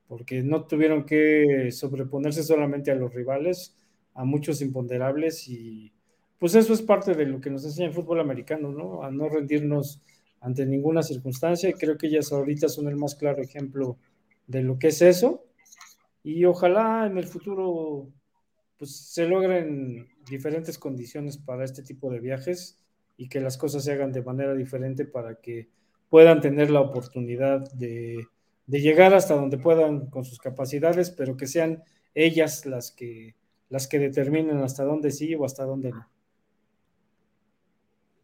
porque 0.08 0.42
no 0.42 0.64
tuvieron 0.66 1.04
que 1.04 1.70
sobreponerse 1.70 2.42
solamente 2.42 2.90
a 2.90 2.94
los 2.94 3.12
rivales, 3.12 3.76
a 4.14 4.24
muchos 4.24 4.62
imponderables, 4.62 5.48
y 5.48 5.92
pues 6.38 6.54
eso 6.54 6.72
es 6.72 6.82
parte 6.82 7.14
de 7.14 7.26
lo 7.26 7.40
que 7.40 7.50
nos 7.50 7.64
enseña 7.64 7.88
el 7.88 7.94
fútbol 7.94 8.20
americano, 8.20 8.72
¿no? 8.72 9.02
A 9.02 9.10
no 9.10 9.28
rendirnos 9.28 10.00
ante 10.40 10.66
ninguna 10.66 11.02
circunstancia, 11.02 11.68
y 11.68 11.74
creo 11.74 11.98
que 11.98 12.06
ellas 12.06 12.32
ahorita 12.32 12.68
son 12.68 12.88
el 12.88 12.96
más 12.96 13.14
claro 13.14 13.42
ejemplo 13.42 13.98
de 14.46 14.62
lo 14.62 14.78
que 14.78 14.88
es 14.88 15.02
eso, 15.02 15.44
y 16.22 16.44
ojalá 16.46 17.06
en 17.06 17.18
el 17.18 17.26
futuro 17.26 18.08
pues 18.78 18.96
se 18.96 19.28
logren 19.28 20.08
diferentes 20.28 20.78
condiciones 20.78 21.38
para 21.38 21.64
este 21.64 21.82
tipo 21.82 22.10
de 22.10 22.20
viajes 22.20 22.83
y 23.16 23.28
que 23.28 23.40
las 23.40 23.56
cosas 23.56 23.84
se 23.84 23.92
hagan 23.92 24.12
de 24.12 24.22
manera 24.22 24.54
diferente 24.54 25.04
para 25.04 25.36
que 25.36 25.68
puedan 26.08 26.40
tener 26.40 26.70
la 26.70 26.80
oportunidad 26.80 27.70
de, 27.72 28.28
llegar 28.66 29.14
hasta 29.14 29.34
donde 29.34 29.58
puedan 29.58 30.06
con 30.10 30.24
sus 30.24 30.38
capacidades, 30.38 31.10
pero 31.10 31.36
que 31.36 31.46
sean 31.46 31.82
ellas 32.14 32.66
las 32.66 32.92
que, 32.92 33.34
las 33.68 33.88
que 33.88 33.98
determinen 33.98 34.58
hasta 34.58 34.84
dónde 34.84 35.10
sí 35.10 35.34
o 35.34 35.44
hasta 35.44 35.64
dónde 35.64 35.90
no. 35.90 36.08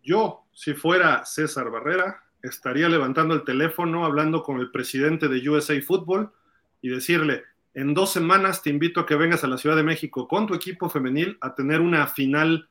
Yo, 0.02 0.46
si 0.52 0.72
fuera 0.74 1.24
César 1.26 1.70
Barrera, 1.70 2.22
estaría 2.42 2.88
levantando 2.88 3.34
el 3.34 3.44
teléfono, 3.44 4.06
hablando 4.06 4.42
con 4.42 4.60
el 4.60 4.70
presidente 4.70 5.28
de 5.28 5.48
USA 5.48 5.80
Football 5.82 6.32
y 6.80 6.88
decirle, 6.88 7.42
en 7.74 7.92
dos 7.94 8.12
semanas 8.12 8.62
te 8.62 8.70
invito 8.70 9.00
a 9.00 9.06
que 9.06 9.14
vengas 9.14 9.44
a 9.44 9.48
la 9.48 9.58
Ciudad 9.58 9.76
de 9.76 9.82
México 9.82 10.26
con 10.26 10.46
tu 10.46 10.54
equipo 10.54 10.88
femenil 10.88 11.38
a 11.40 11.54
tener 11.54 11.80
una 11.80 12.06
final 12.06 12.69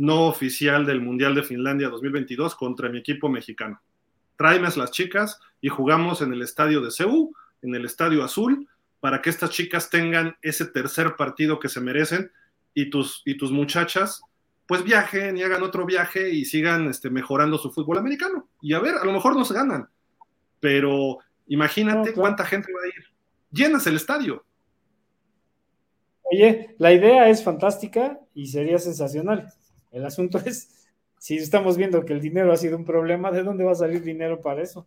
no 0.00 0.28
oficial 0.28 0.86
del 0.86 1.02
Mundial 1.02 1.34
de 1.34 1.42
Finlandia 1.42 1.90
2022 1.90 2.54
contra 2.54 2.88
mi 2.88 2.98
equipo 2.98 3.28
mexicano. 3.28 3.82
Tráeme 4.34 4.68
a 4.68 4.78
las 4.78 4.92
chicas 4.92 5.38
y 5.60 5.68
jugamos 5.68 6.22
en 6.22 6.32
el 6.32 6.40
estadio 6.40 6.80
de 6.80 6.90
Ceú, 6.90 7.34
en 7.60 7.74
el 7.74 7.84
estadio 7.84 8.24
azul, 8.24 8.66
para 8.98 9.20
que 9.20 9.28
estas 9.28 9.50
chicas 9.50 9.90
tengan 9.90 10.36
ese 10.40 10.64
tercer 10.64 11.16
partido 11.16 11.60
que 11.60 11.68
se 11.68 11.82
merecen 11.82 12.32
y 12.72 12.88
tus, 12.88 13.20
y 13.26 13.36
tus 13.36 13.52
muchachas 13.52 14.22
pues 14.66 14.82
viajen 14.84 15.36
y 15.36 15.42
hagan 15.42 15.62
otro 15.62 15.84
viaje 15.84 16.30
y 16.30 16.46
sigan 16.46 16.88
este, 16.88 17.10
mejorando 17.10 17.58
su 17.58 17.70
fútbol 17.70 17.98
americano. 17.98 18.48
Y 18.62 18.72
a 18.72 18.78
ver, 18.78 18.94
a 18.94 19.04
lo 19.04 19.12
mejor 19.12 19.36
nos 19.36 19.52
ganan, 19.52 19.90
pero 20.60 21.18
imagínate 21.46 22.14
cuánta 22.14 22.46
gente 22.46 22.72
va 22.72 22.80
a 22.84 22.86
ir 22.86 23.04
llenas 23.50 23.86
el 23.86 23.96
estadio. 23.96 24.46
Oye, 26.22 26.74
la 26.78 26.90
idea 26.90 27.28
es 27.28 27.44
fantástica 27.44 28.18
y 28.32 28.46
sería 28.46 28.78
sensacional. 28.78 29.52
El 29.90 30.04
asunto 30.04 30.38
es, 30.44 30.88
si 31.18 31.36
estamos 31.36 31.76
viendo 31.76 32.04
que 32.04 32.12
el 32.12 32.20
dinero 32.20 32.52
ha 32.52 32.56
sido 32.56 32.76
un 32.76 32.84
problema, 32.84 33.30
¿de 33.30 33.42
dónde 33.42 33.64
va 33.64 33.72
a 33.72 33.76
salir 33.76 34.02
dinero 34.02 34.40
para 34.40 34.62
eso? 34.62 34.86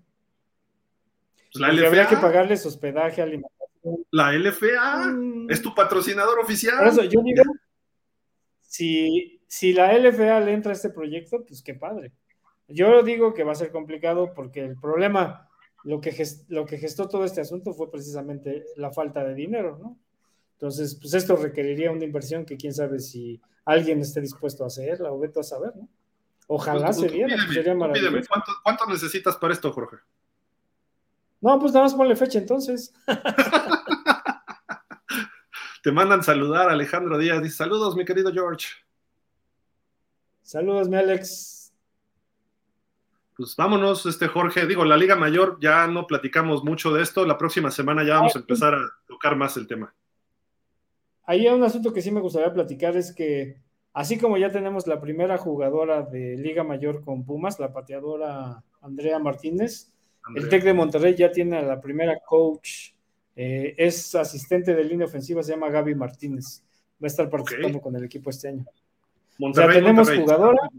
Pues 1.51 1.61
la 1.61 1.71
LFA, 1.71 1.87
habría 1.87 2.07
que 2.07 2.17
pagarles 2.17 2.65
hospedaje, 2.65 3.21
alimentación. 3.21 4.05
La 4.11 4.31
LFA 4.31 5.07
mm. 5.07 5.51
es 5.51 5.61
tu 5.61 5.75
patrocinador 5.75 6.39
oficial. 6.39 6.77
Por 6.79 6.87
eso, 6.87 7.03
yo 7.03 7.21
digo, 7.21 7.43
si, 8.61 9.41
si 9.47 9.73
la 9.73 9.95
LFA 9.97 10.39
le 10.39 10.53
entra 10.53 10.71
a 10.71 10.75
este 10.75 10.89
proyecto, 10.89 11.45
pues 11.45 11.61
qué 11.61 11.75
padre. 11.75 12.11
Yo 12.67 13.03
digo 13.03 13.33
que 13.33 13.43
va 13.43 13.51
a 13.51 13.55
ser 13.55 13.71
complicado 13.71 14.33
porque 14.33 14.61
el 14.61 14.79
problema 14.79 15.47
lo 15.83 15.99
que, 15.99 16.25
lo 16.47 16.65
que 16.65 16.77
gestó 16.77 17.07
todo 17.07 17.25
este 17.25 17.41
asunto 17.41 17.73
fue 17.73 17.91
precisamente 17.91 18.63
la 18.77 18.91
falta 18.91 19.23
de 19.23 19.35
dinero, 19.35 19.77
¿no? 19.81 19.99
Entonces, 20.53 20.95
pues 20.95 21.13
esto 21.13 21.35
requeriría 21.35 21.91
una 21.91 22.05
inversión 22.05 22.45
que 22.45 22.55
quién 22.55 22.73
sabe 22.73 22.99
si 22.99 23.41
alguien 23.65 23.99
esté 23.99 24.21
dispuesto 24.21 24.63
a 24.63 24.67
hacerla 24.67 25.11
o 25.11 25.19
veto 25.19 25.39
a 25.39 25.43
saber, 25.43 25.75
¿no? 25.75 25.87
Ojalá 26.47 26.87
pues, 26.87 26.97
se 26.97 27.09
diera, 27.09 27.35
sería 27.51 27.73
maravilloso. 27.73 28.27
¿cuánto, 28.27 28.51
¿cuánto, 28.63 28.85
necesitas 28.87 29.37
para 29.37 29.53
esto, 29.53 29.71
Jorge? 29.71 29.97
No, 31.41 31.59
pues 31.59 31.73
nada 31.73 31.85
más 31.85 31.95
ponle 31.95 32.15
fecha 32.15 32.39
entonces. 32.39 32.93
Te 35.83 35.91
mandan 35.91 36.23
saludar, 36.23 36.69
Alejandro 36.69 37.17
Díaz. 37.17 37.41
Dice, 37.41 37.57
saludos, 37.57 37.95
mi 37.95 38.05
querido 38.05 38.31
George. 38.31 38.67
Saludos, 40.41 40.87
mi 40.87 40.97
Alex. 40.97 41.73
Pues 43.35 43.55
vámonos, 43.55 44.05
este 44.05 44.27
Jorge. 44.27 44.65
Digo, 44.65 44.85
la 44.85 44.95
Liga 44.95 45.15
Mayor 45.15 45.57
ya 45.59 45.87
no 45.87 46.07
platicamos 46.07 46.63
mucho 46.63 46.93
de 46.93 47.01
esto. 47.01 47.25
La 47.25 47.37
próxima 47.37 47.71
semana 47.71 48.03
ya 48.03 48.15
vamos 48.15 48.35
a 48.35 48.39
empezar 48.39 48.75
a 48.75 48.81
tocar 49.07 49.35
más 49.35 49.57
el 49.57 49.67
tema. 49.67 49.93
Ahí 51.25 51.47
hay 51.47 51.53
un 51.53 51.63
asunto 51.63 51.93
que 51.93 52.01
sí 52.01 52.11
me 52.11 52.21
gustaría 52.21 52.53
platicar, 52.53 52.97
es 52.97 53.13
que 53.13 53.57
así 53.93 54.17
como 54.17 54.37
ya 54.37 54.51
tenemos 54.51 54.87
la 54.87 54.99
primera 54.99 55.37
jugadora 55.37 56.01
de 56.01 56.37
Liga 56.37 56.63
Mayor 56.63 57.01
con 57.01 57.25
Pumas, 57.25 57.59
la 57.59 57.71
pateadora 57.71 58.63
Andrea 58.81 59.19
Martínez, 59.19 59.91
el 60.35 60.49
TEC 60.49 60.63
de 60.63 60.73
Monterrey 60.73 61.15
ya 61.15 61.31
tiene 61.31 61.57
a 61.57 61.61
la 61.61 61.81
primera 61.81 62.19
coach, 62.19 62.91
eh, 63.35 63.75
es 63.77 64.15
asistente 64.15 64.73
de 64.73 64.83
línea 64.83 65.05
ofensiva, 65.05 65.43
se 65.43 65.51
llama 65.51 65.69
Gaby 65.69 65.95
Martínez. 65.95 66.63
Va 67.01 67.05
a 67.05 67.07
estar 67.07 67.29
participando 67.29 67.81
con 67.81 67.95
el 67.95 68.03
equipo 68.05 68.29
este 68.29 68.49
año. 68.49 68.65
Monterrey, 69.37 69.79
tenemos 69.79 70.09
jugadora. 70.09 70.69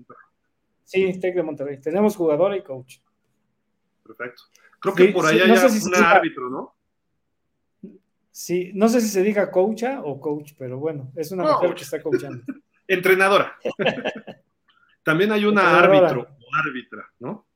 Sí, 0.85 1.19
TEC 1.19 1.35
de 1.35 1.43
Monterrey. 1.43 1.81
Tenemos 1.81 2.17
jugadora 2.17 2.57
y 2.57 2.63
coach. 2.63 2.99
Perfecto. 4.07 4.43
Creo 4.81 4.95
que 4.95 5.09
por 5.09 5.27
ahí 5.27 5.41
hay 5.41 5.51
un 5.51 5.95
árbitro, 5.97 6.51
¿no? 6.51 6.75
Sí, 8.37 8.73
no 8.75 8.89
sé 8.89 9.01
si 9.01 9.07
se 9.11 9.23
diga 9.23 9.49
coacha 9.49 10.03
o 10.03 10.21
coach, 10.21 10.55
pero 10.59 10.77
bueno, 10.77 11.13
es 11.15 11.31
una 11.31 11.45
mujer 11.45 11.73
que 11.73 11.85
está 11.85 12.03
coachando. 12.03 12.43
Entrenadora. 12.89 13.57
También 15.05 15.31
hay 15.31 15.45
una 15.45 15.79
árbitro 15.79 16.23
o 16.23 16.57
árbitra, 16.57 17.13
¿no? 17.21 17.47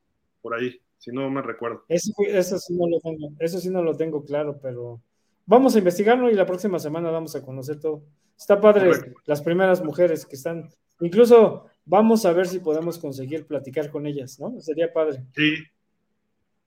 Por 0.41 0.53
ahí 0.53 0.79
si 0.97 1.11
no 1.11 1.29
me 1.29 1.41
recuerdo. 1.41 1.83
Eso, 1.89 2.57
sí 2.59 2.77
no 2.77 2.87
lo 2.87 3.01
tengo, 3.01 3.33
eso 3.39 3.59
sí 3.59 3.69
no 3.69 3.83
lo 3.83 3.97
tengo 3.97 4.23
claro, 4.23 4.57
pero 4.61 5.01
vamos 5.45 5.75
a 5.75 5.79
investigarlo 5.79 6.31
y 6.31 6.33
la 6.33 6.45
próxima 6.45 6.79
semana 6.79 7.11
vamos 7.11 7.35
a 7.35 7.43
conocer 7.43 7.81
todo. 7.81 8.05
Está 8.37 8.61
padre 8.61 8.89
las 9.25 9.41
primeras 9.41 9.83
mujeres 9.83 10.25
que 10.25 10.37
están, 10.37 10.69
incluso 11.01 11.65
vamos 11.83 12.25
a 12.25 12.31
ver 12.31 12.47
si 12.47 12.59
podemos 12.59 12.97
conseguir 12.99 13.45
platicar 13.45 13.91
con 13.91 14.07
ellas, 14.07 14.39
¿no? 14.39 14.61
Sería 14.61 14.93
padre. 14.93 15.25
Sí, 15.35 15.55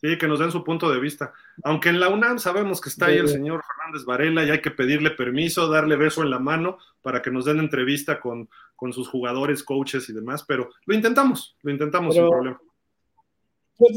sí, 0.02 0.18
que 0.18 0.28
nos 0.28 0.40
den 0.40 0.50
su 0.50 0.64
punto 0.64 0.90
de 0.90 1.00
vista. 1.00 1.32
Aunque 1.62 1.88
en 1.88 2.00
la 2.00 2.08
UNAM 2.08 2.38
sabemos 2.38 2.80
que 2.80 2.88
está 2.88 3.06
ahí 3.06 3.18
el 3.18 3.28
señor 3.28 3.62
Fernández 3.64 4.04
Varela 4.04 4.44
y 4.44 4.50
hay 4.50 4.60
que 4.60 4.70
pedirle 4.70 5.10
permiso, 5.10 5.68
darle 5.68 5.96
beso 5.96 6.22
en 6.22 6.30
la 6.30 6.38
mano 6.38 6.78
para 7.00 7.22
que 7.22 7.30
nos 7.30 7.44
den 7.44 7.60
entrevista 7.60 8.20
con, 8.20 8.48
con 8.76 8.92
sus 8.92 9.08
jugadores, 9.08 9.62
coaches 9.62 10.08
y 10.08 10.12
demás, 10.12 10.44
pero 10.44 10.70
lo 10.86 10.94
intentamos, 10.94 11.56
lo 11.62 11.70
intentamos 11.70 12.14
sin 12.14 12.28
problema. 12.28 12.60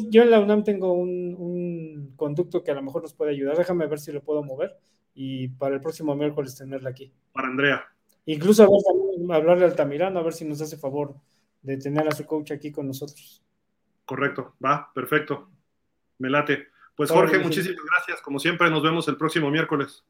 Yo 0.09 0.23
en 0.23 0.31
la 0.31 0.39
UNAM 0.39 0.63
tengo 0.63 0.93
un, 0.93 2.13
conducto 2.15 2.63
que 2.63 2.71
a 2.71 2.75
lo 2.75 2.81
mejor 2.81 3.01
nos 3.01 3.13
puede 3.13 3.31
ayudar. 3.31 3.57
Déjame 3.57 3.87
ver 3.87 3.99
si 3.99 4.11
lo 4.11 4.23
puedo 4.23 4.43
mover 4.43 4.77
y 5.13 5.49
para 5.49 5.75
el 5.75 5.81
próximo 5.81 6.15
miércoles 6.15 6.55
tenerla 6.55 6.89
aquí. 6.89 7.11
Para 7.31 7.47
Andrea. 7.47 7.83
Incluso 8.25 8.63
a 8.63 8.67
ver, 8.67 9.35
hablarle 9.35 9.65
al 9.65 9.71
Altamirano 9.71 10.19
a 10.19 10.23
ver 10.23 10.33
si 10.33 10.45
nos 10.45 10.61
hace 10.61 10.77
favor 10.77 11.15
de 11.61 11.77
tener 11.77 12.07
a 12.07 12.11
su 12.11 12.25
coach 12.25 12.51
aquí 12.51 12.71
con 12.71 12.87
nosotros. 12.87 13.43
Correcto, 14.05 14.55
va, 14.63 14.91
perfecto. 14.93 15.49
Me 16.17 16.29
late. 16.29 16.67
Pues 16.95 17.11
Jorge, 17.11 17.39
muchísimas 17.39 17.83
gracias. 17.91 18.21
Como 18.21 18.39
siempre, 18.39 18.69
nos 18.69 18.81
vemos 18.81 19.07
el 19.07 19.17
próximo 19.17 19.51
miércoles. 19.51 20.03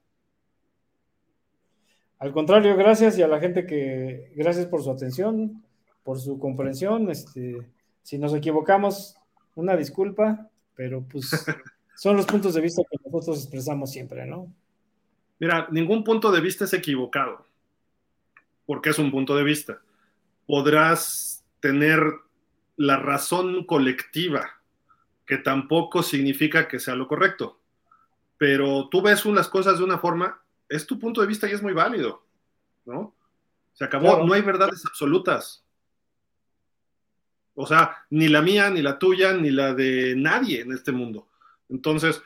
Al 2.19 2.31
contrario, 2.31 2.75
gracias 2.77 3.17
y 3.17 3.23
a 3.23 3.27
la 3.27 3.39
gente 3.39 3.65
que, 3.65 4.31
gracias 4.35 4.67
por 4.67 4.81
su 4.81 4.91
atención, 4.91 5.63
por 6.03 6.19
su 6.19 6.39
comprensión. 6.39 7.09
Este, 7.09 7.57
si 8.03 8.17
nos 8.17 8.33
equivocamos, 8.33 9.17
una 9.55 9.75
disculpa, 9.75 10.49
pero 10.75 11.03
pues 11.03 11.29
son 11.95 12.17
los 12.17 12.25
puntos 12.25 12.53
de 12.53 12.61
vista 12.61 12.83
que 12.89 12.97
nosotros 13.03 13.43
expresamos 13.43 13.91
siempre, 13.91 14.25
¿no? 14.25 14.53
Mira, 15.39 15.67
ningún 15.71 16.03
punto 16.03 16.31
de 16.31 16.39
vista 16.39 16.65
es 16.65 16.73
equivocado, 16.73 17.45
porque 18.65 18.91
es 18.91 18.99
un 18.99 19.11
punto 19.11 19.35
de 19.35 19.43
vista. 19.43 19.81
Podrás 20.47 21.43
tener 21.59 22.01
la 22.77 22.97
razón 22.97 23.65
colectiva, 23.65 24.54
que 25.25 25.37
tampoco 25.37 26.03
significa 26.03 26.67
que 26.67 26.79
sea 26.79 26.95
lo 26.95 27.07
correcto, 27.07 27.59
pero 28.37 28.89
tú 28.89 29.01
ves 29.01 29.25
unas 29.25 29.47
cosas 29.47 29.77
de 29.77 29.83
una 29.83 29.97
forma, 29.97 30.41
es 30.69 30.85
tu 30.85 30.99
punto 30.99 31.21
de 31.21 31.27
vista 31.27 31.49
y 31.49 31.53
es 31.53 31.61
muy 31.61 31.73
válido, 31.73 32.25
¿no? 32.85 33.15
Se 33.73 33.83
acabó, 33.83 34.23
no 34.23 34.33
hay 34.33 34.41
verdades 34.41 34.85
absolutas. 34.85 35.65
O 37.55 37.65
sea, 37.65 38.05
ni 38.09 38.27
la 38.27 38.41
mía, 38.41 38.69
ni 38.69 38.81
la 38.81 38.99
tuya, 38.99 39.33
ni 39.33 39.49
la 39.49 39.73
de 39.73 40.15
nadie 40.15 40.61
en 40.61 40.71
este 40.71 40.91
mundo. 40.91 41.27
Entonces, 41.69 42.21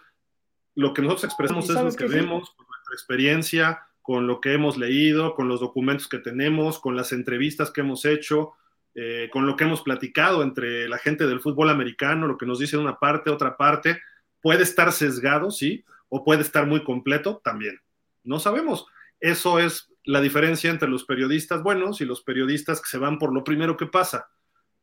lo 0.76 0.94
que 0.94 1.02
nosotros 1.02 1.26
expresamos 1.26 1.70
es 1.70 1.76
lo 1.76 1.92
que 1.92 2.06
vemos, 2.06 2.52
con 2.52 2.68
nuestra 2.68 2.94
experiencia, 2.94 3.88
con 4.02 4.28
lo 4.28 4.42
que 4.42 4.54
hemos 4.54 4.78
leído, 4.78 5.36
con 5.36 5.48
los 5.48 5.60
documentos 5.60 6.08
que 6.08 6.18
tenemos, 6.18 6.80
con 6.80 6.96
las 6.96 7.12
entrevistas 7.12 7.70
que 7.72 7.82
hemos 7.82 8.06
hecho, 8.06 8.54
eh, 8.96 9.30
con 9.32 9.46
lo 9.46 9.56
que 9.56 9.64
hemos 9.64 9.82
platicado 9.82 10.44
entre 10.44 10.90
la 10.90 10.98
gente 10.98 11.28
del 11.28 11.42
fútbol 11.42 11.70
americano, 11.70 12.28
lo 12.28 12.38
que 12.38 12.46
nos 12.46 12.60
dice 12.60 12.78
una 12.78 13.00
parte, 13.00 13.30
otra 13.30 13.58
parte. 13.58 14.02
Puede 14.42 14.64
estar 14.64 14.92
sesgado, 14.92 15.52
sí, 15.52 15.86
o 16.10 16.24
puede 16.24 16.42
estar 16.42 16.66
muy 16.66 16.84
completo 16.84 17.42
también. 17.44 17.80
No 18.24 18.40
sabemos. 18.40 18.86
Eso 19.20 19.60
es 19.60 19.92
la 20.06 20.22
diferencia 20.22 20.70
entre 20.70 20.90
los 20.90 21.04
periodistas 21.04 21.62
buenos 21.62 22.02
y 22.02 22.06
los 22.06 22.22
periodistas 22.22 22.82
que 22.82 22.90
se 22.90 22.98
van 22.98 23.20
por 23.20 23.34
lo 23.34 23.44
primero 23.44 23.78
que 23.78 23.86
pasa 23.86 24.30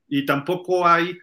y 0.09 0.25
tampoco 0.25 0.87
hay 0.87 1.19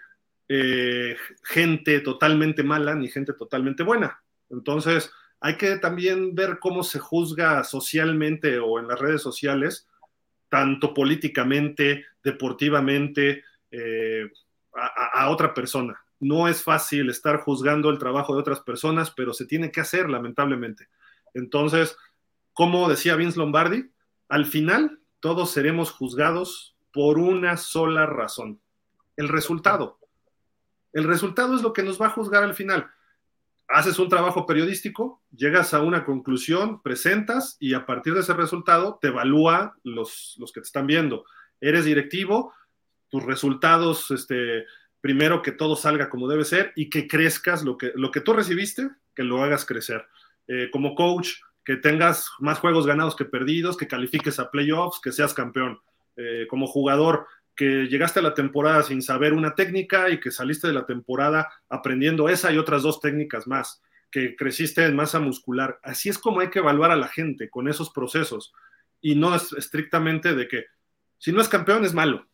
eh, 0.47 1.15
gente 1.43 1.99
totalmente 2.01 2.63
mala 2.63 2.95
ni 2.95 3.07
gente 3.07 3.33
totalmente 3.33 3.83
buena. 3.83 4.21
Entonces, 4.49 5.11
hay 5.39 5.55
que 5.57 5.77
también 5.77 6.35
ver 6.35 6.59
cómo 6.59 6.83
se 6.83 6.99
juzga 6.99 7.63
socialmente 7.63 8.59
o 8.59 8.79
en 8.79 8.87
las 8.87 8.99
redes 8.99 9.21
sociales, 9.21 9.87
tanto 10.53 10.93
políticamente, 10.93 12.05
deportivamente, 12.23 13.43
eh, 13.71 14.29
a, 14.75 15.23
a, 15.23 15.29
otra 15.31 15.51
persona. 15.51 15.99
No 16.19 16.47
es 16.47 16.61
fácil 16.61 17.09
estar 17.09 17.37
juzgando 17.37 17.89
el 17.89 17.97
trabajo 17.97 18.35
de 18.35 18.41
otras 18.41 18.59
personas, 18.59 19.09
pero 19.09 19.33
se 19.33 19.47
tiene 19.47 19.71
que 19.71 19.81
hacer, 19.81 20.11
lamentablemente. 20.11 20.89
Entonces, 21.33 21.97
como 22.53 22.87
decía 22.87 23.15
Vince 23.15 23.39
Lombardi, 23.39 23.89
al 24.29 24.45
final 24.45 24.99
todos 25.19 25.49
seremos 25.49 25.89
juzgados 25.89 26.75
por 26.91 27.17
una 27.17 27.57
sola 27.57 28.05
razón, 28.05 28.61
el 29.17 29.29
resultado. 29.29 29.97
El 30.91 31.05
resultado 31.05 31.55
es 31.55 31.63
lo 31.63 31.73
que 31.73 31.81
nos 31.81 31.99
va 31.99 32.05
a 32.05 32.11
juzgar 32.11 32.43
al 32.43 32.53
final. 32.53 32.91
Haces 33.73 33.97
un 33.97 34.07
trabajo 34.07 34.45
periodístico, 34.45 35.23
llegas 35.35 35.73
a 35.73 35.81
una 35.81 36.05
conclusión, 36.05 36.81
presentas 36.83 37.57
y 37.59 37.73
a 37.73 37.87
partir 37.87 38.13
de 38.13 38.19
ese 38.19 38.33
resultado 38.33 38.99
te 39.01 39.07
evalúa 39.07 39.75
los, 39.83 40.35
los 40.37 40.51
que 40.51 40.61
te 40.61 40.65
están 40.65 40.85
viendo. 40.85 41.25
Eres 41.59 41.83
directivo, 41.83 42.53
tus 43.09 43.23
resultados, 43.23 44.11
este, 44.11 44.65
primero 45.01 45.41
que 45.41 45.51
todo 45.51 45.75
salga 45.75 46.09
como 46.09 46.27
debe 46.27 46.45
ser 46.45 46.71
y 46.75 46.89
que 46.89 47.07
crezcas 47.07 47.63
lo 47.63 47.77
que, 47.77 47.91
lo 47.95 48.11
que 48.11 48.21
tú 48.21 48.33
recibiste, 48.33 48.89
que 49.15 49.23
lo 49.23 49.43
hagas 49.43 49.65
crecer. 49.65 50.05
Eh, 50.47 50.69
como 50.71 50.93
coach, 50.93 51.29
que 51.65 51.77
tengas 51.77 52.29
más 52.39 52.59
juegos 52.59 52.85
ganados 52.85 53.15
que 53.15 53.25
perdidos, 53.25 53.75
que 53.75 53.87
califiques 53.87 54.39
a 54.39 54.51
playoffs, 54.51 55.01
que 55.01 55.11
seas 55.11 55.33
campeón. 55.33 55.79
Eh, 56.15 56.45
como 56.47 56.67
jugador, 56.67 57.25
que 57.55 57.87
llegaste 57.87 58.19
a 58.19 58.23
la 58.23 58.33
temporada 58.33 58.83
sin 58.83 59.01
saber 59.01 59.33
una 59.33 59.55
técnica 59.55 60.09
y 60.09 60.19
que 60.19 60.31
saliste 60.31 60.67
de 60.67 60.73
la 60.73 60.85
temporada 60.85 61.49
aprendiendo 61.69 62.29
esa 62.29 62.51
y 62.51 62.57
otras 62.57 62.83
dos 62.83 62.99
técnicas 62.99 63.47
más, 63.47 63.81
que 64.09 64.35
creciste 64.35 64.85
en 64.85 64.95
masa 64.95 65.19
muscular. 65.19 65.79
Así 65.83 66.09
es 66.09 66.17
como 66.17 66.39
hay 66.39 66.49
que 66.49 66.59
evaluar 66.59 66.91
a 66.91 66.95
la 66.95 67.07
gente 67.07 67.49
con 67.49 67.67
esos 67.67 67.91
procesos. 67.91 68.53
Y 69.01 69.15
no 69.15 69.35
es 69.35 69.53
estrictamente 69.53 70.33
de 70.33 70.47
que 70.47 70.65
si 71.17 71.31
no 71.31 71.41
es 71.41 71.49
campeón 71.49 71.85
es 71.85 71.93
malo, 71.93 72.27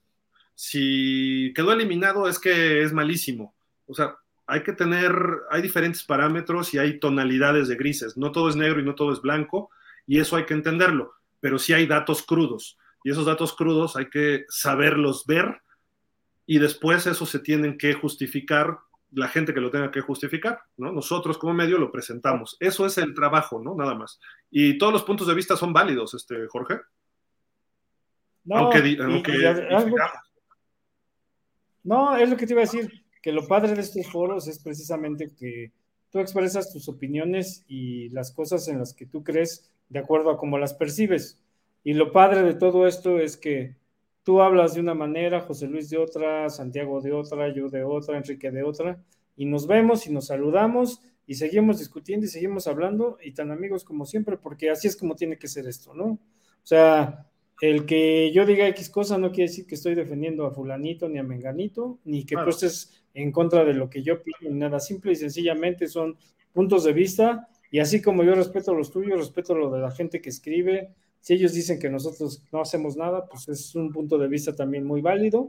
si 0.55 1.53
quedó 1.55 1.73
eliminado 1.73 2.27
es 2.27 2.39
que 2.39 2.81
es 2.81 2.93
malísimo. 2.93 3.55
O 3.87 3.93
sea, 3.93 4.15
hay 4.47 4.63
que 4.63 4.73
tener, 4.73 5.13
hay 5.51 5.61
diferentes 5.61 6.03
parámetros 6.03 6.73
y 6.73 6.79
hay 6.79 6.99
tonalidades 6.99 7.67
de 7.67 7.75
grises, 7.75 8.17
no 8.17 8.31
todo 8.31 8.49
es 8.49 8.55
negro 8.55 8.79
y 8.79 8.83
no 8.83 8.95
todo 8.95 9.13
es 9.13 9.21
blanco 9.21 9.69
y 10.07 10.19
eso 10.19 10.35
hay 10.35 10.45
que 10.45 10.55
entenderlo, 10.55 11.13
pero 11.39 11.59
sí 11.59 11.73
hay 11.73 11.85
datos 11.85 12.23
crudos 12.23 12.78
y 13.03 13.11
esos 13.11 13.25
datos 13.25 13.53
crudos 13.53 13.95
hay 13.95 14.09
que 14.09 14.45
saberlos 14.49 15.25
ver 15.25 15.61
y 16.45 16.59
después 16.59 17.05
eso 17.07 17.25
se 17.25 17.39
tienen 17.39 17.77
que 17.77 17.93
justificar 17.93 18.79
la 19.11 19.27
gente 19.27 19.53
que 19.53 19.61
lo 19.61 19.71
tenga 19.71 19.91
que 19.91 20.01
justificar, 20.01 20.61
¿no? 20.77 20.91
Nosotros 20.91 21.37
como 21.37 21.53
medio 21.53 21.77
lo 21.77 21.91
presentamos. 21.91 22.57
Eso 22.59 22.85
es 22.85 22.97
el 22.97 23.13
trabajo, 23.13 23.59
¿no? 23.61 23.75
Nada 23.75 23.95
más. 23.95 24.19
Y 24.51 24.77
todos 24.77 24.93
los 24.93 25.03
puntos 25.03 25.27
de 25.27 25.33
vista 25.33 25.55
son 25.55 25.73
válidos, 25.73 26.13
este, 26.13 26.47
Jorge. 26.47 26.75
No, 28.45 28.57
aunque, 28.57 28.97
no, 31.83 32.15
es 32.17 32.29
lo 32.29 32.37
que 32.37 32.47
te 32.47 32.53
iba 32.53 32.61
a 32.61 32.65
decir, 32.65 33.05
que 33.21 33.31
lo 33.31 33.47
padre 33.47 33.73
de 33.73 33.81
estos 33.81 34.07
foros 34.07 34.47
es 34.47 34.59
precisamente 34.59 35.31
que 35.37 35.71
tú 36.11 36.19
expresas 36.19 36.71
tus 36.71 36.87
opiniones 36.89 37.63
y 37.67 38.09
las 38.09 38.31
cosas 38.31 38.67
en 38.67 38.79
las 38.79 38.93
que 38.93 39.05
tú 39.05 39.23
crees 39.23 39.69
de 39.89 39.99
acuerdo 39.99 40.31
a 40.31 40.37
cómo 40.37 40.57
las 40.57 40.73
percibes. 40.73 41.39
Y 41.83 41.93
lo 41.93 42.11
padre 42.11 42.43
de 42.43 42.53
todo 42.53 42.87
esto 42.87 43.19
es 43.19 43.37
que 43.37 43.75
tú 44.23 44.41
hablas 44.41 44.73
de 44.73 44.81
una 44.81 44.93
manera, 44.93 45.41
José 45.41 45.67
Luis 45.67 45.89
de 45.89 45.97
otra, 45.97 46.49
Santiago 46.49 47.01
de 47.01 47.13
otra, 47.13 47.53
yo 47.53 47.69
de 47.69 47.83
otra, 47.83 48.17
Enrique 48.17 48.51
de 48.51 48.63
otra, 48.63 49.03
y 49.35 49.45
nos 49.45 49.67
vemos 49.67 50.05
y 50.05 50.11
nos 50.11 50.27
saludamos 50.27 51.01
y 51.25 51.35
seguimos 51.35 51.79
discutiendo 51.79 52.25
y 52.25 52.29
seguimos 52.29 52.67
hablando 52.67 53.17
y 53.23 53.33
tan 53.33 53.51
amigos 53.51 53.83
como 53.83 54.05
siempre, 54.05 54.37
porque 54.37 54.69
así 54.69 54.87
es 54.87 54.95
como 54.95 55.15
tiene 55.15 55.37
que 55.37 55.47
ser 55.47 55.67
esto, 55.67 55.93
¿no? 55.93 56.05
O 56.05 56.65
sea, 56.65 57.27
el 57.61 57.85
que 57.85 58.31
yo 58.31 58.45
diga 58.45 58.67
X 58.67 58.89
cosa 58.89 59.17
no 59.17 59.31
quiere 59.31 59.49
decir 59.49 59.67
que 59.67 59.75
estoy 59.75 59.93
defendiendo 59.93 60.45
a 60.45 60.51
fulanito 60.51 61.09
ni 61.09 61.19
a 61.19 61.23
menganito, 61.23 61.99
ni 62.05 62.25
que 62.25 62.35
tú 62.35 62.49
estés 62.49 63.03
en 63.13 63.31
contra 63.31 63.65
de 63.65 63.73
lo 63.73 63.89
que 63.89 64.01
yo 64.01 64.23
pido, 64.23 64.51
ni 64.51 64.59
nada. 64.59 64.79
Simple 64.79 65.11
y 65.11 65.15
sencillamente 65.15 65.87
son 65.87 66.17
puntos 66.53 66.83
de 66.83 66.93
vista 66.93 67.47
y 67.71 67.79
así 67.79 68.01
como 68.01 68.23
yo 68.23 68.33
respeto 68.33 68.73
los 68.73 68.91
tuyos, 68.91 69.19
respeto 69.19 69.55
lo 69.55 69.69
de 69.71 69.81
la 69.81 69.91
gente 69.91 70.21
que 70.21 70.29
escribe. 70.29 70.93
Si 71.21 71.33
ellos 71.33 71.53
dicen 71.53 71.79
que 71.79 71.89
nosotros 71.89 72.43
no 72.51 72.61
hacemos 72.61 72.95
nada, 72.95 73.25
pues 73.27 73.47
es 73.49 73.75
un 73.75 73.91
punto 73.91 74.17
de 74.17 74.27
vista 74.27 74.55
también 74.55 74.85
muy 74.85 75.01
válido. 75.01 75.47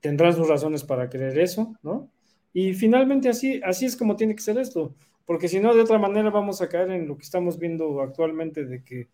Tendrán 0.00 0.34
sus 0.34 0.48
razones 0.48 0.84
para 0.84 1.08
creer 1.08 1.38
eso, 1.38 1.74
¿no? 1.82 2.08
Y 2.52 2.74
finalmente 2.74 3.28
así, 3.28 3.60
así 3.64 3.86
es 3.86 3.96
como 3.96 4.16
tiene 4.16 4.34
que 4.34 4.42
ser 4.42 4.58
esto, 4.58 4.94
porque 5.26 5.48
si 5.48 5.60
no, 5.60 5.74
de 5.74 5.82
otra 5.82 5.98
manera 5.98 6.30
vamos 6.30 6.62
a 6.62 6.68
caer 6.68 6.90
en 6.90 7.06
lo 7.06 7.16
que 7.16 7.24
estamos 7.24 7.58
viendo 7.58 8.00
actualmente 8.00 8.64
de 8.64 8.82
que 8.82 9.08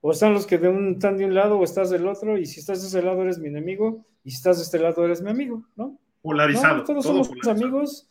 o 0.00 0.12
están 0.12 0.34
los 0.34 0.46
que 0.46 0.58
de 0.58 0.68
un, 0.68 0.92
están 0.92 1.16
de 1.16 1.24
un 1.24 1.34
lado 1.34 1.58
o 1.58 1.64
estás 1.64 1.90
del 1.90 2.06
otro, 2.06 2.38
y 2.38 2.46
si 2.46 2.60
estás 2.60 2.80
de 2.80 2.88
ese 2.88 3.02
lado 3.02 3.22
eres 3.22 3.38
mi 3.38 3.48
enemigo, 3.48 4.04
y 4.22 4.30
si 4.30 4.36
estás 4.36 4.58
de 4.58 4.62
este 4.62 4.78
lado 4.78 5.04
eres 5.04 5.20
mi 5.20 5.30
amigo, 5.30 5.64
¿no? 5.74 5.98
Polarizado. 6.22 6.84
todos 6.84 7.04
somos 7.04 7.28
amigos 7.48 8.08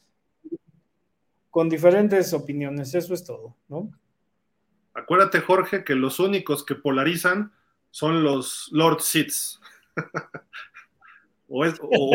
con 1.50 1.70
diferentes 1.70 2.34
opiniones, 2.34 2.94
eso 2.96 3.14
es 3.14 3.24
todo, 3.24 3.56
¿no? 3.70 3.90
Acuérdate, 4.96 5.42
Jorge, 5.42 5.84
que 5.84 5.94
los 5.94 6.20
únicos 6.20 6.66
que 6.66 6.74
polarizan 6.74 7.52
son 7.92 8.24
los 8.24 8.70
Lord 8.72 9.02
Seeds. 9.02 9.60
o, 11.50 11.66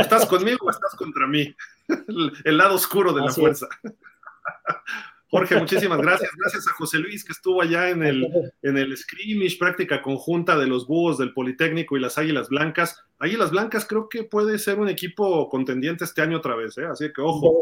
estás 0.01 0.27
conmigo 0.27 0.67
o 0.67 0.71
estás 0.71 0.95
contra 0.97 1.27
mí. 1.27 1.55
el, 2.45 2.57
lado 2.57 2.75
oscuro 2.75 3.13
de 3.13 3.21
la 3.21 3.31
fuerza. 3.31 3.69
Jorge, 5.31 5.57
muchísimas 5.61 6.01
gracias. 6.01 6.31
Gracias 6.37 6.67
a 6.67 6.73
José 6.73 6.99
Luis 6.99 7.23
que 7.23 7.33
estuvo 7.33 7.63
allá 7.63 7.91
en 7.91 8.03
el, 8.03 8.53
en 8.63 8.77
el 8.77 8.97
scrimmage, 8.97 9.59
práctica 9.59 10.03
conjunta 10.03 10.59
de 10.59 10.67
los 10.67 10.89
búhos 10.89 11.19
del 11.19 11.33
Politécnico 11.33 11.97
y 11.97 12.01
las 12.01 12.19
Águilas 12.19 12.49
Blancas. 12.49 13.05
Águilas 13.19 13.53
Blancas 13.53 13.87
creo 13.87 14.09
que 14.09 14.25
puede 14.25 14.59
ser 14.59 14.81
un 14.81 14.89
equipo 14.89 15.49
contendiente 15.49 16.05
este 16.05 16.23
año 16.23 16.39
otra 16.39 16.57
vez, 16.57 16.77
¿eh? 16.79 16.87
así 16.87 17.13
que 17.13 17.21
ojo. 17.21 17.61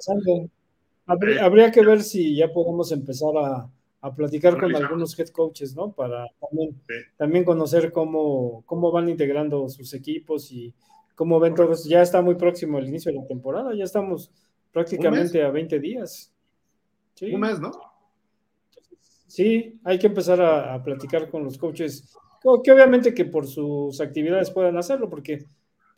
Habría, 1.06 1.70
que 1.70 1.84
ver 1.84 2.02
si 2.02 2.36
ya 2.36 2.48
podemos 2.48 2.92
empezar 2.92 3.30
a, 3.36 3.68
platicar 4.14 4.58
con 4.58 4.74
algunos 4.74 5.18
head 5.18 5.28
coaches, 5.28 5.74
¿no? 5.74 5.92
Para 5.92 6.26
también, 7.16 7.44
conocer 7.44 7.92
cómo, 7.92 8.62
cómo 8.66 8.92
van 8.92 9.08
integrando 9.08 9.68
sus 9.68 9.92
equipos 9.94 10.52
y 10.52 10.72
cómo 11.14 11.40
ven 11.40 11.54
todos. 11.54 11.84
Ya 11.84 12.02
está 12.02 12.22
muy 12.22 12.36
próximo 12.36 12.78
el 12.78 12.88
inicio 12.88 13.12
de 13.12 13.18
la 13.18 13.26
temporada, 13.26 13.74
ya 13.74 13.84
estamos 13.84 14.30
prácticamente 14.72 15.42
a 15.42 15.50
20 15.50 15.80
días. 15.80 16.32
Un 17.20 17.40
mes, 17.40 17.58
¿no? 17.60 17.72
Sí, 19.26 19.78
hay 19.84 19.98
que 19.98 20.06
empezar 20.06 20.40
a, 20.40 20.82
platicar 20.82 21.28
con 21.30 21.44
los 21.44 21.58
coaches, 21.58 22.16
que 22.62 22.72
obviamente 22.72 23.12
que 23.12 23.26
por 23.26 23.46
sus 23.46 24.00
actividades 24.00 24.50
puedan 24.50 24.78
hacerlo, 24.78 25.10
porque 25.10 25.44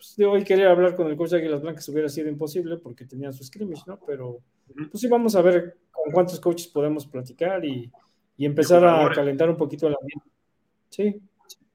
pues, 0.00 0.16
de 0.16 0.24
hoy 0.24 0.44
quería 0.44 0.70
hablar 0.70 0.96
con 0.96 1.08
el 1.08 1.16
coach 1.16 1.30
de 1.30 1.36
Águilas 1.36 1.60
Blancas 1.60 1.86
hubiera 1.90 2.08
sido 2.08 2.30
imposible 2.30 2.78
porque 2.78 3.04
tenían 3.04 3.34
su 3.34 3.44
scrimmage, 3.44 3.82
¿no? 3.86 4.00
Pero 4.06 4.38
pues 4.74 4.98
sí, 4.98 5.08
vamos 5.08 5.36
a 5.36 5.42
ver 5.42 5.76
con 5.90 6.10
cuántos 6.10 6.40
coaches 6.40 6.68
podemos 6.68 7.06
platicar 7.06 7.62
y, 7.64 7.90
empezar 8.38 8.82
a 8.86 9.10
calentar 9.10 9.50
un 9.50 9.58
poquito 9.58 9.86
el 9.86 9.96
ambiente. 10.00 10.26
Sí. 10.88 11.20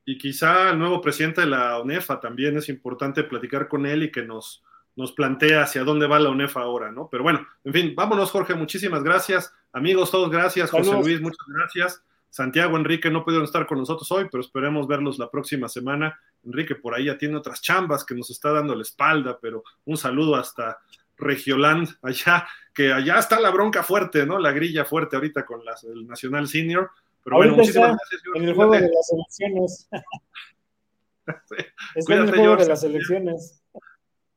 Y 0.04 0.18
quizá 0.18 0.72
el 0.72 0.80
nuevo 0.80 1.00
presidente 1.00 1.42
de 1.42 1.48
la 1.48 1.80
UNEFA 1.80 2.20
también 2.20 2.58
es 2.58 2.68
importante 2.70 3.24
platicar 3.24 3.68
con 3.68 3.86
él 3.86 4.02
y 4.02 4.12
que 4.12 4.24
nos, 4.24 4.64
nos 4.96 5.12
plantea 5.12 5.62
hacia 5.62 5.84
dónde 5.84 6.08
va 6.08 6.20
la 6.20 6.32
UNEFA 6.32 6.62
ahora, 6.62 6.92
¿no? 6.92 7.08
Pero 7.12 7.22
bueno, 7.22 7.46
en 7.64 7.74
fin, 7.74 7.94
vámonos, 7.96 8.32
Jorge, 8.32 8.56
muchísimas 8.56 9.04
gracias. 9.04 9.54
Amigos, 9.72 10.10
todos 10.10 10.32
gracias. 10.32 10.72
José 10.72 10.92
Luis, 10.94 11.22
muchas 11.22 11.46
gracias. 11.48 12.04
Santiago, 12.36 12.76
Enrique 12.76 13.10
no 13.10 13.24
pudieron 13.24 13.46
estar 13.46 13.66
con 13.66 13.78
nosotros 13.78 14.12
hoy, 14.12 14.28
pero 14.30 14.42
esperemos 14.42 14.90
verlos 14.90 15.18
la 15.18 15.32
próxima 15.32 15.70
semana. 15.70 16.20
Enrique 16.44 16.76
por 16.76 16.94
ahí 16.94 17.06
ya 17.06 17.18
tiene 17.18 17.38
otras 17.38 17.62
chambas 17.62 18.04
que 18.04 18.14
nos 18.14 18.30
está 18.30 18.52
dando 18.52 18.76
la 18.76 18.82
espalda, 18.82 19.40
pero 19.42 19.64
un 19.86 19.96
saludo 19.96 20.36
hasta 20.36 20.80
Regioland, 21.16 21.88
allá, 22.02 22.46
que 22.74 22.92
allá 22.92 23.20
está 23.20 23.40
la 23.40 23.52
bronca 23.52 23.84
fuerte, 23.84 24.26
¿no? 24.26 24.38
La 24.38 24.52
grilla 24.52 24.84
fuerte 24.84 25.16
ahorita 25.16 25.46
con 25.46 25.62
el 25.62 26.06
Nacional 26.06 26.50
Senior. 26.50 26.92
Pero 27.24 27.38
bueno, 27.38 27.56
muchísimas 27.56 27.96
gracias. 27.96 28.22
En 28.36 28.44
el 28.44 28.54
juego 28.54 28.74
de 28.74 28.82
las 28.82 29.14
elecciones. 29.14 29.90
está 31.96 32.16
en 32.16 32.22
el 32.22 32.36
juego 32.36 32.58
de 32.58 32.68
las 32.68 32.84
elecciones. 32.84 33.64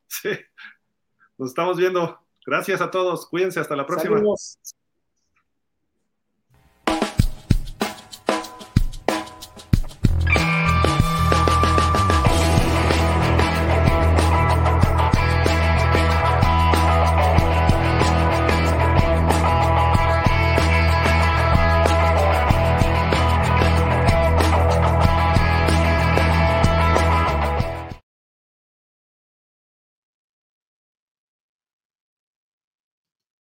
Sí. 0.07 0.31
Nos 1.37 1.49
estamos 1.49 1.77
viendo. 1.77 2.25
Gracias 2.47 2.81
a 2.81 2.93
todos. 2.93 3.27
Cuídense. 3.27 3.59
Hasta 3.59 3.75
la 3.75 3.87
próxima. 3.87 4.23